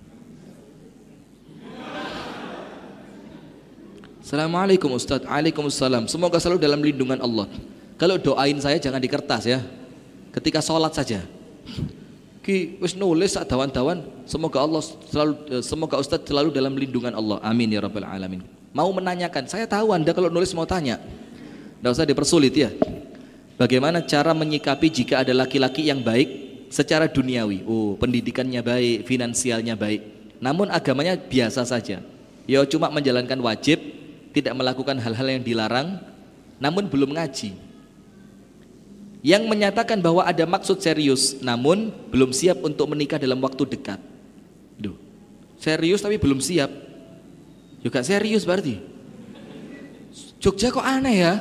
Assalamualaikum 4.20 4.92
Ustaz. 4.92 5.24
Waalaikumsalam. 5.24 6.04
Semoga 6.04 6.36
selalu 6.36 6.60
dalam 6.60 6.84
lindungan 6.84 7.16
Allah. 7.16 7.48
Kalau 7.96 8.20
doain 8.20 8.60
saya 8.60 8.76
jangan 8.76 9.00
di 9.00 9.08
kertas 9.08 9.48
ya. 9.48 9.64
Ketika 10.38 10.62
sholat 10.62 10.94
saja. 10.94 11.26
Ki 12.46 12.78
wis 12.78 12.94
nulis 12.94 13.34
dawan-dawan. 13.34 14.06
Semoga 14.22 14.62
Allah 14.62 14.82
selalu 15.10 15.34
eh, 15.50 15.62
semoga 15.66 15.98
Ustaz 15.98 16.22
selalu 16.22 16.54
dalam 16.54 16.78
lindungan 16.78 17.10
Allah. 17.10 17.42
Amin 17.42 17.66
ya 17.74 17.82
rabbal 17.82 18.06
alamin. 18.06 18.46
Mau 18.70 18.86
menanyakan, 18.94 19.50
saya 19.50 19.66
tahu 19.66 19.90
Anda 19.90 20.14
kalau 20.14 20.30
nulis 20.30 20.54
mau 20.54 20.62
tanya. 20.62 21.02
Tidak 21.82 21.90
usah 21.90 22.06
dipersulit 22.06 22.54
ya. 22.54 22.70
Bagaimana 23.58 23.98
cara 24.06 24.30
menyikapi 24.30 24.86
jika 24.86 25.26
ada 25.26 25.34
laki-laki 25.34 25.90
yang 25.90 25.98
baik 26.06 26.30
secara 26.70 27.10
duniawi? 27.10 27.66
Oh, 27.66 27.98
pendidikannya 27.98 28.62
baik, 28.62 29.10
finansialnya 29.10 29.74
baik. 29.74 30.06
Namun 30.38 30.70
agamanya 30.70 31.18
biasa 31.18 31.66
saja. 31.66 31.98
Ya 32.46 32.60
cuma 32.70 32.86
menjalankan 32.94 33.42
wajib, 33.42 33.82
tidak 34.30 34.54
melakukan 34.54 35.02
hal-hal 35.02 35.26
yang 35.26 35.42
dilarang, 35.42 35.98
namun 36.62 36.86
belum 36.86 37.18
ngaji. 37.18 37.67
Yang 39.18 39.50
menyatakan 39.50 39.98
bahwa 39.98 40.22
ada 40.22 40.46
maksud 40.46 40.78
serius, 40.78 41.42
namun 41.42 41.90
belum 42.14 42.30
siap 42.30 42.62
untuk 42.62 42.86
menikah 42.86 43.18
dalam 43.18 43.42
waktu 43.42 43.66
dekat. 43.66 43.98
Duh, 44.78 44.94
serius 45.58 45.98
tapi 45.98 46.22
belum 46.22 46.38
siap. 46.38 46.70
Juga 47.82 48.06
serius 48.06 48.46
berarti. 48.46 48.78
Jogja 50.38 50.70
kok 50.70 50.86
aneh 50.86 51.16
ya? 51.18 51.34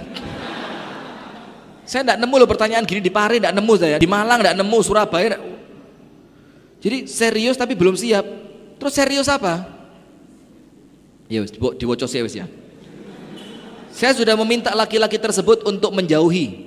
Saya 1.88 2.04
tidak 2.04 2.20
nemu 2.20 2.36
loh 2.36 2.50
pertanyaan 2.50 2.84
gini 2.84 3.00
di 3.00 3.14
Pari 3.14 3.40
tidak 3.40 3.56
nemu 3.56 3.74
saya, 3.80 3.96
di 4.02 4.10
Malang 4.10 4.44
tidak 4.44 4.58
nemu, 4.60 4.78
Surabaya. 4.84 5.40
Jadi 6.84 7.08
serius 7.08 7.56
tapi 7.56 7.78
belum 7.78 7.96
siap. 7.96 8.26
Terus 8.82 8.94
serius 8.94 9.30
apa? 9.32 9.70
Ya 11.32 11.46
wis, 11.46 11.54
diwacos 11.56 12.12
ya 12.12 12.26
ya. 12.28 12.46
Saya 13.94 14.12
sudah 14.14 14.36
meminta 14.38 14.76
laki-laki 14.76 15.18
tersebut 15.18 15.66
untuk 15.66 15.90
menjauhi 15.96 16.67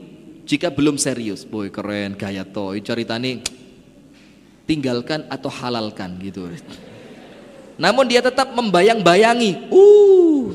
jika 0.51 0.67
belum 0.75 0.99
serius. 0.99 1.47
Boy 1.47 1.71
keren, 1.71 2.19
gaya 2.19 2.43
to. 2.43 2.75
Ceritanya 2.83 3.39
tinggalkan 4.67 5.31
atau 5.31 5.47
halalkan 5.47 6.19
gitu. 6.19 6.51
Namun 7.79 8.11
dia 8.11 8.19
tetap 8.19 8.51
membayang-bayangi. 8.51 9.71
Uh, 9.71 10.51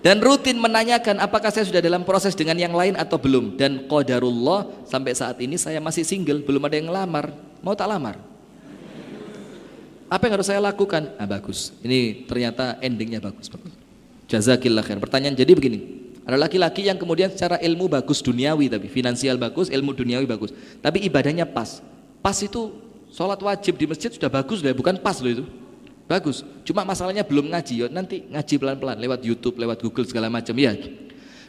dan 0.00 0.16
rutin 0.24 0.56
menanyakan 0.56 1.20
apakah 1.20 1.52
saya 1.52 1.68
sudah 1.68 1.84
dalam 1.84 2.08
proses 2.08 2.32
dengan 2.32 2.56
yang 2.56 2.72
lain 2.72 2.96
atau 2.96 3.20
belum 3.20 3.60
dan 3.60 3.84
qadarullah 3.84 4.88
sampai 4.88 5.12
saat 5.12 5.36
ini 5.44 5.60
saya 5.60 5.76
masih 5.76 6.08
single 6.08 6.40
belum 6.40 6.64
ada 6.64 6.80
yang 6.80 6.88
lamar 6.88 7.28
mau 7.60 7.76
tak 7.76 7.84
lamar 7.84 8.16
apa 10.08 10.22
yang 10.24 10.40
harus 10.40 10.48
saya 10.48 10.56
lakukan 10.64 11.12
ah 11.20 11.28
bagus 11.28 11.76
ini 11.84 12.24
ternyata 12.24 12.80
endingnya 12.80 13.20
bagus 13.20 13.52
bagus 13.52 13.76
jazakillah 14.24 14.80
khair 14.80 14.96
pertanyaan 14.96 15.36
jadi 15.36 15.52
begini 15.52 16.08
ada 16.30 16.38
laki-laki 16.38 16.86
yang 16.86 16.94
kemudian 16.94 17.34
secara 17.34 17.58
ilmu 17.58 17.90
bagus 17.90 18.22
duniawi 18.22 18.70
tapi 18.70 18.86
finansial 18.86 19.34
bagus 19.34 19.66
ilmu 19.66 19.90
duniawi 19.90 20.30
bagus 20.30 20.54
tapi 20.78 21.02
ibadahnya 21.02 21.42
pas 21.42 21.82
pas 22.22 22.38
itu 22.38 22.70
sholat 23.10 23.42
wajib 23.42 23.74
di 23.74 23.90
masjid 23.90 24.14
sudah 24.14 24.30
bagus 24.30 24.62
loh 24.62 24.70
bukan 24.70 24.94
pas 25.02 25.18
loh 25.18 25.32
itu 25.34 25.44
Bagus. 26.10 26.42
Cuma 26.66 26.82
masalahnya 26.82 27.22
belum 27.22 27.54
ngaji. 27.54 27.74
Ya, 27.76 27.86
nanti 27.86 28.26
ngaji 28.26 28.58
pelan-pelan 28.58 28.98
lewat 28.98 29.22
YouTube, 29.22 29.54
lewat 29.62 29.78
Google 29.78 30.02
segala 30.02 30.26
macam 30.26 30.58
ya. 30.58 30.74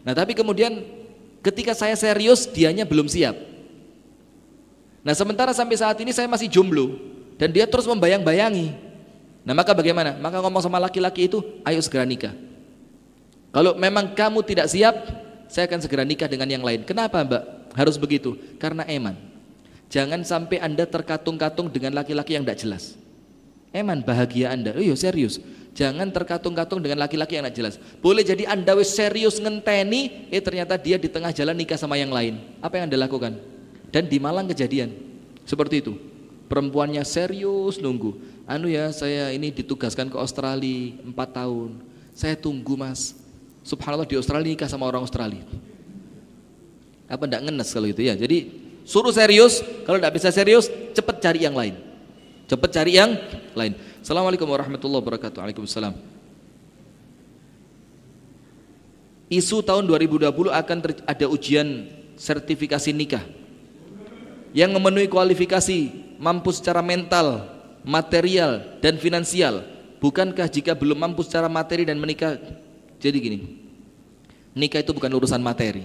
Nah, 0.05 0.13
tapi 0.13 0.37
kemudian 0.37 0.85
ketika 1.41 1.73
saya 1.73 1.97
serius 1.97 2.45
dianya 2.45 2.85
belum 2.85 3.09
siap. 3.09 3.33
Nah, 5.01 5.17
sementara 5.17 5.49
sampai 5.49 5.81
saat 5.81 5.97
ini 5.97 6.13
saya 6.13 6.29
masih 6.29 6.45
jomblo 6.45 6.93
dan 7.41 7.49
dia 7.49 7.65
terus 7.65 7.89
membayang-bayangi. 7.89 8.77
Nah, 9.41 9.57
maka 9.57 9.73
bagaimana? 9.73 10.13
Maka 10.21 10.37
ngomong 10.45 10.61
sama 10.61 10.77
laki-laki 10.77 11.25
itu, 11.25 11.41
ayo 11.65 11.81
segera 11.81 12.05
nikah. 12.05 12.37
Kalau 13.51 13.75
memang 13.75 14.15
kamu 14.15 14.39
tidak 14.47 14.71
siap, 14.71 14.95
saya 15.51 15.67
akan 15.67 15.79
segera 15.83 16.07
nikah 16.07 16.31
dengan 16.31 16.47
yang 16.47 16.63
lain. 16.63 16.87
Kenapa, 16.87 17.19
Mbak? 17.19 17.75
Harus 17.75 17.99
begitu? 17.99 18.39
Karena 18.55 18.87
eman. 18.87 19.15
Jangan 19.91 20.23
sampai 20.23 20.63
Anda 20.63 20.87
terkatung-katung 20.87 21.67
dengan 21.67 21.91
laki-laki 21.99 22.39
yang 22.39 22.47
tidak 22.47 22.63
jelas. 22.63 22.83
Eman 23.75 24.03
bahagia 24.03 24.55
Anda. 24.55 24.71
Oh 24.75 24.83
iya 24.83 24.95
serius. 24.95 25.43
Jangan 25.71 26.11
terkatung-katung 26.11 26.83
dengan 26.83 26.99
laki-laki 27.03 27.39
yang 27.39 27.47
tidak 27.47 27.55
jelas. 27.59 27.75
Boleh 27.99 28.23
jadi 28.23 28.47
Anda 28.47 28.75
wis 28.75 28.91
serius 28.91 29.39
ngenteni, 29.39 30.31
eh 30.31 30.39
ternyata 30.43 30.75
dia 30.79 30.95
di 30.99 31.11
tengah 31.11 31.31
jalan 31.31 31.55
nikah 31.55 31.79
sama 31.79 31.95
yang 31.95 32.11
lain. 32.11 32.39
Apa 32.63 32.79
yang 32.79 32.91
Anda 32.91 33.03
lakukan? 33.03 33.35
Dan 33.91 34.07
di 34.07 34.19
Malang 34.19 34.47
kejadian. 34.47 34.95
Seperti 35.43 35.83
itu. 35.83 35.95
Perempuannya 36.51 37.03
serius 37.07 37.79
nunggu. 37.79 38.19
Anu 38.43 38.67
ya, 38.67 38.91
saya 38.91 39.31
ini 39.31 39.55
ditugaskan 39.55 40.11
ke 40.11 40.19
Australia 40.19 40.99
4 41.03 41.15
tahun. 41.15 41.79
Saya 42.11 42.35
tunggu 42.35 42.75
mas. 42.75 43.15
Subhanallah 43.61 44.09
di 44.09 44.17
Australia 44.17 44.49
nikah 44.49 44.69
sama 44.69 44.89
orang 44.89 45.05
Australia. 45.05 45.45
Apa 47.05 47.27
enggak 47.29 47.43
ngenes 47.45 47.69
kalau 47.69 47.87
itu 47.89 48.01
ya. 48.01 48.17
Jadi 48.17 48.49
suruh 48.87 49.13
serius, 49.13 49.61
kalau 49.85 50.01
enggak 50.01 50.17
bisa 50.17 50.33
serius, 50.33 50.71
cepat 50.97 51.21
cari 51.21 51.45
yang 51.45 51.53
lain. 51.53 51.77
Cepat 52.49 52.69
cari 52.73 52.97
yang 52.97 53.15
lain. 53.53 53.77
Assalamualaikum 54.01 54.49
warahmatullahi 54.49 55.01
wabarakatuh. 55.05 55.39
Waalaikumsalam. 55.39 55.93
Isu 59.31 59.63
tahun 59.63 59.87
2020 59.87 60.27
akan 60.51 60.77
ada 61.07 61.25
ujian 61.31 61.87
sertifikasi 62.19 62.91
nikah 62.91 63.23
yang 64.51 64.75
memenuhi 64.75 65.07
kualifikasi 65.07 65.87
mampu 66.19 66.51
secara 66.51 66.83
mental, 66.83 67.47
material, 67.87 68.77
dan 68.83 68.99
finansial. 68.99 69.63
Bukankah 70.03 70.51
jika 70.51 70.75
belum 70.75 70.99
mampu 70.99 71.23
secara 71.23 71.47
materi 71.47 71.87
dan 71.87 71.95
menikah 71.95 72.35
jadi 73.01 73.17
gini? 73.17 73.39
Nikah 74.53 74.85
itu 74.85 74.93
bukan 74.93 75.09
urusan 75.09 75.41
materi. 75.41 75.83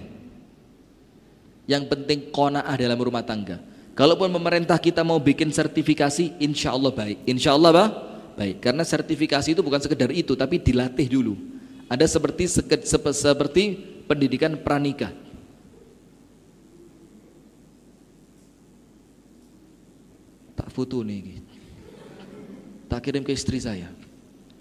Yang 1.65 1.89
penting 1.89 2.29
kona'ah 2.29 2.77
dalam 2.77 3.01
rumah 3.01 3.25
tangga. 3.25 3.59
Kalaupun 3.97 4.29
pemerintah 4.29 4.77
kita 4.77 5.01
mau 5.01 5.17
bikin 5.17 5.49
sertifikasi, 5.49 6.37
insya 6.37 6.71
Allah 6.71 6.93
baik. 6.93 7.17
Insya 7.25 7.57
Allah 7.57 7.71
bah? 7.73 7.89
baik. 8.37 8.61
Karena 8.61 8.85
sertifikasi 8.85 9.49
itu 9.57 9.61
bukan 9.65 9.81
sekedar 9.81 10.13
itu, 10.13 10.37
tapi 10.37 10.61
dilatih 10.61 11.09
dulu. 11.09 11.33
Ada 11.89 12.05
seperti 12.05 12.45
seperti 12.85 13.63
pendidikan 14.05 14.53
pranikah. 14.61 15.09
Tak 20.53 20.69
foto 20.73 21.01
nih, 21.01 21.41
tak 22.85 23.01
kirim 23.01 23.25
ke 23.25 23.33
istri 23.33 23.57
saya. 23.57 23.89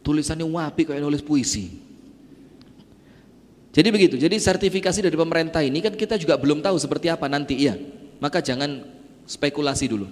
Tulisannya 0.01 0.45
wapi 0.45 0.89
kayak 0.89 1.03
nulis 1.03 1.21
puisi. 1.21 1.86
Jadi 3.77 3.89
begitu. 3.93 4.17
Jadi 4.17 4.41
sertifikasi 4.41 5.05
dari 5.05 5.13
pemerintah 5.13 5.61
ini 5.61 5.85
kan 5.85 5.93
kita 5.93 6.17
juga 6.17 6.41
belum 6.41 6.65
tahu 6.65 6.81
seperti 6.81 7.13
apa 7.13 7.29
nanti 7.29 7.61
ya. 7.61 7.77
Maka 8.25 8.41
jangan 8.41 8.89
spekulasi 9.29 9.93
dulu. 9.93 10.09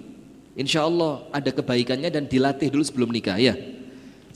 Insya 0.53 0.85
Allah 0.85 1.25
ada 1.33 1.49
kebaikannya 1.49 2.13
dan 2.13 2.29
dilatih 2.29 2.69
dulu 2.69 2.85
sebelum 2.85 3.09
nikah 3.09 3.41
ya. 3.41 3.57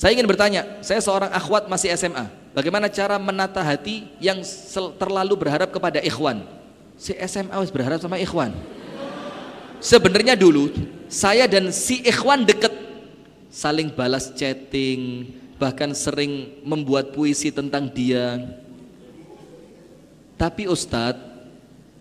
Saya 0.02 0.18
ingin 0.18 0.26
bertanya, 0.26 0.82
saya 0.82 0.98
seorang 0.98 1.30
akhwat 1.30 1.70
masih 1.70 1.94
SMA. 1.94 2.26
Bagaimana 2.58 2.90
cara 2.90 3.22
menata 3.22 3.62
hati 3.62 4.10
yang 4.18 4.42
terlalu 4.98 5.38
berharap 5.38 5.70
kepada 5.70 6.02
ikhwan? 6.02 6.42
Si 6.98 7.14
SMA 7.30 7.54
harus 7.54 7.70
berharap 7.70 8.02
sama 8.02 8.18
ikhwan. 8.18 8.50
Sebenarnya 9.78 10.34
dulu 10.34 10.74
saya 11.06 11.46
dan 11.46 11.70
si 11.70 12.02
ikhwan 12.02 12.50
deket, 12.50 12.74
saling 13.54 13.94
balas 13.94 14.34
chatting, 14.34 15.30
bahkan 15.62 15.94
sering 15.94 16.58
membuat 16.66 17.14
puisi 17.14 17.54
tentang 17.54 17.88
dia 17.94 18.42
tapi 20.40 20.72
Ustadz, 20.72 21.20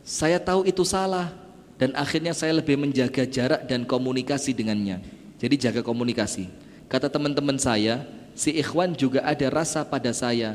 saya 0.06 0.39
tahu 0.39 0.62
itu 0.62 0.86
salah 0.86 1.35
dan 1.74 1.90
akhirnya 1.98 2.31
saya 2.31 2.55
lebih 2.55 2.78
menjaga 2.78 3.27
jarak 3.27 3.66
dan 3.66 3.82
komunikasi 3.82 4.55
dengannya. 4.55 5.02
Jadi 5.43 5.55
jaga 5.59 5.82
komunikasi. 5.82 6.47
Kata 6.86 7.10
teman-teman 7.10 7.59
saya, 7.59 8.06
si 8.39 8.55
ikhwan 8.55 8.94
juga 8.94 9.27
ada 9.27 9.47
rasa 9.51 9.82
pada 9.82 10.15
saya. 10.15 10.55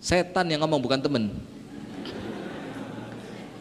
Setan 0.00 0.48
yang 0.48 0.64
ngomong 0.64 0.80
bukan 0.80 1.00
teman. 1.00 1.28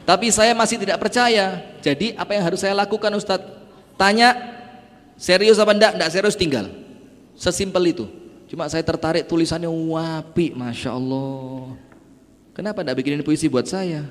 Tapi 0.08 0.32
saya 0.32 0.56
masih 0.56 0.80
tidak 0.80 1.04
percaya. 1.04 1.60
Jadi 1.84 2.16
apa 2.16 2.32
yang 2.36 2.44
harus 2.48 2.64
saya 2.64 2.72
lakukan 2.72 3.12
Ustadz? 3.12 3.60
Tanya 4.00 4.36
serius 5.20 5.60
apa 5.60 5.76
enggak? 5.76 6.00
Enggak 6.00 6.12
serius 6.16 6.40
tinggal. 6.40 6.72
Sesimpel 7.36 7.92
itu. 7.92 8.08
Cuma 8.48 8.72
saya 8.72 8.84
tertarik 8.88 9.28
tulisannya 9.28 9.68
wapi, 9.68 10.56
masya 10.56 10.96
Allah. 10.96 11.93
Kenapa 12.54 12.86
tidak 12.86 13.02
bikinin 13.02 13.26
puisi 13.26 13.50
buat 13.50 13.66
saya? 13.66 14.06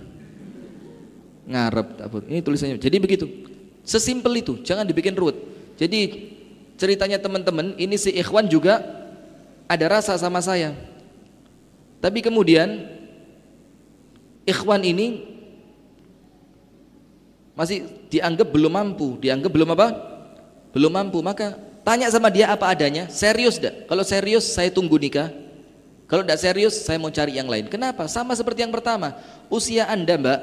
Ngarep, 1.46 1.98
ini 2.26 2.42
tulisannya. 2.42 2.78
Jadi 2.78 2.96
begitu. 2.98 3.26
Sesimpel 3.82 4.42
itu, 4.42 4.62
jangan 4.62 4.86
dibikin 4.86 5.14
ruwet. 5.14 5.38
Jadi 5.78 6.30
ceritanya 6.78 7.18
teman-teman, 7.18 7.74
ini 7.78 7.98
si 7.98 8.14
Ikhwan 8.14 8.46
juga 8.46 8.82
ada 9.66 9.86
rasa 9.90 10.14
sama 10.18 10.42
saya. 10.42 10.74
Tapi 12.02 12.18
kemudian 12.22 12.86
Ikhwan 14.42 14.82
ini 14.82 15.22
masih 17.54 17.86
dianggap 18.10 18.50
belum 18.50 18.72
mampu, 18.74 19.18
dianggap 19.22 19.50
belum 19.54 19.70
apa? 19.74 19.88
Belum 20.74 20.90
mampu. 20.90 21.22
Maka 21.22 21.54
tanya 21.86 22.10
sama 22.10 22.26
dia 22.26 22.50
apa 22.50 22.70
adanya, 22.70 23.06
serius 23.06 23.58
dah. 23.62 23.70
Kalau 23.86 24.02
serius 24.02 24.50
saya 24.50 24.70
tunggu 24.70 24.98
nikah, 24.98 25.30
kalau 26.12 26.28
tidak 26.28 26.44
serius, 26.44 26.76
saya 26.84 27.00
mau 27.00 27.08
cari 27.08 27.40
yang 27.40 27.48
lain. 27.48 27.72
Kenapa? 27.72 28.04
Sama 28.04 28.36
seperti 28.36 28.60
yang 28.60 28.68
pertama. 28.68 29.16
Usia 29.48 29.88
Anda, 29.88 30.20
Mbak, 30.20 30.38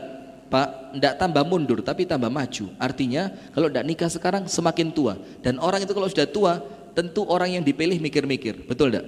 Pak, 0.50 0.98
tidak 0.98 1.14
tambah 1.22 1.46
mundur, 1.46 1.86
tapi 1.86 2.10
tambah 2.10 2.26
maju. 2.26 2.74
Artinya, 2.82 3.30
kalau 3.54 3.70
tidak 3.70 3.86
nikah 3.86 4.10
sekarang, 4.10 4.50
semakin 4.50 4.90
tua. 4.90 5.22
Dan 5.46 5.62
orang 5.62 5.86
itu 5.86 5.94
kalau 5.94 6.10
sudah 6.10 6.26
tua, 6.26 6.58
tentu 6.98 7.22
orang 7.30 7.54
yang 7.54 7.62
dipilih 7.62 8.02
mikir-mikir. 8.02 8.66
Betul 8.66 8.90
tidak? 8.90 9.06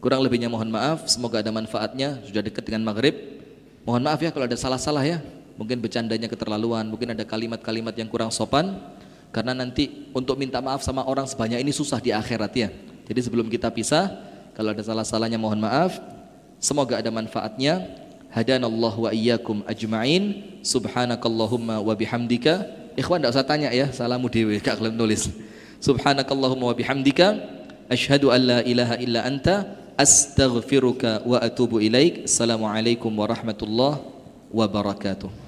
Kurang 0.00 0.24
lebihnya 0.24 0.48
mohon 0.48 0.72
maaf, 0.72 1.04
semoga 1.12 1.44
ada 1.44 1.52
manfaatnya. 1.52 2.24
Sudah 2.24 2.40
dekat 2.40 2.64
dengan 2.64 2.88
maghrib. 2.88 3.12
Mohon 3.84 4.08
maaf 4.08 4.24
ya 4.24 4.32
kalau 4.32 4.48
ada 4.48 4.56
salah-salah 4.56 5.04
ya. 5.04 5.20
Mungkin 5.60 5.76
bercandanya 5.76 6.24
keterlaluan, 6.24 6.88
mungkin 6.88 7.12
ada 7.12 7.28
kalimat-kalimat 7.28 7.92
yang 8.00 8.08
kurang 8.08 8.32
sopan. 8.32 8.80
Karena 9.28 9.52
nanti 9.52 10.08
untuk 10.16 10.40
minta 10.40 10.64
maaf 10.64 10.80
sama 10.80 11.04
orang 11.04 11.28
sebanyak 11.28 11.60
ini 11.60 11.68
susah 11.68 12.00
di 12.00 12.16
akhirat 12.16 12.52
ya. 12.56 12.72
Jadi 13.12 13.20
sebelum 13.28 13.52
kita 13.52 13.68
pisah, 13.68 14.27
kalau 14.58 14.74
ada 14.74 14.82
salah-salahnya 14.82 15.38
mohon 15.38 15.62
maaf. 15.62 16.02
Semoga 16.58 16.98
ada 16.98 17.14
manfaatnya. 17.14 17.78
Hadanallahu 18.34 19.06
wa 19.06 19.14
iyyakum 19.14 19.62
ajma'in. 19.62 20.58
Subhanakallahumma 20.66 21.78
wa 21.78 21.94
bihamdika. 21.94 22.66
Ikhwan 22.98 23.22
tidak 23.22 23.38
usah 23.38 23.46
tanya 23.46 23.70
ya, 23.70 23.86
salamu 23.94 24.26
dewe 24.26 24.58
kak 24.58 24.82
kalian 24.82 24.98
nulis. 24.98 25.30
Subhanakallahumma 25.78 26.74
wa 26.74 26.74
bihamdika 26.74 27.38
asyhadu 27.86 28.34
an 28.34 28.40
la 28.42 28.58
ilaha 28.66 28.98
illa 28.98 29.22
anta 29.22 29.78
astaghfiruka 29.94 31.22
wa 31.22 31.38
atubu 31.38 31.78
ilaik. 31.78 32.26
Assalamualaikum 32.26 33.14
warahmatullahi 33.14 34.02
wabarakatuh. 34.50 35.46